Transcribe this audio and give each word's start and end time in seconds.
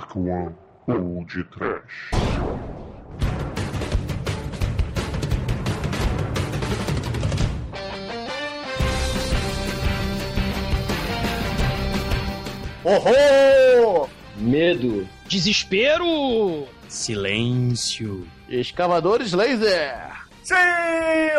Dark 0.00 0.16
One 0.16 0.54
ou 0.86 1.24
de 1.26 1.44
Trash. 1.44 2.10
Horror! 12.82 14.08
Medo. 14.38 15.06
Desespero! 15.28 16.66
Silêncio. 16.88 18.26
Escavadores 18.48 19.34
laser! 19.34 20.09
Sim, 20.42 20.54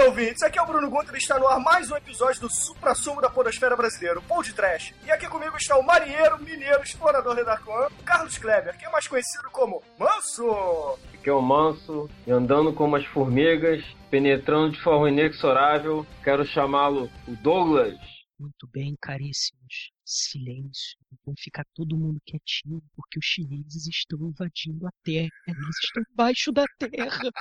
ouvintes, 0.05 0.43
aqui 0.43 0.59
é 0.59 0.61
o 0.61 0.65
Bruno 0.65 0.89
Gunter 0.89 1.15
e 1.15 1.17
está 1.17 1.39
no 1.39 1.47
ar 1.47 1.59
mais 1.59 1.89
um 1.89 1.97
episódio 1.97 2.41
do 2.41 2.49
Supra 2.49 2.93
Sumo 2.93 3.19
da 3.19 3.29
Podosfera 3.29 3.75
Brasileira, 3.75 4.19
o 4.19 4.21
Pão 4.21 4.43
de 4.43 4.53
Trash. 4.53 4.93
E 5.03 5.11
aqui 5.11 5.27
comigo 5.27 5.57
está 5.57 5.75
o 5.77 5.83
marinheiro, 5.83 6.39
mineiro, 6.39 6.83
explorador 6.83 7.35
de 7.35 7.43
Dark 7.43 7.67
One, 7.67 7.89
Carlos 8.05 8.37
Kleber, 8.37 8.77
que 8.77 8.85
é 8.85 8.89
mais 8.89 9.07
conhecido 9.07 9.49
como 9.51 9.81
Manso. 9.97 10.97
Que 11.23 11.29
é 11.29 11.33
o 11.33 11.41
manso, 11.41 12.09
e 12.25 12.31
andando 12.31 12.73
como 12.73 12.95
as 12.95 13.05
formigas, 13.07 13.83
penetrando 14.09 14.71
de 14.71 14.81
forma 14.81 15.09
inexorável, 15.09 16.05
quero 16.23 16.45
chamá-lo 16.45 17.09
o 17.27 17.35
Douglas. 17.37 17.97
Muito 18.39 18.67
bem, 18.71 18.95
caríssimos. 19.01 19.91
Silêncio. 20.11 20.97
Vão 21.25 21.33
ficar 21.37 21.63
todo 21.73 21.97
mundo 21.97 22.19
quietinho, 22.25 22.81
porque 22.95 23.19
os 23.19 23.25
chineses 23.25 23.87
estão 23.87 24.19
invadindo 24.19 24.85
a 24.85 24.91
Terra. 25.03 25.29
Eles 25.47 25.77
estão 25.83 26.03
embaixo 26.11 26.51
da 26.51 26.65
Terra. 26.77 27.31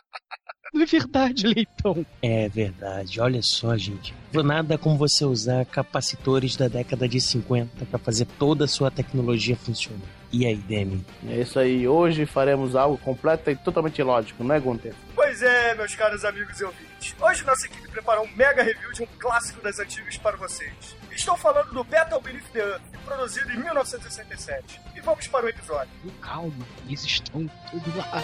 Não 0.73 0.83
é 0.83 0.87
verdade, 0.87 1.49
Leitão? 1.49 2.07
É 2.23 2.49
verdade. 2.49 3.21
Olha 3.21 3.43
só, 3.43 3.77
gente. 3.77 4.15
Nada 4.33 4.79
como 4.79 4.97
você 4.97 5.25
usar 5.25 5.65
capacitores 5.67 6.55
da 6.55 6.69
década 6.69 7.09
de 7.09 7.21
50 7.21 7.87
para 7.87 7.99
fazer 7.99 8.27
toda 8.39 8.67
a 8.67 8.69
sua 8.69 8.91
tecnologia 8.91 9.57
funcionar. 9.57 10.07
E 10.33 10.47
aí, 10.47 10.57
Demi? 10.57 11.05
É 11.27 11.41
isso 11.41 11.59
aí, 11.59 11.89
hoje 11.89 12.25
faremos 12.25 12.77
algo 12.77 12.97
completo 12.99 13.51
e 13.51 13.57
totalmente 13.57 13.99
ilógico, 13.99 14.45
não 14.45 14.55
é, 14.55 14.61
Gunter? 14.61 14.95
Pois 15.13 15.43
é, 15.43 15.75
meus 15.75 15.97
caros 15.97 16.25
amigos 16.25 16.61
e 16.61 16.65
ouvintes. 16.65 17.17
Hoje 17.21 17.45
nossa 17.45 17.67
equipe 17.67 17.89
preparou 17.89 18.25
um 18.25 18.37
mega 18.37 18.63
review 18.63 18.93
de 18.93 19.03
um 19.03 19.07
clássico 19.19 19.61
das 19.61 19.81
antigas 19.81 20.17
para 20.19 20.37
vocês. 20.37 21.00
Estou 21.13 21.37
falando 21.37 21.73
do 21.73 21.85
Battle 21.85 22.21
Beneath 22.21 22.51
the 22.53 22.61
Earth, 22.61 22.83
produzido 23.05 23.51
em 23.53 23.57
1967. 23.59 24.81
E 24.95 25.01
vamos 25.01 25.27
para 25.27 25.47
o 25.47 25.49
episódio. 25.49 25.91
Calma, 26.21 26.67
eles 26.87 27.05
estão 27.05 27.47
tudo 27.71 27.97
lá. 27.97 28.23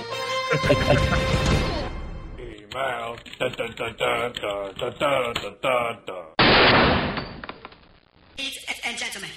Ladies 8.39 8.65
and 8.84 8.98
gentlemen, 8.98 9.31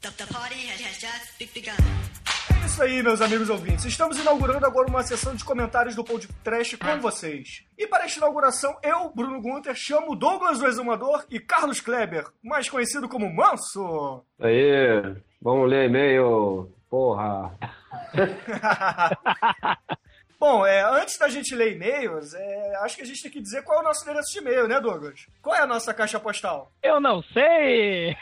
the, 0.00 0.10
the 0.16 0.26
party 0.32 0.66
has, 0.66 0.80
has 0.80 0.98
just 0.98 1.54
begun. 1.54 2.19
É 2.70 2.72
isso 2.72 2.82
aí, 2.84 3.02
meus 3.02 3.20
amigos 3.20 3.50
ouvintes. 3.50 3.84
Estamos 3.84 4.16
inaugurando 4.16 4.64
agora 4.64 4.86
uma 4.86 5.02
sessão 5.02 5.34
de 5.34 5.44
comentários 5.44 5.96
do 5.96 6.04
podcast 6.04 6.76
com 6.76 7.00
vocês. 7.00 7.64
E 7.76 7.84
para 7.84 8.04
esta 8.04 8.20
inauguração, 8.20 8.78
eu, 8.80 9.10
Bruno 9.12 9.42
Gunter, 9.42 9.74
chamo 9.74 10.14
Douglas 10.14 10.62
o 10.62 10.66
Exumador 10.68 11.26
e 11.28 11.40
Carlos 11.40 11.80
Kleber, 11.80 12.26
mais 12.40 12.68
conhecido 12.68 13.08
como 13.08 13.28
Manso. 13.28 14.24
Aí, 14.38 15.16
vamos 15.42 15.68
ler 15.68 15.88
e-mail. 15.88 16.70
Porra. 16.88 17.52
Bom, 20.40 20.64
é, 20.64 20.80
antes 20.82 21.18
da 21.18 21.28
gente 21.28 21.54
ler 21.54 21.74
e-mails, 21.74 22.32
é, 22.32 22.76
acho 22.76 22.96
que 22.96 23.02
a 23.02 23.06
gente 23.06 23.20
tem 23.20 23.30
que 23.30 23.42
dizer 23.42 23.62
qual 23.62 23.78
é 23.78 23.82
o 23.82 23.84
nosso 23.84 24.04
endereço 24.04 24.32
de 24.32 24.38
e-mail, 24.38 24.66
né, 24.66 24.80
Douglas? 24.80 25.26
Qual 25.42 25.54
é 25.54 25.60
a 25.60 25.66
nossa 25.66 25.92
caixa 25.92 26.18
postal? 26.18 26.72
Eu 26.82 26.98
não 26.98 27.20
sei! 27.20 28.16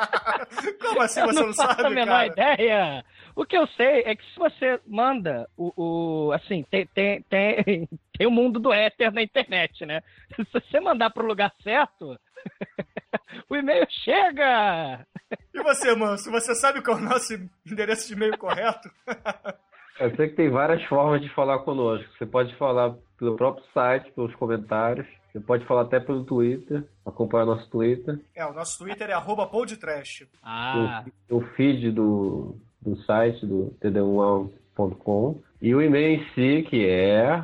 Como 0.82 1.00
assim 1.00 1.20
eu 1.20 1.26
você 1.26 1.40
não, 1.40 1.46
não, 1.46 1.54
faço 1.54 1.76
sabe, 1.76 1.86
a 1.86 1.90
menor 1.90 2.28
cara? 2.28 2.54
ideia. 2.56 3.04
O 3.36 3.44
que 3.44 3.56
eu 3.56 3.66
sei 3.68 4.02
é 4.02 4.14
que 4.14 4.24
se 4.32 4.38
você 4.38 4.80
manda 4.86 5.48
o. 5.56 5.72
o 5.76 6.32
assim, 6.32 6.62
tem, 6.70 6.86
tem, 6.86 7.22
tem, 7.22 7.88
tem 8.16 8.26
o 8.26 8.30
mundo 8.30 8.60
do 8.60 8.72
éter 8.72 9.12
na 9.12 9.22
internet, 9.22 9.84
né? 9.84 10.02
Se 10.36 10.44
você 10.52 10.80
mandar 10.80 11.10
pro 11.10 11.26
lugar 11.26 11.52
certo, 11.62 12.18
o 13.50 13.56
e-mail 13.56 13.86
chega! 13.90 15.04
E 15.52 15.62
você, 15.62 15.94
Manso, 15.96 16.30
você 16.30 16.54
sabe 16.54 16.82
qual 16.82 16.98
é 16.98 17.00
o 17.00 17.04
nosso 17.04 17.34
endereço 17.66 18.06
de 18.06 18.14
e-mail 18.14 18.38
correto? 18.38 18.88
Eu 19.98 20.14
sei 20.16 20.28
que 20.28 20.36
tem 20.36 20.50
várias 20.50 20.82
formas 20.84 21.20
de 21.20 21.28
falar 21.30 21.60
conosco. 21.60 22.08
Você 22.16 22.26
pode 22.26 22.54
falar 22.56 22.94
pelo 23.18 23.36
próprio 23.36 23.64
site, 23.72 24.10
pelos 24.12 24.34
comentários. 24.36 25.06
Você 25.32 25.40
pode 25.40 25.64
falar 25.66 25.82
até 25.82 25.98
pelo 25.98 26.24
Twitter, 26.24 26.84
acompanhar 27.04 27.44
nosso 27.44 27.68
Twitter. 27.68 28.20
É, 28.36 28.46
o 28.46 28.52
nosso 28.52 28.78
Twitter 28.78 29.10
é 29.10 29.14
arroba 29.14 29.46
podtrash. 29.46 30.28
Ah, 30.40 31.04
o 31.28 31.40
feed 31.40 31.90
do, 31.90 32.56
do 32.84 32.96
site 33.04 33.46
do 33.46 33.74
td1.com 34.76 35.40
e 35.62 35.72
o 35.74 35.80
e-mail 35.80 36.20
em 36.20 36.26
si, 36.34 36.62
que 36.68 36.84
é 36.86 37.42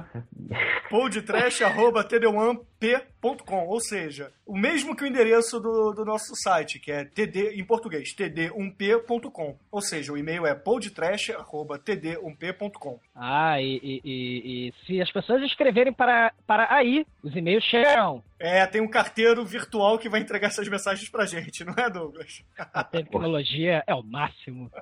podtrash.td1p.com, 0.91 3.67
ou 3.67 3.81
seja, 3.81 4.31
o 4.45 4.55
mesmo 4.59 4.95
que 4.95 5.03
o 5.05 5.07
endereço 5.07 5.59
do, 5.59 5.93
do 5.93 6.05
nosso 6.05 6.35
site, 6.37 6.79
que 6.79 6.93
é 6.93 7.07
td 7.07 7.59
em 7.59 7.65
português, 7.65 8.15
td1p.com. 8.15 9.57
Ou 9.73 9.81
seja, 9.81 10.13
o 10.13 10.19
e-mail 10.19 10.45
é 10.45 10.55
podtrash.td1p.com. 10.55 13.01
ah 13.15 13.59
e, 13.61 13.81
e- 13.83 14.01
e- 14.05 14.69
e 14.69 14.75
se 14.85 15.01
as 15.01 15.11
pessoas 15.11 15.43
escreverem 15.43 15.93
para, 15.95 16.35
para 16.47 16.71
aí, 16.75 17.07
os 17.23 17.35
e-mails 17.35 17.65
chegam. 17.65 18.23
É, 18.39 18.67
tem 18.67 18.83
um 18.83 18.89
carteiro 18.89 19.43
virtual 19.47 19.99
que 19.99 20.11
vai 20.11 20.21
entregar 20.21 20.49
essas 20.49 20.69
mensagens 20.69 21.09
pra 21.09 21.25
gente, 21.25 21.65
não 21.65 21.73
é, 21.75 21.89
Douglas? 21.89 22.45
A 22.59 22.85
tecnologia 22.85 23.83
é 23.87 23.95
o 23.95 24.03
máximo. 24.03 24.71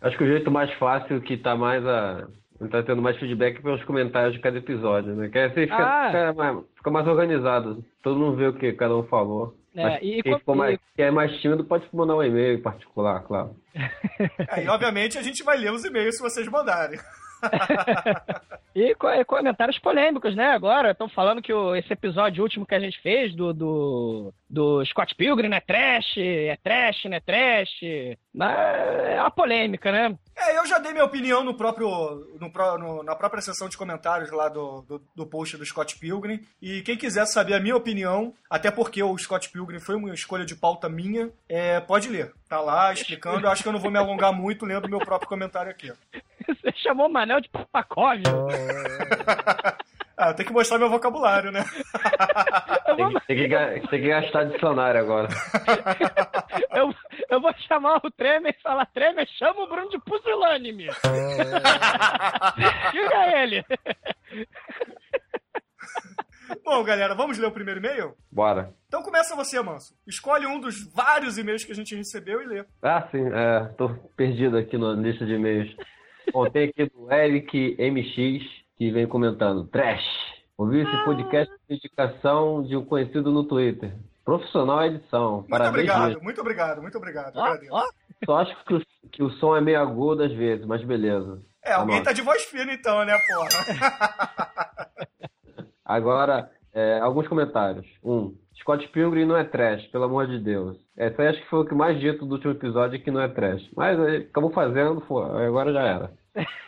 Acho 0.00 0.16
que 0.16 0.24
o 0.24 0.26
jeito 0.28 0.50
mais 0.50 0.72
fácil 0.74 1.20
que 1.20 1.36
tá 1.36 1.56
mais 1.56 1.84
a. 1.86 2.26
Tá 2.70 2.82
tendo 2.82 3.00
mais 3.00 3.16
feedback 3.18 3.62
pelos 3.62 3.84
comentários 3.84 4.32
de 4.34 4.40
cada 4.40 4.58
episódio, 4.58 5.14
né? 5.14 5.28
Que 5.28 5.38
aí 5.38 5.48
você 5.48 5.60
fica, 5.62 5.76
Ah. 5.76 6.06
fica 6.08 6.32
mais, 6.34 6.58
fica 6.76 6.90
mais 6.90 7.06
organizado. 7.06 7.84
Todo 8.02 8.18
mundo 8.18 8.36
vê 8.36 8.48
o 8.48 8.52
que 8.52 8.72
cada 8.72 8.96
um 8.96 9.04
falou. 9.04 9.54
É, 9.76 9.82
Mas 9.84 10.02
e- 10.02 10.22
quem, 10.24 10.38
ficou 10.38 10.56
mais, 10.56 10.76
quem 10.96 11.04
é 11.04 11.10
mais 11.12 11.32
tímido 11.40 11.62
pode 11.62 11.86
mandar 11.92 12.16
um 12.16 12.22
e-mail 12.22 12.58
em 12.58 12.62
particular, 12.62 13.20
claro. 13.22 13.54
É, 13.76 14.64
e 14.64 14.68
obviamente 14.68 15.16
a 15.18 15.22
gente 15.22 15.44
vai 15.44 15.56
ler 15.56 15.70
os 15.72 15.84
e-mails 15.84 16.16
se 16.16 16.22
vocês 16.22 16.48
mandarem. 16.48 16.98
E 18.74 18.94
co- 18.94 19.08
comentários 19.26 19.78
polêmicos, 19.78 20.36
né? 20.36 20.52
Agora 20.52 20.92
estão 20.92 21.08
falando 21.08 21.42
que 21.42 21.52
o- 21.52 21.74
esse 21.74 21.92
episódio 21.92 22.42
último 22.44 22.64
que 22.66 22.74
a 22.76 22.78
gente 22.78 23.00
fez 23.00 23.34
do, 23.34 23.52
do, 23.52 24.32
do 24.48 24.84
Scott 24.84 25.16
Pilgrim 25.16 25.52
é 25.52 25.58
trash, 25.60 26.16
é 26.18 26.56
trash, 26.62 27.04
não 27.06 27.16
é 27.16 27.20
trash. 27.20 27.70
Mas 28.32 28.56
é 29.08 29.20
uma 29.20 29.30
polêmica, 29.32 29.90
né? 29.90 30.16
É, 30.36 30.56
eu 30.58 30.66
já 30.66 30.78
dei 30.78 30.92
minha 30.92 31.04
opinião 31.04 31.42
no 31.42 31.54
próprio, 31.56 31.88
no 32.38 32.52
no- 32.78 33.02
na 33.02 33.16
própria 33.16 33.42
sessão 33.42 33.68
de 33.68 33.76
comentários 33.76 34.30
lá 34.30 34.48
do, 34.48 34.82
do, 34.82 35.02
do 35.16 35.26
post 35.26 35.56
do 35.56 35.66
Scott 35.66 35.98
Pilgrim. 35.98 36.40
E 36.62 36.82
quem 36.82 36.96
quiser 36.96 37.26
saber 37.26 37.54
a 37.54 37.60
minha 37.60 37.74
opinião, 37.76 38.32
até 38.48 38.70
porque 38.70 39.02
o 39.02 39.16
Scott 39.18 39.50
Pilgrim 39.50 39.80
foi 39.80 39.96
uma 39.96 40.14
escolha 40.14 40.44
de 40.44 40.54
pauta 40.54 40.88
minha, 40.88 41.30
é, 41.48 41.80
pode 41.80 42.08
ler. 42.08 42.32
Tá 42.48 42.60
lá 42.60 42.92
explicando. 42.92 43.44
Eu 43.46 43.50
acho 43.50 43.62
que 43.62 43.68
eu 43.68 43.72
não 43.72 43.80
vou 43.80 43.90
me 43.90 43.98
alongar 43.98 44.32
muito 44.32 44.64
lendo 44.64 44.84
o 44.86 44.90
meu 44.90 45.00
próprio 45.00 45.28
comentário 45.28 45.70
aqui. 45.70 45.92
Você 46.48 46.72
chamou 46.82 47.06
o 47.06 47.12
Manel 47.12 47.40
de 47.40 47.48
Papacov. 47.48 48.20
Ah, 50.20 50.30
eu 50.30 50.34
tenho 50.34 50.48
que 50.48 50.52
mostrar 50.52 50.78
meu 50.78 50.90
vocabulário, 50.90 51.52
né? 51.52 51.60
Tem, 52.96 53.08
que- 53.08 53.20
tem 53.28 53.36
que, 53.80 53.88
tem 53.88 54.02
que 54.02 54.08
gastar 54.08 54.46
dicionário 54.46 55.00
agora. 55.00 55.28
eu, 56.72 56.92
eu 57.30 57.40
vou 57.40 57.54
chamar 57.68 58.00
o 58.04 58.10
Tremer 58.10 58.52
e 58.58 58.60
falar: 58.60 58.84
Tremer, 58.86 59.28
chama 59.38 59.60
o 59.62 59.68
Bruno 59.68 59.88
de 59.90 59.98
pusilânime. 60.00 60.88
Diga 62.90 63.40
ele. 63.40 63.64
Bom, 66.64 66.82
galera, 66.82 67.14
vamos 67.14 67.38
ler 67.38 67.46
o 67.46 67.52
primeiro 67.52 67.78
e-mail? 67.78 68.14
Bora. 68.32 68.74
Então 68.88 69.02
começa 69.02 69.36
você, 69.36 69.60
Manso. 69.62 69.94
Escolhe 70.06 70.46
um 70.46 70.58
dos 70.58 70.82
vários 70.94 71.38
e-mails 71.38 71.64
que 71.64 71.72
a 71.72 71.74
gente 71.76 71.94
recebeu 71.94 72.42
e 72.42 72.46
lê. 72.46 72.64
Ah, 72.82 73.06
sim, 73.12 73.24
é, 73.32 73.66
tô 73.76 73.90
perdido 74.16 74.56
aqui 74.56 74.76
na 74.78 74.92
lista 74.94 75.24
de 75.24 75.34
e-mails. 75.34 75.76
Bom, 76.32 76.48
tem 76.50 76.68
aqui 76.68 76.86
do 76.86 77.10
Eric 77.12 77.76
MX, 77.78 78.44
que 78.76 78.90
vem 78.90 79.06
comentando, 79.06 79.64
trash. 79.66 80.04
Ouvi 80.56 80.80
esse 80.80 81.04
podcast 81.04 81.52
de 81.68 81.76
indicação 81.76 82.62
de 82.62 82.76
um 82.76 82.84
conhecido 82.84 83.30
no 83.30 83.44
Twitter. 83.44 83.94
Profissional 84.24 84.84
edição. 84.84 85.36
Muito 85.36 85.48
Parabéns 85.48 85.70
obrigado, 85.74 86.08
mesmo. 86.08 86.22
muito 86.22 86.40
obrigado, 86.40 86.82
muito 86.82 86.98
obrigado. 86.98 87.38
Agradeço. 87.38 87.72
ó. 87.72 87.84
Só 88.24 88.36
acho 88.38 88.64
que 88.64 88.74
o, 88.74 88.82
que 89.10 89.22
o 89.22 89.30
som 89.32 89.56
é 89.56 89.60
meio 89.60 89.80
agudo 89.80 90.22
às 90.24 90.32
vezes, 90.32 90.66
mas 90.66 90.82
beleza. 90.84 91.40
É, 91.64 91.72
alguém 91.72 91.96
Anota. 91.96 92.10
tá 92.10 92.14
de 92.14 92.22
voz 92.22 92.42
fina 92.44 92.72
então, 92.72 93.04
né, 93.04 93.16
porra? 93.28 95.08
Agora, 95.84 96.50
é, 96.72 96.98
alguns 96.98 97.26
comentários. 97.28 97.86
Um, 98.04 98.36
Scott 98.68 98.86
Pilgrim 98.88 99.24
não 99.24 99.34
é 99.34 99.44
trash, 99.44 99.86
pelo 99.86 100.04
amor 100.04 100.26
de 100.26 100.38
Deus. 100.38 100.76
Essa 100.94 101.22
aí 101.22 101.28
acho 101.28 101.40
que 101.40 101.48
foi 101.48 101.60
o 101.60 101.64
que 101.64 101.74
mais 101.74 101.98
dito 101.98 102.26
do 102.26 102.34
último 102.34 102.52
episódio 102.52 103.00
que 103.02 103.10
não 103.10 103.22
é 103.22 103.26
trash. 103.26 103.62
Mas 103.74 103.98
aí, 103.98 104.16
acabou 104.18 104.50
fazendo, 104.50 105.00
foi, 105.00 105.46
agora 105.46 105.72
já 105.72 105.80
era. 105.80 106.12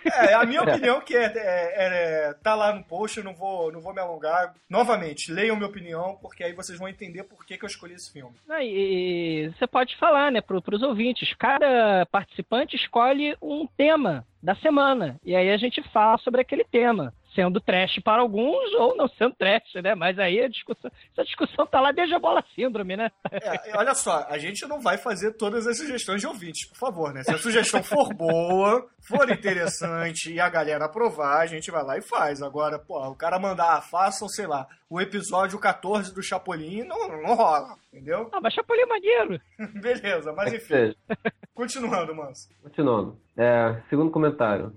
É, 0.06 0.32
a 0.32 0.47
minha 0.47 0.62
opinião 0.64 1.02
que 1.02 1.14
é, 1.14 1.26
é- 1.26 2.29
é- 2.29 2.35
tá 2.43 2.55
lá 2.55 2.75
no 2.75 2.82
post, 2.85 3.19
eu 3.19 3.25
não 3.25 3.35
vou, 3.35 3.70
não 3.70 3.82
vou 3.82 3.93
me 3.93 4.00
alongar. 4.00 4.55
Novamente, 4.69 5.31
leiam 5.31 5.56
minha 5.56 5.69
opinião, 5.69 6.19
porque 6.23 6.43
aí 6.43 6.55
vocês 6.55 6.79
vão 6.79 6.88
entender 6.88 7.25
por 7.25 7.44
que, 7.44 7.58
que 7.58 7.64
eu 7.67 7.69
escolhi 7.69 7.93
esse 7.93 8.11
filme. 8.11 8.35
E, 8.61 9.44
e 9.44 9.49
você 9.50 9.67
pode 9.67 9.94
falar, 9.99 10.32
né, 10.32 10.41
pro, 10.41 10.62
pros 10.62 10.82
ouvintes. 10.82 11.35
Cada 11.35 12.06
participante 12.06 12.76
escolhe 12.76 13.37
um 13.43 13.67
tema 13.67 14.25
da 14.43 14.55
semana. 14.55 15.20
E 15.23 15.37
aí 15.37 15.50
a 15.50 15.58
gente 15.58 15.82
fala 15.91 16.17
sobre 16.17 16.41
aquele 16.41 16.64
tema. 16.64 17.12
Sendo 17.35 17.61
trash 17.61 18.00
para 18.03 18.23
alguns 18.23 18.73
ou 18.75 18.97
não 18.97 19.06
sendo 19.09 19.35
trash, 19.37 19.75
né? 19.82 19.94
Mas 19.94 20.19
aí 20.19 20.41
a 20.41 20.49
discussão. 20.49 20.91
Essa 21.12 21.25
discussão 21.25 21.67
tá 21.67 21.81
lá 21.81 21.93
desde 21.93 22.15
a 22.15 22.19
bola 22.19 22.44
síndrome, 22.55 22.97
né? 22.97 23.11
É, 23.31 23.77
olha 23.77 23.94
só, 23.94 24.27
a 24.29 24.37
gente 24.37 24.67
não 24.67 24.81
vai 24.81 24.99
fazer 24.99 25.32
todas 25.35 25.67
as 25.67 25.77
sugestões 25.77 26.21
de 26.21 26.27
ouvintes, 26.27 26.69
por 26.69 26.77
favor, 26.77 27.12
né? 27.12 27.23
Se 27.23 27.31
a 27.32 27.38
sugestão 27.38 27.82
for 27.82 28.12
boa, 28.12 28.87
for 29.00 29.31
interessante 29.31 30.32
e 30.32 30.41
a 30.41 30.49
galera 30.49 30.87
aprovar, 30.87 31.41
a 31.41 31.47
gente 31.47 31.71
vai 31.71 31.85
lá 31.85 31.97
e 31.99 32.03
faz. 32.03 32.43
Agora, 32.43 32.79
pô, 32.79 32.99
o 33.09 33.15
cara 33.15 33.38
mandar, 33.38 33.76
ah, 33.76 33.81
façam, 33.81 34.29
sei 34.29 34.47
lá, 34.47 34.67
o 34.88 35.00
episódio 35.00 35.59
14 35.59 36.12
do 36.12 36.23
Chapolin, 36.23 36.83
não, 36.85 37.09
não 37.23 37.35
rola, 37.35 37.76
entendeu? 37.93 38.29
Ah, 38.33 38.41
mas 38.41 38.53
Chapolin 38.53 38.83
é 38.83 38.87
maneiro. 38.87 39.41
Beleza, 39.81 40.33
mas 40.33 40.50
Que 40.50 40.56
enfim, 40.56 40.94
continuando, 41.55 42.15
Manso. 42.15 42.49
Continuando. 42.62 43.17
É, 43.37 43.81
segundo 43.88 44.11
comentário. 44.11 44.76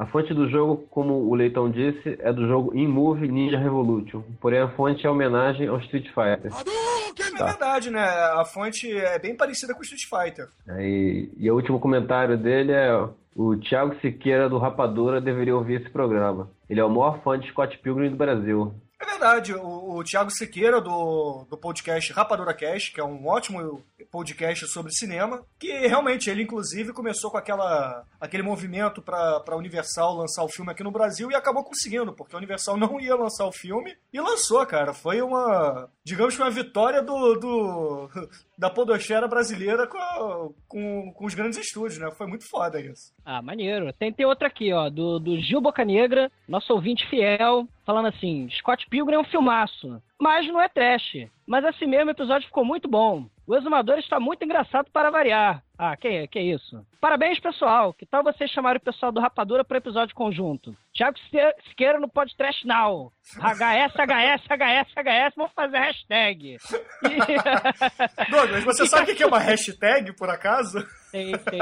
A 0.00 0.06
fonte 0.06 0.32
do 0.32 0.48
jogo, 0.48 0.86
como 0.90 1.12
o 1.28 1.34
Leitão 1.34 1.70
disse, 1.70 2.16
é 2.20 2.32
do 2.32 2.48
jogo 2.48 2.74
InMove 2.74 3.28
Ninja 3.28 3.58
Revolution. 3.58 4.22
Porém, 4.40 4.58
a 4.60 4.68
fonte 4.68 5.06
é 5.06 5.10
homenagem 5.10 5.68
ao 5.68 5.78
Street 5.80 6.06
Fighter. 6.06 6.50
É 6.50 7.38
Tá. 7.38 7.44
verdade, 7.46 7.90
né? 7.90 8.02
A 8.34 8.44
fonte 8.46 8.90
é 8.90 9.18
bem 9.18 9.36
parecida 9.36 9.74
com 9.74 9.80
o 9.80 9.82
Street 9.82 10.04
Fighter. 10.04 10.48
Aí, 10.68 11.30
e 11.36 11.50
o 11.50 11.54
último 11.54 11.78
comentário 11.78 12.38
dele 12.38 12.72
é: 12.72 12.92
o 13.36 13.56
Thiago 13.56 13.94
Siqueira 14.00 14.48
do 14.48 14.56
Rapadura 14.58 15.20
deveria 15.20 15.54
ouvir 15.54 15.80
esse 15.82 15.90
programa. 15.90 16.50
Ele 16.68 16.80
é 16.80 16.84
o 16.84 16.88
maior 16.90 17.20
fã 17.22 17.38
de 17.38 17.48
Scott 17.50 17.76
Pilgrim 17.78 18.08
do 18.10 18.16
Brasil. 18.16 18.72
É 19.00 19.04
verdade, 19.04 19.54
o, 19.54 19.60
o 19.98 20.04
Thiago 20.04 20.30
Siqueira, 20.30 20.80
do, 20.80 21.46
do 21.50 21.56
podcast 21.56 22.12
Rapadura 22.12 22.54
Cast, 22.54 22.92
que 22.92 23.00
é 23.00 23.04
um 23.04 23.26
ótimo 23.26 23.82
podcast 24.10 24.66
sobre 24.68 24.92
cinema, 24.92 25.42
que 25.58 25.70
realmente 25.86 26.28
ele, 26.30 26.42
inclusive, 26.42 26.92
começou 26.92 27.30
com 27.30 27.36
aquela, 27.36 28.04
aquele 28.20 28.42
movimento 28.42 29.00
para 29.02 29.42
a 29.46 29.56
Universal 29.56 30.16
lançar 30.16 30.42
o 30.42 30.48
filme 30.48 30.70
aqui 30.72 30.82
no 30.82 30.90
Brasil 30.90 31.30
e 31.30 31.34
acabou 31.34 31.62
conseguindo, 31.64 32.12
porque 32.12 32.34
a 32.34 32.38
Universal 32.38 32.76
não 32.78 33.00
ia 33.00 33.14
lançar 33.14 33.46
o 33.46 33.52
filme 33.52 33.94
e 34.12 34.20
lançou, 34.20 34.64
cara. 34.66 34.92
Foi 34.92 35.20
uma, 35.22 35.88
digamos 36.04 36.34
que 36.36 36.42
uma 36.42 36.50
vitória 36.50 37.02
do, 37.02 37.34
do 37.36 38.08
da 38.58 38.68
podosfera 38.68 39.26
brasileira 39.28 39.86
com, 39.86 39.96
a- 39.98 40.48
com, 40.68 41.12
com 41.12 41.24
os 41.24 41.34
grandes 41.34 41.58
estúdios, 41.58 41.98
né? 41.98 42.10
Foi 42.10 42.26
muito 42.26 42.48
foda 42.48 42.80
isso. 42.80 43.12
Ah, 43.24 43.40
maneiro. 43.40 43.92
Tem, 43.92 44.12
tem 44.12 44.26
outra 44.26 44.48
aqui, 44.48 44.72
ó, 44.72 44.88
do, 44.90 45.18
do 45.18 45.40
Gil 45.40 45.60
Bocanegra, 45.60 46.30
nosso 46.48 46.72
ouvinte 46.72 47.08
fiel, 47.08 47.66
falando 47.86 48.08
assim: 48.08 48.48
Scott 48.58 48.86
Pilgrim 48.88 49.14
é 49.16 49.18
um 49.20 49.24
filmaço, 49.24 49.79
mas 50.20 50.46
não 50.46 50.60
é 50.60 50.68
trash. 50.68 51.28
Mas 51.46 51.64
assim 51.64 51.86
mesmo, 51.86 52.08
o 52.08 52.12
episódio 52.12 52.46
ficou 52.46 52.64
muito 52.64 52.88
bom. 52.88 53.26
O 53.46 53.56
Exumador 53.56 53.98
está 53.98 54.20
muito 54.20 54.44
engraçado 54.44 54.90
para 54.92 55.10
variar. 55.10 55.62
Ah, 55.82 55.96
que, 55.96 56.26
que 56.28 56.38
isso. 56.38 56.84
Parabéns, 57.00 57.40
pessoal. 57.40 57.94
Que 57.94 58.04
tal 58.04 58.22
vocês 58.22 58.50
chamarem 58.50 58.76
o 58.76 58.84
pessoal 58.84 59.10
do 59.10 59.18
Rapadura 59.18 59.64
para 59.64 59.78
episódio 59.78 60.14
conjunto? 60.14 60.76
Sique- 60.94 61.54
Siqueira 61.70 61.98
no 61.98 62.06
Podcast 62.06 62.66
Now. 62.66 63.10
HS, 63.38 63.94
HS, 63.94 64.42
HS, 64.44 64.92
HS, 64.94 65.34
vamos 65.36 65.52
fazer 65.54 65.78
hashtag. 65.78 66.56
E- 66.56 66.58
Douglas, 68.30 68.62
você 68.64 68.84
sabe 68.86 69.12
o 69.12 69.16
que 69.16 69.22
é 69.22 69.26
uma 69.26 69.38
hashtag, 69.38 70.14
por 70.16 70.28
acaso? 70.28 70.86
Sei, 71.10 71.32
sei, 71.34 71.60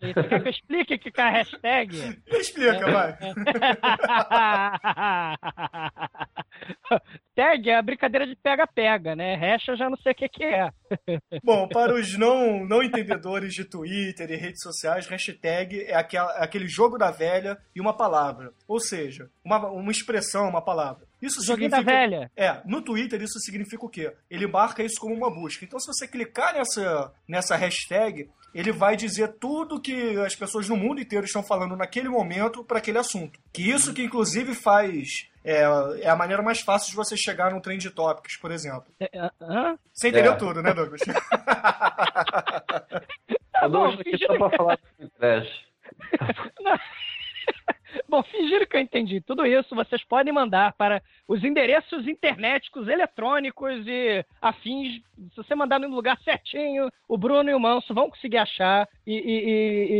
sei. 0.00 0.14
Você 0.14 0.22
quer 0.28 0.40
que 0.40 0.48
eu 0.48 0.50
explique 0.50 0.94
o 0.94 0.98
que 0.98 1.20
é 1.20 1.22
a 1.22 1.28
hashtag? 1.30 2.18
Explica, 2.28 2.90
vai. 2.90 3.18
Tag 7.36 7.68
é 7.70 7.76
a 7.76 7.82
brincadeira 7.82 8.26
de 8.26 8.34
pega-pega, 8.36 9.14
né? 9.14 9.34
Hash 9.36 9.68
eu 9.68 9.76
já 9.76 9.88
não 9.90 9.96
sei 9.98 10.12
o 10.12 10.14
que 10.14 10.44
é. 10.44 10.70
Bom, 11.44 11.68
para 11.68 11.94
os 11.94 12.16
não, 12.18 12.64
não 12.70 12.82
entendedores 12.84 13.52
de 13.52 13.64
Twitter 13.64 14.30
e 14.30 14.36
redes 14.36 14.62
sociais, 14.62 15.06
hashtag 15.08 15.80
é 15.82 15.96
aquela- 15.96 16.32
aquele 16.38 16.68
jogo 16.68 16.96
da 16.96 17.10
velha 17.10 17.58
e 17.74 17.80
uma 17.80 17.92
palavra. 17.96 18.52
Ou 18.68 18.78
seja, 18.78 19.28
uma, 19.44 19.58
uma 19.68 19.90
expressão, 19.90 20.48
uma 20.48 20.62
palavra. 20.62 21.04
Isso 21.20 21.44
Joguinho 21.44 21.68
da 21.68 21.78
significa. 21.78 22.00
velha. 22.08 22.30
É, 22.36 22.60
no 22.64 22.80
Twitter 22.80 23.20
isso 23.20 23.38
significa 23.40 23.84
o 23.84 23.88
quê? 23.88 24.12
Ele 24.30 24.46
marca 24.46 24.82
isso 24.84 25.00
como 25.00 25.14
uma 25.14 25.30
busca. 25.30 25.64
Então, 25.64 25.80
se 25.80 25.86
você 25.88 26.06
clicar 26.06 26.54
nessa, 26.54 27.12
nessa 27.28 27.56
hashtag, 27.56 28.30
ele 28.54 28.72
vai 28.72 28.96
dizer 28.96 29.34
tudo 29.38 29.80
que 29.80 30.16
as 30.24 30.34
pessoas 30.34 30.68
no 30.68 30.76
mundo 30.76 31.00
inteiro 31.00 31.24
estão 31.26 31.42
falando 31.42 31.76
naquele 31.76 32.08
momento 32.08 32.64
para 32.64 32.78
aquele 32.78 32.98
assunto. 32.98 33.38
Que 33.52 33.62
isso 33.68 33.92
que, 33.92 34.02
inclusive, 34.02 34.54
faz. 34.54 35.28
É, 35.44 35.62
é 36.02 36.08
a 36.08 36.16
maneira 36.16 36.42
mais 36.42 36.60
fácil 36.60 36.90
de 36.90 36.96
você 36.96 37.16
chegar 37.16 37.50
no 37.52 37.60
Trend 37.62 37.88
Topics, 37.90 38.36
por 38.38 38.50
exemplo. 38.50 38.92
É, 39.00 39.08
é, 39.12 39.30
hã? 39.40 39.78
Você 39.92 40.08
entendeu 40.08 40.32
É. 40.32 40.36
tudo, 40.36 40.62
né, 40.62 40.72
Douglas? 40.74 41.00
Tá 43.52 43.66
Eu 43.66 43.70
bom, 43.70 43.88
isso 43.90 44.00
aqui 44.00 44.10
fingiram 44.12 44.36
só 44.38 44.48
pra 44.48 44.56
falar 44.56 44.78
de 44.98 45.08
trash. 45.10 45.64
Bom, 48.08 48.22
fingiram 48.22 48.66
que 48.66 48.76
eu 48.76 48.80
entendi 48.80 49.20
tudo 49.20 49.44
isso, 49.44 49.74
vocês 49.74 50.02
podem 50.04 50.32
mandar 50.32 50.72
para 50.74 51.02
os 51.26 51.42
endereços 51.42 52.06
internéticos, 52.06 52.86
eletrônicos 52.88 53.84
e 53.86 54.24
afins. 54.40 55.02
Se 55.30 55.36
você 55.36 55.54
mandar 55.56 55.78
no 55.80 55.88
lugar 55.88 56.16
certinho, 56.22 56.88
o 57.08 57.18
Bruno 57.18 57.50
e 57.50 57.54
o 57.54 57.58
Manso 57.60 57.92
vão 57.92 58.08
conseguir 58.08 58.38
achar 58.38 58.88
e, 59.06 59.14
e- 59.14 59.44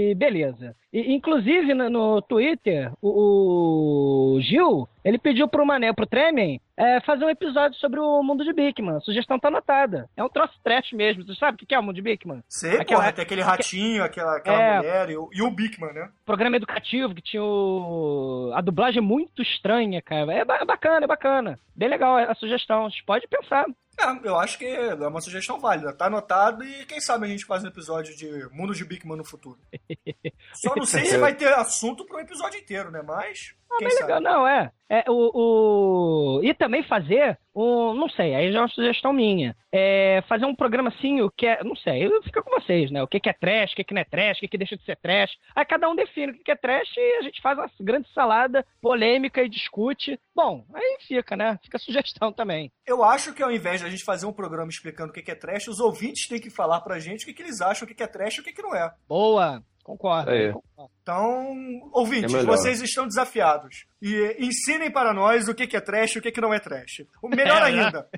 e- 0.09 0.11
e 0.11 0.15
beleza. 0.15 0.77
E, 0.93 1.13
inclusive 1.13 1.75
no, 1.75 1.91
no 1.91 2.23
Twitter, 2.23 2.93
o, 3.03 4.37
o 4.37 4.41
Gil, 4.41 4.89
ele 5.05 5.19
pediu 5.19 5.49
pro 5.49 5.65
Mané, 5.67 5.93
pro 5.93 6.07
Tremen, 6.07 6.61
é, 6.77 7.01
fazer 7.01 7.25
um 7.25 7.31
episódio 7.31 7.79
sobre 7.79 8.01
o 8.01 8.23
mundo 8.23 8.45
de 8.45 8.53
Bigman. 8.53 8.97
A 8.97 9.01
sugestão 9.01 9.39
tá 9.39 9.49
anotada. 9.49 10.09
É 10.17 10.23
um 10.25 10.29
troço 10.29 10.59
trash 10.63 10.93
mesmo. 10.93 11.25
Você 11.25 11.35
sabe 11.35 11.63
o 11.63 11.67
que 11.67 11.75
é 11.75 11.79
o 11.79 11.83
mundo 11.83 11.95
de 11.97 12.03
Bigman? 12.03 12.43
Sei, 12.49 12.79
Aquela- 12.79 13.01
porra, 13.01 13.13
tem 13.13 13.23
aquele 13.23 13.43
ratinho, 13.43 14.03
aquela, 14.03 14.37
aquela 14.37 14.61
É. 14.63 14.77
mulher 14.79 15.11
e 15.11 15.17
o, 15.17 15.29
e 15.33 15.43
o 15.43 15.51
Bigman, 15.51 15.93
né? 15.93 16.09
programa 16.25 16.57
educativo 16.57 17.15
que 17.15 17.23
tinha 17.23 17.43
o... 17.43 18.53
a 18.55 18.61
dublagem 18.61 19.03
muito 19.03 19.43
estranha, 19.43 20.01
cara. 20.03 20.33
É 20.33 20.45
ba- 20.45 20.65
bacana, 20.65 21.05
é 21.05 21.09
bacana. 21.09 21.59
Bem 21.75 21.89
legal 21.89 22.17
a 22.17 22.35
sugestão. 22.35 22.91
Vocês 22.91 23.03
podem 23.05 23.29
pensar. 23.29 23.67
É, 23.99 24.29
eu 24.29 24.39
acho 24.39 24.57
que 24.59 24.65
é 24.65 24.95
uma 24.95 25.21
sugestão 25.21 25.59
válida. 25.61 25.93
Tá 25.93 26.07
anotado 26.07 26.65
e 26.65 26.87
quem 26.87 27.01
sabe 27.01 27.27
a 27.27 27.29
gente 27.29 27.45
faz 27.45 27.63
um 27.63 27.69
episódio 27.69 28.17
de 28.17 28.49
Mundo 28.51 28.75
de 28.75 28.85
Bigman 28.85 29.17
no 29.19 29.25
futuro. 29.25 29.59
Só 30.55 30.75
não 30.75 30.87
sei 30.87 31.05
se 31.05 31.19
vai 31.19 31.35
ter 31.35 31.53
assunto 31.53 32.05
para 32.07 32.17
um 32.17 32.21
episódio 32.21 32.59
inteiro, 32.59 32.91
né? 32.91 33.03
Mas, 33.07 33.55
quem 33.79 33.89
Bem 33.89 33.97
sabe. 33.97 34.13
legal, 34.13 34.21
não, 34.21 34.47
é. 34.47 34.71
é 34.89 35.05
o, 35.09 36.39
o- 36.39 36.41
E 36.43 36.53
também 36.55 36.83
fazer 36.83 37.39
um. 37.55 37.95
Não 37.95 38.09
sei, 38.09 38.35
aí 38.35 38.51
já 38.53 38.59
é 38.59 38.63
uma 38.63 38.69
sugestão 38.69 39.13
minha. 39.13 39.55
É 39.73 40.23
fazer 40.29 40.45
um 40.45 40.55
programa 40.55 40.89
assim, 40.89 41.21
o 41.21 41.31
que 41.31 41.47
é. 41.47 41.63
Não 41.63 41.77
sei, 41.77 42.09
fica 42.23 42.43
com 42.43 42.51
vocês, 42.51 42.91
né? 42.91 43.03
O 43.03 43.07
que 43.07 43.21
que 43.21 43.29
é 43.29 43.33
trash, 43.33 43.73
o 43.73 43.77
que 43.77 43.85
que 43.85 43.95
não 43.95 44.03
é 44.03 44.05
trash, 44.05 44.39
o 44.39 44.41
que 44.41 44.49
que 44.49 44.59
deixa 44.59 44.77
de 44.77 44.85
ser 44.85 44.97
trash. 44.97 45.31
Aí 45.55 45.65
cada 45.65 45.89
um 45.89 45.95
define 45.95 46.33
o 46.33 46.35
que 46.35 46.45
que 46.45 46.51
é 46.51 46.57
trash 46.57 46.89
e 46.97 47.17
a 47.19 47.23
gente 47.23 47.41
faz 47.41 47.57
uma 47.59 47.71
grande 47.81 48.09
salada 48.13 48.65
polêmica 48.81 49.43
e 49.43 49.49
discute. 49.49 50.19
Bom, 50.35 50.65
aí 50.75 50.97
fica, 51.07 51.37
né? 51.37 51.59
Fica 51.63 51.77
a 51.77 51.81
sugestão 51.81 52.33
também. 52.33 52.71
Eu 52.87 53.05
acho 53.05 53.33
que 53.35 53.43
ao 53.43 53.53
invés 53.53 53.81
de 53.81 53.87
a 53.87 53.91
gente 53.91 54.05
fazer 54.05 54.27
um 54.27 54.33
programa 54.33 54.71
explicando 54.71 55.11
o 55.11 55.13
que 55.15 55.23
que 55.23 55.31
é 55.31 55.35
trash, 55.35 55.69
os 55.69 55.81
ouvintes 55.81 56.27
têm 56.29 56.41
que 56.41 56.51
falar 56.51 56.81
pra 56.81 56.99
gente 56.99 57.23
o 57.23 57.27
que, 57.27 57.35
que 57.35 57.43
eles 57.43 57.61
acham, 57.61 57.85
o 57.85 57.89
que 57.89 57.95
que 57.95 58.03
é 58.03 58.07
trash 58.07 58.39
e 58.39 58.41
o 58.41 58.45
que, 58.45 58.53
que 58.53 58.63
não 58.63 58.75
é. 58.75 58.93
Boa, 59.09 59.63
concordo. 59.91 60.31
Aí. 60.31 60.53
concordo. 60.53 60.93
Então, 61.03 61.57
ouvintes, 61.93 62.33
É 62.35 62.43
vocês 62.45 62.81
estão 62.81 63.07
desafiados. 63.07 63.87
E 64.01 64.37
ensinem 64.39 64.91
para 64.91 65.13
nós 65.13 65.49
o 65.49 65.55
que 65.55 65.77
é 65.77 65.81
trash 65.81 66.17
e 66.17 66.19
o 66.19 66.23
que 66.23 66.33
que 66.33 66.41
não 66.41 66.55
é 66.55 66.59
trash. 66.59 67.05
O 67.23 67.29
melhor 67.29 67.63
ainda. 67.63 68.09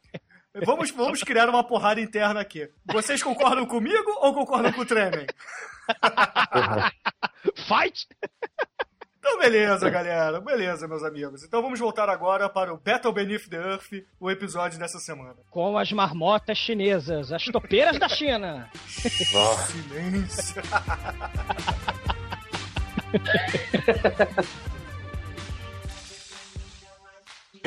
Vamos, 0.65 0.91
vamos 0.91 1.23
criar 1.23 1.49
uma 1.49 1.65
porrada 1.65 2.01
interna 2.01 2.41
aqui. 2.41 2.69
Vocês 2.85 3.23
concordam 3.23 3.65
comigo 3.65 4.11
ou 4.21 4.35
concordam 4.35 4.73
com 4.73 4.83
o 4.83 4.87
Tremen? 4.87 5.27
Fight! 7.67 8.07
Então, 9.33 9.51
beleza, 9.51 9.89
galera. 9.89 10.41
Beleza, 10.41 10.87
meus 10.87 11.03
amigos. 11.03 11.43
Então, 11.43 11.63
vamos 11.63 11.81
voltar 11.81 12.07
agora 12.11 12.51
para 12.51 12.75
o 12.75 12.77
Battle 12.77 13.15
Beneath 13.15 13.49
the 13.49 13.57
Earth, 13.57 14.05
o 14.21 14.31
episódio 14.31 14.79
dessa 14.79 14.99
semana. 14.99 15.37
Com 15.51 15.79
as 15.79 15.91
marmotas 15.91 16.59
chinesas, 16.59 17.33
as 17.33 17.43
topeiras 17.47 17.99
da 17.99 18.11
China. 18.11 18.69
Silêncio. 18.85 20.63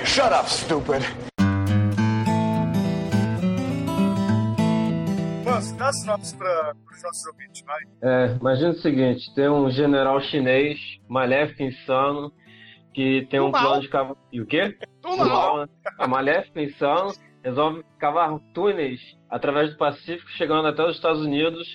Shut 0.05 0.31
up, 0.31 0.47
stupid. 0.47 1.34
Dá 5.85 5.89
a 5.89 5.93
sinopse 5.93 6.37
para 6.37 6.73
os 6.91 7.03
nossos 7.03 7.25
ouvintes, 7.27 7.63
vai. 7.63 7.81
É, 8.01 8.35
imagina 8.39 8.69
o 8.71 8.75
seguinte, 8.75 9.33
tem 9.35 9.49
um 9.49 9.69
general 9.69 10.19
chinês, 10.21 10.79
maléfico 11.07 11.63
insano, 11.63 12.31
que 12.93 13.27
tem 13.29 13.39
um 13.39 13.51
mal. 13.51 13.61
plano 13.61 13.81
de 13.81 13.89
cavar... 13.89 14.15
E 14.31 14.41
o 14.41 14.45
quê? 14.45 14.77
Do 15.01 15.15
Do 15.15 15.17
mal, 15.17 15.59
né? 15.59 15.67
A 15.99 16.07
maléfico 16.07 16.59
insano 16.59 17.13
resolve 17.43 17.83
cavar 17.99 18.39
túneis 18.53 18.99
através 19.29 19.71
do 19.71 19.77
Pacífico, 19.77 20.29
chegando 20.31 20.67
até 20.67 20.83
os 20.83 20.95
Estados 20.95 21.21
Unidos, 21.21 21.67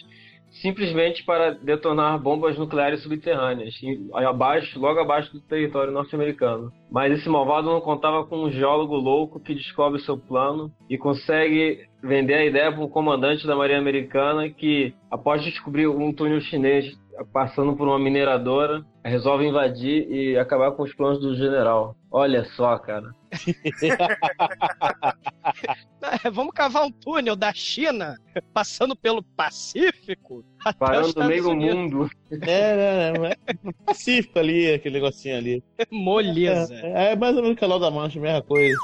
simplesmente 0.63 1.25
para 1.25 1.53
detonar 1.53 2.19
bombas 2.19 2.59
nucleares 2.59 3.03
subterrâneas, 3.03 3.75
abaixo, 4.13 4.81
logo 4.81 4.99
abaixo 4.99 5.33
do 5.33 5.41
território 5.41 5.93
norte-americano. 5.93 6.73
Mas 6.91 7.13
esse 7.13 7.29
malvado 7.29 7.71
não 7.71 7.81
contava 7.81 8.27
com 8.27 8.45
um 8.45 8.51
geólogo 8.51 8.97
louco 8.97 9.39
que 9.39 9.55
descobre 9.55 10.01
seu 10.01 10.19
plano 10.19 10.73
e 10.89 10.99
consegue 10.99 11.89
vender 12.03 12.35
a 12.35 12.45
ideia 12.45 12.73
para 12.73 12.83
um 12.83 12.89
comandante 12.89 13.47
da 13.47 13.57
Marinha 13.57 13.79
Americana 13.79 14.49
que, 14.49 14.95
após 15.11 15.43
descobrir 15.43 15.87
um 15.87 16.13
túnel 16.13 16.41
chinês 16.41 16.99
passando 17.33 17.77
por 17.77 17.87
uma 17.87 17.99
mineradora, 17.99 18.85
resolve 19.05 19.47
invadir 19.47 20.11
e 20.11 20.39
acabar 20.39 20.73
com 20.73 20.83
os 20.83 20.95
planos 20.95 21.21
do 21.21 21.35
general. 21.35 21.95
Olha 22.11 22.45
só, 22.57 22.79
cara. 22.79 23.15
É, 26.25 26.31
Vamos 26.31 26.53
cavar 26.55 26.85
um 26.85 26.91
túnel 26.91 27.37
da 27.37 27.53
China, 27.53 28.17
passando 28.55 28.97
pelo 28.97 29.23
Pacífico, 29.23 30.45
Parando 30.79 31.13
no 31.19 31.27
meio 31.27 31.43
do 31.45 31.55
mundo. 31.57 32.11
É, 32.43 33.13
né? 33.19 33.33
É 33.47 33.55
pacífico 33.85 34.39
ali, 34.39 34.73
aquele 34.73 34.95
negocinho 34.95 35.37
ali. 35.37 35.65
Moleza. 35.91 36.75
É, 36.75 37.13
é 37.13 37.17
mais 37.17 37.35
ou 37.37 37.43
menos 37.43 37.57
o 37.57 37.61
canal 37.61 37.79
da 37.79 37.91
Mancha, 37.91 38.21
mesma 38.21 38.43
coisa. 38.43 38.77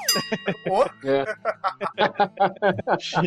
É. 1.04 1.24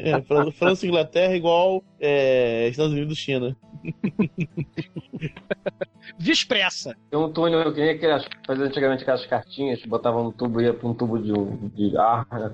É, 0.04 0.22
Fran- 0.24 0.52
França 0.52 0.86
e 0.86 0.90
Inglaterra 0.90 1.36
igual 1.36 1.84
é, 2.00 2.68
Estados 2.70 2.92
Unidos 2.94 3.18
e 3.18 3.22
China. 3.22 3.56
Vispressa. 6.18 6.96
Tem 7.10 7.20
um 7.20 7.32
túnel 7.32 7.72
que 7.74 7.80
nem 7.82 7.92
aquelas, 7.92 8.26
fazia 8.46 8.66
antigamente 8.66 9.04
aquelas 9.04 9.26
cartinhas, 9.26 9.82
botavam 9.86 10.24
no 10.26 10.32
tubo 10.34 10.60
e 10.60 10.66
ia 10.66 10.74
pra 10.74 10.88
um 10.90 10.94
tubo 10.94 11.18
de, 11.20 11.32
de 11.92 11.98
ar. 11.98 12.26
Né? 12.32 12.50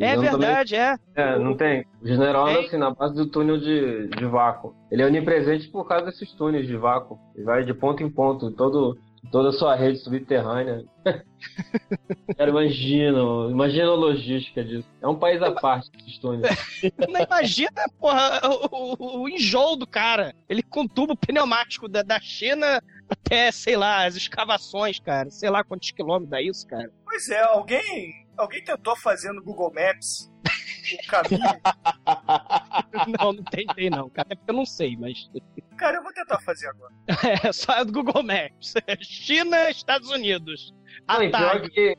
É 0.00 0.14
também- 0.14 0.30
verdade, 0.30 0.74
é. 0.76 0.96
É, 1.14 1.38
não 1.38 1.56
tem. 1.56 1.84
O 2.00 2.06
general 2.06 2.46
anda 2.48 2.60
assim, 2.60 2.76
na 2.78 2.90
base 2.90 3.14
do 3.14 3.26
túnel 3.26 3.58
de, 3.58 4.08
de 4.08 4.26
vácuo. 4.26 4.74
Ele 4.90 5.02
é 5.02 5.06
onipresente 5.06 5.68
por 5.68 5.86
causa 5.86 6.06
desses 6.06 6.32
túneis 6.32 6.66
de 6.66 6.76
vácuo. 6.76 7.18
Ele 7.36 7.44
vai 7.44 7.64
de 7.64 7.74
ponto 7.74 8.02
em 8.02 8.10
ponto, 8.10 8.50
todo, 8.52 8.98
toda 9.30 9.50
a 9.50 9.52
sua 9.52 9.74
rede 9.76 9.98
subterrânea. 9.98 10.82
Cara, 12.36 12.50
imagina, 12.50 13.18
imagina 13.50 13.88
a 13.90 13.94
logística 13.94 14.64
disso. 14.64 14.88
É 15.02 15.08
um 15.08 15.16
país 15.18 15.42
à 15.42 15.52
parte, 15.52 15.90
esses 15.98 16.18
túneis. 16.18 16.42
Não 17.08 17.20
imagina, 17.20 17.70
porra, 17.98 18.40
o, 18.70 18.96
o- 18.98 19.22
o 19.22 19.28
enjoo 19.28 19.76
do 19.76 19.86
cara. 19.86 20.34
Ele 20.48 20.62
com 20.62 20.86
tubo 20.86 21.16
pneumático 21.16 21.88
da, 21.88 22.02
da 22.02 22.20
China 22.20 22.82
até, 23.08 23.50
sei 23.50 23.76
lá, 23.76 24.04
as 24.06 24.16
escavações, 24.16 24.98
cara. 25.00 25.30
Sei 25.30 25.50
lá 25.50 25.64
quantos 25.64 25.90
quilômetros 25.90 26.30
dá 26.30 26.40
isso, 26.42 26.66
cara. 26.66 26.90
Pois 27.04 27.28
é, 27.28 27.42
alguém, 27.42 28.26
alguém 28.40 28.62
tentou 28.64 28.96
fazer 28.96 29.32
no 29.32 29.42
Google 29.42 29.72
Maps 29.72 30.30
o 30.92 31.06
caminho. 31.08 31.44
Não, 33.18 33.32
não 33.32 33.44
tentei 33.44 33.88
não, 33.88 34.10
cara. 34.10 34.26
Até 34.26 34.34
porque 34.34 34.50
eu 34.50 34.56
não 34.56 34.66
sei, 34.66 34.96
mas... 34.96 35.30
Cara, 35.78 35.96
eu 35.96 36.02
vou 36.02 36.12
tentar 36.12 36.38
fazer 36.40 36.68
agora. 36.68 36.92
É, 37.48 37.52
só 37.52 37.72
é 37.74 37.84
do 37.84 37.92
Google 37.92 38.22
Maps. 38.22 38.74
China, 39.00 39.70
Estados 39.70 40.10
Unidos. 40.10 40.74
Não, 41.08 41.22
e 41.22 41.30
pior 41.30 41.42
Atalho. 41.42 41.70
que. 41.70 41.96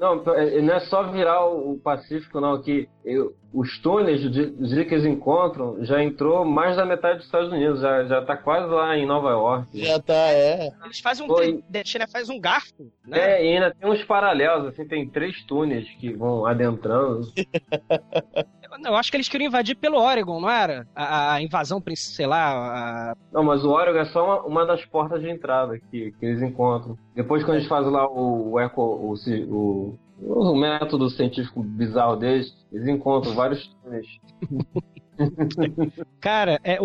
Não, 0.00 0.22
é- 0.34 0.62
não 0.62 0.74
é 0.74 0.80
só 0.80 1.02
virar 1.10 1.44
o 1.46 1.78
Pacífico, 1.78 2.40
não, 2.40 2.60
que 2.62 2.88
eu- 3.04 3.34
os 3.52 3.78
túneis 3.82 4.20
dia 4.30 4.84
que 4.86 4.94
eles 4.94 5.04
encontram 5.04 5.84
já 5.84 6.02
entrou 6.02 6.42
mais 6.44 6.74
da 6.76 6.86
metade 6.86 7.18
dos 7.18 7.26
Estados 7.26 7.52
Unidos, 7.52 7.80
já, 7.82 8.04
já 8.04 8.22
tá 8.24 8.34
quase 8.36 8.66
lá 8.72 8.96
em 8.96 9.04
Nova 9.04 9.28
York. 9.30 9.84
Já 9.84 10.00
tá, 10.00 10.14
é. 10.14 10.70
Eles 10.84 11.00
fazem 11.00 11.26
um... 11.26 11.28
Foi. 11.28 11.60
tri- 11.62 11.80
A 11.80 11.84
China 11.84 12.06
faz 12.08 12.30
um 12.30 12.40
garfo, 12.40 12.90
né? 13.06 13.18
É, 13.40 13.44
e 13.44 13.54
ainda 13.54 13.74
tem 13.74 13.90
uns 13.90 14.02
paralelos, 14.04 14.68
assim, 14.68 14.86
tem 14.88 15.06
três 15.06 15.44
túneis 15.44 15.86
que 16.00 16.12
vão 16.14 16.46
adentrando. 16.46 17.20
Eu 18.84 18.96
acho 18.96 19.10
que 19.10 19.16
eles 19.16 19.28
queriam 19.28 19.48
invadir 19.48 19.74
pelo 19.76 19.98
Oregon, 19.98 20.40
não 20.40 20.50
era? 20.50 20.86
A, 20.94 21.34
a 21.34 21.42
invasão, 21.42 21.82
sei 21.94 22.26
lá, 22.26 23.10
a- 23.10 23.14
Não, 23.32 23.42
mas 23.42 23.64
o 23.64 23.70
Oregon 23.70 23.98
é 23.98 24.04
só 24.06 24.24
uma, 24.24 24.42
uma 24.42 24.66
das 24.66 24.84
portas 24.86 25.20
de 25.20 25.28
entrada 25.30 25.78
que, 25.90 26.12
que 26.12 26.26
eles 26.26 26.42
encontram. 26.42 26.96
Depois, 27.14 27.44
quando 27.44 27.56
eles 27.58 27.68
fazem 27.68 27.90
lá 27.90 28.08
o, 28.08 28.52
o 28.52 28.60
eco, 28.60 28.82
o, 28.82 29.14
o, 29.50 29.98
o 30.20 30.56
método 30.56 31.08
científico 31.10 31.62
bizarro 31.62 32.16
deles, 32.16 32.52
eles 32.72 32.88
encontram 32.88 33.34
vários 33.34 33.66
túneis. 33.82 34.06
Cara, 36.20 36.60
é, 36.64 36.80
o, 36.80 36.84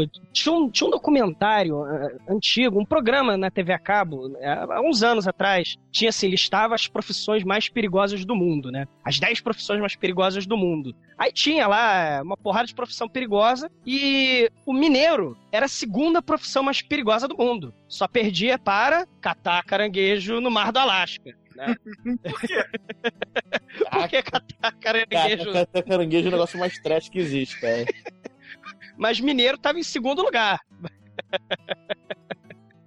o- 0.00 0.06
tinha, 0.32 0.54
um, 0.54 0.70
tinha 0.70 0.86
um 0.86 0.90
documentário 0.90 1.84
eh, 1.86 2.16
antigo, 2.28 2.80
um 2.80 2.84
programa 2.84 3.36
na 3.36 3.50
TV 3.50 3.72
a 3.72 3.78
cabo, 3.78 4.36
eh, 4.38 4.48
há 4.68 4.80
uns 4.80 5.02
anos 5.02 5.26
atrás, 5.26 5.76
tinha 5.90 6.08
assim, 6.10 6.28
listava 6.28 6.74
as 6.74 6.86
profissões 6.86 7.44
mais 7.44 7.68
perigosas 7.68 8.24
do 8.24 8.34
mundo, 8.34 8.70
né? 8.70 8.86
As 9.04 9.18
10 9.18 9.40
profissões 9.40 9.80
mais 9.80 9.96
perigosas 9.96 10.46
do 10.46 10.56
mundo. 10.56 10.94
Aí 11.18 11.32
tinha 11.32 11.66
lá 11.66 11.94
eh, 12.18 12.22
uma 12.22 12.36
porrada 12.36 12.66
de 12.66 12.74
profissão 12.74 13.08
perigosa 13.08 13.70
e 13.86 14.50
o 14.64 14.72
mineiro 14.72 15.36
era 15.52 15.66
a 15.66 15.68
segunda 15.68 16.22
profissão 16.22 16.62
mais 16.62 16.80
perigosa 16.82 17.26
do 17.28 17.36
mundo. 17.36 17.74
Só 17.88 18.06
perdia 18.06 18.58
para 18.58 19.06
catar 19.20 19.62
caranguejo 19.64 20.40
no 20.40 20.50
mar 20.50 20.72
do 20.72 20.78
Alasca. 20.78 21.34
Né? 21.56 21.74
Por 22.22 22.40
quê? 22.40 22.64
Por 23.90 24.08
que 24.08 24.22
catar 24.22 24.72
caranguejo? 24.80 25.44
Cara, 25.46 25.60
até 25.62 25.82
caranguejo 25.82 26.26
é 26.26 26.28
o 26.28 26.32
negócio 26.32 26.58
mais 26.58 26.78
trash 26.78 27.08
que 27.08 27.18
existe, 27.18 27.60
cara. 27.60 27.84
Mas 28.96 29.20
mineiro 29.20 29.58
tava 29.58 29.78
em 29.78 29.82
segundo 29.82 30.22
lugar. 30.22 30.60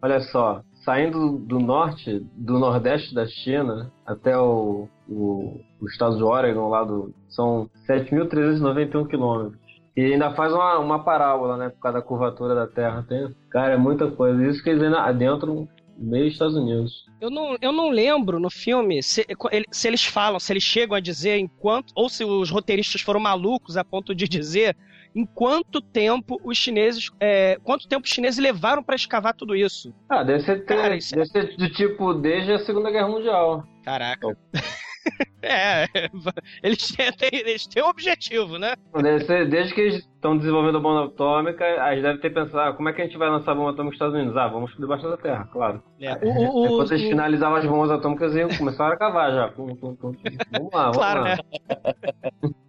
Olha 0.01 0.19
só, 0.19 0.61
saindo 0.83 1.37
do 1.39 1.59
norte, 1.59 2.19
do 2.35 2.59
nordeste 2.59 3.15
da 3.15 3.25
China 3.25 3.91
até 4.05 4.37
o, 4.37 4.87
o, 5.09 5.59
o 5.81 5.87
estado 5.87 6.17
de 6.17 6.23
Oregon, 6.23 6.69
lá 6.69 6.83
do, 6.83 7.13
são 7.29 7.69
7.391 7.87 9.07
quilômetros. 9.07 9.63
E 9.95 10.01
ainda 10.01 10.33
faz 10.33 10.51
uma, 10.51 10.79
uma 10.79 11.03
parábola, 11.03 11.55
né, 11.55 11.69
por 11.69 11.79
causa 11.79 11.99
da 11.99 12.03
curvatura 12.03 12.55
da 12.55 12.67
Terra. 12.67 13.05
Tem, 13.07 13.33
cara, 13.49 13.73
é 13.75 13.77
muita 13.77 14.09
coisa. 14.09 14.43
Isso 14.45 14.63
que 14.63 14.69
eles 14.69 14.81
ainda 14.81 15.01
adentram 15.03 15.67
meio 15.97 16.25
dos 16.25 16.33
Estados 16.33 16.55
Unidos. 16.55 17.05
Eu 17.21 17.29
não, 17.29 17.57
eu 17.61 17.71
não 17.71 17.89
lembro 17.89 18.39
no 18.39 18.49
filme 18.49 19.01
se, 19.01 19.25
se 19.71 19.87
eles 19.87 20.03
falam, 20.03 20.39
se 20.39 20.51
eles 20.53 20.63
chegam 20.63 20.95
a 20.95 20.99
dizer 20.99 21.37
em 21.37 21.47
quanto, 21.47 21.93
ou 21.95 22.09
se 22.09 22.23
os 22.23 22.49
roteiristas 22.49 23.01
foram 23.01 23.19
malucos 23.19 23.77
a 23.77 23.83
ponto 23.83 24.13
de 24.13 24.27
dizer 24.27 24.75
em 25.15 25.25
quanto 25.25 25.79
tempo 25.79 26.39
os 26.43 26.57
chineses, 26.57 27.11
é, 27.19 27.57
quanto 27.63 27.87
tempo 27.87 28.05
os 28.05 28.11
chineses 28.11 28.39
levaram 28.39 28.83
pra 28.83 28.95
escavar 28.95 29.35
tudo 29.35 29.55
isso. 29.55 29.93
Ah, 30.09 30.23
deve 30.23 30.43
ser, 30.43 30.65
ter- 30.65 30.75
Cara, 30.75 30.95
isso 30.95 31.13
é- 31.13 31.17
deve 31.19 31.29
ser 31.29 31.55
do 31.55 31.69
tipo 31.69 32.13
desde 32.15 32.51
a 32.53 32.59
Segunda 32.59 32.89
Guerra 32.91 33.07
Mundial. 33.09 33.63
Caraca. 33.83 34.35
é, 35.41 35.85
eles 36.63 36.87
têm, 36.95 37.11
eles 37.31 37.67
têm 37.67 37.83
um 37.83 37.87
objetivo, 37.89 38.57
né? 38.57 38.73
Deve 39.01 39.25
ser 39.25 39.47
desde 39.49 39.73
que 39.75 39.81
eles 39.81 40.09
estão 40.23 40.37
desenvolvendo 40.37 40.77
a 40.77 40.81
bomba 40.81 41.05
atômica, 41.05 41.65
aí 41.83 42.01
devem 42.01 42.19
ter 42.21 42.29
pensado, 42.29 42.59
ah, 42.69 42.73
como 42.73 42.87
é 42.87 42.93
que 42.93 43.01
a 43.01 43.05
gente 43.05 43.17
vai 43.17 43.29
lançar 43.29 43.51
a 43.51 43.55
bomba 43.55 43.71
atômica 43.71 43.83
nos 43.83 43.95
Estados 43.95 44.15
Unidos? 44.15 44.37
Ah, 44.37 44.47
vamos 44.47 44.73
debaixo 44.77 45.09
da 45.09 45.17
Terra, 45.17 45.49
claro. 45.51 45.83
É, 45.99 46.13
o, 46.25 46.29
o- 46.29 46.59
o- 46.59 46.63
Depois 46.69 46.91
eles 46.91 47.05
o- 47.05 47.09
finalizavam 47.09 47.57
as 47.57 47.65
bombas 47.65 47.91
atômicas 47.91 48.33
e 48.35 48.57
começaram 48.57 48.93
a 48.93 48.97
cavar 48.97 49.31
já. 49.33 49.47
Vamos 49.47 49.77
lá, 49.81 50.83
vamos 50.83 50.97
Claro, 50.97 51.21
lá. 51.21 51.25
né? 51.35 51.37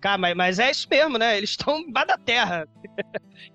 Cara, 0.00 0.18
mas, 0.18 0.36
mas 0.36 0.58
é 0.58 0.70
isso 0.70 0.86
mesmo, 0.90 1.16
né? 1.16 1.36
Eles 1.38 1.50
estão 1.50 1.78
embaixo 1.78 2.08
da 2.08 2.18
terra. 2.18 2.68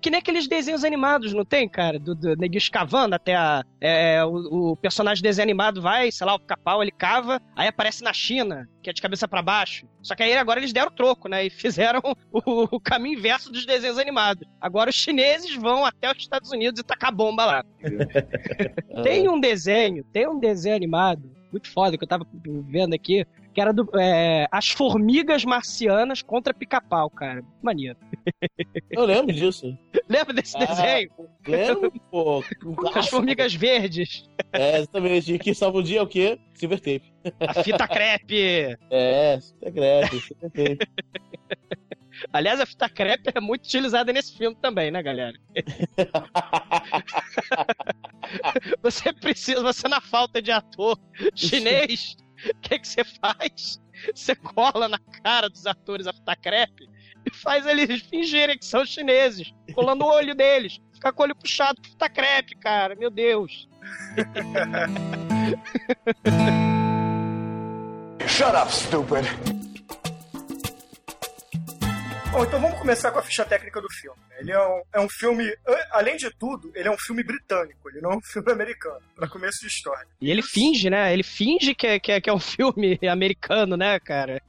que 0.00 0.10
nem 0.10 0.18
aqueles 0.18 0.48
desenhos 0.48 0.82
animados, 0.84 1.32
não 1.32 1.44
tem, 1.44 1.68
cara? 1.68 1.98
Do, 1.98 2.14
do 2.14 2.36
neguinho 2.36 2.58
escavando 2.58 3.14
até 3.14 3.36
a. 3.36 3.62
é, 3.80 4.24
o, 4.24 4.70
o 4.72 4.76
personagem 4.76 5.22
de 5.22 5.28
desenho 5.28 5.44
animado 5.46 5.80
vai, 5.80 6.10
sei 6.10 6.26
lá, 6.26 6.34
o 6.34 6.40
capau, 6.40 6.82
ele 6.82 6.90
cava, 6.90 7.40
aí 7.54 7.68
aparece 7.68 8.02
na 8.02 8.12
China, 8.12 8.68
que 8.82 8.90
é 8.90 8.92
de 8.92 9.00
cabeça 9.02 9.28
pra 9.28 9.42
baixo. 9.42 9.86
Só 10.02 10.14
que 10.14 10.22
aí 10.22 10.36
agora 10.36 10.58
eles 10.60 10.72
deram 10.72 10.90
troco, 10.90 11.28
né? 11.28 11.44
E 11.46 11.50
fizeram 11.50 12.00
o, 12.32 12.76
o 12.76 12.80
caminho 12.80 13.18
inverso 13.18 13.52
dos 13.52 13.64
desenhos 13.64 13.89
animados. 13.98 14.46
Agora 14.60 14.90
os 14.90 14.96
chineses 14.96 15.54
vão 15.56 15.84
até 15.84 16.10
os 16.10 16.18
Estados 16.18 16.50
Unidos 16.50 16.80
e 16.80 16.84
tacar 16.84 17.14
bomba 17.14 17.44
lá. 17.44 17.64
Tem 19.02 19.28
um 19.28 19.40
desenho, 19.40 20.04
tem 20.12 20.28
um 20.28 20.38
desenho 20.38 20.76
animado, 20.76 21.30
muito 21.52 21.70
foda, 21.70 21.96
que 21.96 22.04
eu 22.04 22.08
tava 22.08 22.26
vendo 22.68 22.94
aqui, 22.94 23.24
que 23.52 23.60
era 23.60 23.72
do, 23.72 23.88
é, 23.98 24.46
As 24.52 24.68
Formigas 24.70 25.44
Marcianas 25.44 26.22
contra 26.22 26.54
Pica-Pau, 26.54 27.10
cara. 27.10 27.42
Maneiro. 27.62 27.96
Eu 28.90 29.04
lembro 29.04 29.32
disso. 29.34 29.76
Lembra 30.08 30.34
desse 30.34 30.56
Ah, 30.56 30.64
desenho? 30.66 31.10
Lembro, 31.46 31.92
pô. 32.10 32.44
As. 32.94 33.08
Formigas 33.08 33.54
Verdes, 33.54 34.28
É, 34.52 34.78
exatamente. 34.78 35.32
E 35.34 35.38
que 35.38 35.54
salva 35.54 35.78
o 35.78 35.82
dia 35.82 35.98
é 36.00 36.02
o 36.02 36.06
quê? 36.06 36.38
Silver 36.54 36.78
tape. 36.78 37.12
a 37.40 37.62
fita 37.62 37.88
crepe. 37.88 38.76
É, 38.90 39.38
secreto, 39.40 40.20
silver 40.20 40.50
tape. 40.50 40.90
Aliás, 42.32 42.60
a 42.60 42.66
fita 42.66 42.88
crepe 42.88 43.30
é 43.34 43.40
muito 43.40 43.64
utilizada 43.64 44.12
nesse 44.12 44.36
filme 44.36 44.56
também, 44.60 44.90
né, 44.90 45.02
galera? 45.02 45.38
você 48.82 49.12
precisa, 49.12 49.62
você 49.62 49.88
na 49.88 50.00
falta 50.00 50.42
de 50.42 50.52
ator 50.52 50.98
chinês, 51.34 52.16
o 52.44 52.60
que, 52.60 52.78
que 52.78 52.88
você 52.88 53.04
faz? 53.04 53.80
Você 54.14 54.34
cola 54.34 54.88
na 54.88 54.98
cara 55.22 55.48
dos 55.48 55.66
atores 55.66 56.06
a 56.06 56.12
fita 56.12 56.36
crepe 56.36 56.88
e 57.26 57.34
faz 57.34 57.66
eles 57.66 58.02
fingirem 58.02 58.58
que 58.58 58.64
são 58.64 58.84
chineses, 58.84 59.52
colando 59.74 60.04
o 60.04 60.08
olho 60.08 60.34
deles. 60.34 60.80
Ficar 60.92 61.12
com 61.12 61.22
o 61.22 61.26
olho 61.26 61.36
puxado 61.36 61.80
por 61.80 61.88
fita 61.88 62.08
crepe, 62.08 62.56
cara. 62.56 62.94
Meu 62.94 63.10
Deus. 63.10 63.68
Shut 68.26 68.54
up, 68.54 68.72
stupid. 68.72 69.59
Bom, 72.32 72.44
então 72.44 72.60
vamos 72.60 72.78
começar 72.78 73.10
com 73.10 73.18
a 73.18 73.22
ficha 73.22 73.44
técnica 73.44 73.80
do 73.80 73.90
filme. 73.90 74.16
Ele 74.38 74.52
é 74.52 74.60
um, 74.60 74.82
é 74.94 75.00
um 75.00 75.08
filme, 75.08 75.52
além 75.90 76.16
de 76.16 76.30
tudo, 76.30 76.70
ele 76.76 76.86
é 76.86 76.90
um 76.90 76.96
filme 76.96 77.24
britânico, 77.24 77.90
ele 77.90 78.00
não 78.00 78.12
é 78.12 78.16
um 78.16 78.20
filme 78.20 78.52
americano, 78.52 79.00
pra 79.16 79.28
começo 79.28 79.60
de 79.60 79.66
história. 79.66 80.06
E 80.20 80.30
ele 80.30 80.40
finge, 80.40 80.88
né? 80.88 81.12
Ele 81.12 81.24
finge 81.24 81.74
que 81.74 81.88
é, 81.88 81.98
que 81.98 82.12
é, 82.12 82.20
que 82.20 82.30
é 82.30 82.32
um 82.32 82.38
filme 82.40 82.98
americano, 83.10 83.76
né, 83.76 83.98
cara? 83.98 84.40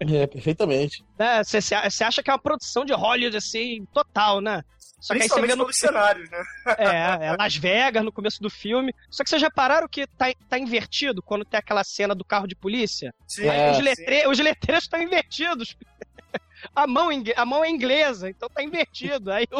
É, 0.00 0.26
perfeitamente. 0.26 1.04
Você 1.44 2.04
acha 2.04 2.22
que 2.22 2.30
é 2.30 2.32
uma 2.32 2.38
produção 2.38 2.86
de 2.86 2.94
Hollywood, 2.94 3.36
assim, 3.36 3.86
total, 3.92 4.40
né? 4.40 4.62
Só 4.98 5.14
que 5.14 5.22
aí 5.22 5.28
você 5.28 5.34
Principalmente 5.34 5.50
vê 5.50 5.56
no 5.56 5.64
pelos 5.64 5.76
cenários, 5.76 6.30
né? 6.30 6.42
É, 6.78 7.26
é 7.26 7.36
Las 7.36 7.54
Vegas 7.54 8.02
no 8.02 8.10
começo 8.10 8.42
do 8.42 8.48
filme. 8.48 8.94
Só 9.10 9.22
que 9.22 9.28
vocês 9.28 9.42
já 9.42 9.48
repararam 9.48 9.86
que 9.86 10.06
tá, 10.06 10.32
tá 10.48 10.58
invertido 10.58 11.22
quando 11.22 11.44
tem 11.44 11.58
aquela 11.58 11.84
cena 11.84 12.14
do 12.14 12.24
carro 12.24 12.46
de 12.46 12.56
polícia? 12.56 13.14
Sim, 13.28 13.46
É, 13.46 13.70
os, 13.70 13.76
sim. 13.76 13.82
letre... 13.82 14.26
os 14.26 14.38
letreiros 14.38 14.84
estão 14.84 15.00
invertidos. 15.00 15.76
A 16.74 16.86
mão, 16.86 17.08
a 17.36 17.44
mão 17.46 17.64
é 17.64 17.70
inglesa, 17.70 18.28
então 18.28 18.48
tá 18.48 18.62
invertido. 18.62 19.30
Aí 19.32 19.46
o, 19.52 19.58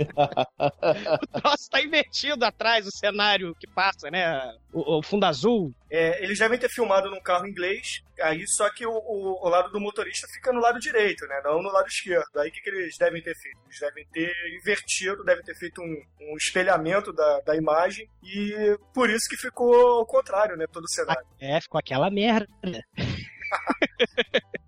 o 1.22 1.40
troço 1.40 1.68
tá 1.70 1.80
invertido 1.82 2.44
atrás, 2.44 2.86
o 2.86 2.90
cenário 2.90 3.54
que 3.56 3.66
passa, 3.66 4.10
né? 4.10 4.40
O, 4.72 4.98
o 4.98 5.02
fundo 5.02 5.24
azul. 5.26 5.74
É, 5.90 6.22
eles 6.22 6.38
devem 6.38 6.58
ter 6.58 6.70
filmado 6.70 7.10
num 7.10 7.20
carro 7.20 7.46
inglês, 7.46 8.00
aí 8.22 8.46
só 8.46 8.70
que 8.70 8.86
o, 8.86 8.92
o- 8.92 9.44
o 9.46 9.48
lado 9.48 9.70
do 9.70 9.80
motorista 9.80 10.26
fica 10.32 10.52
no 10.52 10.60
lado 10.60 10.78
direito, 10.78 11.26
né? 11.26 11.40
Não 11.44 11.60
no 11.62 11.70
lado 11.70 11.86
esquerdo. 11.88 12.38
Aí 12.38 12.48
o 12.48 12.52
que, 12.52 12.60
que 12.60 12.70
eles 12.70 12.96
devem 12.96 13.22
ter 13.22 13.34
feito? 13.36 13.58
Eles 13.66 13.78
devem 13.80 14.06
ter 14.12 14.32
invertido, 14.60 15.24
devem 15.24 15.44
ter 15.44 15.54
feito 15.56 15.82
um, 15.82 16.02
um 16.32 16.36
espelhamento 16.36 17.12
da, 17.12 17.40
da 17.40 17.56
imagem 17.56 18.08
e 18.22 18.78
por 18.94 19.10
isso 19.10 19.28
que 19.28 19.36
ficou 19.36 19.74
ao 19.98 20.06
contrário, 20.06 20.56
né? 20.56 20.66
Todo 20.72 20.84
o 20.84 20.88
cenário. 20.90 21.26
É, 21.40 21.60
ficou 21.60 21.78
aquela 21.78 22.10
merda. 22.10 22.48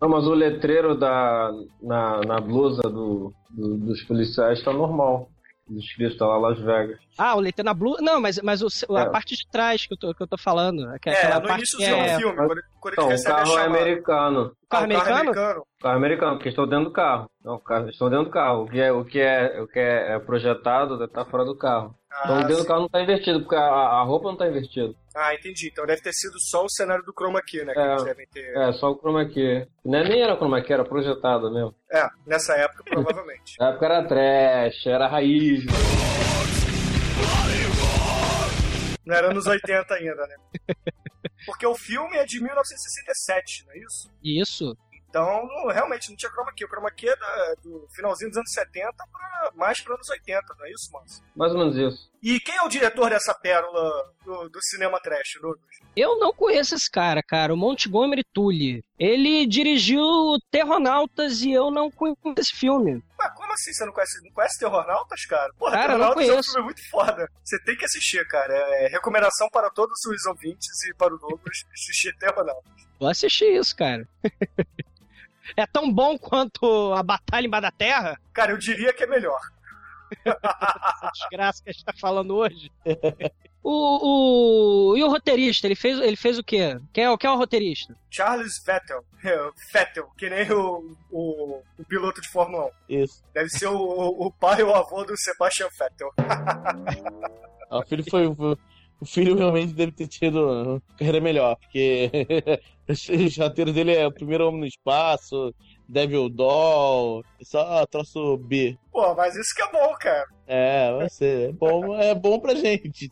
Não, 0.00 0.08
mas 0.08 0.26
o 0.26 0.32
letreiro 0.32 0.94
da, 0.94 1.50
na, 1.82 2.20
na 2.26 2.40
blusa 2.40 2.82
do, 2.82 3.32
do- 3.50 3.76
dos 3.78 4.02
policiais 4.04 4.62
tá 4.62 4.72
normal. 4.72 5.28
Escrito 5.72 6.16
tá 6.18 6.26
lá 6.26 6.36
Las 6.36 6.58
Vegas. 6.58 6.98
Ah, 7.16 7.36
o 7.36 7.40
leite 7.40 7.62
na 7.62 7.72
blue. 7.72 7.96
Não, 8.00 8.20
mas, 8.20 8.40
mas 8.42 8.60
o, 8.60 8.66
a 8.96 9.02
É. 9.02 9.10
parte 9.10 9.36
de 9.36 9.48
trás 9.48 9.86
que 9.86 9.94
eu 9.94 9.96
tô, 9.98 10.12
que 10.12 10.20
eu 10.20 10.26
tô 10.26 10.36
falando. 10.36 10.82
É, 10.90 10.96
Aquela 10.96 11.36
no 11.38 11.46
parte 11.46 11.58
início 11.58 11.78
que 11.78 11.86
do 11.86 11.94
é... 11.94 12.16
filme, 12.18 12.34
quando, 12.36 12.60
quando 12.80 12.92
Então, 12.94 13.06
eles 13.10 13.24
o 13.24 13.28
recebem 13.28 13.34
a 13.34 13.44
carro 13.44 13.58
é 13.58 13.66
americano. 13.66 14.40
O 14.40 14.44
carro 14.44 14.50
Ah, 14.50 14.50
o 14.50 14.68
carro 14.68 14.82
americano? 14.90 15.20
americano? 15.20 15.62
Carro 15.80 15.96
americano, 15.96 16.36
porque 16.38 16.48
estão 16.48 16.66
dentro 16.66 16.84
do 16.86 16.90
carro. 16.92 17.30
Não, 17.44 17.54
o 17.54 17.60
carro, 17.60 17.88
estão 17.88 18.10
dentro 18.10 18.24
do 18.24 18.30
carro. 18.32 18.62
O 18.64 18.68
que 18.68 18.80
é, 18.80 18.92
o 18.92 19.04
que 19.04 19.20
é, 19.20 19.60
o 19.62 19.68
que 19.68 19.78
é, 19.78 20.12
é 20.14 20.18
projetado 20.18 21.06
tá 21.06 21.24
fora 21.24 21.44
do 21.44 21.56
carro. 21.56 21.94
Então 22.24 22.34
Ah, 22.36 22.40
dentro 22.40 22.56
sim. 22.56 22.62
do 22.62 22.66
carro 22.66 22.80
não 22.80 22.88
tá 22.88 23.00
invertido, 23.02 23.40
porque 23.42 23.54
a, 23.54 23.60
a 23.68 24.02
roupa 24.02 24.28
não 24.28 24.36
tá 24.36 24.48
invertida. 24.48 24.92
Ah, 25.14 25.34
entendi. 25.34 25.68
Então 25.72 25.84
deve 25.86 26.00
ter 26.02 26.12
sido 26.12 26.34
só 26.38 26.64
o 26.64 26.68
cenário 26.70 27.04
do 27.04 27.12
chroma 27.12 27.40
key, 27.42 27.64
né? 27.64 27.72
Que 27.72 27.80
É. 27.80 27.90
eles 27.92 28.04
devem 28.04 28.26
ter. 28.28 28.56
É, 28.56 28.72
só 28.74 28.90
o 28.92 28.96
chroma 28.98 29.26
key. 29.28 29.66
Não 29.84 29.98
é, 29.98 30.08
nem 30.08 30.22
era 30.22 30.36
chroma 30.36 30.62
key, 30.62 30.72
era 30.72 30.84
projetado 30.84 31.52
mesmo. 31.52 31.74
É, 31.90 32.06
nessa 32.26 32.54
época, 32.54 32.84
provavelmente. 32.84 33.54
Na 33.58 33.70
época 33.70 33.86
era 33.86 34.06
trash, 34.08 34.86
era 34.86 35.08
raiz. 35.08 35.64
Não 39.04 39.16
era 39.16 39.32
nos 39.34 39.46
80 39.46 39.94
ainda, 39.94 40.26
né? 40.26 40.36
Porque 41.46 41.66
o 41.66 41.74
filme 41.74 42.16
é 42.16 42.24
de 42.24 42.40
1967, 42.40 43.64
não 43.66 43.72
é 43.72 43.78
isso? 43.78 44.10
Isso. 44.22 44.76
Então, 45.10 45.44
não- 45.46 45.66
realmente, 45.72 46.08
não 46.08 46.16
tinha 46.16 46.30
chroma 46.30 46.52
key. 46.54 46.64
O 46.64 46.68
chroma 46.68 46.90
key 46.92 47.08
é 47.08 47.16
da- 47.16 47.54
do 47.62 47.86
finalzinho 47.94 48.30
dos 48.30 48.38
anos 48.38 48.52
70 48.52 48.92
pra, 49.10 49.50
mais 49.56 49.80
para 49.80 49.94
anos 49.94 50.08
80, 50.08 50.54
não 50.56 50.64
é 50.66 50.70
isso, 50.70 50.90
Márcio? 50.92 51.24
Mais 51.34 51.52
ou 51.52 51.58
menos 51.58 51.76
isso. 51.76 52.10
E 52.22 52.38
quem 52.38 52.54
é 52.56 52.62
o 52.62 52.68
diretor 52.68 53.10
dessa 53.10 53.34
pérola 53.34 54.12
do, 54.24 54.48
do 54.48 54.58
cinema 54.62 55.00
trash, 55.00 55.32
Douglas? 55.40 55.66
Eu 55.96 56.18
não 56.18 56.32
conheço 56.32 56.74
esse 56.76 56.88
cara, 56.88 57.22
cara, 57.22 57.52
o 57.52 57.56
Montgomery 57.56 58.22
Tully. 58.32 58.84
Ele 58.98 59.46
dirigiu 59.46 60.02
Terronautas 60.50 61.40
e 61.42 61.50
eu 61.50 61.70
não 61.70 61.90
conheço 61.90 62.18
esse 62.38 62.54
filme. 62.56 63.02
Mas 63.18 63.34
como 63.34 63.52
assim 63.52 63.72
você 63.72 63.84
não 63.86 63.92
conhece? 63.92 64.22
Não 64.22 64.30
conhece 64.32 64.58
Terrornautas, 64.60 65.24
cara? 65.26 65.52
Porra, 65.58 65.72
Cara, 65.72 65.86
Terrornautas 65.94 66.28
é 66.28 66.38
um 66.38 66.42
filme 66.42 66.62
muito 66.66 66.90
foda. 66.90 67.28
Você 67.42 67.58
tem 67.64 67.76
que 67.76 67.84
assistir, 67.84 68.24
cara. 68.28 68.54
É 68.54 68.88
recomendação 68.88 69.48
para 69.50 69.70
todos 69.70 69.98
os 70.06 70.26
ouvintes 70.26 70.68
e 70.84 70.94
para 70.94 71.12
o 71.14 71.18
Douglas 71.18 71.64
assistir 71.72 72.16
Terrornautas. 72.18 72.70
Vou 73.00 73.08
assistir 73.08 73.46
isso, 73.56 73.74
cara. 73.74 74.06
é 75.56 75.66
tão 75.66 75.92
bom 75.92 76.18
quanto 76.18 76.92
a 76.94 77.02
Batalha 77.02 77.46
embaixo 77.46 77.62
da 77.62 77.70
Terra? 77.70 78.20
Cara, 78.32 78.52
eu 78.52 78.58
diria 78.58 78.92
que 78.92 79.04
é 79.04 79.06
melhor. 79.06 79.40
Essa 80.24 81.10
desgraça 81.12 81.62
que 81.62 81.70
a 81.70 81.72
gente 81.72 81.84
tá 81.84 81.92
falando 81.98 82.34
hoje. 82.36 82.70
O, 83.62 84.92
o, 84.92 84.96
e 84.96 85.02
o 85.04 85.08
roteirista, 85.10 85.66
ele 85.66 85.74
fez, 85.74 85.98
ele 85.98 86.16
fez 86.16 86.38
o 86.38 86.42
quê? 86.42 86.80
Quem 86.94 87.04
é, 87.04 87.10
o- 87.10 87.18
quem 87.18 87.28
é 87.28 87.32
o 87.34 87.36
roteirista? 87.36 87.94
Charles 88.10 88.54
Vettel. 88.64 89.04
É, 89.22 89.50
Vettel, 89.70 90.08
que 90.16 90.30
nem 90.30 90.50
o, 90.50 90.96
o, 91.10 91.62
o 91.78 91.84
piloto 91.86 92.22
de 92.22 92.28
Fórmula 92.30 92.70
1. 92.88 93.02
Isso. 93.02 93.22
Deve 93.34 93.50
ser 93.50 93.66
o, 93.66 93.76
o 93.76 94.32
pai 94.32 94.62
ou 94.62 94.74
avô 94.74 95.04
do 95.04 95.14
Sebastian 95.14 95.68
Vettel. 95.78 96.08
Ah, 97.70 97.78
O 97.80 97.82
filho 97.86 98.02
foi. 98.10 98.24
O 99.00 99.06
filho 99.06 99.36
realmente 99.36 99.72
deve 99.72 99.92
ter 99.92 100.06
tido 100.06 100.38
uma 100.46 100.82
carreira 100.98 101.20
melhor, 101.20 101.56
porque 101.56 102.10
os 102.88 103.36
roteiros 103.36 103.74
dele 103.74 103.94
é 103.94 104.06
o 104.06 104.12
primeiro 104.12 104.46
homem 104.46 104.60
no 104.60 104.66
espaço, 104.66 105.54
Devil 105.88 106.28
Doll, 106.28 107.24
só 107.42 107.84
troço 107.86 108.36
B. 108.36 108.78
Pô, 108.92 109.14
mas 109.14 109.34
isso 109.34 109.54
que 109.54 109.62
é 109.62 109.72
bom, 109.72 109.94
cara. 109.98 110.26
É, 110.46 110.92
vai 110.92 111.08
ser. 111.08 111.48
É 111.48 111.52
bom, 111.52 111.96
é 111.96 112.14
bom 112.14 112.38
pra 112.38 112.54
gente. 112.54 113.10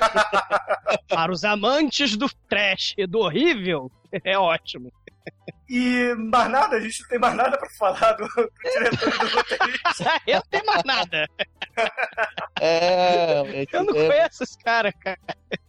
Para 1.08 1.32
os 1.32 1.44
amantes 1.44 2.16
do 2.16 2.28
trash 2.48 2.94
e 2.96 3.06
do 3.06 3.18
horrível, 3.18 3.90
é 4.24 4.38
ótimo. 4.38 4.92
E 5.72 6.14
mais 6.16 6.50
nada, 6.50 6.76
a 6.76 6.80
gente 6.80 7.00
não 7.02 7.08
tem 7.08 7.18
mais 7.20 7.34
nada 7.36 7.56
pra 7.56 7.70
falar 7.78 8.12
do, 8.14 8.26
do 8.26 8.50
diretor 8.72 9.08
e 9.08 9.18
do 9.18 9.28
roteirista. 9.36 10.20
Eu 10.26 10.34
não 10.36 10.42
tenho 10.50 10.66
mais 10.66 10.82
nada. 10.84 11.26
É, 12.60 13.62
é, 13.62 13.66
Eu 13.72 13.84
não 13.84 13.94
é- 13.96 14.06
conheço 14.08 14.42
esse 14.42 14.58
cara, 14.58 14.92
cara. 14.92 15.18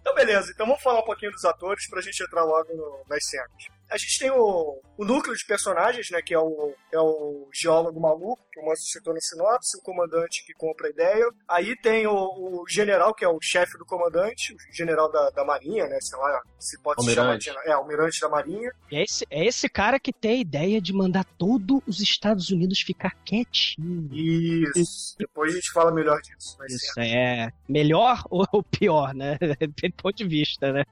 Então, 0.01 0.15
beleza. 0.15 0.51
Então, 0.53 0.65
vamos 0.65 0.81
falar 0.81 0.99
um 1.01 1.05
pouquinho 1.05 1.31
dos 1.31 1.45
atores 1.45 1.87
pra 1.87 2.01
gente 2.01 2.21
entrar 2.23 2.43
logo 2.43 2.73
no- 2.75 3.03
nas 3.07 3.23
cenas. 3.25 3.51
A 3.91 3.97
gente 3.97 4.19
tem 4.19 4.32
o, 4.32 4.80
o 4.97 5.06
núcleo 5.06 5.36
de 5.36 5.45
personagens, 5.45 6.10
né? 6.12 6.21
Que 6.21 6.34
é 6.34 6.39
o, 6.39 6.73
é 6.91 6.99
o 6.99 7.49
geólogo 7.54 7.99
maluco, 7.99 8.41
que 8.51 8.60
o 8.60 8.65
Manso 8.65 8.84
citou 8.84 9.13
na 9.13 9.19
sinopse, 9.19 9.77
o 9.77 9.82
comandante 9.82 10.45
que 10.45 10.54
compra 10.54 10.88
a 10.88 10.91
ideia. 10.91 11.25
Aí 11.49 11.75
tem 11.82 12.08
o, 12.08 12.13
o 12.13 12.63
general, 12.69 13.13
que 13.13 13.25
é 13.25 13.27
o 13.27 13.39
chefe 13.41 13.77
do 13.77 13.86
comandante, 13.86 14.54
o 14.54 14.75
general 14.75 15.12
da, 15.12 15.30
da 15.32 15.43
marinha, 15.43 15.88
né? 15.88 15.97
Sei 16.01 16.17
lá 16.17 16.41
se 16.60 16.82
pode 16.82 17.04
se 17.04 17.13
chamar 17.13 17.32
Almirante. 17.32 17.51
de... 17.51 17.69
É, 17.69 17.73
almirante 17.73 18.21
da 18.21 18.30
marinha. 18.30 18.71
É 18.91 19.04
esse, 19.04 19.25
é 19.30 19.45
esse 19.45 19.67
cara 19.67 19.99
que 19.99 20.13
tem 20.13 20.32
a 20.32 20.41
ideia 20.41 20.82
de 20.82 20.93
mandar 20.93 21.25
todos 21.38 21.82
os 21.88 21.99
Estados 21.99 22.49
Unidos 22.49 22.80
ficar 22.80 23.15
quietinho. 23.25 24.10
Isso. 24.13 25.15
Depois 25.17 25.51
a 25.51 25.56
gente 25.56 25.71
fala 25.71 25.91
melhor 25.91 26.21
disso. 26.21 26.58
Ser. 26.58 26.65
Isso 26.67 26.99
é 26.99 27.51
melhor 27.67 28.23
ou 28.30 28.41
ou 28.51 28.63
pior, 28.63 29.13
né? 29.13 29.38
Depende 29.39 29.95
do 29.95 30.04
ponto 30.04 30.15
de 30.15 30.27
vista, 30.27 30.71
né? 30.71 30.84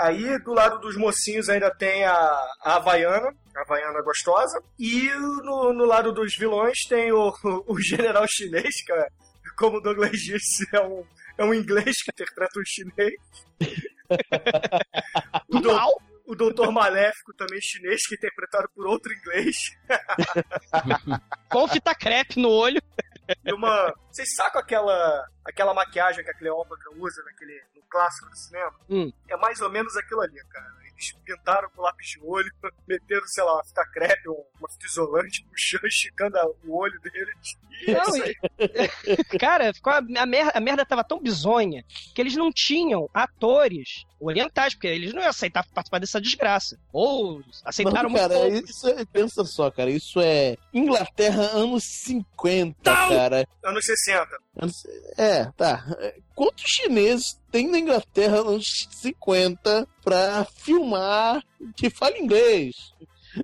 Aí, 0.00 0.38
do 0.40 0.52
lado 0.52 0.80
dos 0.80 0.96
mocinhos, 0.96 1.48
ainda 1.48 1.70
tem 1.70 2.04
a, 2.04 2.12
a 2.62 2.76
Havaiana, 2.76 3.34
a 3.56 3.60
Havaiana 3.60 4.02
gostosa. 4.02 4.62
E 4.78 5.08
no, 5.10 5.72
no 5.72 5.84
lado 5.84 6.12
dos 6.12 6.36
vilões 6.36 6.78
tem 6.88 7.12
o, 7.12 7.32
o, 7.66 7.80
general 7.80 8.24
chinês, 8.28 8.82
que 8.84 8.92
é, 8.92 9.08
como 9.56 9.78
o 9.78 9.80
Douglas 9.80 10.12
disse, 10.12 10.64
é 10.74 10.80
um, 10.80 11.04
é 11.38 11.44
um 11.44 11.54
inglês 11.54 12.02
que 12.02 12.10
interpreta 12.10 12.58
um 12.58 12.64
chinês. 12.64 13.14
o, 15.48 15.60
do, 15.60 15.70
o 16.26 16.34
Doutor 16.34 16.72
Maléfico, 16.72 17.34
também 17.34 17.60
chinês, 17.60 18.06
que 18.06 18.14
é 18.14 18.18
interpretado 18.18 18.68
por 18.74 18.86
outro 18.86 19.12
inglês. 19.12 19.56
Com 21.50 21.68
fita 21.68 21.94
crepe 21.94 22.40
no 22.40 22.50
olho. 22.50 22.82
E 23.44 23.52
uma. 23.52 23.94
Vocês 24.10 24.34
sacam 24.34 24.60
aquela, 24.60 25.26
aquela 25.44 25.72
maquiagem 25.72 26.24
que 26.24 26.30
a 26.30 26.34
Cleópatra 26.36 26.90
usa 26.96 27.22
naquele, 27.24 27.62
no 27.74 27.82
clássico 27.88 28.28
do 28.28 28.36
cinema? 28.36 28.74
Hum. 28.88 29.12
É 29.28 29.36
mais 29.36 29.60
ou 29.60 29.70
menos 29.70 29.96
aquilo 29.96 30.20
ali, 30.20 30.42
cara. 30.50 30.83
Eles 30.94 31.12
pintaram 31.24 31.68
com 31.70 31.82
lápis 31.82 32.08
de 32.10 32.20
olho, 32.22 32.50
meteram, 32.86 33.26
sei 33.26 33.42
lá, 33.44 33.54
uma 33.54 33.64
fita 33.64 33.84
crepe, 33.92 34.28
um- 34.28 34.44
uma 34.58 34.68
fita 34.70 34.86
isolante, 34.86 35.44
puxando, 35.50 35.84
esticando 35.86 36.38
a- 36.38 36.46
o 36.64 36.76
olho 36.76 37.00
deles. 37.00 37.58
E 37.86 37.90
é 37.90 37.94
Não, 37.94 38.02
isso 38.02 38.22
aí. 38.22 38.36
Cara, 39.38 39.74
ficou 39.74 39.92
a, 39.92 39.98
a, 39.98 40.26
merda, 40.26 40.52
a 40.54 40.60
merda 40.60 40.86
tava 40.86 41.02
tão 41.04 41.20
bizonha 41.20 41.84
que 42.14 42.20
eles 42.20 42.36
não 42.36 42.52
tinham 42.52 43.08
atores 43.12 44.04
orientais, 44.26 44.74
porque 44.74 44.86
eles 44.88 45.12
não 45.12 45.20
iam 45.22 45.30
aceitar 45.30 45.64
participar 45.74 45.98
dessa 45.98 46.20
desgraça. 46.20 46.78
Ou 46.92 47.42
aceitaram 47.64 48.08
Não, 48.08 48.16
cara, 48.16 48.34
muito 48.38 48.52
pouco. 48.52 48.70
isso 48.70 48.88
é, 48.88 49.04
pensa 49.04 49.44
só, 49.44 49.70
cara, 49.70 49.90
isso 49.90 50.20
é 50.20 50.56
Inglaterra 50.72 51.42
anos 51.52 51.84
50, 51.84 52.74
cara. 52.82 53.46
Anos 53.64 53.84
60. 53.84 54.26
Anos- 54.60 54.86
É, 55.16 55.44
tá. 55.56 55.84
Quantos 56.34 56.64
chineses 56.66 57.40
tem 57.50 57.68
na 57.70 57.78
Inglaterra 57.78 58.38
anos 58.38 58.86
50 58.90 59.86
pra 60.02 60.44
filmar 60.56 61.42
que 61.76 61.88
fala 61.90 62.18
inglês? 62.18 62.74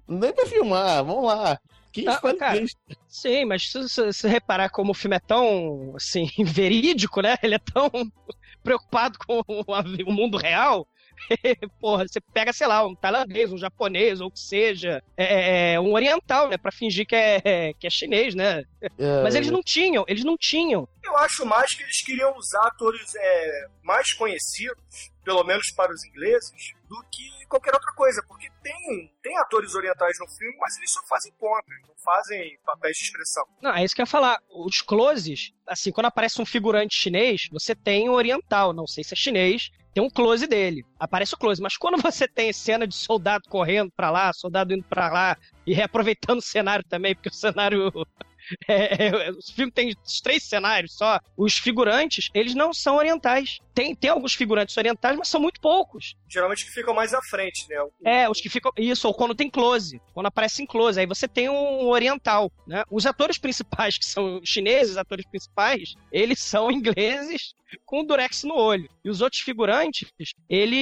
Nem 0.06 0.32
pra 0.32 0.46
filmar, 0.46 1.04
vamos 1.04 1.24
lá. 1.24 1.58
Quem 1.92 2.06
Ah, 2.08 2.20
cara? 2.38 2.64
Sim, 3.08 3.44
mas 3.44 3.70
se 3.70 3.82
você 3.82 4.12
se 4.12 4.28
reparar 4.28 4.70
como 4.70 4.92
o 4.92 4.94
filme 4.94 5.16
é 5.16 5.20
tão, 5.20 5.94
assim, 5.96 6.28
verídico, 6.44 7.20
né? 7.20 7.36
Ele 7.42 7.56
é 7.56 7.58
tão 7.58 7.90
preocupado 8.62 9.18
com 9.18 9.42
o, 9.46 10.12
mundo 10.12 10.36
real. 10.36 10.86
porra, 11.80 12.06
você 12.06 12.20
pega, 12.20 12.52
sei 12.52 12.66
lá, 12.66 12.86
um 12.86 12.94
tailandês, 12.94 13.52
um 13.52 13.58
japonês, 13.58 14.20
ou 14.20 14.28
o 14.28 14.30
que 14.30 14.40
seja, 14.40 15.02
é, 15.16 15.74
é, 15.74 15.80
um 15.80 15.92
oriental, 15.92 16.48
né? 16.48 16.56
Pra 16.56 16.72
fingir 16.72 17.06
que 17.06 17.14
é, 17.14 17.74
que 17.74 17.86
é 17.86 17.90
chinês, 17.90 18.34
né? 18.34 18.64
É, 18.80 19.22
Mas 19.22 19.34
eles 19.34 19.50
não 19.50 19.62
tinham, 19.62 20.04
eles 20.08 20.24
não 20.24 20.36
tinham. 20.36 20.88
Eu 21.04 21.16
acho 21.18 21.44
mais 21.44 21.74
que 21.74 21.82
eles 21.82 22.02
queriam 22.02 22.36
usar 22.36 22.66
atores 22.66 23.14
é, 23.16 23.66
mais 23.82 24.12
conhecidos, 24.12 25.10
pelo 25.24 25.44
menos 25.44 25.70
para 25.72 25.92
os 25.92 26.04
ingleses, 26.04 26.74
do 26.90 27.00
que 27.08 27.46
qualquer 27.46 27.72
outra 27.72 27.92
coisa. 27.92 28.20
Porque 28.26 28.50
tem, 28.62 29.14
tem 29.22 29.38
atores 29.38 29.74
orientais 29.76 30.18
no 30.18 30.26
filme, 30.26 30.56
mas 30.58 30.76
eles 30.76 30.92
só 30.92 31.00
fazem 31.06 31.32
pontas, 31.34 31.76
não 31.86 31.94
fazem 32.04 32.58
papéis 32.66 32.96
de 32.96 33.04
expressão. 33.04 33.46
Não, 33.62 33.72
é 33.72 33.84
isso 33.84 33.94
que 33.94 34.00
eu 34.00 34.04
ia 34.04 34.10
falar. 34.10 34.42
Os 34.50 34.82
closes, 34.82 35.54
assim, 35.66 35.92
quando 35.92 36.06
aparece 36.06 36.42
um 36.42 36.46
figurante 36.46 36.96
chinês, 36.96 37.48
você 37.52 37.74
tem 37.74 38.10
um 38.10 38.14
oriental, 38.14 38.72
não 38.72 38.88
sei 38.88 39.04
se 39.04 39.14
é 39.14 39.16
chinês, 39.16 39.70
tem 39.94 40.02
um 40.02 40.10
close 40.10 40.46
dele. 40.48 40.84
Aparece 40.98 41.34
o 41.34 41.38
close. 41.38 41.62
Mas 41.62 41.76
quando 41.76 41.96
você 42.02 42.26
tem 42.26 42.52
cena 42.52 42.86
de 42.86 42.94
soldado 42.96 43.48
correndo 43.48 43.92
pra 43.96 44.10
lá, 44.10 44.32
soldado 44.32 44.74
indo 44.74 44.84
pra 44.84 45.08
lá, 45.08 45.38
e 45.64 45.72
reaproveitando 45.72 46.40
o 46.40 46.42
cenário 46.42 46.84
também, 46.84 47.14
porque 47.14 47.28
o 47.28 47.32
cenário. 47.34 47.92
É, 48.66 49.06
é, 49.06 49.30
o 49.30 49.42
filme 49.54 49.70
tem 49.70 49.94
três 50.22 50.42
cenários 50.44 50.96
só. 50.96 51.20
Os 51.36 51.58
figurantes, 51.58 52.30
eles 52.34 52.54
não 52.54 52.72
são 52.72 52.96
orientais. 52.96 53.58
Tem, 53.74 53.94
tem 53.94 54.10
alguns 54.10 54.34
figurantes 54.34 54.76
orientais, 54.76 55.16
mas 55.16 55.28
são 55.28 55.38
muito 55.38 55.60
poucos. 55.60 56.16
Geralmente 56.30 56.64
que 56.64 56.70
ficam 56.70 56.94
mais 56.94 57.12
à 57.12 57.20
frente, 57.20 57.68
né? 57.68 57.76
É, 58.04 58.30
os 58.30 58.40
que 58.40 58.48
ficam. 58.48 58.70
Isso, 58.76 59.08
ou 59.08 59.12
quando 59.12 59.34
tem 59.34 59.50
close. 59.50 60.00
Quando 60.14 60.26
aparece 60.26 60.62
em 60.62 60.66
close. 60.66 61.00
Aí 61.00 61.06
você 61.06 61.26
tem 61.26 61.48
um 61.48 61.88
oriental, 61.88 62.52
né? 62.66 62.84
Os 62.88 63.04
atores 63.04 63.36
principais, 63.38 63.98
que 63.98 64.06
são 64.06 64.40
chineses, 64.44 64.96
atores 64.96 65.26
principais, 65.26 65.94
eles 66.12 66.38
são 66.40 66.70
ingleses 66.70 67.54
com 67.84 68.00
o 68.00 68.04
durex 68.04 68.44
no 68.44 68.54
olho. 68.56 68.88
E 69.04 69.10
os 69.10 69.20
outros 69.20 69.42
figurantes, 69.42 70.08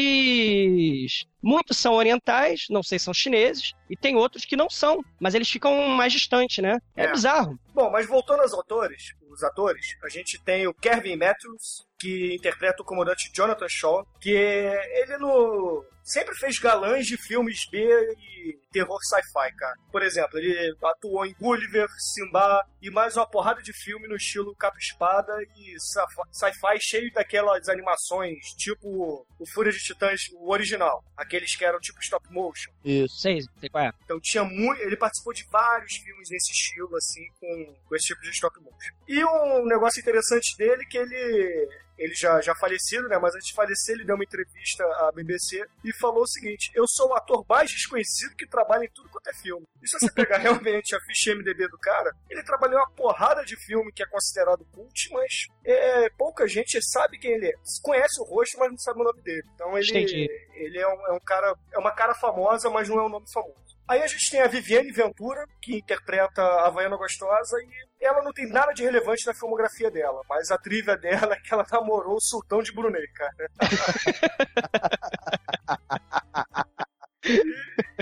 eles. 0.09 1.25
Muitos 1.43 1.77
são 1.77 1.95
orientais, 1.95 2.67
não 2.69 2.83
sei 2.83 2.99
se 2.99 3.05
são 3.07 3.15
chineses, 3.15 3.73
e 3.89 3.97
tem 3.97 4.17
outros 4.17 4.45
que 4.45 4.57
não 4.57 4.69
são, 4.69 5.03
mas 5.21 5.35
eles 5.35 5.49
ficam 5.49 5.89
mais 5.89 6.13
distantes, 6.13 6.59
né? 6.59 6.79
É, 6.97 7.05
É. 7.05 7.13
bizarro. 7.13 7.59
Bom, 7.73 7.91
mas 7.91 8.07
voltando 8.07 8.41
aos 8.41 8.53
autores, 8.53 9.15
os 9.31 9.43
atores, 9.45 9.97
a 10.03 10.09
gente 10.09 10.39
tem 10.43 10.67
o 10.67 10.75
Kevin 10.75 11.17
Matthews, 11.17 11.87
que 11.99 12.35
interpreta 12.35 12.83
o 12.83 12.85
comandante 12.85 13.31
Jonathan 13.35 13.67
Shaw, 13.69 14.07
que 14.21 14.31
ele 14.31 15.17
no 15.19 15.85
sempre 16.05 16.35
fez 16.37 16.59
galãs 16.59 17.07
de 17.07 17.19
filmes 17.19 17.69
B 17.71 17.79
e 17.83 18.59
terror 18.73 18.99
sci-fi, 19.03 19.55
cara. 19.57 19.75
Por 19.93 20.03
exemplo, 20.03 20.39
ele 20.39 20.75
atuou 20.83 21.27
em 21.27 21.35
Gulliver, 21.39 21.87
Simba 21.99 22.65
e 22.81 22.91
mais 22.91 23.15
uma 23.15 23.29
porrada 23.29 23.61
de 23.63 23.75
filme 23.75 24.09
no 24.09 24.17
estilo 24.17 24.55
capa-espada 24.57 25.35
e 25.55 25.79
sci- 25.79 26.01
sci-fi 26.33 26.79
cheio 26.81 27.13
daquelas 27.13 27.69
animações, 27.69 28.39
tipo 28.57 29.27
o 29.39 29.47
Fúria 29.53 29.71
de 29.71 29.79
Titãs, 29.81 30.23
o 30.33 30.51
original, 30.51 31.05
aqueles 31.15 31.55
que 31.55 31.65
eram 31.65 31.79
tipo 31.79 32.01
stop 32.01 32.27
motion. 32.33 32.71
Isso. 32.83 33.19
Sei, 33.19 33.41
sei 33.61 33.69
qual 33.69 33.85
é. 33.85 33.91
Então 34.05 34.19
tinha 34.23 34.45
muito. 34.45 34.81
Ele 34.81 34.97
participou 34.97 35.35
de 35.35 35.45
vários 35.51 35.95
filmes 35.97 36.31
nesse 36.31 36.53
estilo, 36.53 36.97
assim, 36.97 37.27
com, 37.39 37.77
com 37.87 37.95
esse 37.97 38.07
tipo 38.07 38.21
de 38.23 38.31
stop 38.31 38.59
motion. 38.61 38.95
E 39.07 39.23
um 39.25 39.67
negócio 39.67 40.01
interessante 40.01 40.57
dele 40.57 40.83
é 40.83 40.87
que 40.87 40.97
ele. 40.97 41.69
Ele 41.99 42.15
já, 42.15 42.41
já 42.41 42.55
falecido, 42.55 43.09
né? 43.09 43.19
Mas 43.19 43.35
antes 43.35 43.49
de 43.49 43.55
falecer, 43.55 43.95
ele 43.95 44.05
deu 44.05 44.15
uma 44.15 44.25
entrevista 44.25 44.85
à 44.85 45.13
BBC 45.13 45.65
e 45.85 45.93
falou 45.93 46.23
o 46.23 46.27
seguinte: 46.27 46.71
Eu 46.75 46.87
sou 46.87 47.09
o 47.09 47.15
ator 47.15 47.45
mais 47.49 47.71
desconhecido 47.71 48.37
que 48.37 48.47
trabalha 48.47 48.85
em 48.85 48.91
tudo 48.91 49.11
quanto 49.11 49.29
é 49.29 49.35
filme. 49.35 49.67
E 49.83 49.89
se 49.89 49.99
você 49.99 50.11
pegar 50.13 50.39
realmente 50.39 50.95
a 50.95 51.01
ficha 51.01 51.35
MDB 51.35 51.69
do 51.69 51.79
cara, 51.79 52.11
ele 52.31 52.43
trabalhou 52.43 52.79
em 52.79 52.83
uma 52.83 52.91
porrada 52.91 53.45
de 53.45 53.57
filme 53.57 53.93
que 53.93 54.03
é 54.03 54.07
considerado 54.07 54.65
cult, 54.73 55.13
mas 55.13 55.47
é, 55.65 56.09
pouca 56.11 56.47
gente 56.47 56.81
sabe 56.83 57.19
quem 57.19 57.33
ele 57.33 57.49
é. 57.49 57.55
Conhece 57.83 58.21
o 58.21 58.25
rosto, 58.25 58.59
mas 58.59 58.71
não 58.71 58.79
sabe 58.79 59.01
o 59.01 59.05
nome 59.05 59.21
dele. 59.23 59.45
Então 59.55 59.77
ele, 59.77 59.89
Entendi. 59.89 60.29
ele 60.55 60.79
é, 60.79 60.87
um, 60.87 61.07
é 61.09 61.13
um 61.13 61.21
cara. 61.21 61.55
É 61.73 61.79
uma 61.79 61.93
cara 61.93 62.15
famosa, 62.15 62.71
mas 62.71 62.89
não 62.89 62.99
é 62.99 63.03
um 63.05 63.09
nome 63.09 63.31
famoso. 63.33 63.69
Aí 63.89 64.03
a 64.03 64.07
gente 64.07 64.31
tem 64.31 64.41
a 64.41 64.47
Viviane 64.47 64.93
Ventura, 64.93 65.47
que 65.63 65.77
interpreta 65.77 66.43
a 66.43 66.67
Havaiana 66.67 66.97
Gostosa, 66.97 67.57
e 67.63 67.88
ela 68.05 68.23
não 68.23 68.33
tem 68.33 68.49
nada 68.49 68.73
de 68.73 68.83
relevante 68.83 69.27
na 69.27 69.35
filmografia 69.35 69.91
dela, 69.91 70.23
mas 70.29 70.51
a 70.51 70.59
trivia 70.59 70.97
dela 70.97 71.35
é 71.35 71.41
que 71.41 71.53
ela 71.53 71.67
namorou 71.71 72.17
o 72.17 72.21
Sultão 72.21 72.63
de 72.63 72.73
Brunei, 72.73 73.07
cara. 73.09 73.51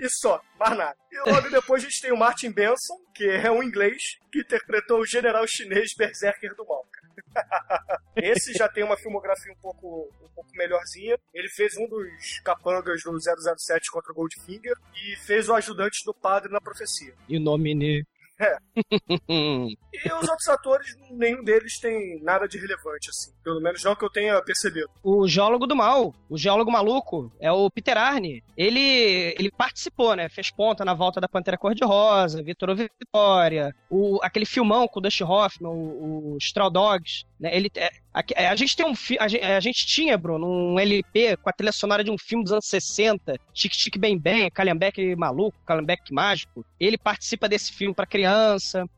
e 0.00 0.08
só, 0.08 0.40
mais 0.58 0.76
nada. 0.76 0.96
E 1.10 1.30
logo 1.30 1.50
depois 1.50 1.82
a 1.82 1.88
gente 1.88 2.00
tem 2.00 2.12
o 2.12 2.16
Martin 2.16 2.50
Benson, 2.50 2.96
que 3.14 3.28
é 3.28 3.50
um 3.50 3.62
inglês, 3.62 4.18
que 4.30 4.40
interpretou 4.40 5.00
o 5.00 5.06
general 5.06 5.46
chinês 5.46 5.94
Berserker 5.96 6.54
do 6.54 6.66
Mal. 6.66 6.86
Esse 8.16 8.52
já 8.52 8.68
tem 8.68 8.84
uma 8.84 8.96
filmografia 8.96 9.52
um 9.52 9.60
pouco, 9.60 10.08
um 10.22 10.28
pouco 10.34 10.50
melhorzinha. 10.54 11.18
Ele 11.32 11.48
fez 11.48 11.76
um 11.76 11.88
dos 11.88 12.40
capangas 12.40 13.02
do 13.02 13.18
007 13.18 13.90
contra 13.90 14.12
o 14.12 14.14
Goldfinger 14.14 14.76
e 14.94 15.16
fez 15.16 15.48
o 15.48 15.54
ajudante 15.54 16.04
do 16.04 16.14
padre 16.14 16.52
na 16.52 16.60
profecia. 16.60 17.14
E 17.28 17.36
o 17.36 17.40
nome, 17.40 17.74
né? 17.74 18.02
É. 18.38 18.56
E 20.04 20.12
os 20.12 20.28
outros 20.28 20.48
atores, 20.48 20.94
nenhum 21.10 21.42
deles 21.42 21.78
tem 21.80 22.20
nada 22.22 22.46
de 22.46 22.58
relevante, 22.58 23.08
assim. 23.08 23.32
Pelo 23.42 23.60
menos 23.62 23.82
não 23.82 23.96
que 23.96 24.04
eu 24.04 24.10
tenha 24.10 24.40
percebido. 24.42 24.90
o 25.02 25.26
geólogo 25.26 25.66
do 25.66 25.74
mal, 25.74 26.14
o 26.28 26.36
geólogo 26.36 26.70
maluco, 26.70 27.32
é 27.40 27.50
o 27.50 27.70
Peter 27.70 27.96
Arne. 27.96 28.44
Ele, 28.56 29.34
ele 29.38 29.50
participou, 29.50 30.14
né? 30.14 30.28
Fez 30.28 30.50
ponta 30.50 30.84
na 30.84 30.92
volta 30.92 31.18
da 31.18 31.28
Pantera 31.28 31.56
Cor-de-Rosa, 31.56 32.42
Vitor 32.42 32.76
Vitória, 32.76 33.74
o, 33.88 34.18
aquele 34.22 34.44
filmão 34.44 34.86
com 34.86 34.98
o 34.98 35.02
Dustin 35.02 35.24
Hoffman, 35.24 35.72
o, 35.72 36.34
o 36.34 36.38
Straw 36.38 36.70
Dogs. 36.70 37.24
Né? 37.40 37.56
Ele, 37.56 37.70
é, 37.74 37.90
a, 38.12 38.50
a 38.50 38.56
gente 38.56 38.76
tem 38.76 38.86
um 38.86 38.94
a, 39.18 39.28
gente, 39.28 39.44
a 39.44 39.60
gente 39.60 39.86
tinha, 39.86 40.18
Bruno, 40.18 40.46
um 40.46 40.78
LP 40.78 41.36
com 41.38 41.48
a 41.48 41.52
trilha 41.52 41.72
sonora 41.72 42.04
de 42.04 42.10
um 42.10 42.18
filme 42.18 42.44
dos 42.44 42.52
anos 42.52 42.66
60, 42.66 43.38
Tique 43.52 43.76
Tique 43.76 43.98
Bem 43.98 44.18
Bem, 44.18 44.50
Calhambeque 44.50 45.16
Maluco, 45.16 45.56
Calhambeque 45.66 46.12
Mágico. 46.12 46.64
Ele 46.78 46.98
participa 46.98 47.48
desse 47.48 47.72
filme 47.72 47.94
pra 47.94 48.06
criança. 48.06 48.25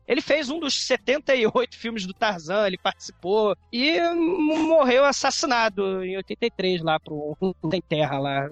Ele 0.07 0.21
fez 0.21 0.49
um 0.49 0.59
dos 0.59 0.85
78 0.85 1.77
filmes 1.77 2.05
do 2.05 2.13
Tarzan, 2.13 2.67
ele 2.67 2.77
participou. 2.77 3.55
E 3.71 3.99
morreu 4.11 5.05
assassinado 5.05 6.03
em 6.03 6.17
83 6.17 6.81
lá 6.81 6.99
pro 6.99 7.37
um 7.41 7.53
Sem 7.69 7.81
Terra 7.81 8.19
lá. 8.19 8.49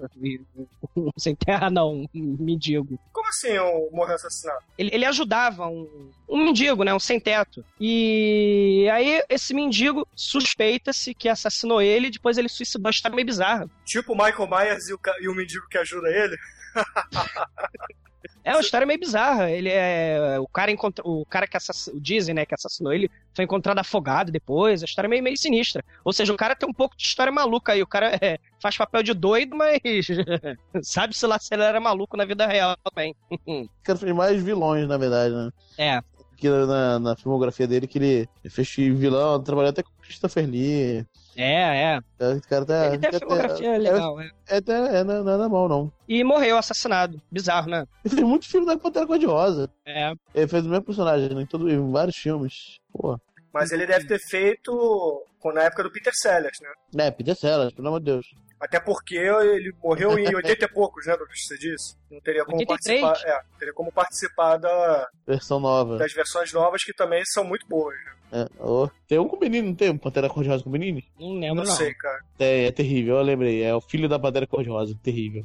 Sem 1.16 1.34
Terra 1.34 1.70
não, 1.70 2.06
um 2.14 2.36
mendigo. 2.38 2.98
Como 3.12 3.28
assim 3.28 3.58
o 3.58 3.90
morreu 3.92 4.16
assassinado? 4.16 4.60
Ele, 4.76 4.90
ele 4.92 5.04
ajudava 5.04 5.66
um, 5.66 6.10
um 6.28 6.44
mendigo, 6.44 6.84
né? 6.84 6.94
Um 6.94 7.00
sem-teto. 7.00 7.64
E 7.80 8.88
aí 8.92 9.22
esse 9.28 9.54
mendigo 9.54 10.06
suspeita-se 10.14 11.14
que 11.14 11.28
assassinou 11.28 11.82
ele 11.82 12.08
e 12.08 12.10
depois 12.10 12.38
ele 12.38 12.48
suicidou. 12.48 12.90
É 13.04 13.10
meio 13.10 13.26
bizarra. 13.26 13.68
Tipo 13.84 14.12
o 14.12 14.16
Michael 14.16 14.48
Myers 14.48 14.88
e 14.88 14.94
o, 14.94 15.00
e 15.20 15.28
o 15.28 15.34
mendigo 15.34 15.66
que 15.68 15.78
ajuda 15.78 16.08
ele? 16.08 16.36
É 18.48 18.52
uma 18.52 18.60
história 18.60 18.86
meio 18.86 18.98
bizarra. 18.98 19.50
Ele 19.50 19.68
é. 19.68 20.38
O 20.40 20.48
cara 20.48 20.70
encontra... 20.70 21.06
O 21.06 21.26
cara 21.26 21.46
que 21.46 21.56
assassinou. 21.56 22.00
Dizem, 22.00 22.34
né, 22.34 22.46
que 22.46 22.54
assassinou 22.54 22.92
ele 22.92 23.10
foi 23.34 23.44
encontrado 23.44 23.78
afogado 23.78 24.32
depois. 24.32 24.82
A 24.82 24.86
história 24.86 25.06
é 25.06 25.10
meio, 25.10 25.22
meio 25.22 25.36
sinistra. 25.36 25.84
Ou 26.04 26.12
seja, 26.12 26.32
o 26.32 26.36
cara 26.36 26.56
tem 26.56 26.68
um 26.68 26.72
pouco 26.72 26.96
de 26.96 27.02
história 27.02 27.30
maluca 27.30 27.72
aí. 27.72 27.82
O 27.82 27.86
cara 27.86 28.18
é, 28.20 28.38
faz 28.60 28.76
papel 28.76 29.02
de 29.02 29.12
doido, 29.12 29.54
mas. 29.54 29.80
Sabe-se 30.82 31.26
lá 31.26 31.38
se 31.38 31.54
ele 31.54 31.62
era 31.62 31.78
maluco 31.78 32.16
na 32.16 32.24
vida 32.24 32.46
real 32.46 32.76
também. 32.82 33.14
O 33.78 33.88
cara 33.88 33.98
fez 33.98 34.14
mais 34.14 34.42
vilões, 34.42 34.86
na 34.86 34.98
verdade, 34.98 35.34
né? 35.34 35.50
É. 35.78 36.02
Que 36.38 36.48
na, 36.48 37.00
na 37.00 37.16
filmografia 37.16 37.66
dele 37.66 37.88
que 37.88 37.98
ele 37.98 38.28
fez 38.48 38.72
vilão, 38.74 39.42
trabalhou 39.42 39.70
até 39.70 39.82
com 39.82 39.90
Christopher 40.00 40.48
Lee. 40.48 41.04
É, 41.36 41.94
é. 41.94 41.98
O 42.34 42.40
cara 42.48 42.64
tá. 42.64 42.86
Ele 42.86 42.98
tem 42.98 43.10
a 43.10 43.14
é- 43.14 43.18
filmografia 43.18 43.74
é- 43.74 43.78
legal, 43.78 44.20
é. 44.20 44.30
É, 44.48 44.56
até 44.58 45.00
é, 45.00 45.04
não, 45.04 45.24
não 45.24 45.32
é 45.32 45.36
na 45.36 45.48
mão, 45.48 45.68
não. 45.68 45.92
E 46.08 46.22
morreu 46.22 46.56
assassinado. 46.56 47.20
Bizarro, 47.30 47.68
né? 47.68 47.86
Ele 48.04 48.14
fez 48.14 48.26
muitos 48.26 48.48
filmes 48.48 48.68
da 48.68 48.78
Pantera 48.78 49.06
Cor-de-Rosa. 49.06 49.68
É. 49.84 50.12
Ele 50.32 50.46
fez 50.46 50.64
o 50.64 50.68
mesmo 50.68 50.84
personagem 50.84 51.28
né, 51.34 51.42
em, 51.42 51.46
todo, 51.46 51.68
em 51.68 51.90
vários 51.90 52.16
filmes. 52.16 52.78
Pô. 52.92 53.18
Mas 53.52 53.72
ele 53.72 53.86
deve 53.86 54.06
ter 54.06 54.20
feito 54.20 55.24
na 55.52 55.62
época 55.62 55.82
do 55.82 55.90
Peter 55.90 56.12
Sellers, 56.14 56.58
né? 56.60 57.04
É, 57.06 57.10
Peter 57.10 57.34
Sellers, 57.34 57.72
pelo 57.72 57.88
amor 57.88 58.00
de 58.00 58.06
Deus. 58.06 58.26
Até 58.60 58.80
porque 58.80 59.16
ele 59.16 59.72
morreu 59.82 60.18
em 60.18 60.34
80 60.34 60.64
e 60.64 60.68
poucos, 60.68 61.06
né, 61.06 61.16
que 61.16 61.38
você 61.38 61.56
disse? 61.56 61.96
Não 62.10 62.20
teria 62.20 62.44
como 62.44 62.58
83? 62.58 63.00
participar. 63.00 63.30
É, 63.38 63.42
teria 63.58 63.74
como 63.74 63.92
participar 63.92 64.56
da- 64.56 65.08
Versão 65.26 65.60
nova. 65.60 65.96
das 65.96 66.12
versões 66.12 66.52
novas 66.52 66.82
que 66.82 66.92
também 66.92 67.24
são 67.24 67.44
muito 67.44 67.66
boas. 67.68 67.94
Né? 67.96 68.12
É, 68.42 68.48
ó. 68.58 68.88
Tem 69.06 69.18
um 69.18 69.28
com 69.28 69.36
o 69.36 69.38
Benini, 69.38 69.68
não 69.68 69.74
tem? 69.76 69.90
Um 69.90 69.98
Pantera 69.98 70.28
Cor-de-Rosa 70.28 70.64
com 70.64 70.70
o 70.70 70.72
Benini? 70.72 71.06
Não 71.18 71.28
Não, 71.34 71.40
lembro, 71.40 71.64
não. 71.64 71.72
sei, 71.74 71.94
cara. 71.94 72.20
É, 72.38 72.66
é 72.66 72.72
terrível, 72.72 73.16
eu 73.16 73.22
lembrei. 73.22 73.62
É 73.62 73.74
o 73.74 73.80
filho 73.80 74.08
da 74.08 74.18
Pantera 74.18 74.46
Cor-de-Rosa, 74.46 74.94
terrível. 75.02 75.44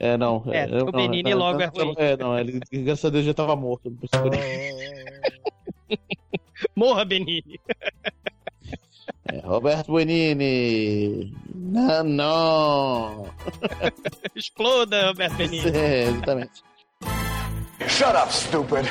É, 0.00 0.16
não. 0.16 0.42
É, 0.48 0.66
não, 0.66 0.86
o 0.88 0.92
Benini 0.92 1.30
não, 1.30 1.38
logo 1.38 1.58
não, 1.58 1.64
é 1.64 1.68
ruim. 1.68 1.94
É, 1.96 2.16
não, 2.16 2.38
ele, 2.38 2.60
graças 2.84 3.04
a 3.04 3.10
Deus 3.10 3.24
já 3.24 3.34
tava 3.34 3.54
morto. 3.56 3.88
Não 3.90 3.98
Morra, 6.74 7.04
Benini. 7.04 7.60
É, 9.30 9.40
Roberto 9.40 9.92
Benini. 9.92 11.34
Não, 11.54 12.04
não. 12.04 13.26
Exploda, 14.34 15.08
Roberto 15.08 15.36
Benini. 15.36 15.68
É, 15.76 16.04
exatamente. 16.04 16.62
Shut 17.86 18.16
up, 18.16 18.32
stupid. 18.32 18.86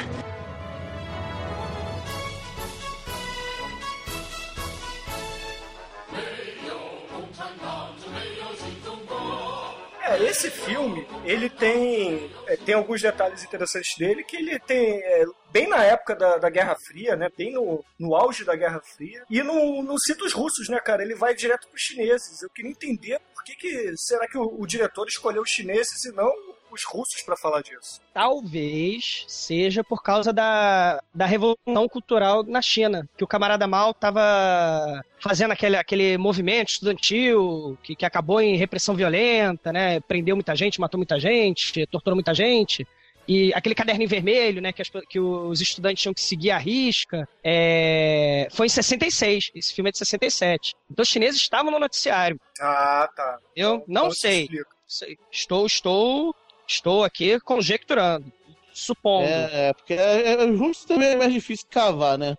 É, 10.08 10.24
esse 10.24 10.50
filme, 10.50 11.06
ele 11.26 11.50
tem, 11.50 12.32
é, 12.48 12.56
tem 12.56 12.76
alguns 12.76 13.02
detalhes 13.02 13.44
interessantes 13.44 13.94
dele, 13.98 14.24
que 14.24 14.38
ele 14.38 14.58
tem, 14.60 15.04
é, 15.04 15.26
bem 15.52 15.68
na 15.68 15.84
época 15.84 16.16
da, 16.16 16.38
da 16.38 16.50
Guerra 16.50 16.78
Fria, 16.78 17.18
né, 17.18 17.30
bem 17.38 17.52
no, 17.52 17.84
no 18.00 18.16
auge 18.16 18.46
da 18.46 18.56
Guerra 18.56 18.80
Fria, 18.96 19.26
e 19.30 19.44
não, 19.44 19.84
não 19.84 19.98
cita 19.98 20.24
os 20.24 20.32
russos, 20.32 20.70
né, 20.70 20.80
cara, 20.80 21.04
ele 21.04 21.14
vai 21.14 21.36
direto 21.36 21.68
pros 21.68 21.82
chineses. 21.82 22.42
Eu 22.42 22.50
queria 22.50 22.72
entender 22.72 23.20
por 23.36 23.44
que, 23.44 23.56
que 23.56 23.98
será 23.98 24.26
que 24.28 24.38
o, 24.38 24.46
o 24.58 24.66
diretor 24.66 25.06
escolheu 25.08 25.42
os 25.42 25.50
chineses 25.50 26.06
e 26.06 26.12
não 26.14 26.32
os 26.72 26.84
russos 26.84 27.22
pra 27.22 27.36
falar 27.38 27.62
disso. 27.62 28.00
Talvez 28.14 29.24
seja 29.28 29.84
por 29.84 30.02
causa 30.04 30.32
da, 30.34 31.02
da 31.14 31.26
revolução 31.26 31.88
cultural 31.90 32.44
na 32.44 32.62
China, 32.62 33.08
que 33.18 33.24
o 33.24 33.28
camarada 33.28 33.68
Mao 33.68 33.94
tava 33.94 35.02
fazendo 35.20 35.52
aquele, 35.52 35.76
aquele 35.78 36.18
movimento 36.18 36.70
estudantil 36.70 37.78
que, 37.84 37.96
que 37.96 38.06
acabou 38.06 38.42
em 38.42 38.56
repressão 38.58 38.96
violenta, 38.96 39.72
né? 39.74 40.00
Prendeu 40.02 40.36
muita 40.36 40.56
gente, 40.56 40.80
matou 40.80 40.98
muita 40.98 41.20
gente, 41.20 41.86
torturou 41.88 42.16
muita 42.16 42.34
gente. 42.34 42.88
E 43.30 43.54
aquele 43.54 43.76
caderninho 43.76 44.10
vermelho, 44.10 44.62
né, 44.62 44.72
que, 44.72 44.82
as- 44.82 44.90
que 45.10 45.20
os 45.20 45.60
estudantes 45.60 46.02
tinham 46.02 46.14
que 46.14 46.22
seguir 46.22 46.52
à 46.52 46.58
risca, 46.58 47.28
é, 47.44 48.48
foi 48.52 48.68
em 48.68 48.70
66. 48.70 49.52
Esse 49.54 49.74
filme 49.74 49.90
é 49.90 49.92
de 49.92 49.98
67. 49.98 50.74
Então 50.90 51.04
os 51.04 51.10
chineses 51.10 51.42
estavam 51.42 51.70
no 51.70 51.78
noticiário. 51.80 52.40
Ah, 52.62 53.10
tá. 53.14 53.38
Eu 53.54 53.84
não 53.86 54.04
Então 54.04 54.12
sei. 54.12 54.44
explica. 54.44 54.68
Sei. 54.88 55.18
Estou, 55.30 55.66
estou, 55.66 56.34
estou 56.68 57.04
aqui 57.04 57.40
conjecturando, 57.40 58.32
supondo. 58.74 59.28
É, 59.28 59.70
é, 59.70 59.74
porque 59.74 59.94
é, 59.94 60.34
é, 60.34 60.46
os 60.46 60.60
russos 60.60 60.86
também 60.86 61.10
é 61.10 61.16
mais 61.16 61.34
difícil 61.34 61.66
cavar, 61.70 62.18
né? 62.18 62.36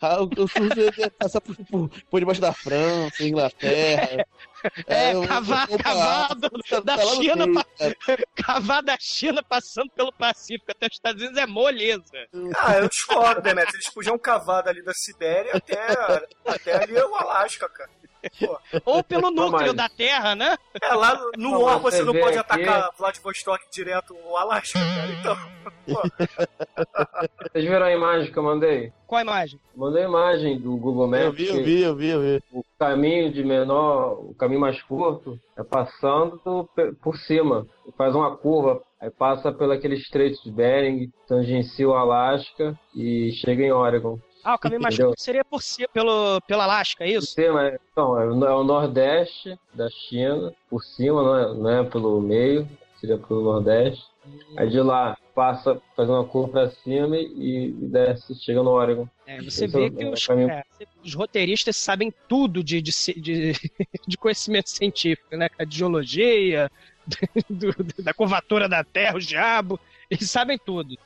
Ah, 0.00 0.22
o- 0.22 0.26
Os 0.26 0.52
russos 0.52 0.96
iam 0.98 1.10
passar 1.18 1.40
por, 1.40 1.56
por, 1.56 1.90
por 2.08 2.20
debaixo 2.20 2.40
da 2.40 2.52
França, 2.52 3.24
Inglaterra. 3.24 4.24
É, 4.88 5.16
o- 5.16 5.24
cavar, 5.24 5.68
tá- 5.68 6.34
da 6.34 6.96
tá 6.96 7.04
lá 7.04 7.14
no 7.14 7.22
China 7.22 7.46
meio, 7.46 7.64
pra-. 7.76 8.16
Cavar 8.44 8.82
da 8.82 8.96
China 8.98 9.40
passando 9.40 9.88
pelo 9.92 10.12
Pacífico 10.12 10.72
até 10.72 10.86
os 10.86 10.94
Estados 10.94 11.22
Unidos 11.22 11.40
é 11.40 11.46
moleza. 11.46 12.02
Ah, 12.56 12.78
eu 12.78 12.88
discordo, 12.88 13.40
Demetrio. 13.40 13.76
Eles 13.76 13.88
podiam 13.94 14.18
cavar 14.18 14.64
dali 14.64 14.82
da 14.82 14.92
Sibéria 14.92 15.52
até, 15.54 15.78
até 16.44 16.82
ali 16.82 16.92
o 16.94 17.14
Alasca, 17.14 17.68
cara. 17.68 17.88
Ou 18.84 19.02
pelo 19.04 19.30
núcleo 19.30 19.72
da 19.72 19.88
Terra, 19.88 20.34
né? 20.34 20.56
É, 20.82 20.94
lá 20.94 21.14
no, 21.14 21.30
no 21.36 21.50
Não, 21.52 21.62
War 21.62 21.78
você 21.78 21.98
você 21.98 22.04
não 22.04 22.12
pode 22.12 22.38
aqui- 22.38 22.52
atacar 22.64 22.90
Vladivostok 22.98 23.64
direto 23.72 24.14
o 24.28 24.36
Alasca, 24.36 24.78
cara. 24.78 25.12
Então, 25.12 25.36
pô, 25.86 26.02
Vocês 27.52 27.64
viram 27.64 27.86
a 27.86 27.92
imagem 27.92 28.32
que 28.32 28.38
eu 28.38 28.42
mandei? 28.42 28.92
Qual 29.06 29.18
a 29.18 29.22
imagem? 29.22 29.60
Mandei 29.76 30.02
a 30.04 30.08
imagem 30.08 30.58
do 30.58 30.76
Google 30.76 31.06
Maps. 31.06 31.24
Eu 31.24 31.32
vi, 31.32 31.46
eu 31.48 31.64
vi, 31.64 31.82
eu 31.82 31.96
vi, 31.96 32.08
eu 32.10 32.20
vi. 32.20 32.42
O 32.52 32.64
caminho 32.78 33.32
de 33.32 33.42
menor, 33.44 34.18
o 34.20 34.34
caminho 34.34 34.60
mais 34.60 34.80
curto, 34.82 35.38
é 35.56 35.62
passando 35.62 36.40
do- 36.44 36.68
por 37.02 37.16
cima. 37.16 37.66
Faz 37.96 38.14
uma 38.14 38.36
curva, 38.36 38.82
aí 39.00 39.10
passa 39.10 39.50
pelo 39.52 39.72
aquele 39.72 39.94
estreito 39.94 40.42
de 40.44 40.50
Bering, 40.52 41.10
tangencia 41.26 41.88
o 41.88 41.94
Alasca 41.94 42.78
e 42.94 43.30
chega 43.44 43.62
em 43.62 43.72
Oregon. 43.72 44.18
Ah, 44.48 44.54
o 44.54 44.58
caminho 44.58 44.80
mais 44.80 44.96
curto 44.96 45.20
seria 45.20 45.44
por 45.44 45.60
cima, 45.62 45.88
pelo, 45.92 46.40
pelo 46.40 46.62
Alasca, 46.62 47.04
é 47.04 47.08
Por 47.12 47.18
isso? 47.18 47.32
cima, 47.34 47.68
é- 47.68 47.78
então, 47.92 48.18
é 48.18 48.24
o 48.26 48.44
é 48.46 48.54
o 48.54 48.64
nordeste 48.64 49.58
da 49.74 49.90
China, 49.90 50.54
por 50.70 50.82
cima, 50.82 51.22
não 51.22 51.36
é, 51.36 51.54
não 51.54 51.70
é 51.70 51.84
pelo 51.84 52.18
meio, 52.22 52.66
seria 52.98 53.18
pelo 53.18 53.42
nordeste. 53.42 54.02
Aí 54.56 54.70
de 54.70 54.80
lá 54.80 55.18
passa, 55.34 55.78
faz 55.94 56.08
uma 56.08 56.24
curva 56.24 56.50
pra 56.52 56.70
cima 56.70 57.14
e, 57.18 57.66
e 57.68 57.72
desce, 57.72 58.34
chega 58.36 58.62
no 58.62 58.70
Oregon. 58.70 59.06
É, 59.26 59.36
você 59.42 59.66
Esse 59.66 59.66
vê 59.66 59.84
é 59.84 59.90
que 59.90 60.02
é 60.02 60.06
o 60.08 60.12
os, 60.14 60.26
caminho. 60.26 60.48
é, 60.48 60.64
os 61.04 61.14
roteiristas 61.14 61.76
sabem 61.76 62.10
tudo 62.26 62.64
de, 62.64 62.80
de, 62.80 62.90
de, 63.20 63.52
de 64.08 64.16
conhecimento 64.16 64.70
científico, 64.70 65.36
né? 65.36 65.46
De 65.66 65.76
geologia, 65.76 66.70
do- 67.50 68.02
da 68.02 68.14
curvatura 68.14 68.66
da 68.66 68.82
Terra, 68.82 69.16
o 69.16 69.20
diabo. 69.20 69.78
Eles 70.10 70.30
sabem 70.30 70.56
tudo. 70.58 70.96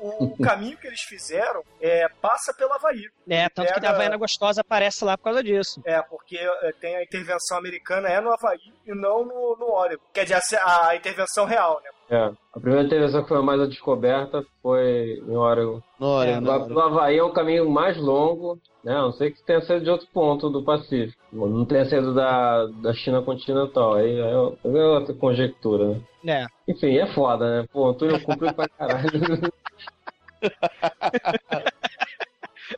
O, 0.00 0.36
caminho 0.42 0.76
que 0.78 0.86
eles 0.86 1.00
fizeram 1.02 1.62
é, 1.80 2.08
passa 2.20 2.54
pelo 2.54 2.72
Havaí. 2.72 3.04
É, 3.28 3.48
tanto 3.48 3.68
que 3.68 3.74
Pega- 3.74 3.88
a 3.88 3.90
Havaiana 3.92 4.16
Gostosa 4.16 4.60
aparece 4.62 5.04
lá 5.04 5.16
por 5.16 5.24
causa 5.24 5.42
disso. 5.42 5.80
É, 5.84 6.00
porque 6.02 6.38
é, 6.38 6.72
tem 6.80 6.96
a 6.96 7.02
intervenção 7.02 7.58
americana 7.58 8.08
é 8.08 8.20
no 8.20 8.32
Havaí 8.32 8.72
e 8.86 8.94
não 8.94 9.24
no, 9.24 9.56
no 9.56 9.70
Oregon. 9.72 10.02
Quer 10.12 10.24
dizer, 10.24 10.58
a, 10.62 10.88
a 10.88 10.96
intervenção 10.96 11.44
real, 11.44 11.80
né? 11.84 11.90
É, 12.10 12.32
a 12.52 12.58
primeira 12.60 12.84
intervenção 12.84 13.22
que 13.22 13.28
foi 13.28 13.40
mais 13.40 13.60
a 13.60 13.66
descoberta 13.66 14.44
foi 14.60 15.22
em 15.24 15.36
Oregon. 15.36 15.80
No 15.98 16.06
Oregon, 16.08 16.36
É, 16.38 16.40
no 16.40 16.46
Lá 16.48 16.54
Oregon. 16.56 16.68
pelo 16.68 16.80
Havaí 16.80 17.18
é 17.18 17.24
um 17.24 17.32
caminho 17.32 17.70
mais 17.70 17.96
longo, 17.96 18.58
né? 18.82 18.92
A 18.96 19.02
não 19.02 19.12
sei 19.12 19.30
que 19.30 19.40
tenha 19.44 19.60
sido 19.62 19.84
de 19.84 19.90
outro 19.90 20.08
ponto 20.12 20.50
do 20.50 20.64
Pacífico. 20.64 21.16
Não 21.32 21.64
tenha 21.64 21.84
sido 21.84 22.12
da, 22.12 22.66
da 22.66 22.92
China 22.94 23.22
continental. 23.22 23.94
Aí 23.94 24.18
é, 24.18 24.30
é 24.32 24.36
outra 24.88 25.14
conjectura, 25.14 26.00
né? 26.24 26.46
É. 26.66 26.72
Enfim, 26.72 26.96
é 26.98 27.06
foda, 27.14 27.62
né? 27.62 27.68
Pô, 27.72 27.86
o 27.86 27.88
Antônio 27.90 28.20
cumpriu 28.24 28.52
pra 28.54 28.68
caralho. 28.68 29.08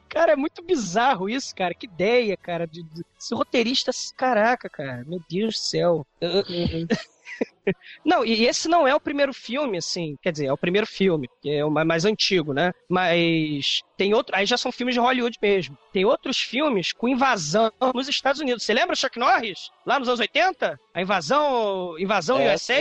Cara, 0.08 0.32
é 0.32 0.36
muito 0.36 0.62
bizarro 0.62 1.28
isso, 1.28 1.54
cara. 1.54 1.74
Que 1.74 1.86
ideia, 1.86 2.36
cara. 2.36 2.66
De, 2.66 2.82
de... 2.82 3.02
Esse 3.18 3.34
roteirista, 3.34 3.90
caraca, 4.16 4.68
cara. 4.68 5.04
Meu 5.06 5.20
Deus 5.28 5.54
do 5.54 5.58
céu. 5.58 6.06
Não, 8.04 8.24
e 8.24 8.46
esse 8.46 8.68
não 8.68 8.86
é 8.86 8.94
o 8.94 9.00
primeiro 9.00 9.32
filme, 9.32 9.78
assim. 9.78 10.16
Quer 10.22 10.32
dizer, 10.32 10.46
é 10.46 10.52
o 10.52 10.56
primeiro 10.58 10.86
filme, 10.86 11.28
que 11.40 11.50
é 11.50 11.64
o 11.64 11.70
ma- 11.70 11.84
mais 11.84 12.04
antigo, 12.04 12.52
né? 12.52 12.72
Mas 12.88 13.82
tem 13.96 14.14
outro. 14.14 14.34
Aí 14.34 14.46
já 14.46 14.56
são 14.56 14.72
filmes 14.72 14.94
de 14.94 15.00
Hollywood 15.00 15.36
mesmo. 15.40 15.76
Tem 15.92 16.04
outros 16.04 16.38
filmes 16.38 16.92
com 16.92 17.08
invasão 17.08 17.70
nos 17.94 18.08
Estados 18.08 18.40
Unidos. 18.40 18.62
Você 18.64 18.72
lembra 18.74 18.96
Chuck 18.96 19.18
Norris? 19.18 19.70
Lá 19.86 19.98
nos 19.98 20.08
anos 20.08 20.20
80? 20.20 20.78
A 20.94 21.02
invasão. 21.02 21.98
Invasão 21.98 22.38
É, 22.38 22.54
USA? 22.54 22.74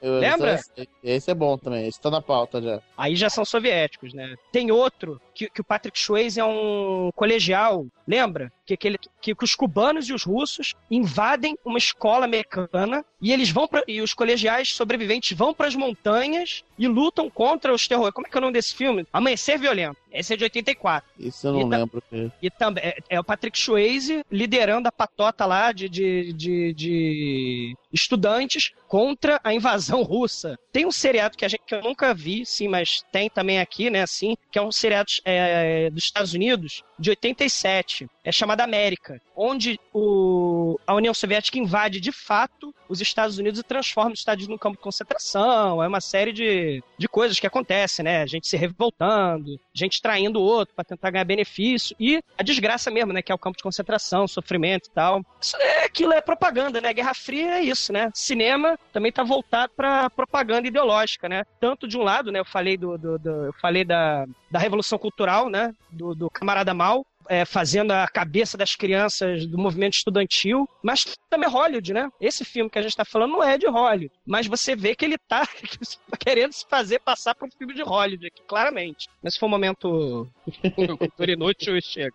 Eu- 0.00 0.18
Lembra? 0.20 0.54
Esse, 0.54 0.88
esse 1.02 1.30
é 1.30 1.34
bom 1.34 1.56
também, 1.56 1.86
esse 1.88 1.98
tá 2.00 2.10
na 2.10 2.20
pauta 2.20 2.60
já. 2.60 2.78
Aí 2.96 3.16
já 3.16 3.30
são 3.30 3.42
soviéticos, 3.44 4.12
né? 4.12 4.34
Tem 4.52 4.70
outro 4.70 5.18
que, 5.34 5.48
que 5.48 5.62
o 5.62 5.64
Patrick 5.64 5.98
Swayze 5.98 6.38
é 6.38 6.44
um 6.44 7.10
colegial, 7.16 7.86
lembra? 8.06 8.52
Que, 8.66 8.74
aquele, 8.74 8.98
que, 9.20 9.34
que 9.34 9.44
os 9.44 9.54
cubanos 9.54 10.06
e 10.08 10.12
os 10.12 10.22
russos 10.24 10.74
invadem 10.90 11.56
uma 11.64 11.78
escola 11.78 12.24
americana 12.26 13.02
e 13.20 13.32
eles 13.32 13.50
vão 13.50 13.66
pra, 13.66 13.82
e 13.88 14.00
os 14.02 14.12
colegiais 14.24 14.74
sobreviventes 14.74 15.36
vão 15.36 15.52
para 15.52 15.66
as 15.66 15.74
montanhas 15.74 16.64
e 16.78 16.88
lutam 16.88 17.28
contra 17.28 17.74
os 17.74 17.86
terroristas. 17.86 18.14
Como 18.14 18.26
é 18.26 18.30
que 18.30 18.36
é 18.36 18.38
o 18.38 18.40
nome 18.40 18.54
desse 18.54 18.74
filme? 18.74 19.06
Amanhecer 19.12 19.58
Violento. 19.58 19.98
Esse 20.14 20.34
é 20.34 20.36
de 20.36 20.44
84. 20.44 21.10
Esse 21.18 21.46
eu 21.46 21.52
não 21.52 21.60
E 21.60 21.64
lembro. 21.64 22.02
E 22.40 22.50
também 22.50 22.84
é, 22.84 22.96
é 23.10 23.20
o 23.20 23.24
Patrick 23.24 23.58
Swayze 23.58 24.24
liderando 24.30 24.86
a 24.86 24.92
patota 24.92 25.44
lá 25.44 25.72
de, 25.72 25.88
de, 25.88 26.32
de, 26.32 26.72
de 26.72 27.76
estudantes 27.92 28.72
contra 28.86 29.40
a 29.42 29.52
invasão 29.52 30.02
russa. 30.02 30.56
Tem 30.72 30.86
um 30.86 30.92
seriado 30.92 31.36
que, 31.36 31.44
a 31.44 31.48
gente, 31.48 31.62
que 31.66 31.74
eu 31.74 31.82
nunca 31.82 32.14
vi, 32.14 32.46
sim, 32.46 32.68
mas 32.68 33.04
tem 33.10 33.28
também 33.28 33.58
aqui, 33.58 33.90
né, 33.90 34.02
assim, 34.02 34.36
que 34.52 34.58
é 34.58 34.62
um 34.62 34.70
seriado 34.70 35.10
é, 35.24 35.90
dos 35.90 36.04
Estados 36.04 36.32
Unidos 36.32 36.84
de 36.98 37.10
87. 37.10 38.08
É 38.22 38.30
chamado 38.30 38.60
América, 38.60 39.20
onde 39.36 39.78
o, 39.92 40.78
a 40.86 40.94
União 40.94 41.12
Soviética 41.12 41.58
invade 41.58 42.00
de 42.00 42.12
fato 42.12 42.74
os 42.88 43.00
Estados 43.00 43.38
Unidos 43.38 43.60
e 43.60 43.64
transforma 43.64 44.12
os 44.12 44.20
Estados 44.20 44.44
Unidos 44.44 44.54
num 44.54 44.58
campo 44.58 44.76
de 44.76 44.82
concentração. 44.82 45.82
É 45.82 45.88
uma 45.88 46.00
série 46.00 46.32
de, 46.32 46.82
de 46.96 47.08
coisas 47.08 47.40
que 47.40 47.46
acontecem, 47.46 48.04
né? 48.04 48.26
Gente 48.26 48.46
se 48.46 48.56
revoltando, 48.56 49.58
gente 49.72 50.00
traindo 50.04 50.38
o 50.38 50.42
outro 50.42 50.74
para 50.74 50.84
tentar 50.84 51.10
ganhar 51.10 51.24
benefício 51.24 51.96
e 51.98 52.22
a 52.36 52.42
desgraça 52.42 52.90
mesmo, 52.90 53.10
né? 53.10 53.22
Que 53.22 53.32
é 53.32 53.34
o 53.34 53.38
campo 53.38 53.56
de 53.56 53.62
concentração, 53.62 54.28
sofrimento 54.28 54.86
e 54.88 54.90
tal. 54.90 55.24
Isso 55.40 55.56
é, 55.56 55.84
aquilo 55.86 56.12
é 56.12 56.20
propaganda, 56.20 56.78
né? 56.78 56.92
Guerra 56.92 57.14
Fria 57.14 57.54
é 57.54 57.62
isso, 57.62 57.90
né? 57.90 58.10
Cinema 58.14 58.78
também 58.92 59.10
tá 59.10 59.22
voltado 59.24 59.72
para 59.74 60.10
propaganda 60.10 60.68
ideológica, 60.68 61.26
né? 61.26 61.42
Tanto 61.58 61.88
de 61.88 61.96
um 61.96 62.02
lado, 62.02 62.30
né? 62.30 62.38
Eu 62.38 62.44
falei 62.44 62.76
do, 62.76 62.98
do- 62.98 63.18
do- 63.18 63.46
eu 63.46 63.52
falei 63.54 63.82
da, 63.82 64.26
da 64.50 64.58
revolução 64.58 64.98
cultural, 64.98 65.48
né? 65.48 65.72
Do, 65.90 66.14
do 66.14 66.28
camarada 66.28 66.74
Mal. 66.74 67.06
É, 67.28 67.44
fazendo 67.44 67.92
a 67.92 68.06
cabeça 68.08 68.56
das 68.56 68.74
crianças 68.74 69.46
do 69.46 69.58
movimento 69.58 69.94
estudantil, 69.94 70.68
mas 70.82 71.04
também 71.28 71.48
é 71.48 71.52
Hollywood, 71.52 71.92
né? 71.92 72.08
Esse 72.20 72.44
filme 72.44 72.70
que 72.70 72.78
a 72.78 72.82
gente 72.82 72.96
tá 72.96 73.04
falando 73.04 73.32
não 73.32 73.42
é 73.42 73.58
de 73.58 73.66
Hollywood, 73.66 74.12
mas 74.26 74.46
você 74.46 74.76
vê 74.76 74.94
que 74.94 75.04
ele 75.04 75.18
tá 75.18 75.46
querendo 76.18 76.52
se 76.52 76.66
fazer 76.68 77.00
passar 77.00 77.34
por 77.34 77.48
um 77.48 77.50
filme 77.50 77.74
de 77.74 77.82
Hollywood 77.82 78.26
aqui, 78.26 78.42
claramente. 78.46 79.08
Mas 79.22 79.34
se 79.34 79.40
for 79.40 79.46
um 79.46 79.50
momento 79.50 80.28
cultura 80.98 81.32
inútil, 81.32 81.80
chega. 81.82 82.14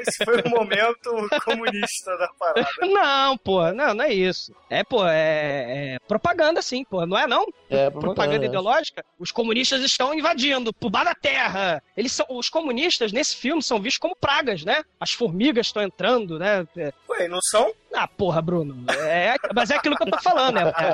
Esse 0.00 0.24
foi 0.24 0.42
o 0.42 0.50
momento 0.50 1.10
comunista 1.44 2.16
da 2.16 2.28
parada. 2.38 2.68
Não, 2.80 3.36
pô, 3.38 3.72
não, 3.72 3.94
não 3.94 4.04
é 4.04 4.12
isso. 4.12 4.54
É, 4.68 4.82
pô, 4.82 5.06
é, 5.06 5.94
é 5.94 5.98
propaganda 6.06 6.60
sim, 6.62 6.84
pô, 6.84 7.06
não 7.06 7.16
é 7.16 7.26
não? 7.26 7.46
É, 7.68 7.88
propaganda 7.90 8.46
ideológica, 8.46 9.04
os 9.18 9.30
comunistas 9.30 9.82
estão 9.82 10.12
invadindo, 10.12 10.72
pulbar 10.72 11.04
da 11.04 11.14
terra. 11.14 11.82
Eles 11.96 12.12
são, 12.12 12.26
os 12.28 12.48
comunistas 12.48 13.12
nesse 13.12 13.36
filme 13.36 13.62
são 13.62 13.80
vistos 13.80 13.98
como 13.98 14.16
pragas, 14.30 14.64
né? 14.64 14.82
As 15.00 15.10
formigas 15.10 15.66
estão 15.66 15.82
entrando, 15.82 16.38
né? 16.38 16.66
É- 16.76 16.92
Ué, 17.08 17.26
não 17.28 17.40
são? 17.42 17.72
Ah, 17.92 18.06
porra, 18.06 18.40
Bruno. 18.40 18.84
É, 18.92 19.34
mas 19.54 19.70
é 19.70 19.74
aquilo 19.76 19.96
que 19.96 20.04
eu 20.04 20.10
tô 20.10 20.20
falando, 20.20 20.54
né? 20.54 20.72
É- 20.78 20.92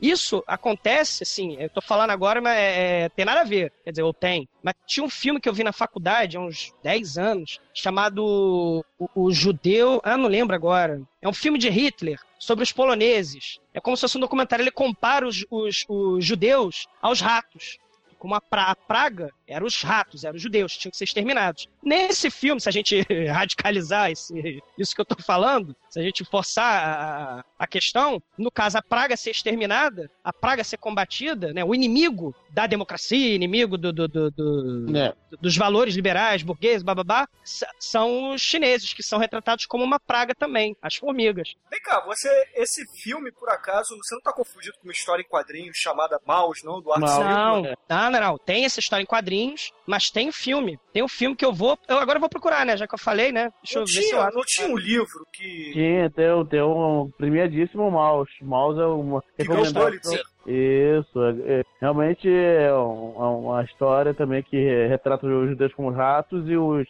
Isso 0.00 0.42
acontece, 0.46 1.22
assim, 1.22 1.56
eu 1.58 1.70
tô 1.70 1.80
falando 1.80 2.10
agora, 2.10 2.40
mas 2.40 2.56
é, 2.58 3.04
é, 3.04 3.08
tem 3.10 3.24
nada 3.24 3.40
a 3.42 3.44
ver. 3.44 3.72
Quer 3.84 3.90
dizer, 3.90 4.02
ou 4.02 4.12
tem. 4.12 4.48
Mas 4.62 4.74
tinha 4.86 5.04
um 5.04 5.08
filme 5.08 5.40
que 5.40 5.48
eu 5.48 5.54
vi 5.54 5.62
na 5.62 5.72
faculdade 5.72 6.36
há 6.36 6.40
uns 6.40 6.74
10 6.82 7.16
anos, 7.16 7.60
chamado 7.72 8.84
O, 8.98 9.08
o 9.14 9.30
Judeu. 9.32 10.00
Ah, 10.04 10.16
não 10.16 10.28
lembro 10.28 10.54
agora. 10.56 11.00
É 11.22 11.28
um 11.28 11.32
filme 11.32 11.58
de 11.58 11.70
Hitler. 11.70 12.18
sobre 12.38 12.62
os 12.64 12.72
poloneses. 12.72 13.58
É 13.72 13.80
como 13.80 13.96
se 13.96 14.02
fosse 14.02 14.16
um 14.18 14.20
documentário, 14.20 14.62
ele 14.62 14.70
compara 14.70 15.26
os, 15.26 15.46
os, 15.50 15.84
os 15.88 16.24
judeus 16.24 16.86
aos 17.00 17.20
ratos. 17.20 17.78
Como 18.26 18.34
a, 18.34 18.40
pra, 18.40 18.74
praga 18.74 19.30
eram 19.46 19.68
os 19.68 19.80
ratos, 19.82 20.24
eram 20.24 20.34
os 20.34 20.42
judeus, 20.42 20.76
tinham 20.76 20.90
que 20.90 20.96
ser 20.96 21.04
exterminados. 21.04 21.68
Nesse 21.80 22.28
filme, 22.28 22.60
se 22.60 22.68
a 22.68 22.72
gente 22.72 23.06
radicalizar 23.30 24.10
esse, 24.10 24.60
isso 24.76 24.96
que 24.96 25.00
eu 25.00 25.04
tô 25.04 25.14
falando, 25.22 25.76
se 25.96 26.00
a 26.00 26.02
gente 26.02 26.24
forçar 26.26 26.64
a, 27.40 27.44
a 27.58 27.66
questão, 27.66 28.22
no 28.36 28.50
caso, 28.50 28.76
a 28.76 28.82
praga 28.82 29.16
ser 29.16 29.30
exterminada, 29.30 30.10
a 30.22 30.30
praga 30.30 30.62
ser 30.62 30.76
combatida, 30.76 31.54
né, 31.54 31.64
o 31.64 31.74
inimigo 31.74 32.34
da 32.50 32.66
democracia, 32.66 33.34
inimigo 33.34 33.78
do, 33.78 33.92
do, 33.94 34.06
do, 34.06 34.30
do 34.30 34.96
É. 34.96 35.14
dos 35.40 35.56
valores 35.56 35.94
liberais, 35.94 36.42
burgueses, 36.42 36.82
bababá, 36.82 37.26
são 37.78 38.34
os 38.34 38.42
chineses, 38.42 38.92
que 38.92 39.02
são 39.02 39.18
retratados 39.18 39.64
como 39.64 39.82
uma 39.84 39.98
praga 39.98 40.34
também, 40.34 40.76
as 40.82 40.96
formigas. 40.96 41.54
Vem 41.70 41.80
cá, 41.80 42.04
você, 42.04 42.28
esse 42.54 42.84
filme, 43.02 43.32
por 43.32 43.48
acaso, 43.48 43.96
você 43.96 44.14
não 44.14 44.22
tá 44.22 44.32
confundido 44.34 44.74
com 44.78 44.84
uma 44.88 44.92
história 44.92 45.22
em 45.22 45.26
quadrinhos 45.28 45.78
chamada 45.78 46.20
Maus, 46.26 46.62
não? 46.62 46.80
Do 46.82 46.92
Art 46.92 47.00
Maus. 47.00 47.18
Não, 47.24 47.66
é. 47.66 47.74
não, 47.88 48.10
não, 48.10 48.20
não. 48.20 48.38
Tem 48.38 48.64
essa 48.66 48.80
história 48.80 49.02
em 49.02 49.06
quadrinhos, 49.06 49.72
mas 49.86 50.10
tem 50.10 50.28
o 50.28 50.32
filme. 50.32 50.78
Tem 50.92 51.02
o 51.02 51.08
filme 51.08 51.34
que 51.34 51.44
eu 51.44 51.52
vou. 51.52 51.78
Eu 51.88 51.98
agora 51.98 52.16
eu 52.16 52.20
vou 52.20 52.28
procurar, 52.28 52.66
né? 52.66 52.76
Já 52.76 52.86
que 52.86 52.94
eu 52.94 52.98
falei, 52.98 53.32
né? 53.32 53.50
Deixa 53.62 53.78
Não 53.78 53.82
eu 53.82 53.86
ver 53.86 53.92
se 53.92 53.98
eu 53.98 54.08
tinha, 54.10 54.20
acho. 54.22 54.36
não 54.36 54.44
tinha 54.44 54.68
um 54.68 54.76
livro 54.76 55.26
que. 55.32 55.72
Tinha, 55.86 56.10
tem, 56.10 56.32
um- 56.32 56.44
tem 56.44 56.62
um 56.62 57.10
premiadíssimo 57.16 57.90
mouse. 57.90 58.30
Mouse 58.42 58.80
é 58.80 58.84
uma 58.86 59.22
recomendação. 59.38 59.82
Isso, 60.46 61.22
é- 61.24 61.60
é- 61.60 61.64
realmente 61.80 62.28
é, 62.28 62.72
um- 62.74 63.14
é 63.16 63.26
uma 63.28 63.62
história 63.64 64.12
também 64.14 64.42
que 64.42 64.56
retrata 64.88 65.26
os 65.26 65.48
judeus 65.50 65.72
como 65.74 65.90
ratos 65.90 66.48
e 66.48 66.56
os, 66.56 66.86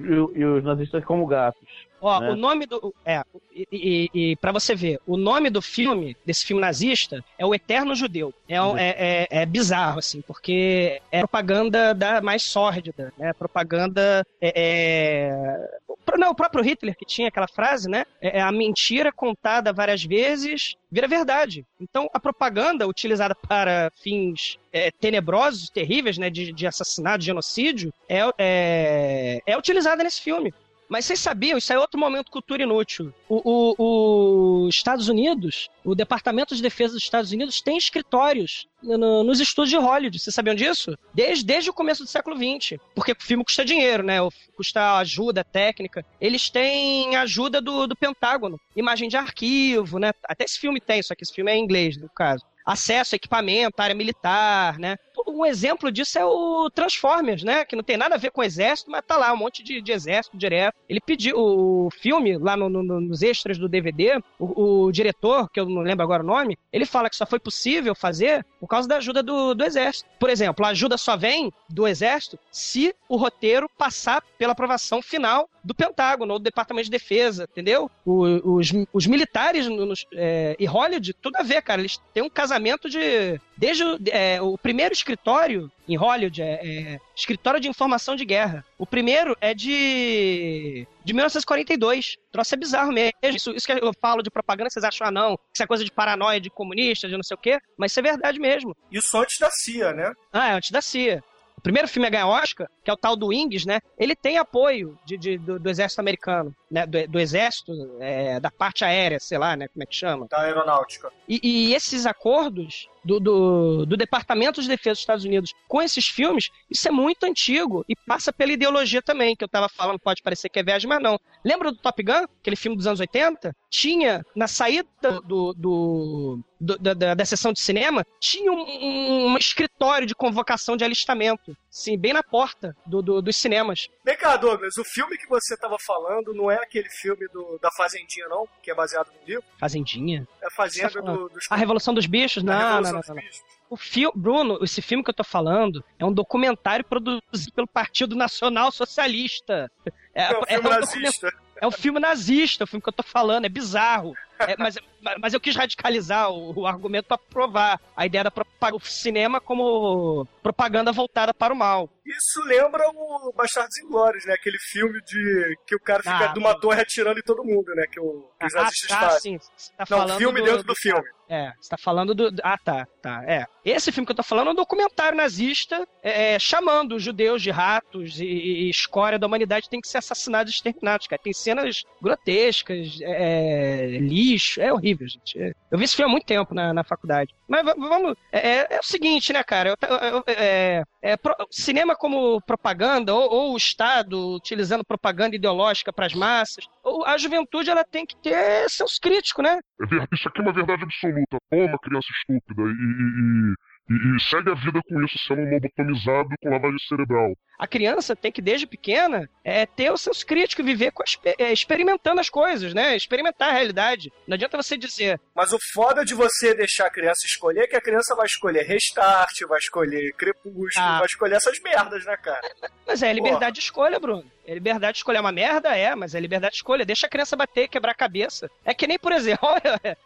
e, 0.00 0.04
e 0.38 0.44
os 0.44 0.64
nazistas 0.64 1.04
como 1.04 1.26
gatos. 1.26 1.68
Ó, 2.00 2.20
né? 2.20 2.30
o 2.30 2.36
nome 2.36 2.66
do. 2.66 2.94
É, 3.04 3.22
e, 3.54 3.66
e, 3.72 4.10
e 4.32 4.36
pra 4.36 4.52
você 4.52 4.74
ver, 4.74 4.98
o 5.06 5.16
nome 5.16 5.50
do 5.50 5.60
filme, 5.60 6.16
desse 6.24 6.44
filme 6.46 6.60
nazista, 6.60 7.24
é 7.38 7.44
O 7.44 7.54
Eterno 7.54 7.94
Judeu. 7.94 8.32
É, 8.48 8.60
um- 8.62 8.76
é, 8.78 8.94
é, 8.98 9.26
é 9.30 9.46
bizarro, 9.46 9.98
assim, 9.98 10.20
porque 10.22 11.00
é 11.12 11.20
propaganda 11.20 11.92
da 11.94 12.20
mais 12.20 12.42
sórdida, 12.42 13.12
né? 13.18 13.32
Propaganda. 13.34 14.26
É, 14.40 14.52
é... 14.56 15.68
o- 15.88 15.96
Não, 16.18 16.30
o 16.30 16.34
próprio 16.34 16.62
Hitler 16.62 16.96
que 16.96 17.04
tinha 17.04 17.28
aquela 17.28 17.46
frase, 17.48 17.88
né? 17.88 18.04
É 18.20 18.38
é 18.38 18.40
a 18.42 18.52
mentira 18.52 19.12
contada 19.12 19.72
várias 19.72 20.02
vezes 20.04 20.76
vira 20.90 21.06
verdade. 21.08 21.64
Então, 21.80 22.08
a 22.12 22.18
propaganda 22.20 22.86
utilizada 22.86 23.34
para 23.34 23.90
fins 24.02 24.58
é, 24.72 24.90
tenebrosos, 24.90 25.68
terríveis, 25.70 26.16
né? 26.18 26.30
De, 26.30 26.52
de 26.52 26.66
assassinato, 26.66 27.18
de 27.18 27.26
genocídio, 27.26 27.92
é, 28.08 28.20
é, 28.38 29.40
é 29.46 29.56
utilizada 29.58 30.02
nesse 30.02 30.20
filme. 30.20 30.52
Mas 30.90 31.04
vocês 31.04 31.20
sabiam, 31.20 31.56
isso 31.56 31.72
é 31.72 31.78
outro 31.78 31.98
momento 32.00 32.32
cultura 32.32 32.64
inútil. 32.64 33.14
O, 33.28 33.40
o- 33.44 34.66
os 34.66 34.74
Estados 34.74 35.08
Unidos, 35.08 35.68
o 35.84 35.94
Departamento 35.94 36.54
de 36.56 36.60
Defesa 36.60 36.94
dos 36.94 37.02
Estados 37.04 37.30
Unidos 37.30 37.60
tem 37.62 37.76
escritórios 37.76 38.66
no- 38.82 38.98
no- 38.98 39.22
nos 39.22 39.38
estúdios 39.38 39.70
de 39.70 39.76
Hollywood. 39.76 40.18
Vocês 40.18 40.34
sabiam 40.34 40.54
disso? 40.54 40.98
Desde, 41.14 41.44
desde 41.44 41.70
o 41.70 41.72
começo 41.72 42.02
do 42.02 42.08
século 42.08 42.36
XX. 42.36 42.80
Porque 42.92 43.12
o 43.12 43.16
filme 43.20 43.44
custa 43.44 43.64
dinheiro, 43.64 44.02
né? 44.02 44.16
Custa 44.56 44.98
ajuda 44.98 45.44
técnica. 45.44 46.04
Eles 46.20 46.50
têm 46.50 47.14
ajuda 47.14 47.60
do, 47.60 47.86
do 47.86 47.94
Pentágono. 47.96 48.58
Imagem 48.74 49.08
de 49.08 49.16
arquivo, 49.16 50.00
né? 50.00 50.10
Até 50.24 50.44
esse 50.44 50.58
filme 50.58 50.80
tem, 50.80 51.02
só 51.04 51.14
que 51.14 51.22
esse 51.22 51.32
filme 51.32 51.52
é 51.52 51.56
em 51.56 51.62
inglês, 51.62 51.96
no 51.96 52.08
caso 52.08 52.44
acesso 52.70 53.14
a 53.14 53.16
equipamento, 53.16 53.80
área 53.80 53.94
militar, 53.94 54.78
né? 54.78 54.96
Um 55.28 55.44
exemplo 55.44 55.92
disso 55.92 56.18
é 56.18 56.24
o 56.24 56.70
Transformers, 56.70 57.42
né? 57.42 57.64
Que 57.64 57.76
não 57.76 57.82
tem 57.82 57.96
nada 57.96 58.14
a 58.14 58.18
ver 58.18 58.30
com 58.30 58.40
o 58.40 58.44
exército, 58.44 58.90
mas 58.90 59.02
tá 59.06 59.16
lá 59.16 59.32
um 59.32 59.36
monte 59.36 59.62
de, 59.62 59.80
de 59.82 59.92
exército 59.92 60.36
direto. 60.36 60.74
Ele 60.88 61.00
pediu 61.00 61.36
o 61.36 61.90
filme, 61.90 62.38
lá 62.38 62.56
no- 62.56 62.68
no- 62.70 63.00
nos 63.00 63.22
extras 63.22 63.58
do 63.58 63.68
DVD, 63.68 64.18
o, 64.38 64.84
o 64.86 64.92
diretor, 64.92 65.48
que 65.50 65.60
eu 65.60 65.66
não 65.66 65.82
lembro 65.82 66.02
agora 66.02 66.22
o 66.22 66.26
nome, 66.26 66.56
ele 66.72 66.86
fala 66.86 67.10
que 67.10 67.16
só 67.16 67.26
foi 67.26 67.38
possível 67.38 67.94
fazer 67.94 68.44
por 68.58 68.66
causa 68.66 68.88
da 68.88 68.96
ajuda 68.96 69.22
do, 69.22 69.54
do 69.54 69.64
exército. 69.64 70.08
Por 70.18 70.30
exemplo, 70.30 70.64
a 70.64 70.70
ajuda 70.70 70.96
só 70.96 71.16
vem 71.16 71.52
do 71.68 71.86
exército 71.86 72.38
se 72.50 72.94
o 73.08 73.16
roteiro 73.16 73.68
passar 73.76 74.22
pela 74.38 74.52
aprovação 74.52 75.02
final 75.02 75.48
do 75.62 75.74
Pentágono 75.74 76.32
ou 76.32 76.38
do 76.38 76.42
Departamento 76.44 76.84
de 76.86 76.90
Defesa, 76.90 77.44
entendeu? 77.50 77.90
O- 78.06 78.54
os, 78.56 78.70
os 78.92 79.06
militares 79.06 79.66
no- 79.66 79.84
nos, 79.84 80.06
é, 80.14 80.56
e 80.58 80.64
Hollywood, 80.64 81.12
tudo 81.14 81.36
a 81.36 81.42
ver, 81.42 81.60
cara. 81.62 81.80
Eles 81.82 81.98
têm 82.14 82.22
um 82.22 82.30
casamento 82.30 82.59
de. 82.88 83.40
Desde 83.56 83.84
o, 83.84 83.98
é, 84.10 84.40
o 84.40 84.56
primeiro 84.56 84.92
escritório 84.92 85.70
em 85.88 85.96
Hollywood 85.96 86.42
é, 86.42 86.60
é 86.62 87.00
escritório 87.16 87.60
de 87.60 87.68
informação 87.68 88.16
de 88.16 88.24
guerra. 88.24 88.64
O 88.78 88.86
primeiro 88.86 89.36
é 89.40 89.54
de. 89.54 90.86
de 91.04 91.12
1942. 91.12 92.16
O 92.28 92.32
troço 92.32 92.54
é 92.54 92.58
bizarro 92.58 92.92
mesmo. 92.92 93.12
Isso, 93.22 93.50
isso 93.52 93.66
que 93.66 93.72
eu 93.72 93.92
falo 94.00 94.22
de 94.22 94.30
propaganda, 94.30 94.70
vocês 94.70 94.84
acham, 94.84 95.06
ah, 95.06 95.10
não, 95.10 95.38
isso 95.52 95.62
é 95.62 95.66
coisa 95.66 95.84
de 95.84 95.92
paranoia, 95.92 96.40
de 96.40 96.50
comunista, 96.50 97.08
de 97.08 97.14
não 97.14 97.22
sei 97.22 97.34
o 97.34 97.38
quê. 97.38 97.58
Mas 97.76 97.92
isso 97.92 98.00
é 98.00 98.02
verdade 98.02 98.38
mesmo. 98.38 98.76
Isso 98.90 99.16
antes 99.16 99.38
da 99.38 99.50
CIA, 99.50 99.92
né? 99.92 100.12
Ah, 100.32 100.50
é 100.50 100.52
antes 100.52 100.70
da 100.70 100.80
CIA. 100.80 101.22
O 101.56 101.62
primeiro 101.62 101.88
filme 101.88 102.06
a 102.06 102.10
ganhar 102.10 102.26
Oscar, 102.26 102.70
que 102.90 102.92
é 102.92 102.94
o 102.94 102.96
tal 102.96 103.14
do 103.16 103.28
Wings, 103.28 103.64
né? 103.64 103.80
Ele 103.98 104.16
tem 104.16 104.38
apoio 104.38 104.98
de, 105.04 105.16
de- 105.16 105.38
do, 105.38 105.58
do 105.58 105.70
exército 105.70 106.00
americano, 106.00 106.54
né? 106.70 106.86
Do, 106.86 107.06
do 107.06 107.20
exército, 107.20 107.72
é, 108.00 108.40
da 108.40 108.50
parte 108.50 108.84
aérea, 108.84 109.20
sei 109.20 109.38
lá, 109.38 109.56
né? 109.56 109.68
Como 109.68 109.82
é 109.82 109.86
que 109.86 109.94
chama? 109.94 110.26
Da 110.28 110.40
aeronáutica. 110.40 111.12
E, 111.28 111.40
e 111.42 111.74
esses 111.74 112.04
acordos 112.06 112.88
do, 113.04 113.18
do, 113.20 113.86
do 113.86 113.96
Departamento 113.96 114.60
de 114.60 114.68
Defesa 114.68 114.92
dos 114.94 114.98
Estados 115.00 115.24
Unidos 115.24 115.54
com 115.68 115.80
esses 115.80 116.06
filmes, 116.06 116.50
isso 116.70 116.86
é 116.86 116.90
muito 116.90 117.24
antigo 117.24 117.84
e 117.88 117.94
passa 118.06 118.32
pela 118.32 118.52
ideologia 118.52 119.00
também, 119.00 119.34
que 119.36 119.42
eu 119.44 119.48
tava 119.48 119.68
falando, 119.68 119.98
pode 119.98 120.22
parecer 120.22 120.48
que 120.48 120.58
é 120.58 120.62
viagem, 120.62 120.88
mas 120.88 121.02
não. 121.02 121.18
Lembra 121.44 121.70
do 121.70 121.78
Top 121.78 122.02
Gun, 122.02 122.24
aquele 122.40 122.56
filme 122.56 122.76
dos 122.76 122.86
anos 122.86 123.00
80? 123.00 123.54
Tinha, 123.70 124.22
na 124.34 124.46
saída 124.48 124.88
do, 125.24 125.54
do- 125.54 126.40
da, 126.60 126.92
da, 126.92 127.14
da 127.14 127.24
sessão 127.24 127.52
de 127.54 127.60
cinema, 127.60 128.04
tinha 128.20 128.52
um, 128.52 128.60
um- 128.60 129.26
um 129.32 129.36
escritório 129.38 130.06
de 130.06 130.14
convocação 130.14 130.76
de 130.76 130.84
alistamento, 130.84 131.56
sim, 131.70 131.96
bem 131.96 132.12
na 132.12 132.22
porta 132.22 132.76
do, 132.86 133.02
do- 133.02 133.22
dos 133.22 133.36
cinemas. 133.36 133.88
Vem 134.04 134.16
cá, 134.16 134.36
Douglas, 134.36 134.76
o 134.76 134.84
filme 134.84 135.16
que 135.16 135.28
você 135.28 135.56
tava 135.56 135.76
falando 135.78 136.32
não 136.34 136.50
é 136.50 136.56
aquele 136.56 136.88
filme 136.88 137.26
do, 137.28 137.58
da 137.60 137.70
Fazendinha, 137.70 138.28
não? 138.28 138.48
Que 138.62 138.70
é 138.70 138.74
baseado 138.74 139.08
no 139.08 139.26
livro? 139.26 139.44
Fazendinha? 139.58 140.26
É 140.42 140.46
a 140.46 140.50
Fazenda 140.50 140.90
tá 140.90 141.00
do, 141.00 141.28
dos... 141.28 141.46
A 141.50 141.56
Revolução 141.56 141.94
dos 141.94 142.06
Bichos? 142.06 142.42
Não, 142.42 142.52
não, 142.52 142.82
Revolução 142.82 143.14
não, 143.14 143.22
não. 143.22 143.30
O 143.68 143.76
filme, 143.76 144.12
Bruno, 144.16 144.58
esse 144.64 144.82
filme 144.82 145.04
que 145.04 145.10
eu 145.10 145.14
tô 145.14 145.22
falando 145.22 145.84
é 145.98 146.04
um 146.04 146.12
documentário 146.12 146.84
produzido 146.84 147.52
pelo 147.54 147.68
Partido 147.68 148.16
Nacional 148.16 148.72
Socialista. 148.72 149.70
É, 150.12 150.24
É 150.32 150.38
um 150.38 150.42
filme 150.44 150.68
um 150.68 150.70
nazista. 150.70 151.32
é 151.60 151.66
um 151.66 151.70
filme 151.70 152.00
nazista, 152.00 152.64
o 152.64 152.66
filme 152.66 152.82
que 152.82 152.88
eu 152.88 152.92
tô 152.92 153.02
falando, 153.04 153.44
é 153.44 153.48
bizarro. 153.48 154.12
É, 154.48 154.56
mas, 154.58 154.76
mas 155.20 155.34
eu 155.34 155.40
quis 155.40 155.54
radicalizar 155.56 156.30
o, 156.30 156.60
o 156.60 156.66
argumento 156.66 157.06
pra 157.06 157.18
provar 157.18 157.80
a 157.96 158.06
ideia 158.06 158.24
da 158.24 158.30
propa- 158.30 158.74
o 158.74 158.80
cinema 158.80 159.40
como 159.40 160.26
propaganda 160.42 160.92
voltada 160.92 161.32
para 161.34 161.52
o 161.52 161.56
mal. 161.56 161.88
Isso 162.06 162.42
lembra 162.46 162.82
o 162.92 163.32
Bastardos 163.36 163.78
Inglórios, 163.78 164.24
né? 164.26 164.34
Aquele 164.34 164.58
filme 164.58 165.00
de 165.02 165.56
que 165.66 165.76
o 165.76 165.80
cara 165.80 166.02
fica 166.02 166.30
Ah, 166.30 166.32
de 166.32 166.38
uma 166.40 166.58
torre 166.58 166.80
atirando 166.80 167.18
em 167.20 167.22
todo 167.22 167.44
mundo, 167.44 167.72
né? 167.74 167.84
Que, 167.90 168.00
o, 168.00 168.26
que 168.38 168.46
os 168.46 168.54
Ah, 168.56 168.62
nazistas 168.62 168.98
fazem. 168.98 169.38
sim, 169.38 169.70
tá 169.76 169.84
Não, 169.88 169.98
falando 169.98 170.18
filme 170.18 170.40
do- 170.40 170.46
dentro 170.46 170.64
do 170.64 170.74
filme. 170.74 171.04
É, 171.28 171.52
você 171.60 171.68
tá 171.68 171.76
falando 171.78 172.12
do. 172.12 172.34
Ah, 172.42 172.58
tá, 172.58 172.84
tá. 173.00 173.22
É. 173.24 173.46
Esse 173.64 173.92
filme 173.92 174.04
que 174.04 174.10
eu 174.10 174.16
tô 174.16 174.22
falando 174.24 174.48
é 174.48 174.50
um 174.50 174.54
documentário 174.56 175.16
nazista 175.16 175.86
é, 176.02 176.36
chamando 176.40 176.96
os 176.96 177.02
judeus 177.04 177.40
de 177.40 177.52
ratos 177.52 178.18
e, 178.18 178.24
e- 178.24 178.68
escória 178.70 179.16
da 179.16 179.28
humanidade 179.28 179.70
tem 179.70 179.80
que 179.80 179.86
ser 179.86 179.98
assassinados 179.98 180.52
e 180.52 180.56
exterminados, 180.56 181.06
cara. 181.06 181.22
Tem 181.22 181.32
cenas 181.32 181.84
grotescas, 182.02 182.98
é, 183.02 183.98
lixo, 184.32 184.60
é 184.60 184.72
horrível, 184.72 185.08
gente. 185.08 185.38
É- 185.38 185.52
Eu 185.70 185.78
vi 185.78 185.84
esse 185.84 185.94
filme 185.96 186.10
há 186.10 186.12
muito 186.12 186.26
tempo 186.26 186.54
na, 186.54 186.72
na 186.72 186.84
faculdade. 186.84 187.34
Mas 187.48 187.64
va- 187.64 187.74
vamos. 187.76 188.14
É, 188.32 188.38
é- 188.58 188.66
é 188.70 188.78
o 188.80 188.84
seguinte, 188.84 189.32
né, 189.32 189.42
cara? 189.42 189.70
Eu 189.70 189.96
eu- 189.96 190.24
é- 190.26 190.82
é 191.02 191.16
pro- 191.16 191.34
cinema 191.50 191.94
como 191.96 192.40
propaganda, 192.42 193.14
ou, 193.14 193.30
ou 193.32 193.54
o 193.54 193.56
Estado 193.56 194.34
utilizando 194.34 194.84
propaganda 194.84 195.36
ideológica 195.36 195.92
para 195.92 196.06
as 196.06 196.14
massas, 196.14 196.64
ou 196.82 197.04
a 197.04 197.16
juventude 197.18 197.70
ela 197.70 197.84
tem 197.84 198.04
que 198.06 198.16
ter 198.16 198.68
seus 198.68 198.98
críticos, 198.98 199.42
né? 199.44 199.58
É 199.80 200.14
Isso 200.14 200.28
aqui 200.28 200.40
é 200.40 200.42
uma 200.42 200.52
verdade 200.52 200.82
absoluta. 200.82 201.38
Toma, 201.50 201.78
criança 201.82 202.08
estúpida, 202.20 202.62
e, 202.62 202.72
e- 202.72 203.52
e- 203.52 203.54
e 203.88 204.20
segue 204.22 204.50
a 204.50 204.54
vida 204.54 204.80
com 204.88 205.02
isso, 205.04 205.18
sendo 205.26 205.40
um 205.42 205.50
lobotomizado 205.50 206.28
com 206.42 206.50
lavagem 206.50 206.78
cerebral. 206.88 207.32
A 207.58 207.66
criança 207.66 208.16
tem 208.16 208.32
que, 208.32 208.40
desde 208.40 208.66
pequena, 208.66 209.28
é, 209.44 209.66
ter 209.66 209.92
os 209.92 210.00
seus 210.00 210.22
críticos, 210.24 210.64
viver 210.64 210.92
com 210.92 211.02
é, 211.38 211.52
experimentando 211.52 212.20
as 212.20 212.30
coisas, 212.30 212.72
né? 212.72 212.96
Experimentar 212.96 213.50
a 213.50 213.52
realidade. 213.52 214.10
Não 214.26 214.34
adianta 214.34 214.56
você 214.56 214.78
dizer, 214.78 215.20
Mas 215.34 215.52
o 215.52 215.58
foda 215.74 216.04
de 216.04 216.14
você 216.14 216.54
deixar 216.54 216.86
a 216.86 216.90
criança 216.90 217.26
escolher 217.26 217.64
é 217.64 217.66
que 217.66 217.76
a 217.76 217.80
criança 217.82 218.14
vai 218.14 218.24
escolher 218.26 218.62
Restart, 218.62 219.40
vai 219.48 219.58
escolher 219.58 220.12
Crepúsculo, 220.14 220.70
Ah. 220.78 220.98
vai 220.98 221.06
escolher 221.06 221.34
essas 221.34 221.60
merdas, 221.60 222.04
né, 222.06 222.16
cara? 222.16 222.40
mas 222.86 223.02
é 223.02 223.12
liberdade 223.12 223.56
de 223.56 223.60
escolha, 223.60 223.98
Bruno. 224.00 224.24
É 224.46 224.54
liberdade 224.54 224.94
de 224.94 224.98
escolha. 224.98 225.18
É 225.18 225.20
uma 225.20 225.30
merda? 225.32 225.76
É, 225.76 225.94
mas 225.94 226.14
é 226.14 226.20
liberdade 226.20 226.52
de 226.52 226.58
escolha. 226.58 226.86
Deixa 226.86 227.06
a 227.06 227.10
criança 227.10 227.36
bater, 227.36 227.68
quebrar 227.68 227.92
a 227.92 227.94
cabeça. 227.94 228.50
É 228.64 228.72
que 228.72 228.86
nem, 228.86 228.98
por 228.98 229.12
exemplo, 229.12 229.46
olha, 229.48 229.96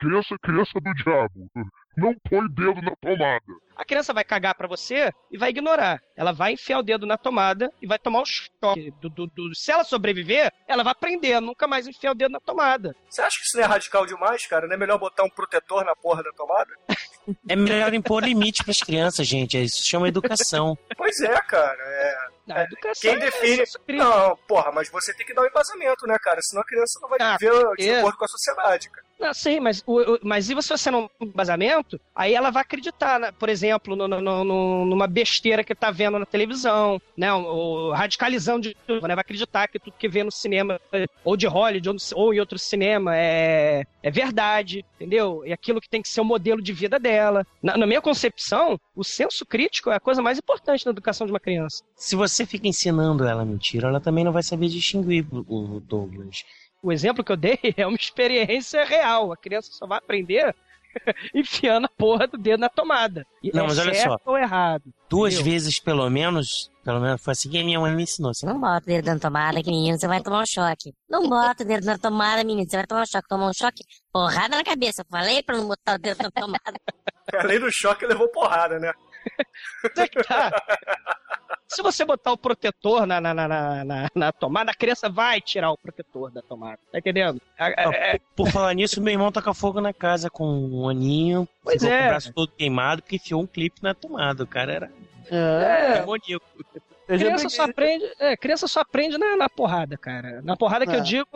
Criança, 0.00 0.34
criança 0.42 0.80
do 0.80 0.92
diabo. 0.94 1.48
Não 1.96 2.14
põe 2.28 2.46
dedo 2.48 2.80
na 2.82 2.94
tomada. 2.96 3.44
A 3.76 3.84
criança 3.84 4.12
vai 4.12 4.22
cagar 4.22 4.54
pra 4.54 4.68
você 4.68 5.10
e 5.32 5.36
vai 5.36 5.50
ignorar. 5.50 6.00
Ela 6.16 6.30
vai 6.32 6.52
enfiar 6.52 6.78
o 6.78 6.82
dedo 6.82 7.06
na 7.06 7.18
tomada 7.18 7.72
e 7.82 7.86
vai 7.88 7.98
tomar 7.98 8.22
o 8.22 8.24
choque. 8.24 8.92
Do, 9.00 9.08
do- 9.10 9.26
do- 9.26 9.54
se 9.54 9.72
ela 9.72 9.82
sobreviver, 9.82 10.52
ela 10.68 10.84
vai 10.84 10.92
aprender 10.92 11.34
a 11.34 11.40
nunca 11.40 11.66
mais 11.66 11.88
enfiar 11.88 12.12
o 12.12 12.14
dedo 12.14 12.30
na 12.30 12.38
tomada. 12.40 12.94
Você 13.10 13.20
acha 13.20 13.36
que 13.36 13.44
isso 13.44 13.56
não 13.56 13.64
é 13.64 13.66
radical 13.66 14.06
demais, 14.06 14.46
cara? 14.46 14.68
Não 14.68 14.74
é 14.74 14.78
melhor 14.78 14.98
botar 14.98 15.24
um 15.24 15.28
protetor 15.30 15.84
na 15.84 15.96
porra 15.96 16.22
da 16.22 16.30
tomada? 16.32 16.70
É 17.48 17.56
melhor 17.56 17.94
impor 17.94 18.22
limite 18.22 18.62
pras 18.62 18.80
crianças, 18.82 19.26
gente. 19.26 19.56
Isso 19.56 19.78
se 19.78 19.88
chama 19.88 20.06
educação. 20.08 20.76
Pois 20.94 21.18
é, 21.20 21.40
cara. 21.40 21.78
É... 21.82 22.16
A 22.52 22.62
educação 22.64 23.00
Quem 23.00 23.12
é 23.14 23.18
define. 23.24 23.56
crítico. 23.56 23.84
Não, 23.88 24.36
porra, 24.46 24.70
mas 24.70 24.90
você 24.90 25.14
tem 25.14 25.24
que 25.24 25.32
dar 25.32 25.40
um 25.40 25.46
embasamento, 25.46 26.06
né, 26.06 26.18
cara? 26.22 26.38
Senão 26.42 26.60
a 26.60 26.66
criança 26.66 27.00
não 27.00 27.08
vai 27.08 27.18
Ah, 27.22 27.38
viver 27.40 27.76
de 27.78 27.88
é. 27.88 27.98
acordo 28.00 28.18
com 28.18 28.24
a 28.26 28.28
sociedade, 28.28 28.90
cara. 28.90 29.06
Não, 29.18 29.32
sim, 29.32 29.60
mas, 29.60 29.82
o, 29.86 30.00
o- 30.14 30.18
mas 30.22 30.50
e 30.50 30.62
se 30.62 30.68
você 30.70 30.90
não 30.90 31.08
um 31.20 31.26
embasamento, 31.26 32.00
aí 32.14 32.34
ela 32.34 32.50
vai 32.50 32.62
acreditar, 32.62 33.18
né? 33.20 33.32
por 33.32 33.48
exemplo, 33.48 33.94
no, 33.94 34.08
no- 34.08 34.20
no- 34.44 34.84
numa 34.84 35.06
besteira 35.06 35.62
que 35.62 35.74
tá 35.74 35.90
vendo 35.90 36.18
na 36.18 36.26
televisão, 36.26 37.00
né? 37.16 37.32
O, 37.32 37.90
o 37.90 37.94
de 38.60 38.76
tudo, 38.86 39.06
né? 39.06 39.14
Vai 39.14 39.22
acreditar 39.22 39.68
que 39.68 39.78
tudo 39.78 39.94
que 39.96 40.08
vê 40.08 40.22
no 40.24 40.32
cinema, 40.32 40.80
ou 41.24 41.36
de 41.36 41.46
Hollywood, 41.46 41.88
ou, 41.88 41.96
ou 42.16 42.34
em 42.34 42.40
outro 42.40 42.58
cinema, 42.58 43.16
é, 43.16 43.84
é 44.02 44.10
verdade, 44.10 44.84
entendeu? 44.96 45.42
E 45.46 45.52
aquilo 45.52 45.80
que 45.80 45.88
tem 45.88 46.02
que 46.02 46.08
ser 46.08 46.20
o 46.20 46.24
modelo 46.24 46.60
de 46.60 46.72
vida 46.72 46.98
dela. 46.98 47.46
Na, 47.62 47.76
na 47.76 47.86
minha 47.86 48.02
concepção, 48.02 48.78
o 48.94 49.04
senso 49.04 49.46
crítico 49.46 49.90
é 49.90 49.96
a 49.96 50.00
coisa 50.00 50.20
mais 50.20 50.38
importante 50.38 50.84
na 50.84 50.90
educação 50.92 51.26
de 51.26 51.32
uma 51.32 51.40
criança. 51.40 51.82
Se 51.96 52.16
você 52.16 52.44
fica 52.44 52.66
ensinando 52.68 53.24
ela 53.24 53.44
mentira, 53.44 53.88
ela 53.88 54.00
também 54.00 54.24
não 54.24 54.32
vai 54.32 54.42
saber 54.42 54.68
distinguir 54.68 55.24
o 55.32 55.80
Douglas. 55.80 56.44
O 56.84 56.92
exemplo 56.92 57.24
que 57.24 57.32
eu 57.32 57.36
dei 57.36 57.58
é 57.78 57.86
uma 57.86 57.96
experiência 57.96 58.84
real. 58.84 59.32
A 59.32 59.36
criança 59.38 59.70
só 59.72 59.86
vai 59.86 59.96
aprender 59.98 60.54
enfiando 61.34 61.86
a 61.86 61.88
porra 61.88 62.26
do 62.26 62.36
dedo 62.36 62.60
na 62.60 62.68
tomada. 62.68 63.26
E 63.42 63.50
Não, 63.56 63.64
é 63.64 63.68
mas 63.68 63.78
olha 63.78 63.94
certo 63.94 64.20
só. 64.22 64.30
ou 64.30 64.36
errado. 64.38 64.84
Duas 65.08 65.34
Entendeu? 65.34 65.52
vezes, 65.52 65.80
pelo 65.80 66.08
menos, 66.10 66.70
pelo 66.84 67.00
menos 67.00 67.22
foi 67.22 67.32
assim 67.32 67.48
que 67.50 67.58
a 67.58 67.64
minha 67.64 67.80
mãe 67.80 67.94
me 67.94 68.02
ensinou. 68.02 68.34
Você 68.34 68.44
Não 68.44 68.60
bota 68.60 68.82
o 68.82 68.86
dedo 68.86 69.06
na 69.06 69.18
tomada, 69.18 69.62
que 69.62 69.70
menino, 69.70 69.98
você 69.98 70.06
vai 70.06 70.20
tomar 70.22 70.42
um 70.42 70.46
choque. 70.46 70.92
Não 71.08 71.26
bota 71.28 71.62
o 71.64 71.66
dedo 71.66 71.86
na 71.86 71.96
tomada, 71.96 72.44
menino, 72.44 72.68
você 72.68 72.76
vai 72.76 72.86
tomar 72.86 73.02
um 73.02 73.06
choque. 73.06 73.28
Tomar 73.28 73.48
um 73.48 73.54
choque, 73.54 73.82
porrada 74.12 74.56
na 74.56 74.62
cabeça. 74.62 75.00
Eu 75.00 75.06
falei 75.10 75.42
pra 75.42 75.56
não 75.56 75.66
botar 75.66 75.94
o 75.94 75.98
dedo 75.98 76.22
na 76.22 76.30
tomada. 76.30 76.78
Além 77.40 77.58
do 77.60 77.72
choque, 77.72 78.04
levou 78.06 78.28
porrada, 78.28 78.78
né? 78.78 78.92
Tá? 80.28 80.50
Se 81.66 81.82
você 81.82 82.04
botar 82.04 82.32
o 82.32 82.36
protetor 82.38 83.06
na, 83.06 83.20
na, 83.20 83.32
na, 83.34 83.48
na, 83.48 83.84
na- 83.84 84.08
na 84.14 84.32
tomada, 84.32 84.70
a 84.70 84.74
criança 84.74 85.08
vai 85.08 85.40
tirar 85.40 85.70
o 85.72 85.78
protetor 85.78 86.30
da 86.30 86.42
tomada. 86.42 86.78
Tá 86.92 86.98
entendendo? 86.98 87.40
Ah, 87.58 87.68
é- 87.70 88.20
Por 88.36 88.48
falar 88.48 88.74
nisso, 88.74 89.00
meu 89.00 89.12
irmão 89.12 89.32
taca 89.32 89.52
fogo 89.54 89.80
na 89.80 89.92
casa 89.92 90.28
com 90.30 90.44
um 90.46 90.88
aninho, 90.88 91.48
Pois 91.62 91.82
ficou 91.82 91.88
com 91.88 91.94
é. 92.02 92.06
o 92.06 92.08
braço 92.10 92.32
todo 92.32 92.52
queimado, 92.52 93.02
porque 93.02 93.16
enfiou 93.16 93.40
um 93.42 93.46
clipe 93.46 93.82
na 93.82 93.94
tomada. 93.94 94.44
O 94.44 94.46
cara 94.46 94.72
era 94.72 94.90
É, 95.30 96.00
demoníaco. 96.00 96.44
criança 97.06 97.48
só 97.48 97.64
aprende, 97.64 98.04
é, 98.20 98.36
criança 98.36 98.68
só 98.68 98.80
aprende 98.80 99.16
na, 99.18 99.36
na 99.36 99.48
porrada, 99.48 99.96
cara. 99.96 100.40
Na 100.42 100.56
porrada 100.56 100.86
que 100.86 100.92
É. 100.92 100.98
eu 100.98 101.02
digo 101.02 101.26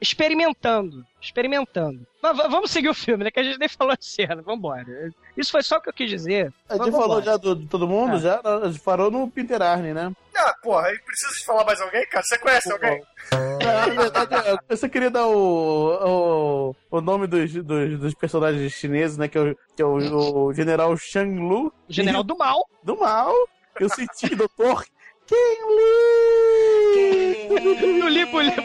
experimentando. 0.00 1.04
Experimentando. 1.20 2.06
Mas 2.22 2.36
vamos 2.36 2.70
seguir 2.70 2.88
o 2.88 2.94
filme, 2.94 3.24
né? 3.24 3.30
Que 3.30 3.40
a 3.40 3.42
gente 3.42 3.58
nem 3.58 3.68
falou 3.68 3.96
de 3.96 4.04
cena. 4.04 4.40
Vambora. 4.42 5.10
Isso 5.36 5.50
foi 5.50 5.62
só 5.62 5.76
o 5.76 5.80
que 5.80 5.88
eu 5.88 5.92
quis 5.92 6.08
dizer. 6.08 6.52
A 6.68 6.76
gente 6.76 6.90
falou 6.92 7.20
já 7.22 7.36
do, 7.36 7.54
de 7.56 7.66
todo 7.66 7.86
mundo, 7.88 8.14
Ah. 8.16 8.18
já? 8.18 8.40
A 8.44 8.68
gente 8.68 8.80
parou 8.80 9.10
no 9.10 9.30
Peter 9.30 9.60
Arne, 9.60 9.92
né? 9.92 10.12
Ah, 10.36 10.54
porra, 10.62 10.86
aí 10.86 10.98
precisa 11.00 11.32
de 11.38 11.44
falar 11.44 11.64
mais 11.64 11.80
alguém, 11.80 12.06
cara? 12.08 12.24
Você 12.24 12.38
conhece 12.38 12.72
alguém? 12.72 13.02
Não, 13.32 13.94
na 13.94 14.02
verdade, 14.02 14.60
eu 14.68 14.76
só 14.76 14.88
queria 14.88 15.10
dar 15.10 15.26
o, 15.26 16.70
o, 16.70 16.76
o 16.90 17.00
nome 17.00 17.26
dos, 17.26 17.52
dos, 17.52 17.98
dos 18.00 18.14
personagens 18.14 18.72
chineses, 18.72 19.18
né? 19.18 19.28
Que 19.28 19.36
é 19.38 19.40
o, 19.42 19.56
que 19.76 19.82
é 19.82 19.84
o, 19.84 20.46
o 20.46 20.52
General 20.54 20.96
Shang 20.96 21.38
Lu. 21.38 21.72
General 21.88 22.22
do 22.22 22.36
Mal. 22.36 22.66
Do 22.82 22.98
mal. 22.98 23.34
Eu 23.78 23.88
senti, 23.90 24.34
doutor 24.34 24.84
Ken 25.26 25.36
Lee! 25.76 27.29
No 27.48 28.08
Libo 28.08 28.40
Libo. 28.40 28.62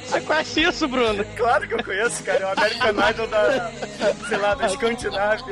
Você 0.00 0.20
conhece 0.20 0.62
isso, 0.62 0.88
Bruno? 0.88 1.24
Claro 1.36 1.68
que 1.68 1.74
eu 1.74 1.84
conheço, 1.84 2.22
cara. 2.24 2.40
É 2.40 2.46
o 2.46 2.50
American 2.50 3.10
Idol 3.10 3.26
da, 3.28 3.70
sei 4.28 4.38
lá, 4.38 4.54
da 4.54 4.66
Escandinávia. 4.66 5.44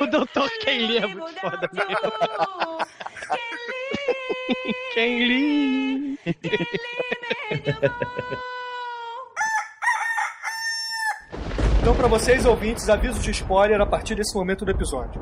O 0.00 0.06
Dr. 0.06 0.48
Ken 0.60 0.78
Lee 0.86 0.98
é 0.98 1.06
muito 1.06 1.40
foda 1.40 1.70
mesmo. 1.72 2.12
Ken 4.94 5.18
Lee. 5.18 6.18
Então, 11.80 11.94
pra 11.94 12.08
vocês 12.08 12.44
ouvintes, 12.44 12.88
aviso 12.88 13.18
de 13.20 13.30
spoiler 13.30 13.80
a 13.80 13.86
partir 13.86 14.14
desse 14.14 14.34
momento 14.34 14.64
do 14.64 14.70
episódio. 14.70 15.20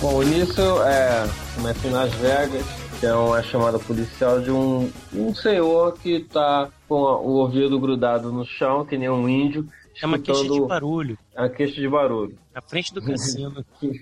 Bom, 0.00 0.22
nisso 0.24 0.60
é, 0.82 1.24
começa 1.54 1.86
em 1.86 1.90
Las 1.92 2.12
Vegas, 2.14 2.64
que 2.98 3.06
é 3.06 3.14
uma 3.14 3.40
chamada 3.42 3.78
policial 3.78 4.40
de 4.40 4.50
um, 4.50 4.90
um 5.14 5.32
senhor 5.32 5.92
que 5.96 6.20
tá 6.20 6.68
com 6.88 7.06
a- 7.06 7.18
o 7.20 7.28
ouvido 7.34 7.78
grudado 7.78 8.32
no 8.32 8.44
chão, 8.44 8.84
que 8.84 8.98
nem 8.98 9.08
um 9.08 9.28
índio. 9.28 9.66
É 10.02 10.06
uma 10.06 10.18
queixa 10.18 10.40
de 10.40 10.46
escutando 10.46 10.66
barulho. 10.68 11.18
a 11.36 11.48
queixa 11.48 11.80
de 11.80 11.88
barulho. 11.88 12.36
Na 12.52 12.60
frente 12.60 12.92
do 12.92 13.00
cassino. 13.00 13.64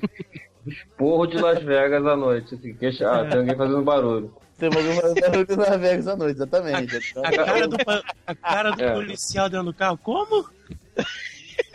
Porro 0.96 1.26
de 1.26 1.36
Las 1.36 1.62
Vegas 1.62 2.06
à 2.06 2.16
noite. 2.16 2.54
Assim, 2.54 2.72
queixa, 2.74 3.10
ah, 3.10 3.24
tem 3.26 3.40
alguém 3.40 3.56
fazendo 3.56 3.82
barulho. 3.82 4.32
Tem 4.60 4.68
alguma 4.68 5.14
barulho 5.20 5.56
nas 5.56 5.80
Vegas 5.80 6.06
à 6.08 6.16
noite, 6.16 6.36
exatamente. 6.36 6.96
A 7.24 7.30
cara 7.44 7.66
do, 7.68 7.78
pa- 7.84 8.02
a 8.26 8.34
cara 8.34 8.70
do 8.72 8.82
É. 8.84 8.92
policial 8.92 9.48
dentro 9.48 9.66
do 9.66 9.74
carro. 9.74 9.98
Como? 9.98 10.48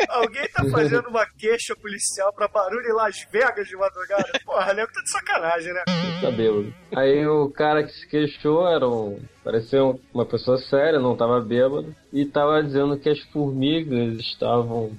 Alguém 0.10 0.48
tá 0.50 0.64
fazendo 0.66 1.08
uma 1.10 1.26
queixa 1.26 1.76
policial 1.76 2.32
pra 2.34 2.48
barulho 2.48 2.88
em 2.90 2.94
Las 2.94 3.26
Vegas 3.32 3.68
de 3.68 3.76
madrugada? 3.76 4.30
Porra, 4.44 4.74
nego 4.74 4.92
tá 4.92 5.02
de 5.02 5.10
sacanagem, 5.12 5.74
né? 5.74 5.84
Tá 6.22 6.32
bêbado. 6.32 6.74
Aí 6.96 7.26
o 7.28 7.50
cara 7.50 7.84
que 7.84 7.92
se 7.94 8.08
queixou 8.08 8.68
era 8.68 8.88
um. 8.88 9.20
Parecia 9.44 9.84
um- 9.84 10.00
uma 10.14 10.26
pessoa 10.26 10.58
séria, 10.58 11.00
não 11.00 11.16
tava 11.16 11.40
bêbado. 11.42 11.96
E 12.12 12.26
tava 12.26 12.62
dizendo 12.64 12.98
que 12.98 13.10
as 13.10 13.20
formigas 13.32 14.20
estavam 14.20 14.92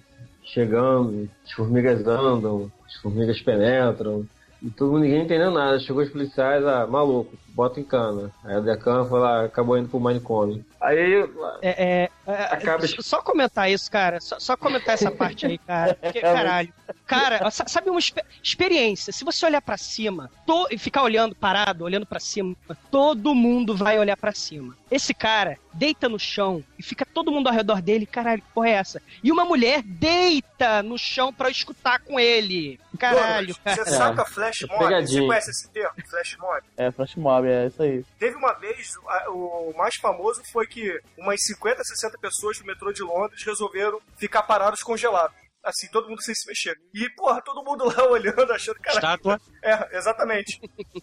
chegando, 0.44 1.28
as 1.44 1.52
formigas 1.52 2.06
andam, 2.06 2.70
as 2.86 2.94
formigas 3.02 3.40
penetram. 3.42 4.26
E 4.62 4.70
todo 4.70 4.92
mundo, 4.92 5.02
ninguém 5.02 5.22
entendeu 5.24 5.50
nada. 5.50 5.78
Chegou 5.80 6.02
os 6.02 6.10
policiais, 6.10 6.64
ah, 6.64 6.86
maluco, 6.86 7.36
bota 7.56 7.80
em 7.80 7.84
cana. 7.84 8.30
Aí 8.44 8.54
o 8.56 8.60
Decan 8.60 9.06
foi 9.06 9.18
lá, 9.18 9.44
acabou 9.46 9.78
indo 9.78 9.88
pro 9.88 9.98
manicômio. 9.98 10.62
Aí 10.78 11.24
É, 11.62 11.70
é, 12.04 12.10
é, 12.26 12.42
Acaba- 12.52 12.86
Só 12.86 13.22
comentar 13.22 13.70
isso, 13.70 13.90
cara. 13.90 14.20
Só, 14.20 14.38
só 14.38 14.56
comentar 14.58 14.94
essa 14.94 15.10
parte 15.10 15.46
aí, 15.46 15.56
cara. 15.58 15.94
Porque, 15.94 16.20
caralho. 16.20 16.72
Cara, 17.06 17.50
sa- 17.50 17.66
sabe 17.66 17.88
uma 17.88 17.98
expe- 17.98 18.22
experiência? 18.42 19.12
Se 19.12 19.24
você 19.24 19.46
olhar 19.46 19.62
pra 19.62 19.76
cima 19.78 20.30
to- 20.46 20.68
e 20.70 20.76
ficar 20.78 21.02
olhando 21.02 21.34
parado, 21.34 21.84
olhando 21.84 22.04
pra 22.06 22.20
cima, 22.20 22.54
todo 22.90 23.34
mundo 23.34 23.74
vai 23.74 23.98
olhar 23.98 24.16
pra 24.18 24.32
cima. 24.32 24.76
Esse 24.90 25.14
cara 25.14 25.56
deita 25.72 26.08
no 26.08 26.18
chão 26.18 26.62
e 26.78 26.82
fica 26.82 27.04
todo 27.06 27.32
mundo 27.32 27.48
ao 27.48 27.54
redor 27.54 27.80
dele. 27.80 28.06
Caralho, 28.06 28.42
que 28.42 28.48
porra 28.52 28.68
é 28.68 28.72
essa? 28.72 29.02
E 29.24 29.32
uma 29.32 29.44
mulher 29.44 29.82
deita 29.82 30.82
no 30.82 30.98
chão 30.98 31.32
pra 31.32 31.50
escutar 31.50 32.00
com 32.00 32.20
ele. 32.20 32.78
Caralho, 32.98 33.54
cara. 33.64 33.84
Você 33.84 33.90
saca 33.90 34.24
flash 34.24 34.62
É 34.62 34.66
mob? 34.78 35.06
Você 35.06 35.26
conhece 35.26 35.50
esse 35.50 35.68
termo? 35.70 35.90
Flash 36.08 36.36
mob? 36.40 36.60
É, 36.76 36.90
flash 36.90 37.16
mob, 37.16 37.45
é 37.50 37.66
isso 37.66 37.82
aí. 37.82 38.04
Teve 38.18 38.36
uma 38.36 38.52
vez, 38.54 38.92
o 39.28 39.72
mais 39.76 39.96
famoso 39.96 40.42
foi 40.52 40.66
que 40.66 40.98
umas 41.16 41.42
50, 41.44 41.82
60 41.82 42.18
pessoas 42.18 42.58
do 42.58 42.64
metrô 42.64 42.92
de 42.92 43.02
Londres 43.02 43.42
resolveram 43.44 44.00
ficar 44.16 44.42
parados 44.42 44.82
congelados. 44.82 45.36
Assim, 45.66 45.88
todo 45.88 46.08
mundo 46.08 46.22
sem 46.22 46.32
se 46.32 46.46
mexer. 46.46 46.76
E, 46.94 47.10
porra, 47.16 47.42
todo 47.42 47.64
mundo 47.64 47.84
lá 47.86 48.04
olhando, 48.08 48.52
achando 48.52 48.78
que 48.78 48.88
era. 48.88 48.98
Estátua. 48.98 49.40
É, 49.64 49.96
exatamente. 49.98 50.60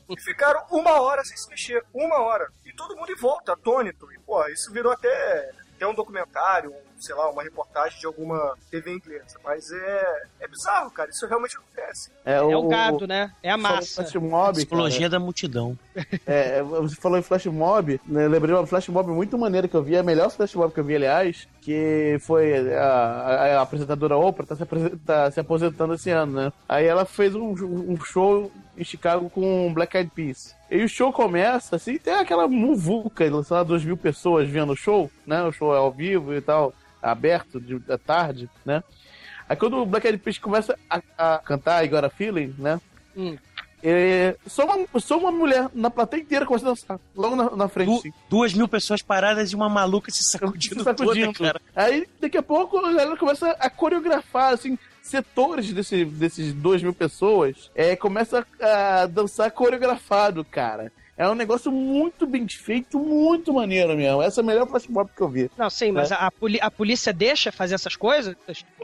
E 0.10 0.22
ficaram 0.22 0.66
uma 0.72 1.02
hora 1.02 1.22
sem 1.26 1.36
se 1.36 1.50
mexer. 1.50 1.84
Uma 1.94 2.22
hora. 2.22 2.48
E 2.66 2.74
todo 2.74 2.96
mundo 2.96 3.12
em 3.12 3.16
volta, 3.16 3.52
atônito. 3.52 4.10
E, 4.14 4.20
porra, 4.20 4.50
isso 4.52 4.72
virou 4.72 4.94
até, 4.94 5.52
até 5.84 5.88
um 5.92 5.94
documentário, 5.96 6.72
um, 6.72 7.02
sei 7.02 7.14
lá, 7.16 7.30
uma 7.30 7.44
reportagem 7.44 8.00
de 8.00 8.06
alguma 8.06 8.56
TV 8.72 8.94
inglesa. 8.94 9.38
Mas 9.44 9.70
é, 9.72 10.24
é 10.42 10.48
bizarro, 10.48 10.90
cara. 10.92 11.10
Isso 11.10 11.26
realmente 11.28 11.58
acontece. 11.58 12.10
É 12.26 12.42
o 12.42 12.68
gado, 12.68 13.06
né? 13.06 13.32
É 13.44 13.52
a 13.52 13.58
massa. 13.58 14.02
Flash 14.04 14.16
mob, 14.16 14.54
Psicologia 14.54 15.00
cara. 15.02 15.10
da 15.10 15.20
multidão. 15.20 15.78
É, 16.26 16.62
você 16.64 16.96
falou 16.96 17.18
em 17.18 17.22
flash 17.22 17.46
mob, 17.48 18.00
né? 18.06 18.28
Lembrei 18.28 18.56
uma 18.56 18.66
flash 18.66 18.88
mob 18.88 19.12
muito 19.12 19.38
maneira 19.38 19.68
que 19.68 19.76
eu 19.76 19.84
vi, 19.84 19.98
a 19.98 20.04
melhor 20.04 20.30
flash 20.30 20.56
mob 20.56 20.74
que 20.74 20.80
eu 20.80 20.84
vi, 20.84 20.96
aliás, 20.96 21.48
que 21.62 22.18
foi 22.22 22.74
a, 22.76 22.84
a- 22.84 23.58
a 23.58 23.62
apresentadora 23.62 24.18
Oprah, 24.18 24.46
tá 24.46 24.56
se, 24.56 24.66
tá 25.06 25.32
se 25.32 25.40
aposentando 25.40 25.94
esse 25.94 26.10
ano, 26.10 26.32
né? 26.34 26.54
Aí 26.68 26.86
ela 26.86 27.06
fez 27.06 27.36
um, 27.36 27.52
um 27.52 27.98
show 28.04 28.52
em 28.78 28.84
Chicago 28.84 29.30
com 29.30 29.72
Black 29.74 29.96
Eyed 29.98 30.12
Peas. 30.16 30.56
E 30.76 30.84
o 30.84 30.90
show 30.90 31.14
começa, 31.14 31.76
assim, 31.76 32.00
tem 32.00 32.16
aquela 32.16 32.48
muvuca, 32.48 33.24
sei 33.44 33.56
lá, 33.56 33.62
duas 33.62 33.86
mil 33.86 33.96
pessoas 33.96 34.50
vendo 34.50 34.74
o 34.74 34.76
show, 34.76 35.12
né? 35.26 35.44
O 35.44 35.52
show 35.52 35.72
é 35.74 35.78
ao 35.78 35.92
vivo 35.92 36.34
e 36.34 36.42
tal, 36.42 36.74
aberto, 37.00 37.62
de, 37.62 37.78
da 37.78 37.96
tarde, 37.98 38.50
né? 38.66 38.84
Aí 39.48 39.56
quando 39.56 39.78
o 39.78 39.86
Black 39.86 40.08
Eyed 40.08 40.18
Peas 40.18 40.40
começa 40.40 40.76
a, 40.90 41.00
a 41.18 41.38
cantar 41.38 41.86
I 41.86 41.88
Got 41.88 42.06
a 42.06 42.10
Feeling, 42.10 42.56
né? 42.58 42.82
Hum. 43.16 43.38
é, 43.84 44.36
só, 44.48 44.66
uma, 44.66 45.00
só 45.00 45.20
uma 45.20 45.32
mulher 45.32 45.70
na 45.76 45.92
plateia 45.92 46.22
inteira 46.22 46.44
começa 46.46 46.66
a 46.66 46.70
dançar, 46.70 47.00
logo 47.16 47.36
na, 47.36 47.52
na 47.56 47.68
frente. 47.68 47.90
Du- 47.92 47.98
assim. 48.00 48.14
duas 48.28 48.54
mil 48.56 48.68
pessoas 48.68 49.04
paradas 49.04 49.52
e 49.52 49.56
uma 49.56 49.70
maluca 49.70 50.10
se 50.12 50.24
sacudindo, 50.26 50.80
Se 50.80 50.84
sacudindo. 50.84 51.34
toda, 51.34 51.54
cara. 51.54 51.62
Aí, 51.76 52.08
daqui 52.20 52.38
a 52.38 52.42
pouco, 52.42 52.80
a 52.80 52.92
galera 52.92 53.16
começa 53.16 53.52
a 53.60 53.70
coreografar, 53.70 54.54
assim, 54.54 54.76
setores 55.04 55.72
desse, 55.74 56.06
desses 56.06 56.54
duas 56.54 56.82
mil 56.82 56.94
pessoas, 56.94 57.70
é, 57.76 57.96
começa 57.96 58.48
a 58.60 59.06
dançar 59.06 59.52
coreografado, 59.52 60.44
cara. 60.46 60.92
É 61.16 61.30
um 61.30 61.36
negócio 61.36 61.72
muito 61.72 62.26
bem 62.26 62.48
feito, 62.48 62.98
muito 62.98 63.54
maneiro 63.54 63.96
mesmo. 63.96 64.20
Essa 64.24 64.42
é 64.42 64.44
a 64.44 64.46
melhor 64.46 64.68
flash 64.68 64.88
mob 64.88 65.12
que 65.16 65.22
eu 65.22 65.28
vi. 65.30 65.52
Não, 65.56 65.70
sim, 65.70 65.92
mas 65.92 66.10
É. 66.10 66.16
a, 66.16 66.26
a 66.28 66.32
a 66.62 66.72
polícia 66.72 67.14
deixa 67.14 67.52
fazer 67.52 67.76
essas 67.76 67.96
coisas? 67.96 68.36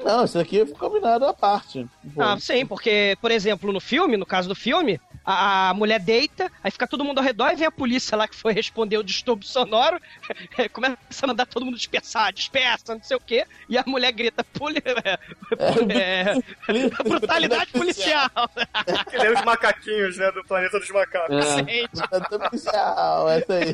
Não, 0.06 0.26
isso 0.26 0.38
aqui 0.38 0.64
foi 0.64 0.76
combinado 0.76 1.26
à 1.26 1.34
parte. 1.34 1.88
Pô. 2.14 2.22
Ah, 2.22 2.38
sim, 2.40 2.68
porque, 2.68 3.18
por 3.20 3.32
exemplo, 3.32 3.74
no 3.74 3.80
filme, 3.80 4.16
no 4.16 4.28
caso 4.28 4.48
do 4.48 4.54
filme, 4.54 5.00
a, 5.32 5.70
a 5.70 5.74
mulher 5.76 6.00
deita, 6.00 6.52
aí 6.64 6.72
fica 6.72 6.88
todo 6.88 7.06
mundo 7.06 7.20
ao 7.20 7.24
redor 7.24 7.52
e 7.52 7.56
vem 7.56 7.68
a 7.68 7.72
polícia 7.72 8.18
lá 8.18 8.28
que 8.28 8.36
foi 8.36 8.52
responder 8.52 8.98
o 8.98 9.04
distúrbio 9.04 9.48
sonoro, 9.48 10.00
começa 10.74 10.98
a 11.22 11.28
mandar 11.28 11.46
todo 11.46 11.66
mundo 11.66 11.78
dispersar, 11.78 12.34
dispersa, 12.34 12.96
não 12.96 13.04
sei 13.04 13.16
o 13.16 13.20
quê, 13.20 13.46
e 13.68 13.78
a 13.78 13.84
mulher 13.86 14.12
grita, 14.12 14.44
poli 14.44 14.82
é, 15.94 16.34
é, 16.34 17.04
brutalidade 17.08 17.72
policial. 17.72 18.30
Que 19.10 19.18
nem 19.20 19.34
os 19.34 19.44
macaquinhos, 19.44 20.18
né? 20.18 20.32
Do 20.32 20.44
planeta 20.44 20.80
dos 20.80 20.90
macacos. 20.90 21.46
É. 21.68 22.50
Policial, 22.50 23.30
essa 23.30 23.54
aí. 23.54 23.74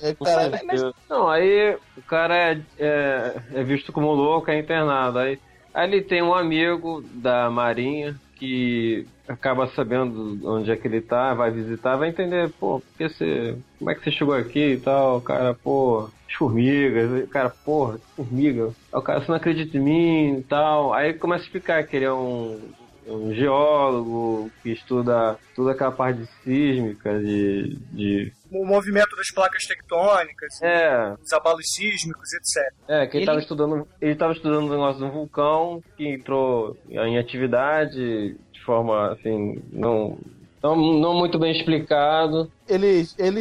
É, 0.00 0.14
cara, 0.14 0.92
Não, 1.08 1.28
aí 1.28 1.76
o 1.96 2.02
cara 2.02 2.36
é, 2.36 2.60
é, 2.78 3.34
é 3.56 3.62
visto 3.62 3.92
como 3.92 4.12
louco, 4.12 4.50
é 4.50 4.58
internado. 4.58 5.18
Aí, 5.18 5.38
aí 5.74 5.86
ele 5.86 6.00
tem 6.00 6.22
um 6.22 6.34
amigo 6.34 7.02
da 7.12 7.50
Marinha 7.50 8.18
que 8.42 9.06
acaba 9.28 9.68
sabendo 9.68 10.36
onde 10.44 10.72
é 10.72 10.76
que 10.76 10.88
ele 10.88 11.00
tá, 11.00 11.32
vai 11.32 11.52
visitar, 11.52 11.94
vai 11.94 12.08
entender, 12.08 12.50
pô, 12.58 12.80
por 12.80 12.98
que 12.98 13.08
você, 13.08 13.56
como 13.78 13.88
é 13.88 13.94
que 13.94 14.02
você 14.02 14.10
chegou 14.10 14.34
aqui 14.34 14.72
e 14.72 14.80
tal, 14.80 15.20
cara, 15.20 15.54
pô, 15.54 16.10
as 16.28 16.34
formigas, 16.34 17.28
cara, 17.28 17.50
porra, 17.50 18.00
formiga, 18.16 18.70
o 18.92 19.00
cara, 19.00 19.20
você 19.20 19.28
não 19.28 19.36
acredita 19.36 19.76
em 19.76 19.80
mim 19.80 20.38
e 20.38 20.42
tal, 20.42 20.92
aí 20.92 21.14
começa 21.14 21.44
a 21.44 21.46
explicar 21.46 21.86
que 21.86 21.94
ele 21.94 22.04
é 22.04 22.12
um, 22.12 22.58
um 23.06 23.34
geólogo 23.34 24.50
que 24.62 24.70
estuda 24.70 25.38
toda 25.54 25.72
aquela 25.72 25.92
parte 25.92 26.20
de 26.20 26.26
sísmica, 26.42 27.18
de, 27.18 27.76
de 27.92 28.32
O 28.50 28.64
movimento 28.64 29.14
das 29.16 29.30
placas 29.32 29.64
tectônicas, 29.66 30.60
é, 30.62 31.14
os 31.22 31.32
abalos 31.32 31.64
sísmicos, 31.74 32.32
etc. 32.32 32.72
É, 32.88 33.06
que 33.06 33.16
ele 33.16 33.18
Ele- 33.18 33.22
estava 33.24 33.40
estudando, 33.40 33.88
ele 34.00 34.14
tava 34.14 34.32
estudando 34.32 34.66
o 34.66 34.70
negócio 34.70 34.98
de 34.98 35.04
um 35.04 35.10
vulcão 35.10 35.82
que 35.96 36.06
entrou 36.08 36.76
em 36.88 37.18
atividade 37.18 38.34
de 38.52 38.60
forma 38.64 39.12
assim, 39.12 39.60
não, 39.72 40.16
não, 40.62 40.76
não 40.76 41.14
muito 41.18 41.36
bem 41.38 41.50
explicado. 41.50 42.50
ele, 42.68 43.04
ele, 43.18 43.40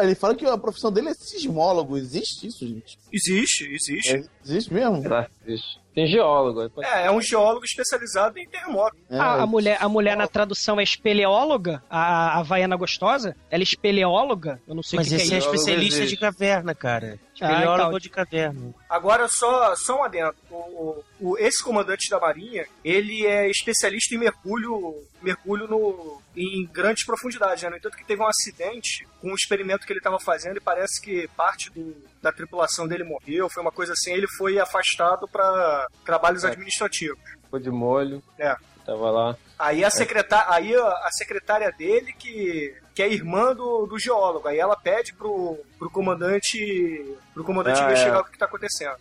ele 0.00 0.14
fala 0.14 0.34
que 0.36 0.46
a 0.46 0.56
profissão 0.56 0.92
dele 0.92 1.08
é 1.08 1.14
sismólogo. 1.14 1.96
Existe 1.96 2.46
isso, 2.46 2.66
gente? 2.66 2.96
Existe, 3.12 3.64
existe. 3.64 4.14
É, 4.14 4.22
existe 4.44 4.72
mesmo? 4.72 5.02
Que 5.02 5.26
existe? 5.50 5.79
Tem 5.94 6.06
geólogo. 6.06 6.70
É, 6.82 7.06
é 7.06 7.10
um 7.10 7.20
geólogo 7.20 7.64
especializado 7.64 8.38
em 8.38 8.48
terremoto. 8.48 8.96
É, 9.10 9.18
a, 9.18 9.42
a 9.42 9.46
mulher, 9.46 9.76
a 9.80 9.88
mulher 9.88 10.16
na 10.16 10.26
tradução 10.28 10.78
é 10.78 10.82
espeleóloga, 10.84 11.82
a, 11.90 12.28
a 12.36 12.38
Havaiana 12.38 12.76
Gostosa, 12.76 13.36
ela 13.50 13.62
é 13.62 13.64
espeleóloga, 13.64 14.60
eu 14.68 14.74
não 14.74 14.82
sei 14.82 14.98
o 14.98 15.00
Mas 15.00 15.08
que, 15.08 15.16
que 15.16 15.22
esse 15.22 15.32
é 15.32 15.36
é 15.36 15.38
isso. 15.38 15.48
especialista 15.48 15.98
existe. 15.98 16.14
de 16.14 16.20
caverna, 16.20 16.74
cara. 16.74 17.18
Ah, 17.18 17.32
Espeleólogo 17.34 17.88
então. 17.88 17.98
de 17.98 18.10
caverna. 18.10 18.74
Agora, 18.88 19.26
só, 19.26 19.74
só 19.74 19.98
um 20.00 20.04
adendo. 20.04 20.34
O, 20.50 20.54
o- 20.56 21.04
o- 21.32 21.38
esse 21.38 21.62
comandante 21.64 22.08
da 22.10 22.20
Marinha, 22.20 22.66
ele 22.84 23.26
é 23.26 23.48
especialista 23.50 24.14
em 24.14 24.18
mergulho, 24.18 24.94
mergulho 25.22 25.66
no, 25.66 26.19
em 26.36 26.66
grandes 26.66 27.04
profundidades. 27.04 27.62
Né? 27.62 27.70
No 27.70 27.76
entanto, 27.76 27.96
que 27.96 28.04
teve 28.04 28.22
um 28.22 28.26
acidente 28.26 29.06
com 29.20 29.30
um 29.30 29.34
experimento 29.34 29.86
que 29.86 29.92
ele 29.92 30.00
estava 30.00 30.18
fazendo 30.20 30.56
e 30.56 30.60
parece 30.60 31.00
que 31.00 31.28
parte 31.36 31.70
do- 31.70 31.96
da 32.22 32.30
tripulação 32.32 32.86
dele 32.86 33.04
morreu. 33.04 33.48
Foi 33.50 33.62
uma 33.62 33.72
coisa 33.72 33.92
assim. 33.92 34.12
Ele 34.12 34.26
foi 34.36 34.58
afastado 34.58 35.26
para 35.28 35.86
trabalhos 36.04 36.44
É. 36.44 36.48
administrativos. 36.48 37.18
Ficou 37.44 37.58
de 37.58 37.70
molho. 37.70 38.22
É. 38.38 38.54
Tava 38.84 39.10
lá. 39.10 39.36
Aí 39.58 39.84
a, 39.84 39.90
secretar, 39.90 40.46
aí 40.50 40.74
a 40.74 41.08
secretária 41.12 41.70
dele, 41.70 42.12
que, 42.14 42.74
que 42.94 43.02
é 43.02 43.12
irmã 43.12 43.54
do, 43.54 43.86
do 43.86 43.98
geólogo, 43.98 44.48
aí 44.48 44.58
ela 44.58 44.74
pede 44.74 45.12
pro, 45.12 45.58
pro 45.78 45.90
comandante 45.90 47.14
pro 47.34 47.44
comandante 47.44 47.78
Ah, 47.80 47.84
investigar 47.84 48.16
é. 48.18 48.20
o 48.20 48.24
que 48.24 48.32
está 48.32 48.46
acontecendo. 48.46 48.96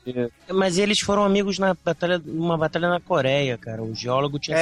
Mas 0.54 0.78
eles 0.78 1.00
foram 1.00 1.24
amigos 1.24 1.58
na 1.60 1.74
batalha, 1.74 2.22
numa 2.24 2.58
batalha 2.58 2.90
na 2.90 3.00
Coreia, 3.00 3.58
cara. 3.58 3.82
O 3.82 3.96
geólogo 3.96 4.38
tinha. 4.38 4.58
É, 4.58 4.62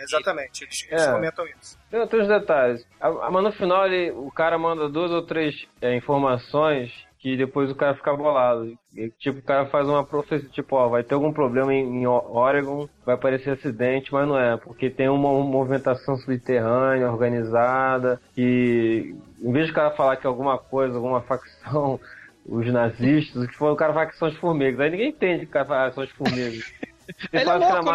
é, 0.00 0.04
exatamente. 0.04 0.64
Eles, 0.64 0.86
eles 0.88 1.02
É. 1.02 1.12
comentam 1.12 1.44
isso. 1.48 1.76
Tem 1.90 2.00
outros 2.00 2.28
detalhes. 2.28 2.86
Mas 3.30 3.42
no 3.42 3.52
final 3.52 3.86
ele, 3.86 4.12
o 4.12 4.30
cara 4.30 4.56
manda 4.56 4.88
duas 4.88 5.10
ou 5.10 5.22
três 5.22 5.66
é, 5.82 5.96
informações 5.96 6.92
que 7.24 7.38
depois 7.38 7.70
o 7.70 7.74
cara 7.74 7.94
fica 7.94 8.14
bolado. 8.14 8.76
E, 8.94 9.08
tipo, 9.18 9.38
o 9.38 9.42
cara 9.42 9.64
faz 9.64 9.88
uma 9.88 10.04
profecia, 10.04 10.46
tipo, 10.50 10.76
ó, 10.76 10.90
vai 10.90 11.02
ter 11.02 11.14
algum 11.14 11.32
problema 11.32 11.72
em, 11.72 12.02
em 12.02 12.06
Oregon, 12.06 12.86
vai 13.02 13.14
aparecer 13.14 13.54
acidente, 13.54 14.12
mas 14.12 14.28
não 14.28 14.38
é, 14.38 14.58
porque 14.58 14.90
tem 14.90 15.08
uma, 15.08 15.30
uma 15.30 15.42
movimentação 15.42 16.18
subterrânea, 16.18 17.10
organizada, 17.10 18.20
e 18.36 19.14
em 19.40 19.52
vez 19.52 19.64
de 19.64 19.72
o 19.72 19.74
cara 19.74 19.90
falar 19.92 20.16
que 20.16 20.26
é 20.26 20.28
alguma 20.28 20.58
coisa, 20.58 20.96
alguma 20.96 21.22
facção, 21.22 21.98
os 22.44 22.66
nazistas, 22.66 23.44
o 23.44 23.48
que 23.48 23.56
for, 23.56 23.72
o 23.72 23.76
cara 23.76 23.94
fala 23.94 24.04
que 24.04 24.18
são 24.18 24.28
as 24.28 24.36
formigas. 24.36 24.78
Aí 24.80 24.90
ninguém 24.90 25.08
entende 25.08 25.46
que 25.46 25.50
o 25.50 25.54
cara 25.54 25.64
fala 25.64 25.88
que 25.88 25.94
são 25.94 26.04
as 26.04 26.10
formigas. 26.10 26.62
Se 26.62 26.74
Ele 27.32 27.40
é 27.42 27.44
fala 27.46 27.58
que 27.58 27.64
era 27.64 27.80
louco, 27.80 27.92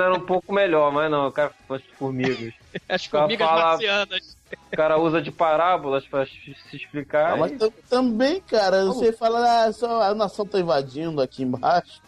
né? 0.00 0.04
era 0.06 0.14
um 0.14 0.20
pouco 0.20 0.54
melhor, 0.54 0.90
mas 0.90 1.10
não, 1.10 1.28
o 1.28 1.32
cara 1.32 1.52
são 1.66 1.76
as 1.76 1.84
formigas. 1.98 2.54
As 2.88 3.04
formigas 3.04 3.46
fala- 3.46 3.62
marcianas. 3.62 4.39
O 4.72 4.76
cara 4.76 4.98
usa 4.98 5.20
de 5.22 5.30
parábolas 5.30 6.06
pra 6.06 6.24
se 6.26 6.54
explicar. 6.72 7.32
Ah, 7.32 7.36
mas 7.36 7.52
e- 7.52 7.58
tam- 7.58 7.72
também, 7.88 8.40
cara, 8.40 8.84
você 8.86 9.12
fala, 9.12 9.64
ah, 9.64 9.72
só 9.72 10.02
a 10.02 10.14
nação 10.14 10.46
tá 10.46 10.58
invadindo 10.58 11.20
aqui 11.20 11.42
embaixo. 11.42 12.00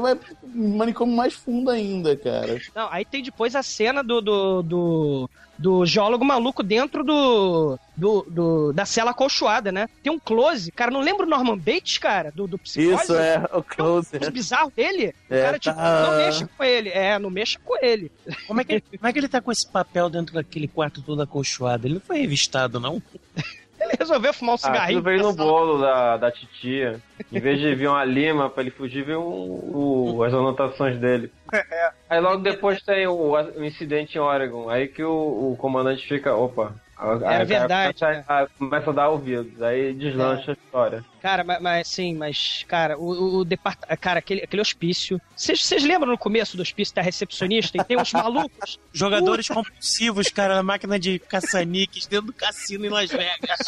Vai 0.00 0.14
pro 0.16 0.36
manicômio 0.54 1.14
mais 1.16 1.34
fundo 1.34 1.70
ainda, 1.70 2.16
cara. 2.16 2.60
Não, 2.74 2.88
aí 2.90 3.04
tem 3.04 3.22
depois 3.22 3.54
a 3.54 3.62
cena 3.62 4.02
do, 4.02 4.20
do, 4.20 4.62
do, 4.62 5.30
do 5.58 5.86
geólogo 5.86 6.24
maluco 6.24 6.62
dentro 6.62 7.04
do, 7.04 7.78
do, 7.96 8.22
do- 8.28 8.72
da 8.72 8.84
cela 8.84 9.12
acolchoada, 9.12 9.70
né? 9.70 9.88
Tem 10.02 10.12
um 10.12 10.18
close, 10.18 10.72
cara, 10.72 10.90
não 10.90 11.00
lembra 11.00 11.24
o 11.26 11.28
Norman 11.28 11.56
Bates, 11.56 11.98
cara, 11.98 12.32
do, 12.34 12.46
do 12.48 12.58
psicose? 12.58 13.02
Isso 13.04 13.14
é 13.14 13.38
o 13.38 13.48
Tem 13.48 13.58
um 13.58 13.62
close. 13.62 14.10
close 14.18 14.30
bizarro 14.32 14.72
dele. 14.74 15.14
O 15.30 15.34
É, 15.34 15.42
cara, 15.42 15.58
tipo, 15.58 15.76
tá. 15.76 16.06
não 16.10 16.16
mexa 16.16 16.48
com 16.56 16.64
ele. 16.64 16.88
É, 16.88 17.18
não 17.18 17.30
mexa 17.30 17.58
com 17.64 17.76
ele. 17.84 18.10
Como 18.48 18.60
é, 18.60 18.64
que, 18.64 18.80
como 18.80 19.06
é 19.06 19.12
que 19.12 19.18
ele 19.20 19.28
tá 19.28 19.40
com 19.40 19.52
esse 19.52 19.68
papel 19.70 20.10
dentro 20.10 20.34
daquele 20.34 20.66
quarto 20.66 21.00
todo 21.02 21.22
acolchoado? 21.22 21.86
Ele 21.86 21.94
não 21.94 22.00
foi 22.00 22.18
revistado, 22.20 22.80
não? 22.80 23.00
Resolveu 23.98 24.32
fumar 24.32 24.52
um 24.52 24.54
Ah, 24.54 24.58
cigarrinho. 24.58 24.98
tudo 25.00 25.04
veio 25.04 25.22
no 25.22 25.32
sala. 25.32 25.50
bolo 25.50 25.78
da, 25.80 26.16
da 26.16 26.30
titia. 26.30 27.00
Em 27.32 27.40
vez 27.40 27.58
de 27.60 27.74
vir 27.74 27.88
uma 27.88 28.04
lima 28.04 28.48
pra 28.50 28.62
ele 28.62 28.70
fugir, 28.70 29.04
veio 29.04 29.20
o- 29.20 30.16
o- 30.16 30.22
as 30.24 30.32
anotações 30.32 30.98
dele. 30.98 31.32
Aí 32.08 32.20
logo 32.20 32.42
depois 32.42 32.82
tem 32.82 33.06
o, 33.06 33.14
o 33.32 33.64
incidente 33.64 34.16
em 34.16 34.20
Oregon. 34.20 34.68
Aí 34.68 34.88
que 34.88 35.02
o, 35.02 35.52
o 35.52 35.56
comandante 35.58 36.06
fica, 36.06 36.34
opa. 36.34 36.74
Cara 37.02 37.44
verdade, 37.44 37.98
Começa, 37.98 38.24
a, 38.28 38.46
começa 38.46 38.90
a 38.90 38.92
dar 38.92 39.08
ouvidos. 39.08 39.60
Aí 39.60 39.92
deslancha 39.92 40.52
a 40.52 40.54
história. 40.54 41.04
Cara, 41.20 41.42
mas, 41.42 41.60
mas 41.60 41.88
sim, 41.88 42.14
mas, 42.14 42.64
cara, 42.68 42.96
o, 42.96 43.38
o 43.38 43.44
departamento. 43.44 44.00
Cara, 44.00 44.20
aquele, 44.20 44.42
aquele 44.42 44.62
hospício. 44.62 45.20
Vocês 45.36 45.82
lembram 45.82 46.12
no 46.12 46.18
começo 46.18 46.56
do 46.56 46.62
hospício 46.62 46.94
da 46.94 47.02
recepcionista? 47.02 47.76
E 47.76 47.84
tem 47.84 47.96
uns 47.96 48.12
malucos. 48.12 48.78
Jogadores 48.92 49.48
compulsivos, 49.48 50.28
cara, 50.28 50.54
na 50.54 50.62
máquina 50.62 50.98
de 50.98 51.18
caça-níqueis 51.18 52.06
dentro 52.06 52.26
do 52.26 52.32
cassino 52.32 52.86
em 52.86 52.88
Las 52.88 53.10
Vegas. 53.10 53.58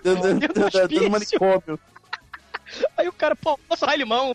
Dentro 0.38 0.88
do 0.88 1.10
manicômio. 1.10 1.78
Aí 2.96 3.08
o 3.08 3.12
cara, 3.12 3.34
pô, 3.36 3.58
posso 3.68 3.84
sai 3.84 3.96
limão. 3.96 4.34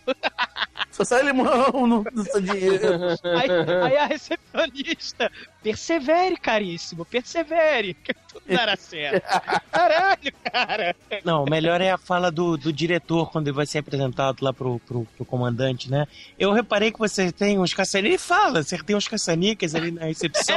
Só 0.90 1.04
sai 1.04 1.22
limão 1.22 1.86
no, 1.86 2.04
no 2.12 2.24
seu 2.24 2.40
dinheiro. 2.40 2.86
Aí, 3.24 3.50
aí 3.84 3.96
a 3.96 4.06
recepcionista, 4.06 5.30
persevere, 5.62 6.36
caríssimo, 6.36 7.04
persevere, 7.04 7.94
que 7.94 8.12
tudo 8.14 8.42
dará 8.48 8.76
certo. 8.76 9.24
Caralho, 9.70 10.32
cara. 10.52 10.96
Não, 11.24 11.44
o 11.44 11.50
melhor 11.50 11.80
é 11.80 11.90
a 11.90 11.98
fala 11.98 12.30
do, 12.30 12.56
do 12.56 12.72
diretor 12.72 13.30
quando 13.30 13.48
ele 13.48 13.56
vai 13.56 13.66
ser 13.66 13.78
apresentado 13.78 14.42
lá 14.42 14.52
pro, 14.52 14.78
pro, 14.80 15.04
pro 15.16 15.24
comandante, 15.24 15.90
né? 15.90 16.06
Eu 16.38 16.52
reparei 16.52 16.90
que 16.92 16.98
você 16.98 17.30
tem 17.32 17.58
uns 17.58 17.72
caçanicas. 17.74 18.06
Ele 18.10 18.18
fala, 18.18 18.62
você 18.62 18.76
tem 18.82 18.96
uns 18.96 19.08
caçanicas 19.08 19.74
ali 19.74 19.90
na 19.90 20.04
recepção. 20.06 20.56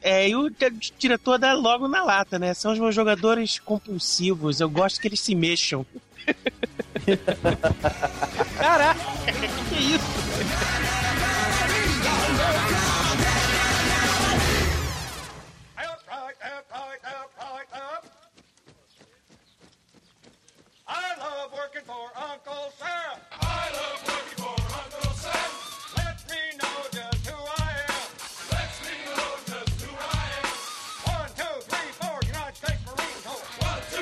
É, 0.00 0.28
e 0.28 0.34
o 0.36 0.48
di- 0.48 0.92
diretor 0.98 1.38
dá 1.38 1.52
logo 1.54 1.88
na 1.88 2.02
lata, 2.04 2.38
né? 2.38 2.54
São 2.54 2.72
os 2.72 2.78
meus 2.78 2.94
jogadores 2.94 3.58
compulsivos. 3.58 4.60
Eu 4.60 4.70
gosto 4.70 5.00
que 5.00 5.08
eles 5.08 5.20
se 5.20 5.34
mexam. 5.34 5.84
Caraca, 8.58 9.00
que 9.68 9.94
isso? 9.94 10.04
I 20.90 21.14
love 21.18 21.52
working 21.52 21.82
for 21.84 22.10
Uncle 22.16 22.72
Sam. 22.78 23.20
I 23.40 23.70
love 23.72 24.08
working 24.08 24.27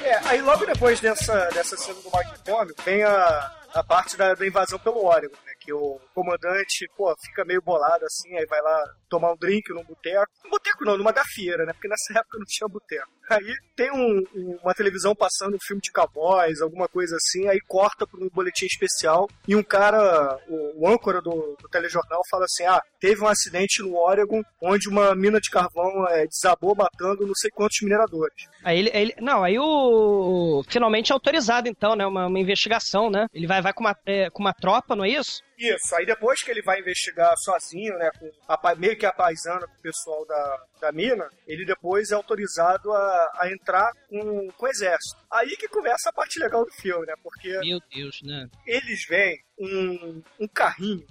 É, 0.07 0.21
aí 0.29 0.41
logo 0.41 0.65
depois 0.65 1.01
dessa, 1.01 1.49
dessa 1.51 1.77
cena 1.77 2.01
do 2.01 2.11
Pompeo, 2.45 2.75
vem 2.85 3.03
a, 3.03 3.53
a 3.75 3.83
parte 3.83 4.17
da, 4.17 4.35
da 4.35 4.47
invasão 4.47 4.79
pelo 4.79 5.05
Oregon, 5.05 5.35
né? 5.45 5.53
Que 5.59 5.73
o 5.73 6.01
comandante, 6.21 6.89
pô, 6.97 7.14
fica 7.23 7.45
meio 7.45 7.61
bolado 7.62 8.05
assim, 8.07 8.35
aí 8.37 8.47
vai 8.47 8.61
lá 8.62 8.83
tomar 9.09 9.33
um 9.33 9.37
drink 9.37 9.73
num 9.73 9.85
boteco. 9.85 10.27
Um 10.45 10.51
boteco 10.51 10.85
não, 10.85 10.97
numa 10.97 11.12
gafieira, 11.12 11.64
né? 11.67 11.73
Porque 11.73 11.89
nessa 11.89 12.12
época 12.19 12.39
não 12.39 12.47
tinha 12.47 12.67
boteco. 12.69 13.07
Aí 13.29 13.55
tem 13.75 13.91
um- 13.93 14.23
um- 14.35 14.59
uma 14.62 14.73
televisão 14.75 15.14
passando 15.14 15.57
um 15.57 15.61
filme 15.61 15.83
de 15.83 15.91
cowboys, 15.93 16.61
alguma 16.61 16.89
coisa 16.89 17.17
assim, 17.17 17.49
aí 17.49 17.59
corta 17.67 18.07
para 18.07 18.21
um 18.21 18.29
boletim 18.31 18.67
especial 18.67 19.29
e 19.49 19.55
um 19.57 19.62
cara, 19.64 20.39
o, 20.49 20.85
o 20.85 20.89
âncora 20.89 21.21
do, 21.21 21.57
do 21.61 21.69
telejornal, 21.69 22.23
fala 22.31 22.45
assim: 22.45 22.64
ah, 22.64 22.81
teve 23.01 23.21
um 23.23 23.27
acidente 23.29 23.83
no 23.83 23.97
Oregon 23.97 24.43
onde 24.62 24.89
uma 24.89 25.14
mina 25.14 25.41
de 25.41 25.51
carvão 25.51 26.07
é, 26.09 26.25
desabou 26.27 26.75
matando 26.77 27.27
não 27.27 27.35
sei 27.35 27.51
quantos 27.51 27.81
mineradores. 27.83 28.45
Aí 28.64 28.79
ele, 28.79 28.91
ele- 28.95 29.14
Não, 29.21 29.43
aí 29.45 29.59
o. 29.59 30.62
Finalmente 30.69 31.11
é 31.11 31.14
autorizado, 31.14 31.69
então, 31.69 31.97
né? 31.97 32.07
Uma, 32.07 32.27
uma 32.27 32.39
investigação, 32.39 33.11
né? 33.11 33.27
Ele 33.35 33.47
vai, 33.47 33.61
vai 33.61 33.73
com, 33.73 33.81
uma, 33.83 33.97
é, 34.07 34.31
com 34.31 34.41
uma 34.41 34.55
tropa, 34.55 34.95
não 34.95 35.05
é 35.05 35.11
isso? 35.11 35.43
Isso, 35.59 35.95
aí 35.97 36.06
depois 36.07 36.43
que 36.43 36.51
ele 36.51 36.63
vai 36.63 36.81
investigar 36.81 37.37
sozinho, 37.37 37.97
né, 37.99 38.11
com 38.19 38.31
a, 38.49 38.75
meio 38.75 38.97
que 38.97 39.05
a 39.05 39.13
paisana 39.13 39.67
com 39.67 39.75
o 39.75 39.83
pessoal 39.83 40.27
da, 40.27 40.65
da 40.81 40.93
mina, 40.93 41.29
ele 41.47 41.65
depois 41.65 42.11
é 42.11 42.15
autorizado 42.15 42.93
a, 42.93 43.31
a 43.41 43.51
entrar 43.53 43.91
com, 44.09 44.49
com 44.53 44.67
o 44.67 44.69
exército. 44.69 45.17
Aí 45.31 45.57
que 45.57 45.69
começa 45.69 46.09
a 46.09 46.13
parte 46.13 46.39
legal 46.39 46.65
do 46.65 46.73
filme, 46.73 47.07
né, 47.07 47.15
porque 47.23 47.59
Meu 47.59 47.81
Deus, 47.93 48.23
né? 48.23 48.49
eles 48.67 49.05
veem 49.09 49.39
um, 49.59 50.23
um 50.41 50.49
carrinho. 50.49 51.07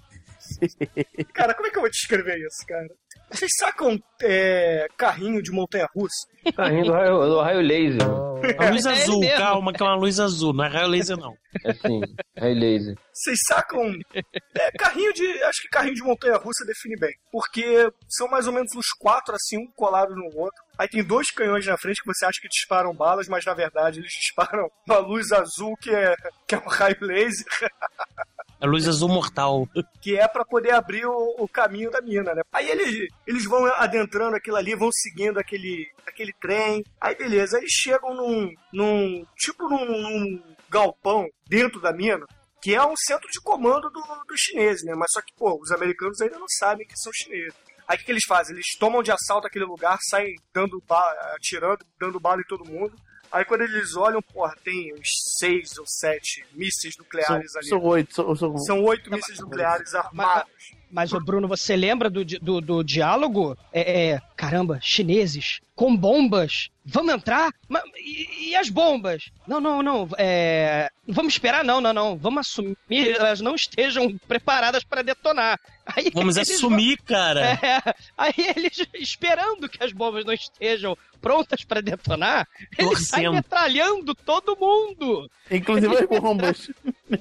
Cara, 1.34 1.54
como 1.54 1.68
é 1.68 1.72
que 1.72 1.78
eu 1.78 1.82
vou 1.82 1.90
descrever 1.90 2.38
isso, 2.38 2.66
cara? 2.68 2.88
Vocês 3.32 3.52
sacam 3.58 3.98
é, 4.22 4.88
carrinho 4.98 5.42
de 5.42 5.52
montanha-russa? 5.52 6.28
Carrinho 6.56 6.86
do 6.86 6.92
raio, 6.92 7.20
do 7.26 7.42
raio 7.42 7.62
laser. 7.62 8.08
Uma 8.08 8.70
luz 8.70 8.86
É 8.86 8.92
ele 8.92 9.02
azul, 9.02 9.22
calma, 9.38 9.74
que 9.74 9.82
é 9.82 9.86
uma 9.86 9.96
luz 9.96 10.20
azul, 10.20 10.54
não 10.54 10.66
é 10.66 10.68
raio 10.68 10.88
laser, 10.88 11.18
não. 11.18 11.34
É 11.64 11.74
sim, 11.74 12.02
raio 12.38 12.56
laser. 12.56 12.96
Vocês 13.12 13.40
sacam. 13.48 13.94
É, 14.14 14.72
carrinho 14.78 15.12
de. 15.14 15.26
Acho 15.44 15.62
que 15.64 15.70
carrinho 15.70 15.96
de 15.96 16.04
montanha-russa 16.04 16.66
define 16.66 16.96
bem. 17.00 17.14
Porque 17.32 17.90
são 18.08 18.28
mais 18.28 18.46
ou 18.46 18.54
menos 18.54 18.76
uns 18.76 18.90
quatro, 19.00 19.34
assim, 19.34 19.58
um 19.58 19.72
colado 19.76 20.14
no 20.16 20.26
outro. 20.38 20.64
Aí 20.78 20.88
tem 20.88 21.04
dois 21.04 21.32
canhões 21.32 21.66
na 21.66 21.78
frente 21.78 22.02
que 22.02 22.14
você 22.14 22.26
acha 22.26 22.40
que 22.40 22.50
disparam 22.50 22.94
balas, 22.94 23.28
mas 23.28 23.46
na 23.46 23.54
verdade 23.54 24.00
eles 24.00 24.12
disparam 24.12 24.70
uma 24.88 25.00
luz 25.00 25.32
azul 25.32 25.76
que 25.82 25.90
é, 25.90 26.14
que 26.48 26.56
é 26.56 26.58
um 26.58 26.68
raio 26.68 26.98
laser, 27.02 27.46
É 28.62 28.66
luz 28.66 28.88
azul 28.88 29.10
mortal. 29.10 29.68
que 30.02 30.18
é 30.18 30.28
pra 30.28 30.46
poder 30.46 30.72
abrir 30.72 31.06
o, 31.06 31.36
o 31.40 31.48
caminho 31.48 31.92
da 31.92 32.02
mina, 32.02 32.34
né? 32.34 32.42
Aí 32.52 32.70
eles, 32.70 33.08
eles 33.28 33.46
vão 33.46 33.66
adentrando 33.76 34.36
aquilo 34.36 34.58
ali, 34.58 34.76
vão 34.76 34.90
seguindo 34.92 35.38
aquele, 35.40 35.88
aquele 36.08 36.34
trem. 36.40 36.84
Aí 37.00 37.16
beleza, 37.16 37.58
eles 37.58 37.72
chegam 37.72 38.14
num. 38.16 38.52
num 38.74 39.26
tipo 39.36 39.68
num, 39.70 39.86
num 39.86 40.44
galpão 40.70 41.28
dentro 41.48 41.80
da 41.80 41.92
mina. 41.94 42.26
Que 42.62 42.74
é 42.74 42.84
um 42.84 42.96
centro 42.98 43.30
de 43.30 43.40
comando 43.42 43.90
do- 43.92 44.24
dos 44.28 44.40
chineses, 44.40 44.84
né? 44.84 44.96
Mas 44.96 45.12
só 45.12 45.22
que, 45.22 45.32
pô, 45.38 45.60
os 45.62 45.72
americanos 45.72 46.20
ainda 46.20 46.40
não 46.40 46.48
sabem 46.58 46.88
que 46.88 46.98
são 46.98 47.12
chineses. 47.14 47.54
Aí 47.88 47.96
o 47.96 48.00
que, 48.00 48.06
que 48.06 48.12
eles 48.12 48.24
fazem? 48.28 48.56
Eles 48.56 48.66
tomam 48.80 49.04
de 49.04 49.12
assalto 49.12 49.46
aquele 49.46 49.66
lugar, 49.66 50.00
saem 50.10 50.34
dando 50.52 50.82
bala, 50.88 51.12
atirando, 51.36 51.86
dando 52.00 52.20
bala 52.20 52.42
em 52.42 52.48
todo 52.48 52.66
mundo. 52.66 52.96
Aí 53.36 53.44
quando 53.44 53.64
eles 53.64 53.98
olham, 53.98 54.22
porra, 54.22 54.56
tem 54.64 54.94
uns 54.94 55.10
seis 55.38 55.78
ou 55.78 55.86
sete 55.86 56.46
mísseis 56.54 56.98
nucleares 56.98 57.52
São, 57.52 57.60
ali. 57.60 57.68
são 57.68 57.84
oito. 57.84 58.16
São, 58.16 58.36
são... 58.36 58.58
São 58.60 58.84
oito 58.86 59.12
mísseis 59.12 59.40
nucleares 59.42 59.94
armados. 59.94 60.50
Mas, 60.90 61.12
ô 61.12 61.20
Bruno, 61.20 61.46
você 61.46 61.76
lembra 61.76 62.10
do, 62.10 62.24
do, 62.24 62.62
do 62.62 62.82
diálogo? 62.82 63.58
É, 63.74 64.12
é, 64.12 64.22
caramba, 64.38 64.80
chineses 64.82 65.60
com 65.76 65.96
bombas. 65.96 66.70
Vamos 66.86 67.14
entrar? 67.16 67.52
Ma- 67.68 67.82
e, 67.98 68.50
e 68.52 68.56
as 68.56 68.70
bombas? 68.70 69.24
Não, 69.48 69.60
não, 69.60 69.82
não. 69.82 70.08
É, 70.18 70.90
vamos 71.08 71.34
esperar, 71.34 71.64
não, 71.64 71.82
não, 71.82 71.92
não. 71.92 72.16
Vamos 72.18 72.48
assumir 72.48 72.78
que 72.88 73.10
elas 73.10 73.42
não 73.42 73.56
estejam 73.56 74.16
preparadas 74.28 74.84
para 74.84 75.02
detonar. 75.02 75.60
Aí 75.86 76.12
Vamos 76.14 76.38
assumir, 76.38 76.98
cara. 77.02 77.58
É, 77.62 77.94
aí 78.18 78.34
eles, 78.56 78.86
esperando 78.94 79.68
que 79.68 79.84
as 79.84 79.92
bombas 79.92 80.24
não 80.26 80.34
estejam 80.34 80.96
prontas 81.22 81.64
para 81.64 81.82
detonar, 81.82 82.48
eles 82.78 83.08
saem 83.08 83.26
Torcendo. 83.26 83.34
metralhando 83.34 84.14
todo 84.14 84.56
mundo. 84.56 85.30
Inclusive 85.50 85.96
as 85.98 86.06
bombas. 86.08 86.72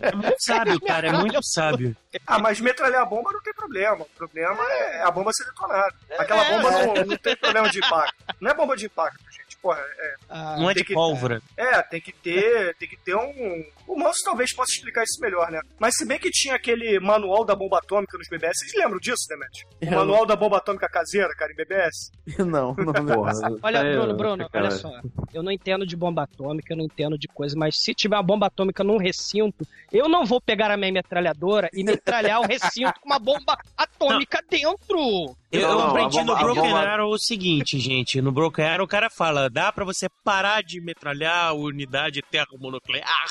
É 0.01 0.15
muito 0.15 0.37
sábio, 0.41 0.81
cara, 0.81 1.09
é 1.09 1.13
muito 1.13 1.43
sábio. 1.43 1.97
Ah, 2.27 2.39
mas 2.39 2.61
metralhar 2.61 3.03
a 3.03 3.07
bomba 3.07 3.33
não 3.33 3.41
tem 3.43 3.55
problema. 3.55 4.03
O 4.05 4.09
problema 4.17 4.63
é 4.71 5.03
a 5.03 5.11
bomba 5.11 5.33
ser 5.33 5.45
detonada. 5.45 5.95
Aquela 6.19 6.45
É. 6.45 6.51
bomba 6.57 6.71
não, 6.71 6.95
não 7.07 7.17
tem 7.17 7.37
problema 7.37 7.69
de 7.71 7.79
impacto. 7.79 8.15
Não 8.45 8.51
é 8.51 8.55
bomba 8.55 8.77
de 8.77 8.85
impacto, 8.85 9.25
gente. 9.31 9.44
Porra, 9.65 9.81
é. 9.81 10.15
Não 10.61 10.69
é 10.69 10.75
de 10.75 10.85
que- 10.85 10.93
pólvora. 10.93 11.41
É, 11.57 11.81
tem 11.83 11.99
que 11.99 12.13
ter, 12.13 12.75
tem 12.77 12.87
que 12.87 12.99
ter 12.99 13.17
um. 13.17 13.65
O 13.89 13.99
Manso 13.99 14.21
talvez 14.23 14.53
possa 14.55 14.73
explicar 14.73 15.03
isso 15.05 15.19
melhor, 15.23 15.51
né? 15.51 15.59
Mas 15.79 15.97
se 15.97 16.07
bem 16.07 16.19
que 16.19 16.31
tinha 16.31 16.55
aquele 16.55 17.01
manual 17.01 17.47
da 17.47 17.55
bomba 17.57 17.79
atômica 17.79 18.19
nos 18.19 18.29
BBS, 18.29 18.53
vocês 18.59 18.75
lembram 18.75 18.99
disso, 18.99 19.27
Demet? 19.27 19.65
O 19.81 19.85
Eu 19.95 19.99
manual 20.01 20.27
da 20.27 20.37
bomba 20.37 20.59
atômica 20.59 20.87
caseira, 20.89 21.35
cara, 21.35 21.51
em 21.51 21.57
BBS? 21.57 22.13
Não, 22.45 22.75
não, 22.75 22.93
não. 22.93 23.21
Olha, 23.63 23.81
Aí, 23.81 23.93
Bruno, 23.97 24.15
Bruno, 24.17 24.49
olha 24.53 24.71
só. 24.71 24.91
Eu 25.33 25.43
não 25.43 25.51
entendo 25.53 25.87
de 25.87 25.97
bomba 25.97 26.23
atômica, 26.25 26.73
eu 26.73 26.77
não 26.77 26.85
entendo 26.85 27.17
de 27.19 27.27
coisa, 27.29 27.57
mas 27.59 27.77
se 27.83 27.95
tiver 27.95 28.17
uma 28.17 28.23
bomba 28.23 28.47
atômica 28.47 28.83
num 28.85 28.97
recinto, 28.99 29.67
eu 29.93 30.09
não 30.09 30.25
vou 30.27 30.41
pegar 30.41 30.71
a 30.71 30.77
minha 30.77 30.93
metralhadora 30.93 31.69
e 31.73 31.83
metralhar 31.85 32.41
o 32.41 32.47
recinto 32.47 33.01
com 33.01 33.07
uma 33.09 33.19
bomba 33.19 33.57
atômica 33.77 34.43
dentro. 34.51 35.35
Eu, 35.53 35.61
Não, 35.63 35.69
eu 35.71 35.79
não, 35.79 35.87
aprendi 35.91 36.17
bomba- 36.19 36.33
no 36.35 36.39
Broken 36.41 36.63
bomba- 36.65 36.81
Arrow 36.81 37.13
o 37.13 37.19
seguinte, 37.19 37.79
gente. 37.79 38.21
No 38.21 38.33
Broken 38.33 38.65
Arrow 38.65 38.85
o 38.85 38.89
cara 38.89 39.09
fala, 39.09 39.49
dá 39.55 39.71
pra 39.71 39.85
você 39.85 40.09
parar 40.25 40.63
de 40.65 40.81
metralhar 40.81 41.47
a 41.47 41.53
unidade 41.53 42.21
termonuclear. 42.29 43.25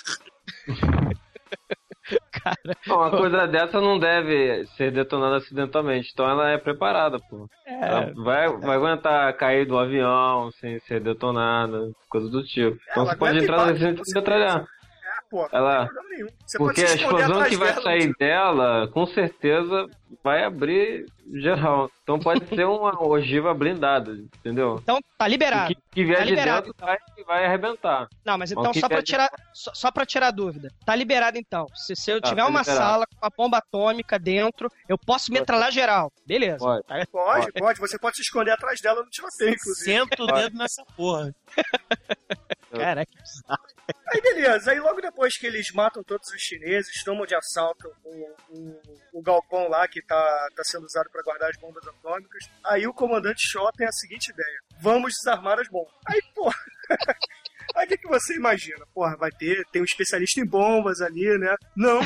Não, 2.86 2.98
uma 2.98 3.12
coisa 3.12 3.48
dessa 3.48 3.80
não 3.80 3.98
deve 3.98 4.66
ser 4.76 4.92
detonada 4.92 5.38
acidentalmente, 5.38 6.12
então 6.12 6.30
ela 6.30 6.50
é 6.50 6.58
preparada, 6.58 7.18
pô. 7.18 7.48
Ela 7.66 8.12
vai, 8.14 8.50
vai 8.58 8.76
aguentar 8.76 9.34
cair 9.38 9.66
do 9.66 9.78
avião 9.78 10.52
sem 10.60 10.80
ser 10.82 11.00
detonada, 11.00 11.92
coisa 12.10 12.30
do 12.30 12.44
tipo. 12.44 12.78
Então 12.92 13.04
Ela 13.04 13.12
você 13.12 13.18
pode 13.18 13.38
entrar 13.40 13.66
no 13.66 13.80
com 13.80 14.04
e 14.06 14.14
metralhar. 14.14 14.66
Ela- 15.52 15.86
tem 15.86 15.94
problema 15.94 16.10
nenhum. 16.16 16.28
Você 16.46 16.58
Porque 16.58 16.82
pode 16.82 16.92
a 16.94 16.96
explosão 16.96 17.44
que 17.44 17.56
vai 17.58 17.70
dela, 17.70 17.82
sair 17.82 18.14
dela, 18.20 18.88
com 18.90 19.06
certeza, 19.08 19.88
vai 20.24 20.44
abrir 20.44 21.06
geral. 21.34 21.90
Então 22.04 22.20
pode 22.20 22.46
ser 22.48 22.66
uma 22.66 23.02
ogiva 23.02 23.54
blindada, 23.54 24.12
entendeu? 24.12 24.80
Então 24.84 25.00
tá 25.18 25.28
liberado. 25.28 25.72
O 25.72 25.76
que, 25.76 25.82
que 25.92 26.04
vier 26.04 26.18
Tá 26.18 26.24
de 26.26 26.30
liberado, 26.32 26.66
dentro 26.68 26.86
vai, 26.86 26.98
vai 27.26 27.46
arrebentar. 27.46 28.08
Não, 28.26 28.38
mas 28.38 28.52
então 28.52 28.74
só 28.74 28.88
pra 28.90 29.02
tirar, 29.02 29.30
só, 29.54 29.72
só 29.74 29.92
pra 29.92 30.06
tirar 30.06 30.28
a 30.28 30.32
dúvida. 30.32 30.70
Tá 30.86 30.94
liberado 30.96 31.38
então. 31.38 31.66
Se, 31.74 31.96
se 31.96 32.12
eu 32.12 32.22
Tá, 32.22 32.30
tiver 32.30 32.42
tá 32.44 32.48
uma 32.48 32.60
liberado. 32.60 32.86
sala 32.86 33.06
com 33.08 33.26
uma 33.26 33.32
bomba 33.36 33.58
atômica 33.60 34.20
dentro, 34.20 34.70
eu 34.88 34.98
posso 34.98 35.32
metralhar 35.32 35.72
geral. 35.72 36.12
Beleza. 36.28 36.58
Pode. 36.60 36.84
Tá? 36.86 37.06
Pode, 37.12 37.52
pode. 37.54 37.80
Você 37.80 37.98
pode 37.98 38.16
se 38.18 38.22
esconder 38.22 38.52
atrás 38.52 38.82
dela 38.82 39.02
no 39.02 39.10
tiroteio, 39.10 39.54
inclusive. 39.56 39.86
Senta 40.00 40.24
o 40.24 40.28
dedo 40.28 40.58
nessa 40.58 40.84
porra. 40.96 41.34
Caraca, 42.80 43.12
que 43.12 43.18
bizarro. 43.18 43.64
Aí 44.08 44.22
beleza, 44.22 44.72
aí 44.72 44.80
logo 44.80 45.02
depois 45.02 45.38
que 45.38 45.46
eles 45.46 45.72
matam 45.74 46.04
todos 46.04 46.30
os 46.30 46.42
chineses, 46.42 47.04
tomam 47.04 47.26
de 47.26 47.36
assalto 47.36 47.92
o, 48.04 48.36
o, 48.50 48.82
o 49.14 49.22
galpão 49.22 49.68
lá 49.68 49.88
que 49.88 50.02
tá, 50.02 50.48
tá 50.56 50.64
sendo 50.64 50.86
usado 50.86 51.10
para 51.10 51.24
guardar 51.24 51.50
as 51.50 51.58
bombas 51.58 51.86
atômicas, 51.88 52.50
aí 52.66 52.88
o 52.88 52.94
comandante 52.94 53.48
Shaw 53.52 53.72
tem 53.74 53.88
a 53.88 53.92
seguinte 53.92 54.30
ideia: 54.30 54.60
vamos 54.80 55.14
desarmar 55.14 55.60
as 55.60 55.68
bombas. 55.68 55.94
Aí, 56.08 56.22
porra. 56.34 56.56
Aí 57.76 57.86
o 57.86 57.90
que, 57.90 57.98
que 57.98 58.08
você 58.08 58.36
imagina? 58.36 58.86
Porra, 58.94 59.16
vai 59.18 59.32
ter, 59.32 59.66
tem 59.72 59.82
um 59.82 59.86
especialista 59.86 60.40
em 60.40 60.46
bombas 60.46 61.02
ali, 61.02 61.38
né? 61.40 61.56
Não. 61.76 62.02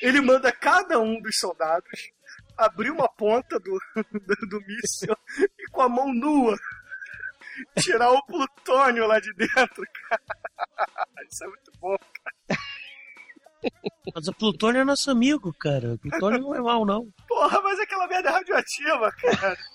Ele 0.00 0.20
manda 0.20 0.50
cada 0.50 0.98
um 0.98 1.20
dos 1.20 1.36
soldados 1.36 2.10
abrir 2.56 2.90
uma 2.90 3.08
ponta 3.08 3.58
do, 3.58 3.78
do, 4.12 4.48
do 4.48 4.60
míssil 4.60 5.16
e 5.58 5.70
com 5.70 5.82
a 5.82 5.88
mão 5.88 6.12
nua 6.12 6.56
tirar 7.80 8.10
o 8.12 8.22
plutônio 8.26 9.06
lá 9.06 9.18
de 9.20 9.32
dentro, 9.34 9.82
cara. 10.08 10.22
Isso 11.30 11.44
é 11.44 11.46
muito 11.46 11.72
bom. 11.80 11.96
Mas 14.14 14.28
o 14.28 14.32
Plutônio 14.32 14.80
é 14.80 14.84
nosso 14.84 15.10
amigo, 15.10 15.52
cara. 15.52 15.94
O 15.94 15.98
Plutônio 15.98 16.40
não 16.40 16.54
é 16.54 16.60
mal, 16.60 16.86
não. 16.86 17.08
Porra, 17.26 17.60
mas 17.60 17.78
aquela 17.80 18.06
merda 18.06 18.28
é 18.28 18.32
radioativa, 18.32 19.12
cara. 19.12 19.56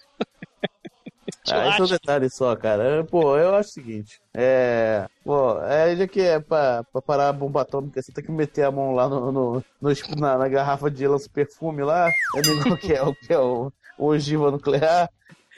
Ah, 1.51 1.69
esse 1.69 1.81
é 1.81 1.83
um 1.83 1.87
detalhe 1.87 2.29
só, 2.29 2.55
cara. 2.55 3.03
Pô, 3.05 3.37
eu 3.37 3.55
acho 3.55 3.69
o 3.69 3.73
seguinte. 3.73 4.21
É. 4.33 5.07
Pô, 5.25 5.59
é, 5.61 5.95
já 5.95 6.07
que 6.07 6.21
é 6.21 6.39
pra, 6.39 6.83
pra 6.85 7.01
parar 7.01 7.29
a 7.29 7.33
bomba 7.33 7.61
atômica, 7.61 8.01
você 8.01 8.11
tem 8.13 8.23
que 8.23 8.31
meter 8.31 8.63
a 8.63 8.71
mão 8.71 8.93
lá 8.93 9.09
no, 9.09 9.31
no, 9.31 9.63
no- 9.81 9.93
na, 10.17 10.37
na 10.37 10.47
garrafa 10.47 10.89
de 10.91 11.05
lança 11.07 11.29
perfume 11.29 11.81
lá. 11.83 12.09
É 12.09 12.39
igual 12.39 12.77
que 12.77 12.93
é 12.93 13.03
o 13.03 13.15
que 13.15 13.33
é 13.33 13.39
o, 13.39 13.71
o 13.97 14.05
ogiva 14.07 14.51
nuclear. 14.51 15.09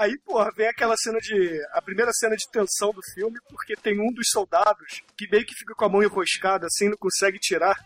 Aí, 0.00 0.16
porra, 0.24 0.50
vem 0.56 0.66
aquela 0.66 0.96
cena 0.96 1.18
de. 1.20 1.60
a 1.72 1.82
primeira 1.82 2.10
cena 2.12 2.34
de 2.34 2.48
tensão 2.50 2.90
do 2.90 3.00
filme, 3.14 3.38
porque 3.50 3.74
tem 3.76 4.00
um 4.00 4.12
dos 4.12 4.28
soldados 4.30 5.02
que 5.16 5.28
meio 5.30 5.44
que 5.44 5.54
fica 5.54 5.74
com 5.74 5.84
a 5.84 5.88
mão 5.90 6.02
enroscada 6.02 6.66
assim, 6.66 6.88
não 6.88 6.96
consegue 6.96 7.38
tirar. 7.38 7.76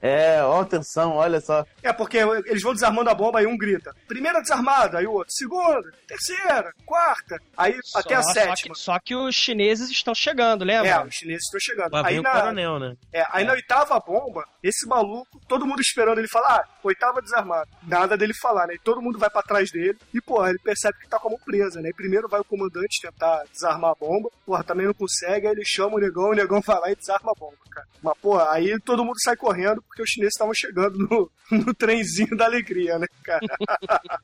É, 0.00 0.42
ó, 0.42 0.60
atenção, 0.60 1.12
olha 1.16 1.40
só. 1.40 1.66
É, 1.82 1.92
porque 1.92 2.18
eles 2.18 2.62
vão 2.62 2.72
desarmando 2.72 3.10
a 3.10 3.14
bomba, 3.14 3.40
aí 3.40 3.46
um 3.46 3.56
grita: 3.56 3.94
primeira 4.06 4.40
desarmada, 4.40 4.98
aí 4.98 5.06
o 5.06 5.12
outro, 5.12 5.32
segunda, 5.34 5.92
terceira, 6.06 6.72
quarta, 6.86 7.36
aí 7.56 7.78
até 7.94 8.14
a 8.14 8.22
Só- 8.22 8.32
sétima. 8.32 8.74
Só 8.74 8.74
que, 8.74 8.78
só 8.94 8.98
que 9.00 9.14
os 9.16 9.34
chineses 9.34 9.90
estão 9.90 10.14
chegando, 10.14 10.64
lembra? 10.64 10.88
É, 10.88 11.04
os 11.04 11.14
chineses 11.14 11.44
estão 11.44 11.60
chegando. 11.60 11.92
Lá 11.92 12.06
Aí 12.06 12.20
na, 12.20 12.30
coronel, 12.30 12.78
né? 12.78 12.94
é, 13.12 13.26
aí 13.30 13.44
na 13.44 13.52
oitava 13.54 13.98
bomba, 13.98 14.44
esse 14.62 14.86
maluco, 14.86 15.40
todo 15.48 15.66
mundo 15.66 15.80
esperando 15.80 16.18
ele 16.18 16.28
falar, 16.28 16.60
ah, 16.60 16.68
oitava 16.82 17.20
desarmada. 17.20 17.68
Nada 17.82 18.16
dele 18.16 18.34
falar, 18.34 18.66
né? 18.68 18.74
E 18.74 18.78
todo 18.78 19.02
mundo 19.02 19.18
vai 19.18 19.30
pra 19.30 19.42
trás 19.42 19.70
dele 19.70 19.98
e, 20.12 20.20
porra, 20.20 20.50
ele 20.50 20.58
percebe 20.58 20.83
que 20.92 21.08
tá 21.08 21.18
com 21.18 21.28
a 21.28 21.30
mão 21.32 21.40
presa, 21.44 21.80
né? 21.80 21.90
E 21.90 21.94
primeiro 21.94 22.28
vai 22.28 22.40
o 22.40 22.44
comandante 22.44 23.00
tentar 23.00 23.44
desarmar 23.52 23.90
a 23.90 23.94
bomba, 23.94 24.30
porra, 24.44 24.64
também 24.64 24.86
não 24.86 24.94
consegue, 24.94 25.46
aí 25.46 25.52
ele 25.52 25.64
chama 25.64 25.96
o 25.96 26.00
negão, 26.00 26.30
o 26.30 26.34
negão 26.34 26.60
vai 26.60 26.80
lá 26.80 26.90
e 26.90 26.96
desarma 26.96 27.32
a 27.32 27.38
bomba, 27.38 27.56
cara. 27.70 27.86
Mas, 28.02 28.18
porra, 28.18 28.50
aí 28.52 28.78
todo 28.80 29.04
mundo 29.04 29.20
sai 29.20 29.36
correndo 29.36 29.82
porque 29.82 30.02
os 30.02 30.10
chineses 30.10 30.34
estavam 30.34 30.54
chegando 30.54 30.98
no, 30.98 31.30
no 31.64 31.74
trenzinho 31.74 32.36
da 32.36 32.44
alegria, 32.46 32.98
né, 32.98 33.06
cara? 33.22 33.46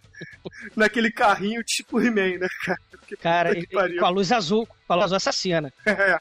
Naquele 0.76 1.10
carrinho 1.10 1.62
tipo 1.64 2.00
He-Man, 2.00 2.38
né, 2.38 2.48
cara? 2.64 2.80
Que 3.06 3.16
Cara, 3.16 3.54
que 3.54 3.66
com 3.66 4.06
a 4.06 4.10
luz 4.10 4.30
azul, 4.32 4.66
com 4.66 4.92
a 4.92 4.96
luz 4.96 5.12
assassina. 5.12 5.72
É. 5.86 6.18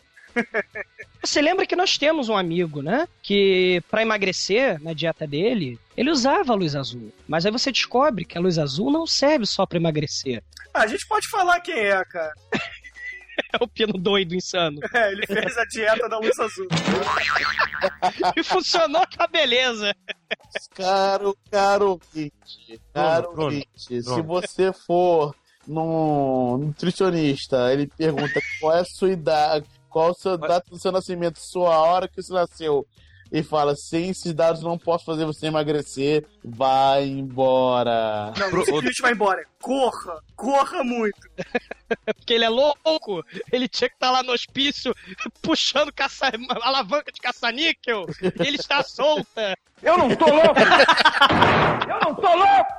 Você 1.23 1.41
lembra 1.41 1.65
que 1.65 1.75
nós 1.75 1.97
temos 1.97 2.29
um 2.29 2.37
amigo, 2.37 2.81
né? 2.81 3.07
Que 3.21 3.81
pra 3.89 4.01
emagrecer 4.01 4.81
na 4.81 4.93
dieta 4.93 5.27
dele, 5.27 5.77
ele 5.97 6.09
usava 6.09 6.53
a 6.53 6.55
luz 6.55 6.75
azul. 6.75 7.13
Mas 7.27 7.45
aí 7.45 7.51
você 7.51 7.71
descobre 7.71 8.23
que 8.25 8.37
a 8.37 8.41
luz 8.41 8.57
azul 8.57 8.89
não 8.91 9.05
serve 9.05 9.45
só 9.45 9.65
pra 9.65 9.77
emagrecer. 9.77 10.41
Ah, 10.73 10.83
a 10.83 10.87
gente 10.87 11.05
pode 11.07 11.27
falar 11.27 11.59
quem 11.61 11.75
é, 11.77 12.03
cara. 12.05 12.33
É 13.53 13.63
o 13.63 13.67
pino 13.69 13.93
doido 13.93 14.35
insano. 14.35 14.81
É, 14.93 15.13
ele 15.13 15.25
fez 15.25 15.57
a 15.57 15.63
dieta 15.63 16.09
da 16.09 16.19
luz 16.19 16.37
azul. 16.37 16.67
E 18.35 18.43
funcionou 18.43 19.01
com 19.15 19.23
a 19.23 19.27
beleza. 19.27 19.95
Caro, 20.75 21.35
caro 21.49 21.91
ouvinte, 21.91 22.81
caro 22.93 23.31
Bruno, 23.31 23.43
ouvinte, 23.45 23.69
se 23.77 24.01
Bruno. 24.03 24.23
você 24.23 24.73
for 24.73 25.33
num 25.65 26.57
nutricionista, 26.57 27.71
ele 27.71 27.87
pergunta 27.87 28.41
qual 28.59 28.75
é 28.75 28.81
a 28.81 28.85
sua 28.85 29.09
idade, 29.11 29.65
qual 29.89 30.11
a 30.11 30.13
sua 30.13 30.37
data 30.37 30.69
do 30.69 30.79
seu 30.79 30.91
nascimento, 30.91 31.39
sua 31.39 31.77
hora 31.79 32.07
que 32.07 32.21
você 32.21 32.31
nasceu, 32.31 32.85
e 33.31 33.43
fala, 33.43 33.75
sem 33.75 34.09
esses 34.09 34.33
dados 34.33 34.63
não 34.63 34.77
posso 34.77 35.05
fazer 35.05 35.23
você 35.23 35.47
emagrecer, 35.47 36.25
vai 36.43 37.05
embora. 37.05 38.33
Não, 38.37 38.51
não 38.51 38.65
simplesmente 38.65 39.01
vai 39.01 39.11
embora. 39.11 39.45
Corra, 39.61 40.19
corra 40.35 40.83
muito. 40.83 41.29
Porque 42.17 42.33
ele 42.33 42.45
é 42.45 42.49
louco. 42.49 43.23
Ele 43.51 43.67
tinha 43.67 43.87
que 43.87 43.95
estar 43.95 44.09
lá 44.09 44.23
no 44.23 44.31
hospício 44.31 44.95
puxando 45.43 45.93
caça... 45.93 46.31
alavanca 46.61 47.11
de 47.11 47.21
caça-níquel. 47.21 48.07
E 48.21 48.47
ele 48.47 48.57
está 48.57 48.81
solta. 48.81 49.55
Eu 49.81 49.97
não 49.97 50.15
tô 50.15 50.25
louco! 50.25 50.59
Eu 51.87 51.99
não 52.01 52.15
tô 52.15 52.35
louco! 52.35 52.73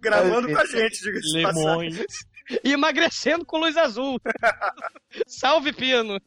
Gravando 0.00 0.48
com 0.48 0.58
a 0.58 0.66
gente, 0.66 1.02
diga-se. 1.02 1.38
Limões. 1.38 2.04
E 2.64 2.72
emagrecendo 2.72 3.44
com 3.44 3.58
luz 3.58 3.76
azul. 3.76 4.20
Salve, 5.26 5.72
Pino. 5.72 6.18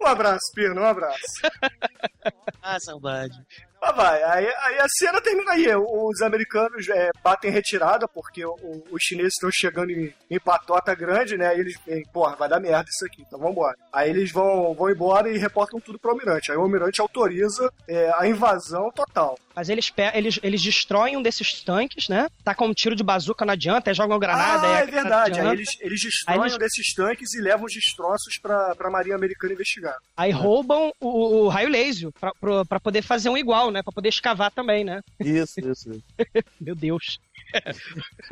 Um 0.00 0.06
abraço, 0.06 0.52
Pino, 0.54 0.80
um 0.80 0.86
abraço. 0.86 1.18
Ah, 2.64 2.78
saudade. 2.78 3.34
Mas 3.80 3.96
vai, 3.96 4.22
aí, 4.22 4.46
aí 4.46 4.78
a 4.78 4.86
cena 4.88 5.20
termina 5.20 5.50
aí. 5.50 5.66
Os 5.74 6.22
americanos 6.22 6.88
é, 6.88 7.10
batem 7.24 7.50
retirada, 7.50 8.06
porque 8.06 8.44
o- 8.46 8.54
o- 8.62 8.84
os 8.92 9.02
chineses 9.02 9.32
estão 9.34 9.50
chegando 9.50 9.90
em, 9.90 10.14
em 10.30 10.38
patota 10.38 10.94
grande, 10.94 11.36
né? 11.36 11.48
Aí 11.48 11.58
eles 11.58 11.74
veem, 11.84 12.04
porra, 12.12 12.36
vai 12.36 12.48
dar 12.48 12.60
merda 12.60 12.88
isso 12.88 13.04
aqui, 13.04 13.22
então 13.22 13.40
vambora. 13.40 13.76
Aí 13.92 14.10
eles 14.10 14.30
vão, 14.30 14.72
vão 14.74 14.88
embora 14.90 15.28
e 15.28 15.38
reportam 15.38 15.80
tudo 15.80 15.98
pro 15.98 16.12
almirante. 16.12 16.52
Aí 16.52 16.56
o 16.56 16.60
almirante 16.60 17.00
autoriza 17.00 17.68
é, 17.88 18.12
a 18.14 18.28
invasão 18.28 18.92
total. 18.92 19.36
Mas 19.54 19.68
eles, 19.68 19.92
eles, 20.14 20.38
eles 20.42 20.62
destroem 20.62 21.16
um 21.16 21.22
desses 21.22 21.62
tanques, 21.62 22.08
né? 22.08 22.28
Tá 22.44 22.54
com 22.54 22.66
um 22.68 22.74
tiro 22.74 22.94
de 22.96 23.02
bazuca, 23.02 23.44
não 23.44 23.52
adianta, 23.52 23.90
aí 23.90 23.94
jogam 23.94 24.18
granada. 24.18 24.66
ah, 24.66 24.76
aí 24.78 24.82
é 24.82 24.86
verdade. 24.86 25.40
Aí 25.40 25.48
eles, 25.48 25.70
eles 25.80 26.00
destroem 26.00 26.38
Aí 26.38 26.42
eles- 26.44 26.54
um 26.54 26.58
desses 26.58 26.94
tanques 26.94 27.34
e 27.34 27.40
levam 27.40 27.66
os 27.66 27.72
destroços 27.72 28.38
pra, 28.40 28.74
pra 28.74 28.90
Marinha 28.90 29.14
Americana 29.16 29.52
investigar. 29.52 29.96
Aí 30.16 30.30
roubam 30.30 30.92
o, 31.00 31.44
o 31.44 31.48
raio 31.48 31.68
laser 31.68 32.10
pra, 32.12 32.32
pro- 32.40 32.64
pra 32.66 32.80
poder 32.80 33.02
fazer 33.02 33.28
um 33.28 33.36
igual, 33.38 33.70
né? 33.70 33.82
Pra 33.82 33.92
poder 33.92 34.08
escavar 34.08 34.50
também, 34.50 34.84
né? 34.84 35.00
Isso, 35.20 35.60
isso. 35.60 36.02
Meu 36.60 36.74
Deus. 36.74 37.18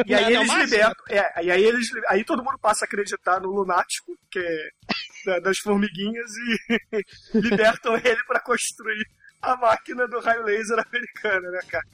E 0.07 0.15
aí 0.15 0.23
Não, 0.23 0.29
é 0.31 0.33
eles 0.35 0.47
máximo. 0.49 0.65
libertam. 0.65 1.05
É, 1.11 1.45
e 1.45 1.51
aí 1.51 1.63
eles. 1.63 1.89
Aí 2.09 2.25
todo 2.25 2.43
mundo 2.43 2.59
passa 2.59 2.85
a 2.85 2.87
acreditar 2.87 3.41
no 3.41 3.51
lunático, 3.51 4.13
que 4.31 4.39
é 4.39 4.69
da- 5.27 5.39
das 5.41 5.59
formiguinhas, 5.59 6.31
e 6.37 6.79
libertam 7.39 7.97
ele 7.97 8.23
pra 8.27 8.41
construir 8.41 9.05
a 9.43 9.57
máquina 9.57 10.07
do 10.07 10.21
raio 10.21 10.43
laser 10.45 10.79
americana, 10.79 11.51
né, 11.51 11.61
cara? 11.69 11.85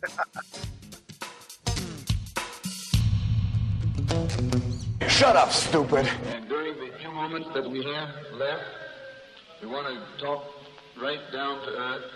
Shut 5.09 5.37
up, 5.37 5.51
stupid. 5.51 6.07
And 6.35 6.49
during 6.49 6.75
the 6.75 6.91
few 6.99 7.11
moments 7.11 7.49
that 7.55 7.71
we 7.71 7.79
have 7.85 8.11
left, 8.39 8.65
we 9.63 9.69
want 9.69 9.87
to 9.87 10.25
talk 10.25 10.45
right 11.01 11.21
down 11.33 11.61
to 11.65 11.71
earth 11.71 12.11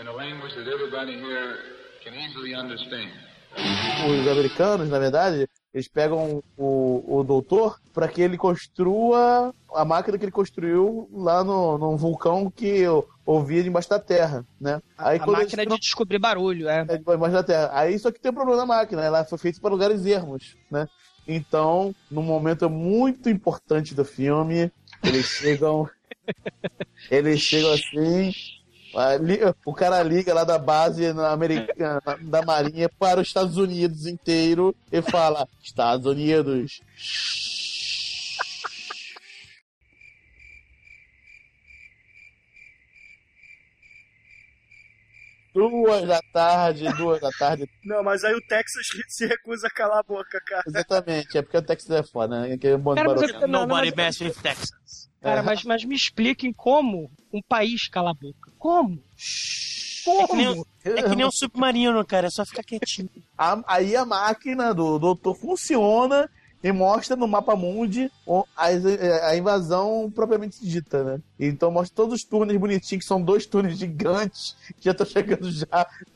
in 0.00 0.06
a 0.06 0.12
language 0.12 0.54
that 0.54 0.66
everybody 0.66 1.18
here 1.18 1.56
can 2.02 2.14
easily 2.14 2.54
understand. 2.54 3.10
Os 3.56 4.26
americanos, 4.28 4.88
na 4.88 4.98
verdade, 4.98 5.49
eles 5.72 5.86
pegam 5.86 6.42
o, 6.56 7.18
o 7.18 7.22
doutor 7.22 7.80
para 7.92 8.08
que 8.08 8.20
ele 8.20 8.36
construa 8.36 9.54
a 9.72 9.84
máquina 9.84 10.18
que 10.18 10.24
ele 10.24 10.32
construiu 10.32 11.08
lá 11.12 11.44
no, 11.44 11.78
num 11.78 11.96
vulcão 11.96 12.50
que 12.50 12.84
ouvia 13.24 13.62
debaixo 13.62 13.88
da 13.88 14.00
terra, 14.00 14.44
né? 14.60 14.82
Aí, 14.98 15.18
a 15.18 15.20
quando 15.20 15.40
eles 15.40 15.52
máquina 15.52 15.66
de 15.66 15.80
descobrir 15.80 16.18
barulho, 16.18 16.68
é. 16.68 16.80
É, 16.88 16.98
debaixo 16.98 17.32
da 17.32 17.42
terra. 17.42 17.70
Aí 17.72 17.98
só 17.98 18.10
que 18.10 18.20
tem 18.20 18.32
um 18.32 18.34
problema 18.34 18.60
na 18.60 18.66
máquina, 18.66 19.02
ela 19.02 19.24
foi 19.24 19.38
feita 19.38 19.60
para 19.60 19.70
lugares 19.70 20.04
ermos, 20.04 20.56
né? 20.70 20.88
Então, 21.26 21.94
num 22.10 22.22
momento 22.22 22.68
muito 22.68 23.30
importante 23.30 23.94
do 23.94 24.04
filme, 24.04 24.72
eles 25.04 25.26
chegam. 25.38 25.88
eles 27.08 27.40
chegam 27.40 27.72
assim. 27.72 28.32
O 29.64 29.72
cara 29.72 30.02
liga 30.02 30.34
lá 30.34 30.44
da 30.44 30.58
base 30.58 31.12
na 31.12 31.30
americana, 31.30 32.00
da 32.20 32.42
Marinha 32.42 32.88
para 32.88 33.20
os 33.20 33.28
Estados 33.28 33.56
Unidos 33.56 34.06
inteiro 34.06 34.74
e 34.90 35.00
fala: 35.00 35.46
Estados 35.62 36.06
Unidos. 36.06 36.80
Duas 45.52 46.06
da 46.06 46.20
tarde, 46.32 46.88
duas 46.96 47.20
da 47.20 47.30
tarde, 47.30 47.68
Não, 47.84 48.04
mas 48.04 48.22
aí 48.22 48.32
o 48.34 48.40
Texas 48.46 48.86
se 49.08 49.26
recusa 49.26 49.66
a 49.66 49.70
calar 49.70 49.98
a 49.98 50.02
boca, 50.02 50.40
cara. 50.46 50.62
Exatamente, 50.66 51.36
é 51.36 51.42
porque 51.42 51.56
o 51.56 51.62
Texas 51.62 51.90
é 51.90 52.02
foda, 52.04 52.42
né? 52.42 52.56
Que 52.56 52.68
é 52.68 52.76
bom 52.76 52.94
Cara, 52.94 53.08
mas 53.08 53.32
barulho. 53.32 53.48
Nobody 53.48 53.94
mess 53.96 54.20
with 54.20 54.34
Texas. 54.40 55.09
Cara, 55.20 55.42
mas, 55.42 55.62
mas 55.64 55.84
me 55.84 55.94
expliquem 55.94 56.52
como 56.52 57.10
um 57.32 57.42
país 57.42 57.88
cala 57.88 58.10
a 58.10 58.14
boca. 58.14 58.50
Como? 58.58 58.98
É 60.08 60.26
que, 60.26 60.32
nem, 60.36 60.48
o- 60.48 60.66
é 60.84 61.02
que 61.02 61.14
nem 61.16 61.26
um 61.26 61.30
submarino, 61.30 62.04
cara. 62.06 62.28
É 62.28 62.30
só 62.30 62.44
ficar 62.46 62.62
quietinho. 62.62 63.10
A- 63.36 63.62
aí 63.66 63.94
a 63.94 64.04
máquina 64.06 64.72
do 64.74 64.98
doutor 64.98 65.34
funciona 65.36 66.28
e 66.62 66.70
mostra 66.72 67.16
no 67.16 67.26
mapa 67.26 67.56
mundi 67.56 68.10
o- 68.26 68.44
a, 68.56 68.66
a 69.28 69.36
invasão 69.36 70.10
propriamente 70.14 70.64
dita, 70.64 71.02
né? 71.04 71.20
Então 71.38 71.70
mostra 71.70 71.94
todos 71.96 72.14
os 72.14 72.24
túneis 72.24 72.58
bonitinhos, 72.60 73.02
que 73.02 73.08
são 73.08 73.20
dois 73.20 73.46
túneis 73.46 73.78
gigantes, 73.78 74.56
que 74.78 74.84
já 74.84 74.90
estão 74.92 75.06
chegando 75.06 75.50
já 75.50 75.66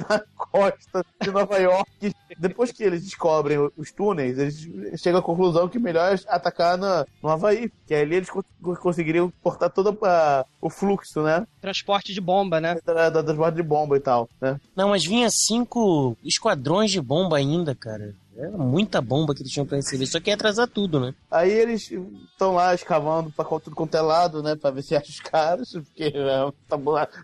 na 0.09 0.23
costa 0.37 1.05
de 1.23 1.31
Nova 1.31 1.59
York. 1.59 2.13
Depois 2.39 2.73
que 2.73 2.83
eles 2.83 3.03
descobrem 3.05 3.59
os 3.77 3.93
túneis, 3.93 4.39
eles 4.39 5.01
chegam 5.01 5.21
à 5.21 5.23
conclusão 5.23 5.69
que 5.69 5.79
melhor 5.79 6.13
é 6.15 6.19
atacar 6.29 6.77
na, 6.77 7.07
no 7.23 7.29
Havaí, 7.29 7.71
que 7.87 7.95
ali 7.95 8.17
eles 8.17 8.29
co- 8.29 8.45
conseguiriam 8.81 9.33
cortar 9.43 9.71
todo 9.71 9.97
a- 10.03 10.45
o 10.61 10.69
fluxo, 10.69 11.23
né? 11.23 11.47
Transporte 11.61 12.13
de 12.13 12.21
bomba, 12.21 12.61
né? 12.61 12.77
Bordas 12.85 13.55
de 13.55 13.63
bomba 13.63 13.97
e 13.97 14.01
tal, 14.01 14.29
né? 14.41 14.61
Não, 14.77 14.91
mas 14.91 15.05
vinha 15.05 15.29
cinco 15.31 16.17
esquadrões 16.25 16.91
de 16.91 17.01
bomba 17.01 17.37
ainda, 17.39 17.75
cara. 17.75 18.15
Era 18.37 18.57
muita 18.57 19.01
bomba 19.01 19.35
que 19.35 19.43
eles 19.43 19.53
tinham 19.53 19.67
pra 19.67 19.77
receber. 19.77 20.07
Só 20.07 20.21
que 20.21 20.31
ia 20.31 20.35
atrasar 20.35 20.69
tudo, 20.69 20.99
né? 20.99 21.15
Aí 21.31 21.51
eles 21.51 21.91
estão 22.33 22.55
lá 22.55 22.75
escavando 22.75 23.31
pra 23.31 23.45
tudo 23.45 23.77
quanto 23.77 23.97
é 23.97 24.01
lado, 24.01 24.43
né? 24.43 24.57
Pra 24.57 24.71
ver 24.71 24.83
se 24.83 24.97
acha 24.97 25.11
os 25.11 25.21
caras, 25.21 25.73
porque 25.73 26.13
é, 26.15 26.53
tá 26.69 26.79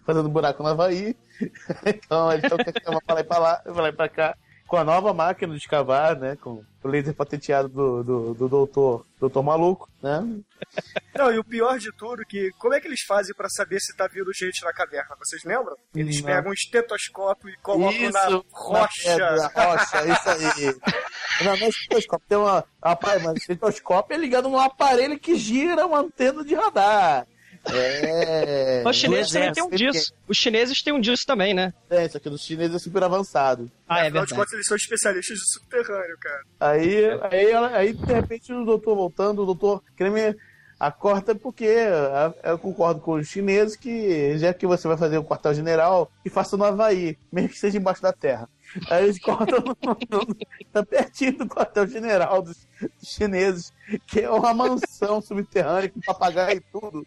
fazendo 0.04 0.28
buraco 0.28 0.62
no 0.62 0.68
Havaí. 0.68 1.16
então 1.86 2.30
eles 2.32 2.44
estão 2.44 2.58
escavando 2.60 3.02
pra 3.04 3.14
lá 3.14 3.20
e 3.20 3.40
lá, 3.40 3.56
pra 3.56 3.82
lá 3.82 3.88
e 3.88 3.92
pra 3.92 4.08
cá. 4.08 4.36
Com 4.70 4.76
a 4.76 4.84
nova 4.84 5.12
máquina 5.12 5.52
de 5.52 5.58
escavar, 5.58 6.16
né? 6.16 6.36
Com 6.40 6.64
o 6.84 6.88
laser 6.88 7.12
patenteado 7.12 7.68
do, 7.68 8.04
do, 8.04 8.34
do 8.34 8.48
doutor, 8.48 9.04
doutor 9.18 9.42
maluco, 9.42 9.90
né? 10.00 10.24
Não, 11.12 11.32
e 11.32 11.40
o 11.40 11.44
pior 11.44 11.76
de 11.76 11.90
tudo, 11.90 12.24
que 12.24 12.52
como 12.52 12.72
é 12.72 12.80
que 12.80 12.86
eles 12.86 13.00
fazem 13.00 13.34
pra 13.34 13.48
saber 13.48 13.80
se 13.80 13.96
tá 13.96 14.06
vindo 14.06 14.32
gente 14.32 14.64
na 14.64 14.72
caverna? 14.72 15.16
Vocês 15.18 15.42
lembram? 15.42 15.74
Eles 15.92 16.20
Não. 16.20 16.26
pegam 16.26 16.50
um 16.52 16.54
estetoscópio 16.54 17.50
e 17.50 17.56
colocam 17.56 18.10
na 18.12 18.28
Isso, 18.28 18.44
rocha. 18.52 19.18
Na 19.18 19.48
rocha, 19.48 20.06
isso 20.06 20.30
aí. 20.30 20.74
Não, 21.44 21.56
não 21.56 21.66
é 21.66 21.68
estetoscópio, 21.70 22.26
tem 22.28 22.38
uma. 22.38 22.64
Rapaz, 22.84 23.22
mas 23.22 23.36
estetoscópio 23.38 24.14
é 24.14 24.18
ligado 24.18 24.48
num 24.48 24.58
aparelho 24.58 25.18
que 25.18 25.34
gira 25.34 25.86
uma 25.86 25.98
antena 25.98 26.44
de 26.44 26.54
radar. 26.54 27.26
É. 27.74 28.82
Os 28.86 28.96
chineses 28.96 29.32
também 29.32 29.52
têm 29.52 29.62
um 29.64 29.70
disso. 29.70 30.12
Os 30.28 30.36
chineses 30.36 30.82
têm 30.82 30.92
um 30.92 31.00
disso 31.00 31.24
também, 31.26 31.54
né? 31.54 31.72
É, 31.88 32.04
isso 32.06 32.16
aqui 32.16 32.28
dos 32.30 32.42
chineses 32.42 32.74
é 32.76 32.78
super 32.78 33.02
avançado. 33.02 33.70
Ah, 33.88 34.00
é 34.00 34.04
de 34.04 34.10
verdade. 34.10 34.34
contas, 34.34 34.52
eles 34.52 34.66
são 34.66 34.76
especialistas 34.76 35.38
de 35.38 35.52
subterrâneo, 35.52 36.16
cara. 36.20 36.42
Aí, 36.60 37.04
aí, 37.30 37.50
ela- 37.50 37.76
aí, 37.76 37.92
de 37.92 38.12
repente, 38.12 38.52
o 38.52 38.64
doutor 38.64 38.94
voltando, 38.96 39.42
o 39.42 39.46
doutor 39.46 39.82
Kremer 39.96 40.36
acorda 40.78 41.34
porque 41.34 41.66
ah, 41.88 42.32
eu 42.44 42.58
concordo 42.58 43.00
com 43.00 43.12
os 43.14 43.28
chineses 43.28 43.76
que 43.76 44.38
já 44.38 44.54
que 44.54 44.66
você 44.66 44.88
vai 44.88 44.96
fazer 44.96 45.18
o 45.18 45.24
quartel-general, 45.24 46.10
que 46.22 46.30
faça 46.30 46.56
no 46.56 46.64
Havaí, 46.64 47.18
mesmo 47.30 47.50
que 47.50 47.58
seja 47.58 47.76
embaixo 47.76 48.00
da 48.02 48.12
terra. 48.12 48.48
Aí 48.88 49.04
eles 49.04 49.18
cortam 49.18 49.58
no, 49.60 49.76
no- 49.84 50.36
tá 50.72 50.84
pertinho 50.84 51.38
do 51.38 51.46
quartel-general 51.48 52.40
dos, 52.42 52.68
dos 52.80 53.08
chineses, 53.14 53.72
que 54.06 54.20
é 54.20 54.30
uma 54.30 54.54
mansão 54.54 55.20
subterrânea 55.20 55.88
com 55.90 56.00
papagaio 56.00 56.58
e 56.58 56.60
tudo. 56.72 57.06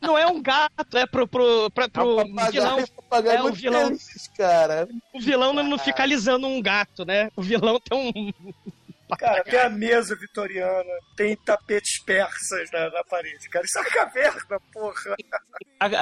Não 0.00 0.18
é 0.18 0.26
um 0.26 0.42
gato, 0.42 0.98
é 0.98 1.06
pro, 1.06 1.28
pro, 1.28 1.70
pra, 1.70 1.88
pro 1.88 2.24
vilão. 2.50 2.84
papagaio 3.08 3.38
É 3.38 3.42
o 3.42 3.52
vilão. 3.52 3.86
feliz, 3.86 4.30
cara. 4.36 4.88
O 5.14 5.20
vilão 5.20 5.52
não, 5.52 5.62
não 5.62 5.78
fica 5.78 6.02
alisando 6.02 6.46
um 6.46 6.60
gato, 6.60 7.04
né? 7.04 7.30
O 7.36 7.42
vilão 7.42 7.78
tem 7.78 7.96
um. 7.96 8.32
Cara, 9.18 9.44
tem 9.44 9.58
a 9.60 9.68
mesa 9.70 10.16
vitoriana, 10.16 10.90
tem 11.16 11.36
tapetes 11.36 12.02
persas 12.04 12.70
na, 12.72 12.90
na 12.90 13.04
parede, 13.04 13.48
cara. 13.50 13.64
Isso 13.64 13.78
é 13.78 13.80
uma 13.82 13.90
caverna, 13.90 14.60
porra. 14.72 15.16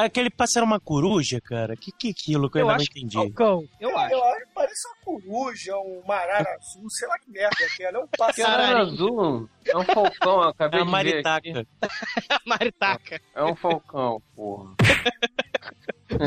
Aquele 0.05 0.31
pássaro 0.31 0.65
é 0.65 0.67
uma 0.67 0.81
coruja, 0.81 1.41
cara? 1.41 1.75
Que 1.77 1.91
que 1.93 2.09
é 2.09 2.11
aquilo 2.11 2.51
que 2.51 2.59
eu, 2.59 2.63
Eu 2.63 2.69
ainda 2.69 2.75
não 2.75 2.81
acho 2.83 2.91
que 2.91 2.99
entendi? 3.01 3.15
Falcão, 3.17 3.65
eu 3.81 3.97
acho. 3.99 4.15
Eu 4.15 4.25
acho 4.25 4.41
que 4.47 4.55
parece 4.55 4.89
uma 4.89 4.97
coruja, 5.05 5.77
uma 5.77 6.15
arara 6.15 6.51
azul, 6.55 6.91
sei 6.91 7.09
lá 7.09 7.19
que 7.19 7.31
merda 7.31 7.57
que 7.77 7.85
é, 7.85 7.93
não 7.93 8.01
é 8.01 8.05
um 8.05 8.09
pássaro. 8.09 8.49
Cara 8.49 8.79
azul 8.81 9.49
é 9.67 9.77
um 9.77 9.85
falcão, 9.85 10.43
eu 10.43 10.49
acabei 10.49 10.81
É 10.81 10.83
a 10.83 10.85
de 10.85 10.91
ver 10.91 10.93
maritaca. 10.93 11.61
aqui. 11.61 11.69
Maritaca. 12.47 13.21
É 13.35 13.45
um 13.45 13.57
falcão, 13.57 14.23
porra. 14.37 14.75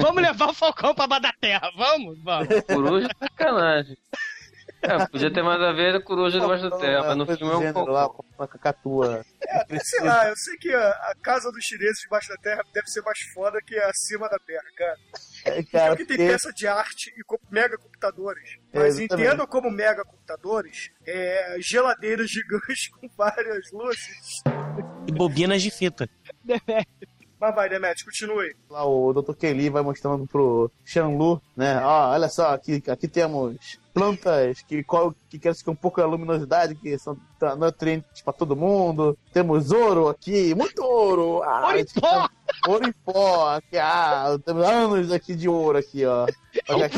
Vamos 0.01 0.21
levar 0.23 0.47
o 0.49 0.53
Falcão 0.53 0.95
pra 0.95 1.07
baixo 1.07 1.23
da 1.23 1.33
terra, 1.33 1.69
vamos? 1.75 2.17
Vamos. 2.23 2.47
Coruja 2.65 3.07
é 3.07 3.27
sacanagem. 3.27 3.97
É, 4.83 5.07
podia 5.07 5.33
ter 5.33 5.41
mais 5.41 5.61
a 5.61 5.71
ver 5.71 5.95
a 5.95 6.01
coruja 6.01 6.39
debaixo 6.39 6.69
da 6.69 6.77
terra, 6.77 7.03
mas 7.07 7.17
no 7.17 7.25
filme 7.25 7.53
é 7.53 7.71
um 7.73 7.85
lá, 7.85 8.09
com 8.09 8.23
uma 8.37 8.47
cacatua. 8.47 9.25
É, 9.47 9.79
sei 9.79 10.01
lá, 10.01 10.27
eu 10.27 10.35
sei 10.35 10.57
que 10.57 10.69
a, 10.73 10.89
a 10.89 11.15
casa 11.21 11.49
dos 11.51 11.63
chineses 11.63 11.99
debaixo 12.01 12.27
da 12.29 12.35
terra 12.37 12.61
deve 12.73 12.87
ser 12.87 13.01
mais 13.01 13.17
foda 13.33 13.59
que 13.65 13.77
acima 13.79 14.27
da 14.29 14.37
terra, 14.39 14.63
cara. 14.77 14.97
É, 15.45 15.63
cara, 15.63 15.87
porque 15.95 16.05
tem 16.05 16.17
porque- 16.17 16.31
peça 16.31 16.51
de 16.51 16.67
arte 16.67 17.13
e 17.17 17.23
mega 17.49 17.77
computadores. 17.77 18.57
É, 18.73 18.79
Mas 18.79 18.99
entendam 18.99 19.47
como 19.47 19.71
mega 19.71 20.03
computadores 20.03 20.89
é, 21.07 21.55
geladeiras 21.59 22.29
gigantes 22.29 22.89
com 22.99 23.07
várias 23.17 23.71
luzes. 23.71 24.41
E 25.07 25.11
bobinas 25.13 25.61
de 25.61 25.71
fita. 25.71 26.09
Mas 27.39 27.55
vai, 27.55 27.67
Demet, 27.67 28.05
continue. 28.05 28.55
Lá 28.69 28.85
o 28.85 29.11
Dr. 29.13 29.33
Kelly 29.35 29.69
vai 29.69 29.81
mostrando 29.81 30.25
pro 30.25 30.71
Shanlu, 30.85 31.41
né? 31.57 31.77
Ó, 31.83 32.11
olha 32.11 32.29
só, 32.29 32.53
aqui, 32.53 32.81
aqui 32.87 33.05
temos 33.05 33.77
plantas 33.93 34.61
que, 34.61 34.83
qual, 34.83 35.13
que 35.29 35.37
querem 35.37 35.57
com 35.63 35.75
pouca 35.75 36.05
luminosidade, 36.05 36.75
que 36.75 36.97
são 36.97 37.15
tá, 37.39 37.55
nutrientes 37.55 38.21
pra 38.21 38.33
todo 38.33 38.55
mundo. 38.55 39.17
Temos 39.31 39.71
ouro 39.71 40.07
aqui, 40.07 40.55
muito 40.55 40.83
ouro! 40.83 41.43
Ah, 41.43 41.67
Ouro 41.67 41.79
em 41.79 41.85
pó! 41.85 42.29
Ouro 42.67 42.87
em 42.87 42.91
pó! 42.91 43.49
Aqui, 43.55 43.77
ah, 43.77 44.37
temos 44.43 44.65
anos 44.65 45.11
aqui 45.11 45.35
de 45.35 45.47
ouro 45.47 45.77
aqui, 45.77 46.05
ó. 46.05 46.25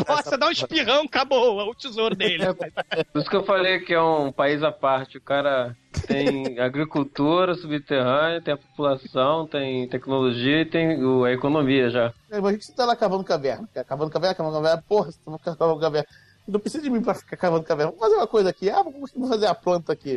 Você 0.07 0.37
dá 0.37 0.47
um 0.47 0.51
espirrão, 0.51 1.03
acabou 1.03 1.69
o 1.69 1.75
tesouro 1.75 2.15
dele. 2.15 2.45
Por 3.11 3.21
isso 3.21 3.29
que 3.29 3.35
eu 3.35 3.45
falei 3.45 3.79
que 3.79 3.93
é 3.93 4.01
um 4.01 4.31
país 4.31 4.63
à 4.63 4.71
parte. 4.71 5.17
O 5.17 5.21
cara 5.21 5.75
tem 6.07 6.59
agricultura 6.59 7.55
subterrânea, 7.55 8.41
tem 8.41 8.53
a 8.53 8.57
população, 8.57 9.47
tem 9.47 9.87
tecnologia 9.87 10.61
e 10.61 10.65
tem 10.65 10.97
a 11.25 11.31
economia 11.31 11.89
já. 11.89 12.13
É, 12.29 12.39
Mas 12.39 12.45
a 12.45 12.51
gente 12.51 12.71
tá 12.73 12.85
lá 12.85 12.95
cavando 12.95 13.23
caverna. 13.23 13.67
Cavando 13.87 14.11
caverna, 14.11 14.35
cavando 14.35 14.55
caverna. 14.55 14.83
Porra, 14.87 15.11
você 15.11 15.19
tá 15.43 15.55
cavando 15.55 15.79
caverna. 15.79 16.07
Não 16.47 16.59
precisa 16.59 16.83
de 16.83 16.89
mim 16.89 17.01
pra 17.01 17.15
ficar 17.15 17.37
cavando 17.37 17.63
caverna. 17.63 17.91
Vamos 17.91 18.05
fazer 18.05 18.15
uma 18.15 18.27
coisa 18.27 18.49
aqui. 18.49 18.69
Ah, 18.69 18.83
vamos 18.83 19.11
fazer 19.11 19.47
a 19.47 19.55
planta 19.55 19.93
aqui. 19.93 20.15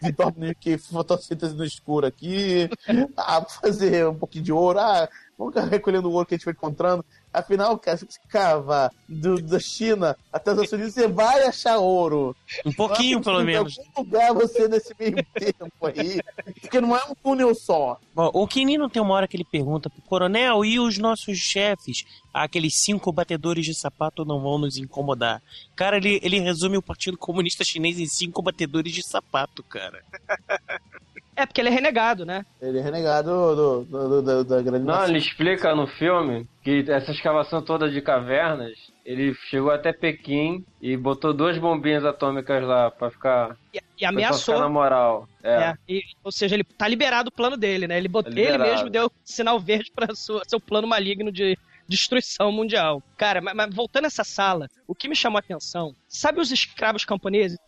Que 0.00 0.12
dorme, 0.12 0.54
que 0.54 0.78
fotossíntese 0.78 1.54
no 1.54 1.64
escuro 1.64 2.06
aqui. 2.06 2.70
Ah, 3.16 3.44
fazer 3.44 4.06
um 4.06 4.14
pouquinho 4.14 4.44
de 4.44 4.52
ouro. 4.52 4.78
Ah, 4.78 5.08
vamos 5.36 5.54
recolhendo 5.68 6.08
o 6.08 6.12
ouro 6.12 6.26
que 6.26 6.34
a 6.34 6.38
gente 6.38 6.44
vai 6.44 6.54
encontrando. 6.54 7.04
Afinal, 7.32 7.78
cara, 7.78 7.96
se 7.96 8.06
você 8.06 8.18
cavar 8.28 8.90
do, 9.08 9.40
da 9.42 9.58
China 9.60 10.16
até 10.32 10.50
os 10.52 10.62
Estados 10.62 10.72
Unidos, 10.72 10.94
você 10.94 11.08
vai 11.08 11.42
achar 11.44 11.78
ouro. 11.78 12.34
Um 12.64 12.72
pouquinho, 12.72 13.20
pelo 13.22 13.42
Em 13.42 13.44
menos. 13.44 13.78
algum 13.78 13.90
lugar 14.02 14.32
você 14.34 14.66
nesse 14.68 14.94
meio 14.98 15.16
tempo 15.34 15.86
aí. 15.86 16.20
Porque 16.60 16.80
não 16.80 16.96
é 16.96 17.04
um 17.04 17.14
túnel 17.14 17.54
só. 17.54 17.98
Bom, 18.14 18.30
o 18.32 18.46
Quinino 18.46 18.88
tem 18.88 19.00
uma 19.02 19.14
hora 19.14 19.28
que 19.28 19.36
ele 19.36 19.44
pergunta 19.44 19.90
pro 19.90 20.02
coronel 20.02 20.64
e 20.64 20.80
os 20.80 20.98
nossos 20.98 21.38
chefes, 21.38 22.04
aqueles 22.32 22.74
cinco 22.82 23.12
batedores 23.12 23.64
de 23.64 23.74
sapato 23.74 24.24
não 24.24 24.40
vão 24.40 24.58
nos 24.58 24.76
incomodar. 24.76 25.42
Cara, 25.76 25.96
ele, 25.98 26.18
ele 26.22 26.40
resume 26.40 26.76
o 26.76 26.82
Partido 26.82 27.16
Comunista 27.18 27.62
Chinês 27.64 27.98
em 27.98 28.06
cinco 28.06 28.42
batedores 28.42 28.92
de 28.92 29.02
sapato, 29.02 29.62
cara. 29.62 30.02
É 31.40 31.46
porque 31.46 31.60
ele 31.60 31.68
é 31.68 31.72
renegado, 31.72 32.26
né? 32.26 32.44
Ele 32.60 32.78
é 32.78 32.82
renegado 32.82 33.30
do, 33.30 33.84
do, 33.84 34.08
do- 34.08 34.22
do- 34.22 34.44
da 34.44 34.60
grande 34.60 34.84
Não, 34.84 34.92
nação. 34.94 35.08
ele 35.08 35.18
explica 35.18 35.72
no 35.72 35.86
filme 35.86 36.48
que 36.64 36.84
essa 36.88 37.12
escavação 37.12 37.62
toda 37.62 37.88
de 37.88 38.00
cavernas, 38.02 38.72
ele 39.06 39.32
chegou 39.48 39.70
até 39.70 39.92
Pequim 39.92 40.64
e 40.82 40.96
botou 40.96 41.32
duas 41.32 41.56
bombinhas 41.56 42.04
atômicas 42.04 42.64
lá 42.64 42.90
pra 42.90 43.08
ficar. 43.12 43.56
E, 43.72 43.76
e 43.76 43.80
pra 44.00 44.08
ameaçou. 44.08 44.54
ficar 44.56 44.66
na 44.66 44.68
moral. 44.68 45.28
É. 45.40 45.54
É, 45.54 45.74
e- 45.88 46.02
ou 46.24 46.32
seja, 46.32 46.56
ele 46.56 46.64
tá 46.64 46.88
liberado 46.88 47.28
o 47.28 47.32
plano 47.32 47.56
dele, 47.56 47.86
né? 47.86 47.96
Ele, 47.98 48.08
botou, 48.08 48.32
Tá 48.34 48.40
ele 48.40 48.58
mesmo 48.58 48.90
deu 48.90 49.08
sinal 49.24 49.60
verde 49.60 49.92
para 49.94 50.12
seu 50.16 50.60
plano 50.60 50.88
maligno 50.88 51.30
de 51.30 51.56
destruição 51.88 52.52
mundial. 52.52 53.02
Cara, 53.16 53.40
mas, 53.40 53.54
mas 53.54 53.74
voltando 53.74 54.04
a 54.04 54.08
essa 54.08 54.24
sala, 54.24 54.68
o 54.86 54.94
que 54.94 55.08
me 55.08 55.16
chamou 55.16 55.38
a 55.38 55.40
atenção, 55.40 55.94
sabe 56.06 56.40
os 56.40 56.50
escravos 56.52 57.04
camponeses? 57.04 57.58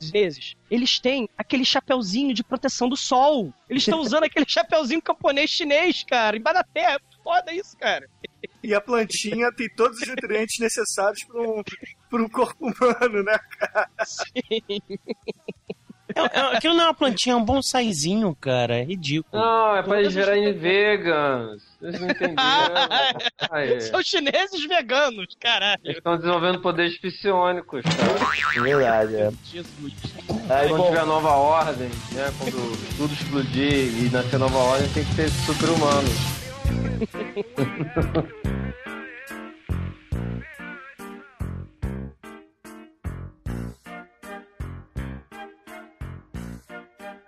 Eles 0.70 1.00
têm 1.00 1.28
aquele 1.36 1.64
chapeuzinho 1.64 2.34
de 2.34 2.44
proteção 2.44 2.88
do 2.88 2.96
sol. 2.96 3.52
Eles 3.68 3.82
estão 3.82 4.00
usando 4.00 4.24
aquele 4.24 4.46
chapeuzinho 4.48 5.02
camponês 5.02 5.50
chinês, 5.50 6.04
cara, 6.04 6.36
embaixo 6.36 6.58
da 6.58 6.64
terra. 6.64 7.00
Foda 7.24 7.52
isso, 7.52 7.76
cara. 7.76 8.08
E 8.62 8.74
a 8.74 8.80
plantinha 8.80 9.52
tem 9.52 9.68
todos 9.74 10.00
os 10.00 10.08
nutrientes 10.08 10.58
necessários 10.58 11.24
para 11.24 11.40
um, 11.40 11.62
pra 12.08 12.22
um 12.22 12.28
corpo 12.28 12.66
humano, 12.66 13.22
né, 13.22 13.38
cara? 13.58 13.90
Sim. 14.04 14.80
É- 16.14 16.38
é- 16.38 16.56
aquilo 16.56 16.74
não 16.74 16.84
é 16.84 16.86
uma 16.88 16.94
plantinha, 16.94 17.34
é 17.34 17.36
um 17.36 17.44
bonsaizinho, 17.44 18.36
cara. 18.40 18.78
É 18.78 18.82
ridículo. 18.84 19.42
Não, 19.42 19.76
é 19.76 19.82
pra 19.82 20.00
eles 20.00 20.14
virarem 20.14 20.52
vegans. 20.52 21.62
Vocês 21.80 21.98
não 22.00 22.10
entenderam. 22.10 22.36
São 23.80 24.02
chineses 24.02 24.66
veganos, 24.66 25.34
caralho. 25.40 25.80
Eles 25.84 25.96
estão 25.96 26.16
desenvolvendo 26.16 26.60
poderes 26.60 26.98
psionicos, 26.98 27.82
cara. 27.82 28.62
Verdade, 28.62 29.16
é. 29.16 29.30
Jesus. 29.44 29.92
Aí, 30.48 30.68
Quando 30.68 30.80
bom, 30.82 30.86
tiver 30.88 31.00
a 31.00 31.06
nova 31.06 31.30
ordem, 31.30 31.88
né? 32.12 32.32
Quando 32.38 32.96
tudo 32.96 33.14
explodir 33.14 34.04
e 34.04 34.10
nascer 34.12 34.38
nova 34.38 34.58
ordem, 34.58 34.88
tem 34.90 35.04
que 35.04 35.14
ter 35.14 35.28
super-humanos. 35.30 36.10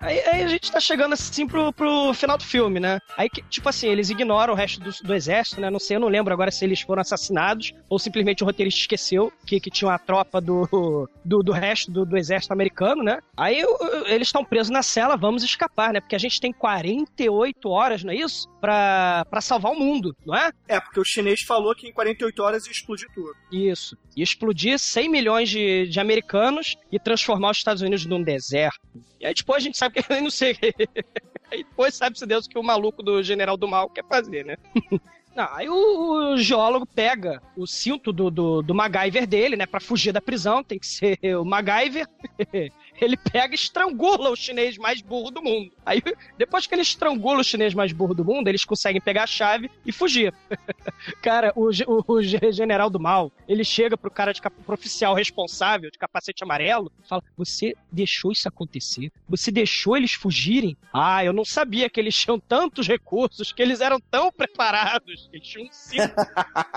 Aí, 0.03 0.19
aí 0.27 0.43
a 0.43 0.49
gente 0.49 0.71
tá 0.71 0.81
chegando 0.81 1.13
assim 1.13 1.47
pro, 1.47 1.73
pro 1.73 2.13
final 2.13 2.37
do 2.37 2.43
filme, 2.43 2.81
né? 2.81 2.99
Aí, 3.17 3.29
tipo 3.49 3.69
assim, 3.69 3.87
eles 3.87 4.11
ignoram 4.11 4.53
o 4.53 4.57
resto 4.57 4.81
do, 4.81 4.91
do 4.91 5.15
exército, 5.15 5.61
né? 5.61 5.71
Não 5.71 5.79
sei, 5.79 5.97
eu 5.97 6.01
não 6.01 6.09
lembro 6.09 6.35
agora 6.35 6.51
se 6.51 6.65
eles 6.65 6.81
foram 6.81 7.03
assassinados 7.03 7.73
ou 7.89 8.01
simplesmente 8.01 8.43
o 8.43 8.47
roteirista 8.47 8.81
esqueceu 8.81 9.33
que, 9.47 9.61
que 9.61 9.71
tinha 9.71 9.89
uma 9.89 9.99
tropa 10.01 10.41
do, 10.41 11.09
do, 11.25 11.41
do 11.41 11.53
resto 11.53 11.93
do, 11.93 12.05
do 12.05 12.17
exército 12.17 12.53
americano, 12.53 13.05
né? 13.05 13.21
Aí 13.37 13.65
eles 14.07 14.27
estão 14.27 14.45
presos 14.45 14.71
na 14.71 14.83
cela, 14.83 15.17
vamos 15.17 15.45
escapar, 15.45 15.93
né? 15.93 16.01
Porque 16.01 16.17
a 16.17 16.19
gente 16.19 16.41
tem 16.41 16.53
48 16.53 17.69
horas, 17.69 18.03
não 18.03 18.13
é 18.13 18.17
isso? 18.17 18.49
Pra, 18.61 19.25
pra 19.31 19.41
salvar 19.41 19.71
o 19.71 19.79
mundo, 19.79 20.17
não 20.27 20.35
é? 20.35 20.51
É, 20.67 20.81
porque 20.81 20.99
o 20.99 21.05
chinês 21.05 21.43
falou 21.43 21.77
que 21.77 21.87
em 21.87 21.93
48 21.93 22.43
horas 22.43 22.67
ia 22.67 22.73
explodir 22.73 23.09
tudo. 23.15 23.33
Isso. 23.53 23.97
E 24.17 24.23
explodir 24.23 24.81
100 24.81 25.09
milhões 25.09 25.49
de, 25.49 25.87
de 25.87 26.01
americanos 26.01 26.77
e 26.91 26.99
transformar 26.99 27.53
os 27.53 27.59
Estados 27.59 27.83
Unidos 27.83 28.05
num 28.05 28.23
deserto. 28.23 28.81
E 29.23 29.27
aí 29.27 29.33
depois 29.33 29.63
a 29.63 29.65
gente 29.65 29.79
sabe 29.79 29.92
eu 30.09 30.23
não 30.23 30.31
sei. 30.31 30.57
aí 31.51 31.65
depois 31.65 31.95
sabe-se 31.95 32.27
Deus 32.27 32.47
que 32.47 32.59
o 32.59 32.63
maluco 32.63 33.03
do 33.03 33.23
general 33.23 33.57
do 33.57 33.69
mal 33.69 33.89
quer 33.89 34.05
fazer, 34.05 34.45
né? 34.45 34.57
Não, 35.35 35.49
aí 35.55 35.67
o, 35.67 36.35
o 36.35 36.37
geólogo 36.37 36.85
pega 36.85 37.41
o 37.57 37.67
cinto 37.67 38.13
do, 38.13 38.31
do, 38.31 38.61
do 38.61 38.75
MacGyver 38.75 39.27
dele, 39.27 39.57
né? 39.57 39.65
Pra 39.65 39.81
fugir 39.81 40.13
da 40.13 40.21
prisão, 40.21 40.63
tem 40.63 40.79
que 40.79 40.87
ser 40.87 41.19
o 41.39 41.43
MacGyver. 41.43 42.07
ele 43.05 43.17
pega 43.17 43.55
e 43.55 43.57
estrangula 43.57 44.31
o 44.31 44.37
chinês 44.37 44.77
mais 44.79 45.01
burro 45.01 45.31
do 45.31 45.43
mundo. 45.43 45.73
Aí, 45.85 46.03
depois 46.37 46.67
que 46.67 46.75
ele 46.75 46.83
estrangula 46.83 47.41
o 47.41 47.45
chinês 47.45 47.75
mais 47.75 47.93
burro 47.93 48.15
do 48.15 48.25
mundo, 48.25 48.49
eles 48.49 48.65
conseguem 48.65 49.01
pegar 49.01 49.25
a 49.25 49.27
chave 49.27 49.71
e 49.85 49.93
fugir. 49.93 50.33
cara, 51.23 51.53
o, 51.57 51.71
o, 51.87 52.05
o 52.07 52.23
ge- 52.23 52.53
general 52.53 52.89
do 52.89 53.01
mal, 53.01 53.33
ele 53.49 53.65
chega 53.65 53.97
pro 53.97 54.11
cara 54.11 54.33
de 54.33 54.41
pro 54.41 54.75
oficial 54.75 55.15
responsável 55.15 55.91
de 55.91 55.99
capacete 55.99 56.43
amarelo 56.45 56.91
e 57.03 57.09
fala: 57.09 57.23
Você 57.37 57.75
deixou 57.91 58.33
isso 58.33 58.49
acontecer? 58.49 59.11
Você 59.29 59.51
deixou 59.51 59.97
eles 59.97 60.13
fugirem? 60.13 60.77
Ah, 60.93 61.25
eu 61.25 61.33
não 61.33 61.45
sabia 61.45 61.89
que 61.89 61.99
eles 62.01 62.15
tinham 62.15 62.39
tantos 62.39 62.87
recursos, 62.87 63.53
que 63.53 63.63
eles 63.63 63.81
eram 63.81 63.99
tão 64.01 64.31
preparados. 64.31 65.29
Eles 65.33 65.49
tinham 65.49 65.67
um 65.67 65.73
cinto. 65.73 66.15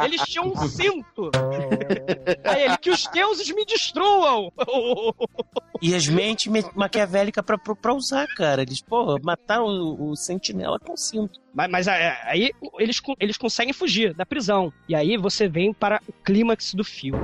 Eles 0.03 0.21
tinham 0.23 0.47
um 0.47 0.67
cinto. 0.67 1.31
Aí 2.43 2.63
ele, 2.63 2.77
que 2.77 2.89
os 2.89 3.07
deuses 3.07 3.49
me 3.51 3.65
destruam! 3.65 4.51
E 5.81 5.93
as 5.93 6.07
mentes 6.15 6.51
me- 6.51 6.63
maquiavélicas 6.75 7.43
pra, 7.43 7.57
pra, 7.57 7.93
usar, 7.93 8.27
cara. 8.35 8.61
Eles, 8.61 8.81
porra, 8.81 9.17
mataram 9.23 9.65
o, 9.65 10.11
o 10.11 10.15
sentinela 10.15 10.79
com 10.79 10.95
cinto. 10.95 11.39
Mas, 11.53 11.69
mas, 11.69 11.87
é, 11.87 12.17
aí 12.23 12.51
eles, 12.79 13.01
eles 13.19 13.37
conseguem 13.37 13.73
fugir 13.73 14.13
da 14.13 14.25
prisão. 14.25 14.71
E 14.87 14.95
aí 14.95 15.17
você 15.17 15.47
vem 15.47 15.73
para 15.73 16.01
o 16.07 16.13
clímax 16.23 16.73
do 16.73 16.83
filme. 16.83 17.19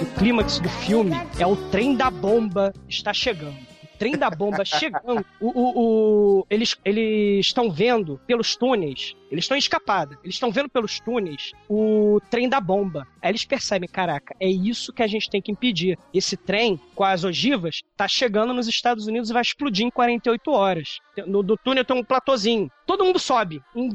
O 0.00 0.06
clímax 0.18 0.58
do 0.58 0.68
filme 0.68 1.12
é 1.38 1.46
o 1.46 1.56
trem 1.70 1.96
da 1.96 2.10
bomba 2.10 2.72
está 2.88 3.12
chegando. 3.12 3.73
Trem 4.04 4.18
da 4.18 4.28
bomba 4.28 4.66
chegando. 4.66 5.24
O, 5.40 5.48
o- 5.48 6.40
o- 6.40 6.46
eles 6.50 6.76
estão 7.40 7.70
vendo 7.70 8.20
pelos 8.26 8.54
túneis. 8.54 9.14
Eles 9.30 9.44
estão 9.44 9.56
em 9.56 9.58
escapada. 9.58 10.18
Eles 10.22 10.34
estão 10.36 10.52
vendo 10.52 10.68
pelos 10.68 11.00
túneis 11.00 11.52
o 11.70 12.20
trem 12.30 12.46
da 12.46 12.60
bomba. 12.60 13.06
Aí 13.22 13.30
eles 13.30 13.46
percebem, 13.46 13.88
caraca, 13.88 14.36
é 14.38 14.46
isso 14.46 14.92
que 14.92 15.02
a 15.02 15.06
gente 15.06 15.30
tem 15.30 15.40
que 15.40 15.50
impedir. 15.50 15.98
Esse 16.12 16.36
trem 16.36 16.78
com 16.94 17.02
as 17.02 17.24
ogivas 17.24 17.80
tá 17.96 18.06
chegando 18.06 18.52
nos 18.52 18.68
Estados 18.68 19.06
Unidos 19.06 19.30
e 19.30 19.32
vai 19.32 19.40
explodir 19.42 19.86
em 19.86 19.90
48 19.90 20.50
horas. 20.50 20.98
No 21.26 21.42
do 21.42 21.56
túnel 21.56 21.84
tem 21.84 21.96
um 21.96 22.04
platôzinho. 22.04 22.70
Todo 22.86 23.04
mundo 23.04 23.18
sobe. 23.18 23.62
Em 23.74 23.88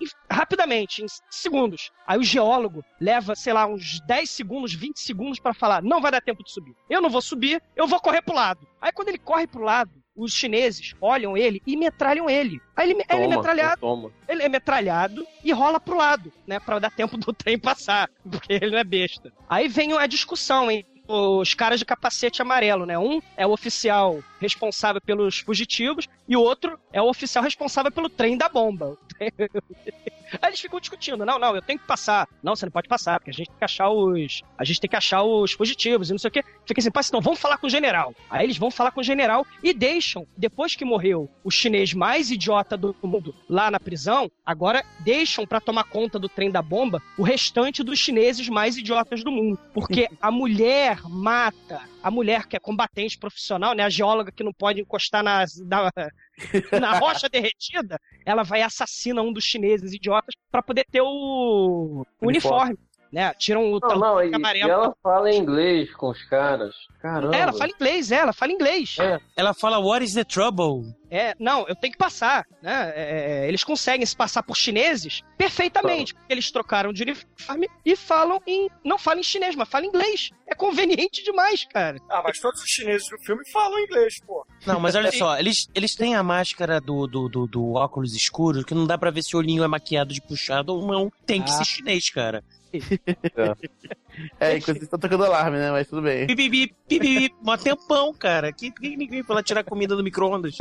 e 0.00 0.06
rapidamente, 0.30 1.02
em 1.02 1.06
segundos. 1.30 1.90
Aí 2.06 2.18
o 2.18 2.22
geólogo 2.24 2.84
leva, 3.00 3.34
sei 3.34 3.52
lá, 3.52 3.66
uns 3.66 4.00
10 4.00 4.28
segundos, 4.28 4.74
20 4.74 4.98
segundos 5.00 5.38
pra 5.38 5.54
falar: 5.54 5.82
não 5.82 6.00
vai 6.00 6.10
dar 6.10 6.20
tempo 6.20 6.42
de 6.44 6.52
subir. 6.52 6.74
Eu 6.88 7.00
não 7.00 7.10
vou 7.10 7.22
subir, 7.22 7.62
eu 7.74 7.86
vou 7.86 8.00
correr 8.00 8.22
pro 8.22 8.34
lado. 8.34 8.66
Aí 8.80 8.92
quando 8.92 9.08
ele 9.08 9.18
corre 9.18 9.46
pro 9.46 9.62
lado, 9.62 9.90
os 10.16 10.32
chineses 10.32 10.94
olham 11.00 11.36
ele 11.36 11.62
e 11.66 11.76
metralham 11.76 12.28
ele. 12.28 12.60
Aí 12.74 12.90
ele, 12.90 12.94
ele 12.94 13.04
é 13.08 13.24
Toma, 13.24 13.36
metralhado. 13.36 13.80
toma. 13.80 14.10
Ele 14.28 14.42
é 14.42 14.48
metralhado 14.48 15.26
e 15.44 15.52
rola 15.52 15.78
pro 15.78 15.96
lado, 15.96 16.32
né? 16.46 16.58
Pra 16.58 16.78
dar 16.78 16.90
tempo 16.90 17.16
do 17.16 17.32
trem 17.34 17.58
passar, 17.58 18.08
porque 18.30 18.52
ele 18.54 18.70
não 18.70 18.78
é 18.78 18.84
besta. 18.84 19.32
Aí 19.48 19.68
vem 19.68 19.92
a 19.96 20.06
discussão, 20.06 20.70
hein? 20.70 20.84
Os 21.08 21.54
caras 21.54 21.78
de 21.78 21.84
capacete 21.84 22.42
amarelo, 22.42 22.84
né? 22.84 22.98
Um 22.98 23.20
é 23.36 23.46
o 23.46 23.52
oficial 23.52 24.20
responsável 24.40 25.00
pelos 25.00 25.38
fugitivos 25.38 26.08
e 26.28 26.36
o 26.36 26.40
outro 26.40 26.78
é 26.92 27.00
o 27.00 27.08
oficial 27.08 27.42
responsável 27.44 27.90
pelo 27.90 28.08
trem 28.08 28.36
da 28.36 28.48
bomba. 28.48 28.96
Aí 30.42 30.50
eles 30.50 30.60
ficam 30.60 30.80
discutindo, 30.80 31.24
não, 31.24 31.38
não, 31.38 31.54
eu 31.54 31.62
tenho 31.62 31.78
que 31.78 31.86
passar. 31.86 32.28
Não, 32.42 32.56
você 32.56 32.66
não 32.66 32.72
pode 32.72 32.88
passar, 32.88 33.18
porque 33.18 33.30
a 33.30 33.34
gente 33.34 33.48
tem 33.48 33.58
que 33.58 33.64
achar 33.64 33.90
os. 33.90 34.42
A 34.58 34.64
gente 34.64 34.80
tem 34.80 34.90
que 34.90 34.96
achar 34.96 35.22
os 35.22 35.52
fugitivos 35.52 36.10
e 36.10 36.12
não 36.12 36.18
sei 36.18 36.28
o 36.28 36.32
quê. 36.32 36.44
Fica 36.64 36.80
assim, 36.80 36.90
passa, 36.90 37.10
então 37.10 37.20
vamos 37.20 37.38
falar 37.38 37.58
com 37.58 37.66
o 37.66 37.70
general. 37.70 38.14
Aí 38.28 38.44
eles 38.44 38.58
vão 38.58 38.70
falar 38.70 38.90
com 38.90 39.00
o 39.00 39.04
general 39.04 39.46
e 39.62 39.72
deixam, 39.72 40.26
depois 40.36 40.74
que 40.74 40.84
morreu 40.84 41.30
o 41.44 41.50
chinês 41.50 41.94
mais 41.94 42.30
idiota 42.30 42.76
do 42.76 42.94
mundo 43.02 43.34
lá 43.48 43.70
na 43.70 43.78
prisão, 43.78 44.30
agora 44.44 44.84
deixam 45.00 45.46
pra 45.46 45.60
tomar 45.60 45.84
conta 45.84 46.18
do 46.18 46.28
trem 46.28 46.50
da 46.50 46.62
bomba 46.62 47.00
o 47.16 47.22
restante 47.22 47.82
dos 47.82 47.98
chineses 47.98 48.48
mais 48.48 48.76
idiotas 48.76 49.22
do 49.22 49.30
mundo. 49.30 49.58
Porque 49.72 50.08
a 50.20 50.30
mulher 50.30 51.00
mata, 51.04 51.82
a 52.02 52.10
mulher 52.10 52.46
que 52.46 52.56
é 52.56 52.60
combatente 52.60 53.18
profissional, 53.18 53.74
né? 53.74 53.84
A 53.84 53.90
geóloga 53.90 54.25
que 54.32 54.44
não 54.44 54.52
pode 54.52 54.80
encostar 54.80 55.22
nas, 55.22 55.50
na, 55.64 55.90
na 56.80 56.98
rocha 56.98 57.28
derretida, 57.28 57.98
ela 58.24 58.42
vai 58.42 58.60
e 58.60 58.62
assassina 58.62 59.22
um 59.22 59.32
dos 59.32 59.44
chineses 59.44 59.92
idiotas 59.92 60.34
pra 60.50 60.62
poder 60.62 60.84
ter 60.90 61.00
o 61.00 62.04
o 62.20 62.26
uniforme. 62.26 62.76
Né? 63.12 63.32
Tiram 63.38 63.72
o 63.72 63.78
Não, 63.78 63.98
não, 63.98 64.22
e, 64.22 64.34
amarelo. 64.34 64.68
e 64.68 64.70
ela 64.70 64.94
fala 65.00 65.32
inglês 65.32 65.94
com 65.94 66.10
os 66.10 66.22
caras. 66.24 66.74
Caramba. 67.00 67.36
É, 67.36 67.40
ela 67.40 67.52
fala 67.52 67.70
inglês, 67.70 68.10
é, 68.10 68.16
ela 68.16 68.32
fala 68.32 68.52
inglês. 68.52 68.96
Ela 69.36 69.54
fala, 69.54 69.78
what 69.78 70.04
is 70.04 70.12
the 70.14 70.24
trouble? 70.24 70.92
É, 71.08 71.34
não, 71.38 71.66
eu 71.68 71.76
tenho 71.76 71.92
que 71.92 71.98
passar, 71.98 72.44
né? 72.60 72.92
É, 72.96 73.48
eles 73.48 73.62
conseguem 73.62 74.04
se 74.04 74.16
passar 74.16 74.42
por 74.42 74.56
chineses 74.56 75.22
perfeitamente, 75.38 76.14
porque 76.14 76.32
eles 76.32 76.50
trocaram 76.50 76.92
de 76.92 77.04
uniforme 77.04 77.68
e 77.84 77.94
falam 77.94 78.40
em. 78.44 78.68
Não 78.84 78.98
falam 78.98 79.20
em 79.20 79.22
chinês, 79.22 79.54
mas 79.54 79.68
falam 79.68 79.86
inglês. 79.86 80.30
É 80.56 80.58
conveniente 80.58 81.22
demais, 81.22 81.64
cara. 81.66 81.98
Ah, 82.10 82.22
mas 82.24 82.38
todos 82.40 82.60
os 82.62 82.68
chineses 82.68 83.06
do 83.10 83.18
filme 83.18 83.42
falam 83.52 83.78
inglês, 83.80 84.14
pô. 84.26 84.44
Não, 84.66 84.80
mas 84.80 84.94
olha 84.94 85.12
só, 85.12 85.38
eles, 85.38 85.68
eles 85.74 85.94
têm 85.94 86.14
a 86.14 86.22
máscara 86.22 86.80
do, 86.80 87.06
do, 87.06 87.28
do, 87.28 87.46
do 87.46 87.74
óculos 87.74 88.14
escuro, 88.14 88.64
que 88.64 88.74
não 88.74 88.86
dá 88.86 88.96
pra 88.96 89.10
ver 89.10 89.22
se 89.22 89.36
o 89.36 89.38
olhinho 89.38 89.62
é 89.62 89.68
maquiado 89.68 90.14
de 90.14 90.20
puxado 90.22 90.74
ou 90.74 90.86
não. 90.86 91.12
Tem 91.26 91.42
que 91.42 91.50
Ah. 91.50 91.54
ser 91.54 91.64
chinês, 91.64 92.08
cara. 92.10 92.42
É, 94.40 94.56
enquanto 94.56 94.76
eles 94.76 94.84
estão 94.84 94.98
tocando 94.98 95.24
alarme, 95.26 95.58
né? 95.58 95.70
Mas 95.70 95.88
tudo 95.88 96.00
bem. 96.00 96.26
Pipipi, 96.26 96.74
pipipi, 96.88 97.34
mó 97.42 97.54
tempão, 97.58 98.14
cara. 98.14 98.50
Que 98.50 98.70
que 98.70 98.96
ninguém 98.96 99.22
foi 99.22 99.36
lá 99.36 99.42
tirar 99.42 99.62
comida 99.62 99.94
do 99.94 100.02
micro-ondas? 100.02 100.56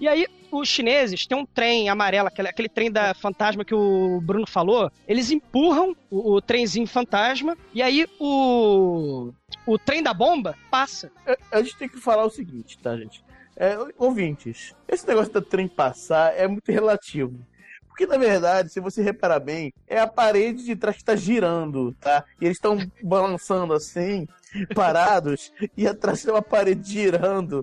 E 0.00 0.08
aí, 0.08 0.26
os 0.50 0.66
chineses 0.66 1.26
têm 1.26 1.36
um 1.36 1.44
trem 1.44 1.90
amarelo, 1.90 2.28
aquele, 2.28 2.48
aquele 2.48 2.68
trem 2.70 2.90
da 2.90 3.12
fantasma 3.12 3.66
que 3.66 3.74
o 3.74 4.18
Bruno 4.22 4.46
falou. 4.46 4.90
Eles 5.06 5.30
empurram 5.30 5.94
o, 6.10 6.36
o 6.36 6.40
trenzinho 6.40 6.86
fantasma, 6.86 7.56
e 7.74 7.82
aí 7.82 8.06
o. 8.18 9.30
O 9.66 9.78
trem 9.78 10.02
da 10.02 10.14
bomba 10.14 10.56
passa. 10.70 11.12
A, 11.26 11.58
a 11.58 11.62
gente 11.62 11.76
tem 11.76 11.88
que 11.88 11.98
falar 11.98 12.24
o 12.24 12.30
seguinte, 12.30 12.78
tá, 12.78 12.96
gente? 12.96 13.22
É, 13.54 13.76
ouvintes, 13.98 14.74
esse 14.88 15.06
negócio 15.06 15.30
do 15.34 15.42
trem 15.42 15.68
passar 15.68 16.34
é 16.34 16.48
muito 16.48 16.72
relativo. 16.72 17.38
Porque, 18.00 18.10
na 18.10 18.16
verdade, 18.16 18.70
se 18.72 18.80
você 18.80 19.02
reparar 19.02 19.38
bem, 19.40 19.74
é 19.86 20.00
a 20.00 20.06
parede 20.06 20.64
de 20.64 20.74
trás 20.74 20.96
que 20.96 21.04
tá 21.04 21.14
girando, 21.14 21.92
tá? 22.00 22.24
E 22.40 22.46
eles 22.46 22.56
estão 22.56 22.78
balançando 23.02 23.74
assim, 23.74 24.26
parados, 24.74 25.52
e 25.76 25.86
atrás 25.86 26.22
tem 26.22 26.32
uma 26.32 26.40
parede 26.40 26.90
girando, 26.90 27.62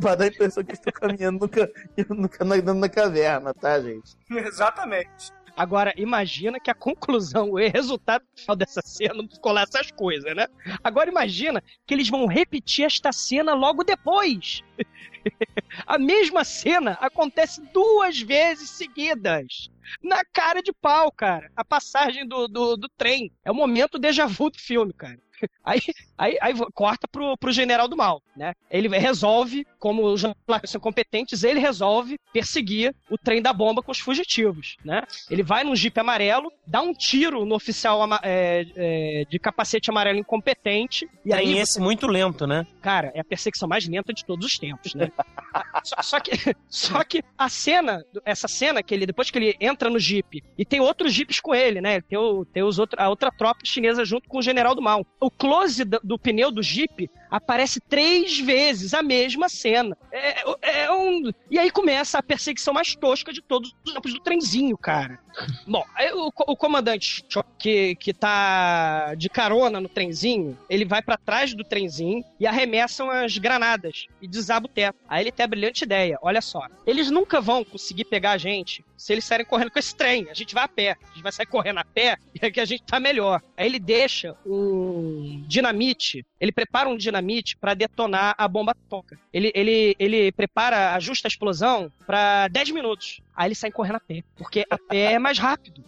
pra 0.00 0.16
dar 0.16 0.24
a 0.24 0.26
impressão 0.26 0.64
que 0.64 0.70
eles 0.72 0.80
estão 0.84 0.92
caminhando 0.92 1.38
no, 1.38 1.48
ca- 1.48 1.68
no, 2.10 2.28
ca- 2.28 2.44
na, 2.44 2.74
na 2.74 2.88
caverna, 2.88 3.54
tá, 3.54 3.80
gente? 3.80 4.16
Exatamente. 4.28 5.30
Agora, 5.56 5.92
imagina 5.96 6.58
que 6.58 6.70
a 6.70 6.74
conclusão, 6.74 7.50
o 7.50 7.56
resultado 7.56 8.24
final 8.34 8.56
dessa 8.56 8.80
cena 8.82 9.22
ficou 9.28 9.52
lá 9.52 9.62
essas 9.62 9.90
coisas, 9.90 10.34
né? 10.34 10.46
Agora 10.82 11.10
imagina 11.10 11.62
que 11.86 11.92
eles 11.92 12.08
vão 12.08 12.26
repetir 12.26 12.84
esta 12.84 13.12
cena 13.12 13.54
logo 13.54 13.84
depois. 13.84 14.62
a 15.86 15.98
mesma 15.98 16.44
cena 16.44 16.92
acontece 17.00 17.60
duas 17.72 18.20
vezes 18.20 18.70
seguidas. 18.70 19.70
Na 20.02 20.24
cara 20.24 20.62
de 20.62 20.72
pau, 20.72 21.12
cara. 21.12 21.50
A 21.54 21.64
passagem 21.64 22.26
do, 22.26 22.48
do, 22.48 22.76
do 22.76 22.88
trem. 22.88 23.30
É 23.44 23.50
o 23.50 23.54
momento 23.54 23.98
déjà 23.98 24.26
vu 24.26 24.48
do 24.50 24.58
filme, 24.58 24.92
cara. 24.92 25.18
Aí, 25.64 25.80
aí, 26.22 26.38
aí 26.40 26.54
corta 26.72 27.08
pro, 27.08 27.36
pro 27.36 27.52
general 27.52 27.88
do 27.88 27.96
mal, 27.96 28.22
né? 28.36 28.54
Ele 28.70 28.88
resolve, 28.96 29.66
como 29.78 30.04
os 30.04 30.20
jornalistas 30.20 30.70
são 30.70 30.80
competentes, 30.80 31.42
ele 31.42 31.58
resolve 31.58 32.18
perseguir 32.32 32.94
o 33.10 33.18
trem 33.18 33.42
da 33.42 33.52
bomba 33.52 33.82
com 33.82 33.90
os 33.90 33.98
fugitivos, 33.98 34.76
né? 34.84 35.02
Ele 35.28 35.42
vai 35.42 35.64
num 35.64 35.74
jipe 35.74 35.98
amarelo, 35.98 36.52
dá 36.66 36.80
um 36.80 36.92
tiro 36.92 37.44
no 37.44 37.56
oficial 37.56 38.00
é, 38.22 38.64
é, 38.76 39.24
de 39.28 39.38
capacete 39.38 39.90
amarelo 39.90 40.18
incompetente. 40.18 41.08
E 41.24 41.30
Tem 41.30 41.38
aí, 41.38 41.58
esse 41.58 41.80
muito 41.80 42.06
lento, 42.06 42.46
né? 42.46 42.66
Cara, 42.80 43.10
é 43.14 43.20
a 43.20 43.24
perseguição 43.24 43.68
mais 43.68 43.88
lenta 43.88 44.12
de 44.12 44.24
todos 44.24 44.46
os 44.46 44.58
tempos, 44.58 44.94
né? 44.94 45.10
só, 45.82 46.02
só 46.02 46.20
que, 46.20 46.54
só 46.68 47.04
que 47.04 47.22
a 47.36 47.48
cena, 47.48 48.04
essa 48.24 48.46
cena 48.46 48.82
que 48.82 48.94
ele, 48.94 49.06
depois 49.06 49.30
que 49.30 49.38
ele 49.38 49.56
entra 49.60 49.90
no 49.90 49.98
jipe, 49.98 50.42
e 50.56 50.64
tem 50.64 50.80
outros 50.80 51.12
jipes 51.12 51.40
com 51.40 51.54
ele, 51.54 51.80
né? 51.80 52.00
Tem, 52.00 52.18
o, 52.18 52.44
tem 52.44 52.62
os 52.62 52.78
outro, 52.78 53.00
a 53.00 53.08
outra 53.08 53.32
tropa 53.32 53.60
chinesa 53.64 54.04
junto 54.04 54.28
com 54.28 54.38
o 54.38 54.42
general 54.42 54.74
do 54.74 54.82
mal. 54.82 55.04
O 55.20 55.30
close 55.30 55.84
do, 55.84 56.11
do 56.12 56.18
pneu 56.18 56.50
do 56.50 56.62
jipe 56.62 57.10
aparece 57.30 57.80
três 57.80 58.38
vezes 58.38 58.92
a 58.92 59.02
mesma 59.02 59.48
cena. 59.48 59.96
É, 60.12 60.82
é 60.82 60.92
um... 60.92 61.32
E 61.50 61.58
aí 61.58 61.70
começa 61.70 62.18
a 62.18 62.22
perseguição 62.22 62.74
mais 62.74 62.94
tosca 62.94 63.32
de 63.32 63.40
todos 63.40 63.74
os 63.82 63.94
tempos 63.94 64.12
do 64.12 64.20
trenzinho, 64.20 64.76
cara. 64.76 65.18
Bom, 65.66 65.82
o, 66.14 66.52
o 66.52 66.56
comandante 66.56 67.24
que, 67.58 67.94
que 67.96 68.12
tá 68.12 69.14
de 69.14 69.30
carona 69.30 69.80
no 69.80 69.88
trenzinho, 69.88 70.58
ele 70.68 70.84
vai 70.84 71.00
pra 71.00 71.16
trás 71.16 71.54
do 71.54 71.64
trenzinho 71.64 72.22
e 72.38 72.46
arremessam 72.46 73.10
as 73.10 73.38
granadas 73.38 74.06
e 74.20 74.28
desaba 74.28 74.66
o 74.66 74.68
teto. 74.68 74.98
Aí 75.08 75.24
ele 75.24 75.32
tem 75.32 75.44
a 75.44 75.48
brilhante 75.48 75.84
ideia, 75.84 76.18
olha 76.20 76.42
só. 76.42 76.66
Eles 76.86 77.10
nunca 77.10 77.40
vão 77.40 77.64
conseguir 77.64 78.04
pegar 78.04 78.32
a 78.32 78.38
gente 78.38 78.84
se 78.94 79.12
eles 79.12 79.24
saírem 79.24 79.46
correndo 79.46 79.70
com 79.70 79.78
esse 79.78 79.96
trem. 79.96 80.28
A 80.30 80.34
gente 80.34 80.54
vai 80.54 80.64
a 80.64 80.68
pé. 80.68 80.96
A 81.02 81.06
gente 81.14 81.22
vai 81.22 81.32
sair 81.32 81.46
correndo 81.46 81.78
a 81.78 81.84
pé 81.84 82.18
que 82.52 82.60
a 82.60 82.64
gente 82.64 82.82
tá 82.82 82.98
melhor. 82.98 83.42
Aí 83.56 83.66
ele 83.66 83.78
deixa 83.78 84.36
um 84.44 85.44
dinamite, 85.46 86.24
ele 86.40 86.52
prepara 86.52 86.88
um 86.88 86.96
dinamite 86.96 87.56
pra 87.56 87.74
detonar 87.74 88.34
a 88.36 88.48
bomba 88.48 88.72
atômica. 88.72 89.18
Ele, 89.32 89.52
ele, 89.54 89.94
ele 89.98 90.32
prepara, 90.32 90.94
a 90.94 90.98
explosão 91.28 91.92
pra 92.06 92.48
10 92.48 92.70
minutos. 92.70 93.20
Aí 93.34 93.48
eles 93.48 93.58
saem 93.58 93.72
correndo 93.72 93.96
a 93.96 94.00
pé, 94.00 94.22
porque 94.36 94.64
a 94.68 94.78
pé 94.78 95.12
é 95.12 95.18
mais 95.18 95.38
rápido. 95.38 95.84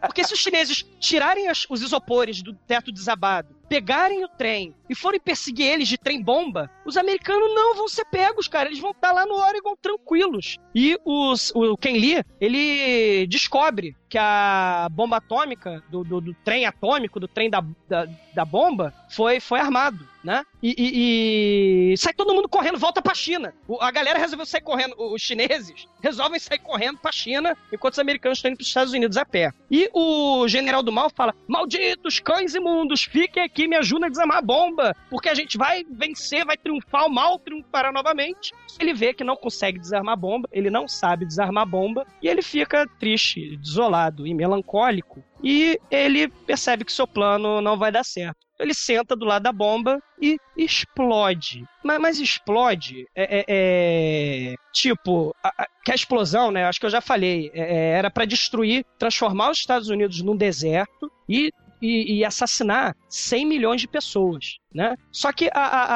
Porque 0.00 0.24
se 0.24 0.32
os 0.34 0.40
chineses 0.40 0.84
tirarem 1.00 1.48
as- 1.48 1.66
os 1.68 1.82
isopores 1.82 2.42
do 2.42 2.54
teto 2.54 2.92
desabado, 2.92 3.54
pegarem 3.68 4.22
o 4.22 4.28
trem 4.28 4.74
e 4.88 4.94
forem 4.94 5.18
perseguir 5.18 5.66
eles 5.66 5.88
de 5.88 5.96
trem-bomba, 5.96 6.70
os 6.84 6.96
americanos 6.96 7.54
não 7.54 7.74
vão 7.74 7.88
ser 7.88 8.04
pegos, 8.04 8.46
cara. 8.46 8.68
Eles 8.68 8.78
vão 8.80 8.90
estar 8.90 9.12
lá 9.12 9.24
no 9.24 9.34
Oregon 9.34 9.74
tranquilos. 9.80 10.58
E 10.74 10.98
os, 11.04 11.50
o 11.54 11.76
Ken 11.76 11.92
Lee, 11.94 12.22
ele 12.38 13.26
descobre 13.28 13.96
que 14.10 14.18
a 14.18 14.88
bomba 14.90 15.16
atômica, 15.16 15.82
do, 15.88 16.04
do, 16.04 16.20
do 16.20 16.34
trem 16.44 16.66
atômico, 16.66 17.18
do 17.18 17.26
trem 17.26 17.48
da, 17.48 17.64
da, 17.88 18.06
da 18.34 18.44
bomba, 18.44 18.92
foi, 19.08 19.40
foi 19.40 19.58
armado, 19.58 20.06
né? 20.22 20.44
E, 20.62 20.74
e- 20.76 21.92
e 21.92 21.96
sai 21.96 22.12
todo 22.12 22.34
mundo 22.34 22.46
correndo, 22.48 22.78
volta 22.78 23.00
pra 23.00 23.14
China. 23.14 23.54
O- 23.66 23.80
a 23.80 23.90
galera 23.90 24.18
resolveu 24.18 24.44
sair 24.44 24.60
correndo, 24.60 24.94
os 24.98 25.22
chineses 25.22 25.86
resolvem 26.02 26.38
sair 26.38 26.58
correndo 26.58 26.98
pra 26.98 27.10
China, 27.10 27.56
enquanto 27.72 27.94
os 27.94 27.98
americanos 27.98 28.36
estão 28.36 28.50
indo 28.50 28.58
pros 28.58 28.68
Estados 28.68 28.92
Unidos 28.92 29.16
a 29.16 29.24
pé. 29.24 29.50
E 29.72 29.88
o 29.94 30.46
general 30.46 30.82
do 30.82 30.92
mal 30.92 31.08
fala: 31.08 31.34
Malditos 31.48 32.20
cães 32.20 32.54
imundos, 32.54 33.04
fiquem 33.04 33.42
aqui, 33.42 33.66
me 33.66 33.74
ajudem 33.76 34.04
a 34.04 34.10
desarmar 34.10 34.36
a 34.36 34.42
bomba, 34.42 34.94
porque 35.08 35.30
a 35.30 35.34
gente 35.34 35.56
vai 35.56 35.82
vencer, 35.90 36.44
vai 36.44 36.58
triunfar, 36.58 37.06
o 37.06 37.10
mal 37.10 37.38
triunfará 37.38 37.90
novamente. 37.90 38.52
Ele 38.78 38.92
vê 38.92 39.14
que 39.14 39.24
não 39.24 39.34
consegue 39.34 39.78
desarmar 39.78 40.12
a 40.12 40.16
bomba, 40.16 40.46
ele 40.52 40.68
não 40.68 40.86
sabe 40.86 41.24
desarmar 41.24 41.62
a 41.62 41.66
bomba, 41.66 42.06
e 42.22 42.28
ele 42.28 42.42
fica 42.42 42.86
triste, 43.00 43.56
desolado 43.56 44.26
e 44.26 44.34
melancólico. 44.34 45.24
E 45.42 45.80
ele 45.90 46.28
percebe 46.28 46.84
que 46.84 46.92
seu 46.92 47.06
plano 47.06 47.62
não 47.62 47.78
vai 47.78 47.90
dar 47.90 48.04
certo. 48.04 48.51
Ele 48.62 48.74
senta 48.74 49.14
do 49.16 49.24
lado 49.24 49.42
da 49.42 49.52
bomba 49.52 50.00
e 50.20 50.38
explode. 50.56 51.64
Mas, 51.84 51.98
mas 52.00 52.18
explode 52.20 53.06
é, 53.14 53.38
é- 53.40 53.44
é- 53.48 54.54
tipo 54.72 55.34
a- 55.42 55.52
a- 55.62 55.66
que 55.84 55.90
a 55.92 55.94
explosão, 55.94 56.50
né? 56.50 56.64
Acho 56.64 56.80
que 56.80 56.86
eu 56.86 56.90
já 56.90 57.00
falei, 57.00 57.50
é- 57.54 57.60
é, 57.74 57.88
era 57.98 58.10
para 58.10 58.24
destruir, 58.24 58.84
transformar 58.98 59.50
os 59.50 59.58
Estados 59.58 59.88
Unidos 59.88 60.20
num 60.22 60.36
deserto 60.36 61.10
e 61.28 61.50
e, 61.84 62.18
e 62.18 62.24
assassinar 62.24 62.94
100 63.08 63.44
milhões 63.44 63.80
de 63.80 63.88
pessoas, 63.88 64.58
né? 64.72 64.94
Só 65.10 65.32
que 65.32 65.50
a, 65.52 65.60
a- 65.60 65.86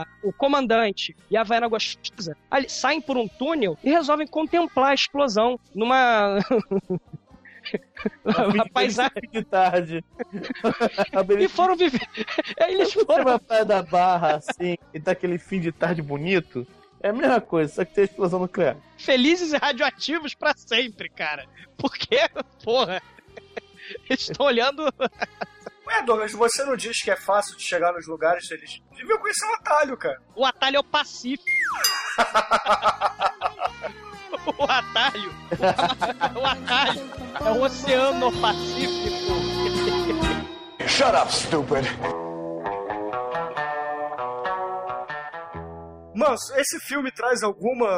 a- 0.00 0.06
o 0.24 0.32
comandante 0.32 1.14
e 1.30 1.36
a 1.36 1.42
Havaiana 1.42 1.68
Gostosa 1.68 2.34
saem 2.68 3.02
por 3.02 3.18
um 3.18 3.28
túnel 3.28 3.76
e 3.84 3.90
resolvem 3.90 4.26
contemplar 4.26 4.92
a 4.92 4.94
explosão 4.94 5.60
numa... 5.74 6.38
uma 8.24 8.68
paisagem 8.68 9.30
de 9.32 9.44
tarde. 9.44 10.04
e 11.38 11.48
foram 11.48 11.76
viver. 11.76 12.06
Eles 12.68 12.92
foram 12.92 13.24
pra 13.24 13.38
praia 13.38 13.64
da 13.64 13.82
barra, 13.82 14.36
assim, 14.36 14.76
e 14.92 15.00
tá 15.00 15.12
aquele 15.12 15.38
fim 15.38 15.60
de 15.60 15.72
tarde 15.72 16.02
bonito. 16.02 16.66
É 17.02 17.08
a 17.08 17.12
mesma 17.12 17.40
coisa, 17.40 17.72
só 17.72 17.84
que 17.84 17.94
tem 17.94 18.04
explosão 18.04 18.40
nuclear. 18.40 18.76
felizes 18.98 19.52
e 19.52 19.56
radioativos 19.56 20.34
pra 20.34 20.54
sempre, 20.54 21.08
cara. 21.08 21.46
Porque, 21.76 22.18
porra, 22.62 23.00
eles 24.08 24.20
estão 24.20 24.46
olhando. 24.46 24.84
Ué, 25.90 26.02
Douglas, 26.04 26.32
você 26.32 26.64
não 26.64 26.76
diz 26.76 27.02
que 27.02 27.10
é 27.10 27.16
fácil 27.16 27.56
de 27.56 27.64
chegar 27.64 27.92
nos 27.92 28.06
lugares, 28.06 28.48
eles 28.50 28.80
deviam 28.96 29.18
conhecer 29.18 29.44
um 29.46 29.54
atalho, 29.54 29.96
cara. 29.96 30.22
O 30.36 30.44
atalho 30.46 30.76
é 30.76 30.80
o 30.80 30.84
Pacífico. 30.84 31.44
o 34.56 34.64
atalho. 34.64 35.34
O 36.40 36.46
atalho 36.46 37.10
é 37.44 37.50
o 37.50 37.62
Oceano 37.62 38.30
Pacífico. 38.40 39.34
Shut 40.86 41.14
up, 41.16 41.32
stupid. 41.32 41.86
Manso, 46.14 46.54
esse 46.56 46.78
filme 46.80 47.10
traz 47.10 47.42
alguma 47.42 47.88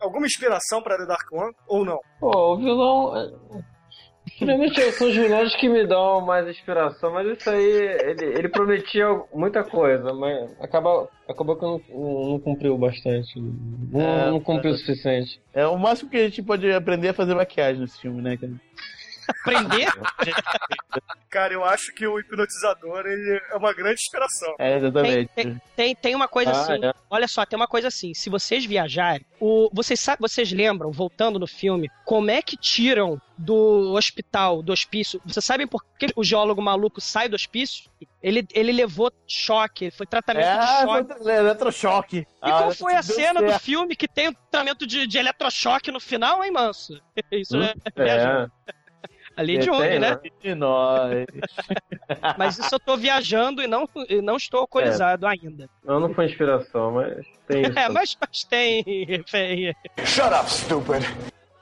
alguma 0.00 0.26
inspiração 0.26 0.82
pra 0.82 0.96
The 0.98 1.06
Dark 1.06 1.32
One 1.32 1.52
ou 1.66 1.84
não? 1.84 1.98
Pô, 2.20 2.54
o 2.54 2.56
vilão. 2.58 3.12
É- 4.40 4.46
Geralmente 4.46 4.92
são 4.92 5.08
os 5.08 5.14
vilões 5.14 5.54
que 5.56 5.68
me 5.68 5.86
dão 5.86 6.20
mais 6.20 6.48
inspiração, 6.48 7.12
mas 7.12 7.26
isso 7.26 7.48
aí, 7.48 7.62
ele, 7.62 8.24
ele 8.38 8.48
prometia 8.48 9.06
muita 9.32 9.62
coisa, 9.62 10.12
mas 10.12 10.50
acaba, 10.60 11.08
acabou 11.28 11.56
que 11.56 11.62
não, 11.62 11.80
não 12.30 12.40
cumpriu 12.40 12.76
bastante. 12.76 13.38
Não, 13.40 14.00
É, 14.00 14.30
não 14.30 14.40
cumpriu 14.40 14.72
o 14.72 14.76
suficiente. 14.76 15.40
É 15.52 15.66
o 15.66 15.78
máximo 15.78 16.10
que 16.10 16.16
a 16.16 16.24
gente 16.24 16.42
pode 16.42 16.70
aprender 16.72 17.08
a 17.10 17.14
fazer 17.14 17.34
maquiagem 17.34 17.80
nesse 17.80 18.00
filme, 18.00 18.20
né, 18.20 18.36
cara? 18.36 18.52
Aprender? 19.28 19.88
Cara, 21.30 21.52
eu 21.52 21.64
acho 21.64 21.92
que 21.94 22.06
o 22.06 22.18
hipnotizador 22.18 23.04
ele 23.06 23.40
é 23.50 23.56
uma 23.56 23.72
grande 23.72 24.00
inspiração. 24.00 24.54
É, 24.58 24.76
exatamente. 24.76 25.30
Tem, 25.34 25.60
tem, 25.74 25.94
tem 25.96 26.14
uma 26.14 26.28
coisa 26.28 26.52
Ah, 26.52 26.60
assim. 26.60 26.84
é. 26.84 26.92
Olha 27.10 27.26
só, 27.26 27.44
tem 27.44 27.56
uma 27.56 27.66
coisa 27.66 27.88
assim. 27.88 28.14
Se 28.14 28.30
vocês 28.30 28.64
viajarem, 28.64 29.26
o, 29.40 29.68
vocês, 29.72 29.98
sa- 29.98 30.16
vocês 30.18 30.52
lembram, 30.52 30.92
voltando 30.92 31.38
no 31.38 31.46
filme, 31.46 31.90
como 32.04 32.30
é 32.30 32.40
que 32.40 32.56
tiram 32.56 33.20
do 33.36 33.92
hospital, 33.96 34.62
do 34.62 34.72
hospício? 34.72 35.20
Vocês 35.24 35.44
sabem 35.44 35.66
por 35.66 35.84
que 35.98 36.06
o 36.14 36.22
geólogo 36.22 36.62
maluco 36.62 37.00
sai 37.00 37.28
do 37.28 37.34
hospício? 37.34 37.90
Ele, 38.22 38.46
ele 38.54 38.72
levou 38.72 39.12
choque, 39.26 39.90
foi 39.90 40.06
tratamento 40.06 40.46
É, 40.46 40.58
de 40.58 40.66
choque. 40.82 41.14
foi 41.22 41.34
eletrochoque. 41.34 42.16
E 42.18 42.26
Ah, 42.40 42.50
qual 42.58 42.70
foi 42.72 42.94
a 42.94 43.02
cena 43.02 43.42
do 43.42 43.48
certo. 43.48 43.62
filme 43.62 43.96
que 43.96 44.06
tem 44.08 44.28
o 44.28 44.32
tratamento 44.34 44.86
de, 44.86 45.06
de 45.06 45.18
eletrochoque 45.18 45.90
no 45.90 45.98
final, 46.00 46.42
hein, 46.44 46.52
manso? 46.52 47.00
Isso 47.32 47.56
é, 47.60 47.74
É. 47.96 48.46
de 49.36 49.58
Tem, 49.58 49.70
onde, 49.70 49.98
né? 49.98 50.20
De 50.40 50.54
nós. 50.54 51.26
Mas 52.38 52.58
isso 52.58 52.74
eu 52.74 52.80
tô 52.80 52.96
viajando 52.96 53.62
e 53.62 53.66
não, 53.66 53.88
e 54.08 54.20
não 54.22 54.36
estou 54.36 54.60
alcoolizado 54.60 55.26
ainda. 55.26 55.68
Não, 55.84 55.98
não 56.00 56.14
foi 56.14 56.26
inspiração, 56.26 56.92
mas 56.92 57.26
tem 57.48 57.62
isso. 57.66 57.78
É, 57.78 57.88
mas, 57.88 58.16
mas 58.20 58.44
tem. 58.44 58.84
tem- 59.30 59.74
Shut 60.04 60.32
up, 60.32 60.50
stupid. 60.50 61.02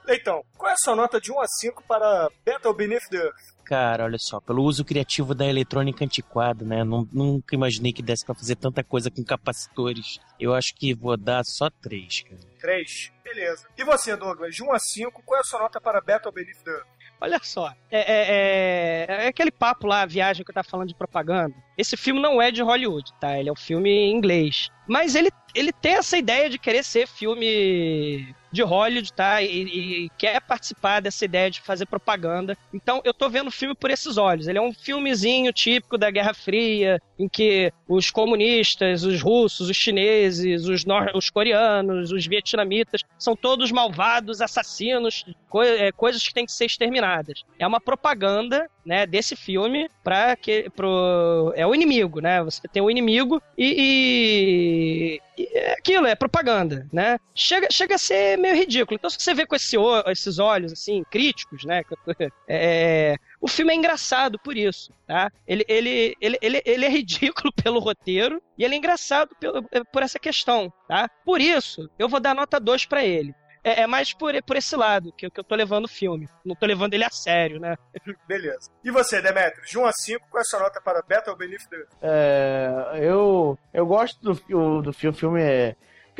Então, 0.07 0.43
qual 0.57 0.69
é 0.69 0.73
a 0.73 0.77
sua 0.77 0.95
nota 0.95 1.19
de 1.19 1.31
1 1.31 1.39
a 1.39 1.47
5 1.47 1.83
para 1.87 2.29
Battle 2.45 2.73
Beneath 2.73 3.07
the 3.09 3.17
Earth? 3.17 3.53
Cara, 3.63 4.03
olha 4.03 4.17
só, 4.19 4.41
pelo 4.41 4.61
uso 4.61 4.83
criativo 4.83 5.33
da 5.33 5.45
eletrônica 5.45 6.03
antiquada, 6.03 6.65
né? 6.65 6.83
Nun- 6.83 7.07
Nunca 7.13 7.55
imaginei 7.55 7.93
que 7.93 8.01
desse 8.01 8.25
pra 8.25 8.35
fazer 8.35 8.57
tanta 8.57 8.83
coisa 8.83 9.09
com 9.09 9.23
capacitores. 9.23 10.19
Eu 10.37 10.53
acho 10.53 10.75
que 10.75 10.93
vou 10.93 11.15
dar 11.15 11.41
só 11.45 11.69
três, 11.69 12.21
cara. 12.23 12.37
3. 12.59 13.11
Beleza. 13.23 13.65
E 13.77 13.83
você, 13.85 14.13
Douglas, 14.17 14.53
de 14.53 14.61
1 14.61 14.73
a 14.73 14.79
5, 14.79 15.23
qual 15.25 15.37
é 15.37 15.41
a 15.41 15.45
sua 15.45 15.59
nota 15.59 15.79
para 15.79 16.01
Battle 16.01 16.33
Beneath 16.33 16.61
the 16.65 16.71
Earth? 16.71 16.85
Olha 17.23 17.39
só, 17.41 17.71
é, 17.89 17.99
é- 17.99 19.05
é- 19.21 19.25
é 19.25 19.27
aquele 19.27 19.49
papo 19.49 19.87
lá, 19.87 20.01
a 20.01 20.05
viagem 20.05 20.43
que 20.43 20.51
eu 20.51 20.53
tava 20.53 20.67
falando 20.67 20.89
de 20.89 20.95
propaganda. 20.95 21.55
Esse 21.77 21.95
filme 21.95 22.21
não 22.21 22.41
é 22.41 22.51
de 22.51 22.61
Hollywood, 22.61 23.09
tá? 23.17 23.39
Ele 23.39 23.47
é 23.47 23.51
um 23.51 23.55
filme 23.55 23.89
em 23.89 24.11
inglês. 24.13 24.67
Mas 24.87 25.15
ele, 25.15 25.29
ele 25.55 25.71
tem 25.71 25.93
essa 25.95 26.17
ideia 26.17 26.49
de 26.49 26.57
querer 26.57 26.83
ser 26.83 27.07
filme 27.07 28.33
de 28.53 28.61
Hollywood, 28.61 29.11
tá? 29.11 29.41
E, 29.41 30.05
e 30.05 30.09
quer 30.17 30.39
participar 30.39 31.01
dessa 31.01 31.25
ideia 31.25 31.49
de 31.49 31.59
fazer 31.59 31.87
propaganda. 31.87 32.55
Então 32.71 33.01
eu 33.03 33.13
tô 33.13 33.27
vendo 33.27 33.47
o 33.47 33.51
filme 33.51 33.73
por 33.73 33.89
esses 33.89 34.15
olhos. 34.15 34.47
Ele 34.47 34.59
é 34.59 34.61
um 34.61 34.71
filmezinho 34.71 35.51
típico 35.51 35.97
da 35.97 36.11
Guerra 36.11 36.35
Fria, 36.35 37.01
em 37.17 37.27
que 37.27 37.73
os 37.87 38.11
comunistas, 38.11 39.03
os 39.03 39.21
russos, 39.21 39.69
os 39.69 39.75
chineses, 39.75 40.65
os, 40.67 40.85
os 41.15 41.29
coreanos, 41.31 42.11
os 42.11 42.27
vietnamitas 42.27 43.01
são 43.17 43.35
todos 43.35 43.71
malvados, 43.71 44.39
assassinos, 44.39 45.25
co 45.49 45.63
é, 45.63 45.91
coisas 45.91 46.25
que 46.25 46.33
têm 46.33 46.45
que 46.45 46.51
ser 46.51 46.65
exterminadas. 46.65 47.43
É 47.57 47.65
uma 47.65 47.81
propaganda, 47.81 48.69
né, 48.85 49.07
desse 49.07 49.35
filme 49.35 49.89
para 50.03 50.35
que 50.35 50.69
pro 50.75 51.51
é 51.55 51.65
o 51.65 51.73
inimigo, 51.73 52.19
né? 52.19 52.43
Você 52.43 52.67
tem 52.67 52.83
o 52.83 52.91
inimigo 52.91 53.41
e, 53.57 53.65
e- 53.65 54.72
é 55.37 55.73
aquilo, 55.73 56.07
é 56.07 56.15
propaganda, 56.15 56.87
né? 56.91 57.17
Chega, 57.33 57.67
chega 57.71 57.95
a 57.95 57.97
ser 57.97 58.37
meio 58.37 58.55
ridículo. 58.55 58.95
Então 58.95 59.09
se 59.09 59.17
você 59.19 59.33
vê 59.33 59.45
com 59.45 59.55
esse, 59.55 59.75
esses 60.07 60.39
olhos 60.39 60.71
assim 60.71 61.03
críticos, 61.09 61.63
né? 61.65 61.83
É, 62.47 63.15
o 63.39 63.47
filme 63.47 63.73
é 63.73 63.75
engraçado 63.75 64.37
por 64.39 64.55
isso, 64.55 64.93
tá? 65.07 65.31
Ele, 65.47 65.65
ele, 65.67 66.15
ele, 66.19 66.37
ele, 66.41 66.61
ele 66.65 66.85
é 66.85 66.89
ridículo 66.89 67.51
pelo 67.63 67.79
roteiro 67.79 68.41
e 68.57 68.63
ele 68.63 68.75
é 68.75 68.77
engraçado 68.77 69.35
por 69.91 70.03
essa 70.03 70.19
questão, 70.19 70.71
tá? 70.87 71.09
Por 71.25 71.41
isso, 71.41 71.89
eu 71.97 72.07
vou 72.07 72.19
dar 72.19 72.35
nota 72.35 72.59
2 72.59 72.85
pra 72.85 73.03
ele. 73.03 73.33
É, 73.63 73.81
é 73.83 73.87
mais 73.87 74.13
por, 74.13 74.33
por 74.43 74.55
esse 74.57 74.75
lado 74.75 75.13
que, 75.13 75.25
eu- 75.25 75.31
que 75.31 75.39
eu 75.39 75.43
tô 75.43 75.55
levando 75.55 75.85
o 75.85 75.89
filme. 75.89 76.27
Não 76.43 76.55
tô 76.55 76.65
levando 76.65 76.93
ele 76.93 77.03
a 77.05 77.09
sério, 77.09 77.59
né? 77.59 77.75
Beleza. 78.27 78.69
E 78.83 78.91
você, 78.91 79.21
Demetrius, 79.21 79.69
de 79.69 79.77
1 79.79 79.85
a 79.85 79.91
5, 79.93 80.27
qual 80.29 80.39
é 80.39 80.41
a 80.41 80.45
sua 80.45 80.59
nota 80.59 80.81
para 80.81 81.01
Battle 81.01 81.35
Beneath 81.37 81.67
the? 81.69 81.85
É, 82.01 82.99
eu, 83.01 83.57
eu 83.73 83.85
gosto 83.85 84.21
do, 84.21 84.81
do 84.81 84.93
filme. 84.93 85.15
O 85.15 85.19
filme 85.19 85.41
é. 85.41 85.75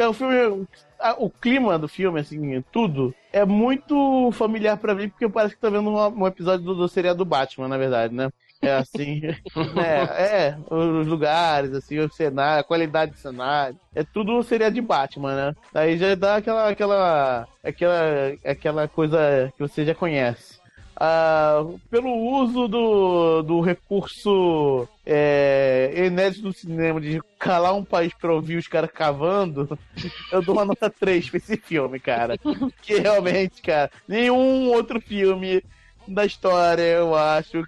O 0.08 0.14
filme. 0.14 0.68
a- 1.00 1.16
O 1.20 1.30
clima 1.30 1.78
do 1.78 1.88
filme, 1.88 2.20
assim, 2.20 2.62
tudo, 2.72 3.14
é 3.32 3.46
muito 3.46 4.32
familiar 4.32 4.78
pra 4.78 4.96
mim, 4.96 5.08
porque 5.10 5.28
parece 5.30 5.54
que 5.56 5.62
tô 5.62 5.70
vendo 5.70 5.90
uma- 5.90 6.08
um 6.08 6.26
episódio 6.26 6.66
do, 6.66 6.74
do 6.74 6.88
seriado 6.88 7.20
do 7.20 7.26
Batman, 7.26 7.68
na 7.68 7.78
verdade, 7.78 8.14
né? 8.16 8.32
É 8.64 8.74
assim. 8.76 9.22
é, 9.78 10.24
é, 10.24 10.58
os 10.70 11.06
lugares, 11.06 11.74
assim, 11.74 12.00
o 12.00 12.12
cenário, 12.12 12.62
a 12.62 12.64
qualidade 12.64 13.12
do 13.12 13.18
cenário. 13.18 13.78
É 13.94 14.04
tudo 14.04 14.42
seriado 14.42 14.74
de 14.74 14.82
Batman, 14.82 15.36
né? 15.36 15.56
Aí 15.74 15.98
já 15.98 16.16
dá 16.16 16.38
aquela, 16.38 16.70
aquela, 16.70 17.48
aquela, 17.64 18.02
aquela 18.46 18.88
coisa 18.88 19.52
que 19.56 19.62
você 19.62 19.86
já 19.86 19.94
conhece. 19.94 20.60
ah, 20.96 21.66
pelo 21.90 22.14
uso 22.14 22.68
do, 22.68 23.42
do 23.42 23.62
recurso 23.62 24.88
é, 25.06 25.92
inédito 26.08 26.44
do 26.44 26.54
cinema 26.54 27.02
de 27.02 27.22
calar 27.38 27.74
um 27.76 27.84
país 27.84 28.14
pra 28.14 28.34
ouvir 28.34 28.58
os 28.58 28.68
caras 28.68 28.90
cavando, 28.92 29.78
eu 30.32 30.42
dou 30.42 30.56
uma 30.56 30.66
nota 30.66 30.90
3 30.90 31.30
pra 31.30 31.38
esse 31.38 31.58
filme, 31.58 32.00
cara. 32.00 32.38
Que 32.82 33.00
realmente, 33.00 33.62
cara, 33.62 33.92
nenhum 34.08 34.72
outro 34.72 35.02
filme 35.02 35.62
da 36.08 36.26
história, 36.26 36.84
eu 36.84 37.16
acho, 37.16 37.64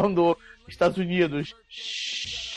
quando 0.00 0.36
Estados 0.66 0.98
Unidos. 0.98 1.52
Up. 1.52 2.48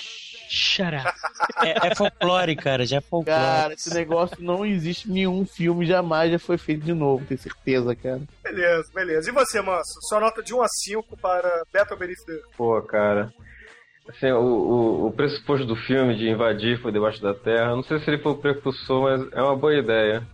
É, 1.65 1.88
é 1.88 1.95
folclore, 1.95 2.55
cara, 2.55 2.85
já 2.85 2.97
é 2.97 3.01
folclore. 3.01 3.39
Cara, 3.39 3.73
esse 3.73 3.93
negócio 3.93 4.38
não 4.41 4.65
existe 4.65 5.09
nenhum 5.09 5.45
filme, 5.45 5.85
jamais 5.85 6.31
já 6.31 6.39
foi 6.39 6.57
feito 6.57 6.84
de 6.84 6.93
novo, 6.93 7.26
tenho 7.26 7.39
certeza, 7.39 7.95
cara. 7.95 8.22
Beleza, 8.43 8.91
beleza. 8.93 9.30
E 9.30 9.34
você, 9.34 9.61
Manso? 9.61 9.99
Sua 10.09 10.19
nota 10.19 10.43
de 10.43 10.53
1 10.53 10.61
a 10.61 10.68
5 10.68 11.18
para 11.18 11.63
Battle 11.73 11.97
Beneath 11.97 12.26
the. 12.26 12.41
Pô, 12.57 12.81
cara. 12.81 13.34
Assim, 14.09 14.30
o, 14.31 14.41
o, 14.41 15.07
o 15.07 15.11
pressuposto 15.13 15.65
do 15.65 15.76
filme 15.76 16.18
de 16.18 16.27
invadir 16.27 16.81
por 16.81 16.91
debaixo 16.91 17.22
da 17.22 17.34
terra, 17.34 17.76
não 17.76 17.84
sei 17.84 17.99
se 17.99 18.09
ele 18.09 18.22
foi 18.22 18.34
o 18.34 18.38
precursor, 18.38 19.03
mas 19.03 19.31
é 19.31 19.41
uma 19.41 19.55
boa 19.55 19.73
ideia. 19.73 20.27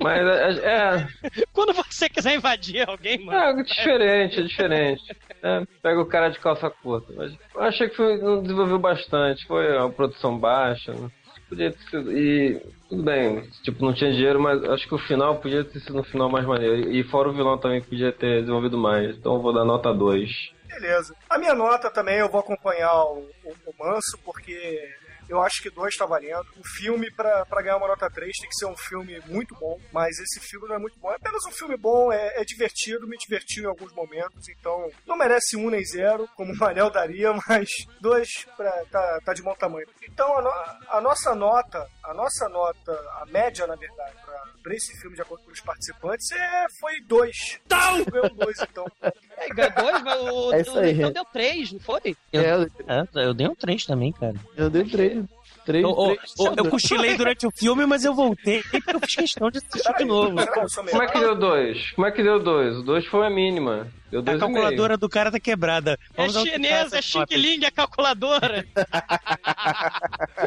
Mas 0.00 0.26
é, 0.26 0.66
é, 0.66 1.08
Quando 1.52 1.72
você 1.72 2.08
quiser 2.08 2.34
invadir 2.34 2.88
alguém, 2.88 3.24
mano. 3.24 3.60
é 3.60 3.62
diferente, 3.62 4.40
é 4.40 4.42
diferente. 4.42 5.16
É, 5.42 5.62
pega 5.82 6.00
o 6.00 6.06
cara 6.06 6.28
de 6.30 6.38
calça 6.38 6.70
curta. 6.70 7.12
Mas 7.16 7.32
eu 7.54 7.62
achei 7.62 7.88
que 7.88 7.96
filme 7.96 8.18
não 8.18 8.42
desenvolveu 8.42 8.78
bastante. 8.78 9.46
Foi 9.46 9.76
uma 9.76 9.90
produção 9.90 10.38
baixa. 10.38 10.92
né? 10.92 11.10
Podia 11.48 11.72
ter 11.72 11.78
sido. 11.90 12.12
E 12.16 12.60
tudo 12.88 13.02
bem, 13.02 13.42
tipo, 13.62 13.84
não 13.84 13.94
tinha 13.94 14.12
dinheiro, 14.12 14.40
mas 14.40 14.62
acho 14.64 14.86
que 14.86 14.94
o 14.94 14.98
final 14.98 15.36
podia 15.36 15.64
ter 15.64 15.80
sido 15.80 15.98
um 15.98 16.04
final 16.04 16.28
mais 16.30 16.44
maneiro. 16.46 16.90
E 16.90 17.02
fora 17.04 17.28
o 17.28 17.32
vilão 17.32 17.56
também 17.58 17.80
podia 17.82 18.12
ter 18.12 18.40
desenvolvido 18.40 18.76
mais. 18.76 19.16
Então 19.16 19.34
eu 19.34 19.42
vou 19.42 19.52
dar 19.52 19.64
nota 19.64 19.92
2. 19.92 20.30
Beleza. 20.66 21.14
A 21.30 21.38
minha 21.38 21.54
nota 21.54 21.90
também 21.90 22.18
eu 22.18 22.28
vou 22.28 22.40
acompanhar 22.40 22.94
o, 23.04 23.26
o, 23.44 23.50
o 23.66 23.74
Manso, 23.78 24.18
porque 24.24 24.86
eu 25.28 25.40
acho 25.42 25.62
que 25.62 25.70
dois 25.70 25.94
tá 25.96 26.06
valendo. 26.06 26.46
O 26.56 26.66
filme, 26.76 27.10
pra, 27.10 27.44
pra 27.46 27.62
ganhar 27.62 27.76
uma 27.76 27.88
nota 27.88 28.10
3, 28.10 28.32
tem 28.40 28.48
que 28.48 28.54
ser 28.56 28.66
um 28.66 28.76
filme 28.76 29.20
muito 29.26 29.54
bom, 29.54 29.78
mas 29.92 30.18
esse 30.18 30.40
filme 30.40 30.68
não 30.68 30.76
é 30.76 30.78
muito 30.78 30.98
bom. 30.98 31.10
É 31.12 31.16
apenas 31.16 31.44
um 31.46 31.52
filme 31.52 31.76
bom, 31.76 32.12
é, 32.12 32.40
é 32.40 32.44
divertido, 32.44 33.06
me 33.06 33.16
divertiu 33.16 33.64
em 33.64 33.66
alguns 33.66 33.92
momentos, 33.92 34.48
então 34.48 34.90
não 35.06 35.16
merece 35.16 35.56
um 35.56 35.70
nem 35.70 35.84
zero, 35.84 36.28
como 36.36 36.52
o 36.52 36.56
Manel 36.56 36.90
daria, 36.90 37.32
mas 37.48 37.68
dois 38.00 38.28
pra, 38.56 38.70
tá, 38.90 39.20
tá 39.24 39.32
de 39.34 39.42
bom 39.42 39.54
tamanho. 39.54 39.86
Então 40.08 40.38
a, 40.38 40.42
no- 40.42 40.88
a 40.90 41.00
nossa 41.00 41.34
nota, 41.34 41.86
a 42.04 42.14
nossa 42.14 42.48
nota, 42.48 42.92
a 43.20 43.24
média, 43.26 43.66
na 43.66 43.74
verdade, 43.76 44.16
pra, 44.62 44.74
esse 44.74 44.98
filme, 45.00 45.16
de 45.16 45.22
acordo 45.22 45.44
com 45.44 45.50
os 45.52 45.60
participantes, 45.60 46.30
é, 46.32 46.66
foi 46.80 47.00
dois. 47.02 47.58
Não! 47.70 48.04
Ganhou 48.04 48.30
dois, 48.34 48.58
então. 48.60 48.86
É, 49.36 49.48
ganhou 49.50 49.72
dois, 49.72 50.02
mas 50.02 50.20
o, 50.20 50.52
É 50.52 50.60
isso 50.60 50.74
o 50.74 50.78
aí. 50.78 50.84
Leitão 50.92 51.12
deu 51.12 51.24
três, 51.26 51.72
não 51.72 51.80
foi? 51.80 52.16
Eu, 52.32 52.42
É, 52.42 52.66
é, 52.86 53.24
eu 53.26 53.34
dei 53.34 53.46
um 53.48 53.54
3 53.54 53.86
também, 53.86 54.12
cara. 54.12 54.34
eu 54.56 54.68
dei 54.70 54.84
três. 54.84 55.24
Três, 55.64 55.84
Eu, 55.84 55.90
eu, 55.90 56.16
três, 56.16 56.32
eu- 56.38 56.54
eu 56.64 56.70
cochilei 56.70 57.14
durante 57.16 57.46
o 57.46 57.50
filme, 57.50 57.84
mas 57.84 58.02
eu 58.02 58.14
voltei 58.14 58.62
porque 58.70 58.90
eu 58.96 59.00
fiz 59.00 59.14
questão 59.16 59.50
de 59.50 59.58
assistir 59.58 59.94
de 59.98 60.04
novo. 60.06 60.34
Como 60.90 61.02
é 61.02 61.06
que 61.06 61.18
deu 61.18 61.34
dois? 61.34 61.90
Como 61.90 62.06
é 62.06 62.10
que 62.10 62.22
deu 62.22 62.42
dois? 62.42 62.76
O 62.78 62.82
dois 62.82 63.04
foi 63.06 63.26
a 63.26 63.30
mínima. 63.30 63.86
Deu 64.10 64.20
A 64.20 64.22
dois 64.22 64.38
meio. 64.38 64.40
calculadora 64.54 64.96
do 64.96 65.08
cara 65.08 65.30
tá 65.30 65.38
quebrada. 65.38 65.98
É 66.14 66.16
Vamos 66.16 66.36
auditar 66.36 66.56
chinesa, 66.60 66.98
é. 66.98 67.02
Xing 67.02 67.24
Ling, 67.30 67.64
a 67.66 67.70
calculadora. 67.70 68.64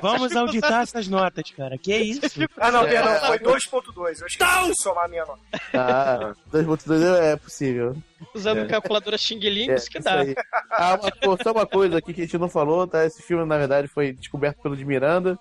Vamos 0.01 0.35
auditar 0.35 0.81
essas 0.81 1.07
notas, 1.07 1.49
cara. 1.51 1.77
Que 1.77 1.95
isso? 1.95 2.21
Ah, 2.57 2.71
não, 2.71 2.83
perdão, 2.85 3.15
foi 3.27 3.39
2.2. 3.39 4.21
Eu 4.21 4.27
esqueci 4.27 4.37
de 4.69 4.81
somar 4.81 5.05
a 5.05 5.07
minha 5.07 5.25
nota. 5.25 5.39
Ah, 5.73 6.33
2.2 6.51 7.01
é 7.21 7.35
possível. 7.35 7.95
Usando 8.33 8.67
calculadora 8.67 9.17
Xing 9.17 9.39
Ling, 9.39 9.69
É, 9.71 9.75
isso 9.75 9.89
que 9.89 9.97
isso 9.99 10.05
dá. 10.05 10.21
aí. 10.21 10.35
Ah, 10.71 10.97
uma, 11.01 11.11
pô, 11.11 11.37
só 11.43 11.51
uma 11.51 11.65
coisa 11.65 11.97
aqui 11.97 12.13
que 12.13 12.21
a 12.21 12.25
gente 12.25 12.37
não 12.37 12.49
falou, 12.49 12.87
tá? 12.87 13.05
Esse 13.05 13.21
filme, 13.21 13.45
na 13.45 13.57
verdade, 13.57 13.87
foi 13.87 14.11
descoberto 14.13 14.61
pelo 14.61 14.75
de 14.75 14.85
Miranda, 14.85 15.37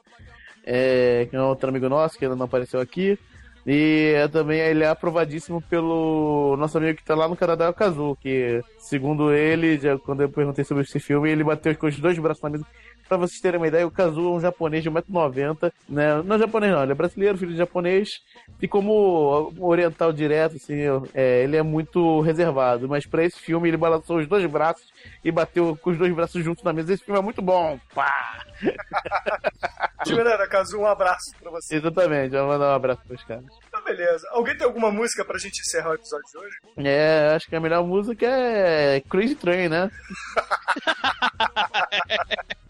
é, 0.65 1.27
que 1.31 1.37
é 1.37 1.41
um 1.41 1.47
outro 1.47 1.69
amigo 1.69 1.89
nosso, 1.89 2.19
que 2.19 2.25
ainda 2.25 2.37
não 2.37 2.45
apareceu 2.47 2.81
aqui. 2.81 3.19
E 3.67 4.13
é 4.17 4.29
também 4.29 4.61
ele 4.61 4.85
é 4.85 4.89
aprovadíssimo 4.89 5.63
pelo 5.63 6.57
nosso 6.59 6.79
amigo 6.79 6.99
que 6.99 7.05
tá 7.05 7.15
lá 7.15 7.29
no 7.29 7.37
Canadá, 7.37 7.69
o 7.69 7.75
Kazu, 7.75 8.17
que, 8.21 8.63
segundo 8.79 9.33
ele, 9.33 9.79
já, 9.79 9.99
quando 9.99 10.23
eu 10.23 10.29
perguntei 10.29 10.65
sobre 10.65 10.85
esse 10.85 10.99
filme, 10.99 11.31
ele 11.31 11.45
bateu 11.45 11.77
com 11.77 11.87
os 11.87 11.99
dois 11.99 12.19
braços 12.19 12.43
na 12.43 12.51
mesa. 12.51 12.67
Pra 13.11 13.19
vocês 13.19 13.41
terem 13.41 13.59
uma 13.59 13.67
ideia, 13.67 13.85
o 13.85 13.91
Kazu 13.91 14.21
é 14.21 14.37
um 14.37 14.41
japonês 14.41 14.85
de 14.85 14.89
1,90m, 14.89 15.73
né? 15.89 16.23
Não 16.23 16.37
é 16.37 16.39
japonês 16.39 16.73
não, 16.73 16.85
ele 16.85 16.93
é 16.93 16.95
brasileiro, 16.95 17.37
filho 17.37 17.51
de 17.51 17.59
japonês, 17.59 18.21
e 18.63 18.69
como 18.69 19.53
oriental 19.59 20.13
direto, 20.13 20.55
assim, 20.55 20.77
é, 21.13 21.43
ele 21.43 21.57
é 21.57 21.63
muito 21.63 22.21
reservado. 22.21 22.89
Mas 22.89 23.07
pra 23.07 23.25
esse 23.25 23.37
filme 23.37 23.69
ele 23.69 23.77
balançou 23.77 24.19
os 24.19 24.29
dois 24.29 24.49
braços 24.49 24.87
e 25.25 25.33
bateu 25.33 25.77
com 25.83 25.91
os 25.91 25.99
dois 25.99 26.15
braços 26.15 26.45
juntos 26.45 26.63
na 26.63 26.73
mesa. 26.73 26.93
Esse 26.93 27.05
filme 27.05 27.19
é 27.19 27.23
muito 27.23 27.43
bom. 27.43 27.81
Pá! 27.93 28.45
Timerana, 30.07 30.47
Cazu, 30.47 30.79
um 30.79 30.87
abraço 30.87 31.35
pra 31.43 31.51
você. 31.51 31.75
Exatamente, 31.75 32.31
vou 32.31 32.47
mandar 32.47 32.71
um 32.71 32.77
abraço 32.77 33.03
pros 33.09 33.25
caras. 33.25 33.45
Então, 33.67 33.83
beleza. 33.83 34.25
Alguém 34.31 34.57
tem 34.57 34.69
alguma 34.69 34.93
música 34.93 35.25
pra 35.25 35.37
gente 35.37 35.61
encerrar 35.63 35.91
o 35.91 35.95
episódio 35.95 36.27
de 36.31 36.39
hoje? 36.39 36.57
É, 36.77 37.33
acho 37.35 37.49
que 37.49 37.57
a 37.57 37.61
melhor 37.61 37.85
música 37.85 38.25
é 38.25 39.01
Crazy 39.01 39.35
Train, 39.35 39.69
né? 39.69 39.91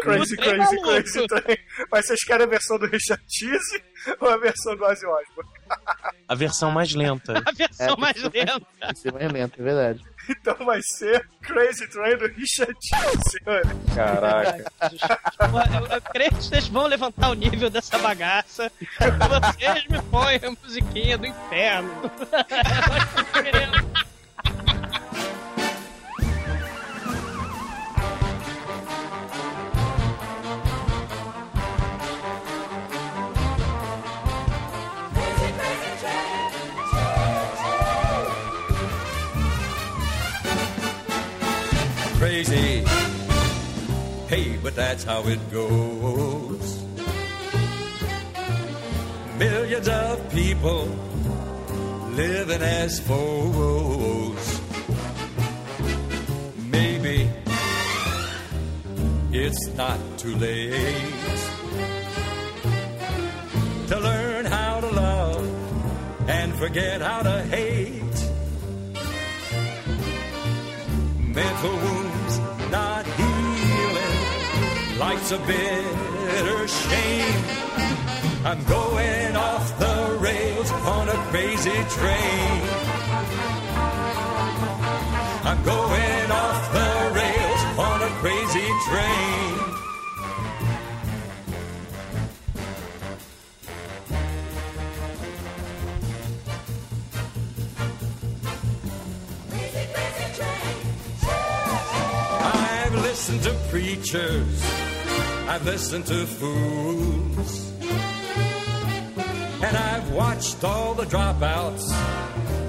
Crazy, 0.00 0.36
crazy, 0.36 0.56
maluco. 0.58 0.82
crazy 0.82 1.26
train. 1.26 1.58
Mas 1.90 2.06
vocês 2.06 2.24
querem 2.24 2.46
a 2.46 2.48
versão 2.48 2.78
do 2.78 2.86
Richard 2.86 3.22
Cheese 3.28 3.82
ou 4.20 4.28
a 4.28 4.36
versão 4.38 4.76
do 4.76 4.84
Ozzy 4.84 5.06
Osbourne? 5.06 5.50
A 6.28 6.34
versão 6.34 6.70
mais 6.70 6.94
lenta. 6.94 7.42
A 7.46 7.52
versão 7.52 7.94
É, 7.94 7.96
mais 8.00 8.22
lenta. 8.22 8.66
Que 8.94 8.98
ser 8.98 9.12
mais 9.12 9.32
lento, 9.32 9.60
é 9.60 9.64
verdade. 9.64 10.04
Então 10.28 10.56
vai 10.66 10.80
ser 10.82 11.24
Crazy 11.40 11.86
Train 11.88 12.16
do 12.16 12.26
Richard 12.26 12.74
Cheese. 12.82 13.38
Caraca. 13.94 14.72
Eu, 14.82 15.86
eu 15.94 16.02
creio 16.02 16.30
que 16.30 16.42
vocês 16.42 16.66
vão 16.66 16.86
levantar 16.88 17.30
o 17.30 17.34
nível 17.34 17.70
dessa 17.70 17.96
bagaça. 17.98 18.70
Vocês 18.98 19.86
me 19.88 20.02
põem 20.10 20.36
a 20.42 20.50
musiquinha 20.50 21.16
do 21.16 21.26
inferno. 21.26 22.10
Tô 23.32 24.15
crazy. 42.18 42.82
Hey, 44.28 44.56
but 44.62 44.74
that's 44.74 45.04
how 45.04 45.22
it 45.26 45.38
goes. 45.50 46.82
Millions 49.38 49.88
of 49.88 50.30
people 50.32 50.88
living 52.12 52.62
as 52.62 53.00
foes. 53.00 54.60
Maybe 56.70 57.30
it's 59.32 59.66
not 59.74 60.00
too 60.16 60.34
late 60.36 61.12
to 63.88 64.00
learn 64.00 64.46
how 64.46 64.80
to 64.80 64.88
love 64.88 66.28
and 66.28 66.54
forget 66.56 67.02
how 67.02 67.22
to 67.22 67.42
hate. 67.42 68.05
Mental 71.36 71.76
wounds 71.84 72.38
not 72.70 73.04
healing. 73.18 74.98
Life's 74.98 75.32
a 75.32 75.38
bitter 75.40 76.66
shame. 76.66 77.44
I'm 78.42 78.64
going 78.64 79.36
off 79.36 79.78
the 79.78 80.16
rails 80.18 80.70
on 80.70 81.10
a 81.10 81.18
crazy 81.30 81.78
train. 81.96 82.60
I'm 85.50 85.62
going 85.62 86.30
off 86.42 86.62
the 86.78 86.92
rails 87.20 87.62
on 87.86 87.98
a 88.08 88.10
crazy 88.22 88.68
train. 88.88 89.45
Listened 103.28 103.42
to 103.42 103.70
preachers, 103.70 104.62
I've 105.48 105.64
listened 105.64 106.06
to 106.06 106.26
fools, 106.26 107.72
and 109.64 109.76
I've 109.76 110.12
watched 110.12 110.62
all 110.62 110.94
the 110.94 111.06
dropouts 111.06 111.90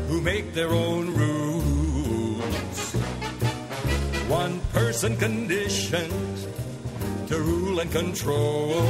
who 0.08 0.20
make 0.20 0.56
their 0.56 0.70
own 0.70 1.14
rules. 1.14 2.94
One 4.28 4.60
person 4.74 5.16
conditioned 5.18 6.48
to 7.28 7.38
rule 7.38 7.80
and 7.80 7.92
control. 7.92 8.82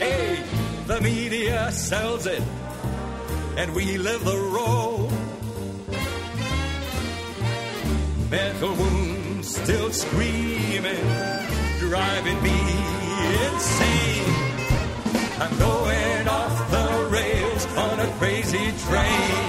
Hey, 0.00 0.42
the 0.88 1.00
media 1.00 1.70
sells 1.70 2.26
it, 2.26 2.42
and 3.56 3.72
we 3.72 3.98
live 3.98 4.24
the 4.24 4.36
role. 4.36 5.12
mental 8.34 8.74
wounds 8.74 9.03
still 9.54 9.92
screaming, 9.92 11.06
driving 11.78 12.42
me 12.42 12.58
insane. 13.46 14.26
I'm 15.38 15.56
going 15.58 16.28
off 16.28 16.70
the 16.70 17.08
rails 17.10 17.66
on 17.76 18.00
a 18.00 18.08
crazy 18.18 18.66
train. 18.86 19.44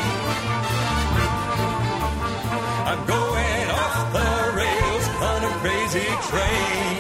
I'm 2.92 3.02
going 3.08 3.68
off 3.84 4.14
the 4.14 4.32
rails 4.62 5.08
on 5.32 5.44
a 5.44 5.54
crazy 5.64 6.08
train. 6.30 6.95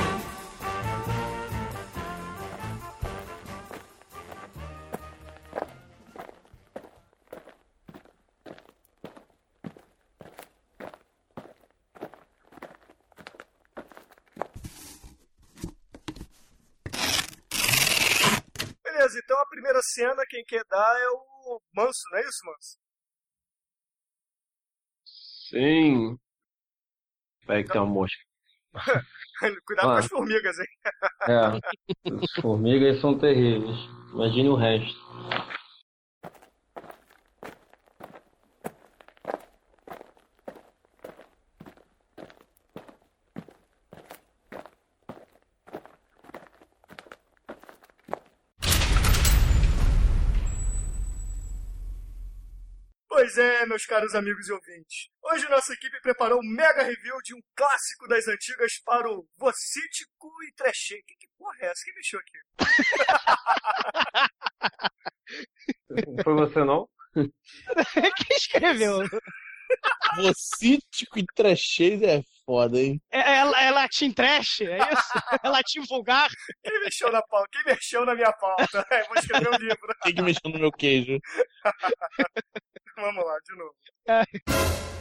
Cena, 20.45 20.47
quem 20.47 20.59
quer 20.59 20.65
dar 20.69 20.99
é 20.99 21.09
o 21.09 21.61
Manso, 21.73 21.99
não 22.11 22.17
é 22.17 22.21
isso, 22.21 22.39
Manso? 22.45 22.77
Sim. 25.49 26.17
Peraí 27.45 27.63
que 27.63 27.71
tem 27.71 27.81
uma 27.81 27.93
mosca. 27.93 28.17
Cuidado 29.65 29.85
com 29.85 29.91
Ah. 29.91 29.99
as 29.99 30.07
formigas, 30.07 30.57
hein? 30.59 30.67
É. 31.29 32.15
As 32.23 32.41
formigas 32.41 32.99
são 32.99 33.17
terríveis. 33.17 33.77
Imagine 34.13 34.49
o 34.49 34.55
resto. 34.55 34.99
Pois 53.25 53.39
é, 53.39 53.65
meus 53.65 53.87
caros 53.87 54.13
amigos 54.13 54.47
e 54.47 54.53
ouvintes. 54.53 55.09
Hoje 55.23 55.49
nossa 55.49 55.73
equipe 55.73 55.99
preparou 55.99 56.37
um 56.37 56.47
mega 56.47 56.83
review 56.83 57.17
de 57.23 57.33
um 57.33 57.41
clássico 57.55 58.07
das 58.07 58.27
antigas 58.27 58.79
para 58.85 59.09
o 59.09 59.27
Vocítico 59.35 60.31
e 60.47 60.53
Trechê. 60.53 61.01
Que, 61.01 61.15
que 61.15 61.27
porra 61.35 61.57
é 61.61 61.65
essa? 61.65 61.83
Quem 61.85 61.95
mexeu 61.95 62.19
aqui? 62.19 62.37
Não 65.89 66.21
foi 66.23 66.33
você 66.35 66.63
não? 66.63 66.87
Quem 67.15 68.37
escreveu? 68.37 68.99
Vocítico 70.21 71.17
e 71.17 71.25
trecheiro 71.33 72.05
é 72.05 72.21
foda, 72.45 72.79
hein? 72.79 73.01
É, 73.11 73.19
é, 73.19 73.37
é 73.39 73.71
latim 73.71 74.11
trash, 74.11 74.61
é 74.61 74.77
isso? 74.77 75.11
É 75.43 75.49
latim 75.49 75.81
vulgar? 75.87 76.29
Quem 76.63 76.79
mexeu 76.81 77.11
na 77.11 77.21
pauta? 77.23 77.49
Quem 77.51 77.65
mexeu 77.65 78.05
na 78.05 78.15
minha 78.15 78.31
pauta? 78.33 78.85
É, 78.91 79.03
vou 79.03 79.15
escrever 79.17 79.49
um 79.49 79.57
livro. 79.57 79.95
Tem 80.03 80.13
que 80.13 80.21
mexer 80.21 80.41
no 80.45 80.59
meu 80.59 80.71
queijo. 80.71 81.19
Vamos 82.97 83.25
lá, 83.25 83.37
de 83.43 83.57
novo. 83.57 84.94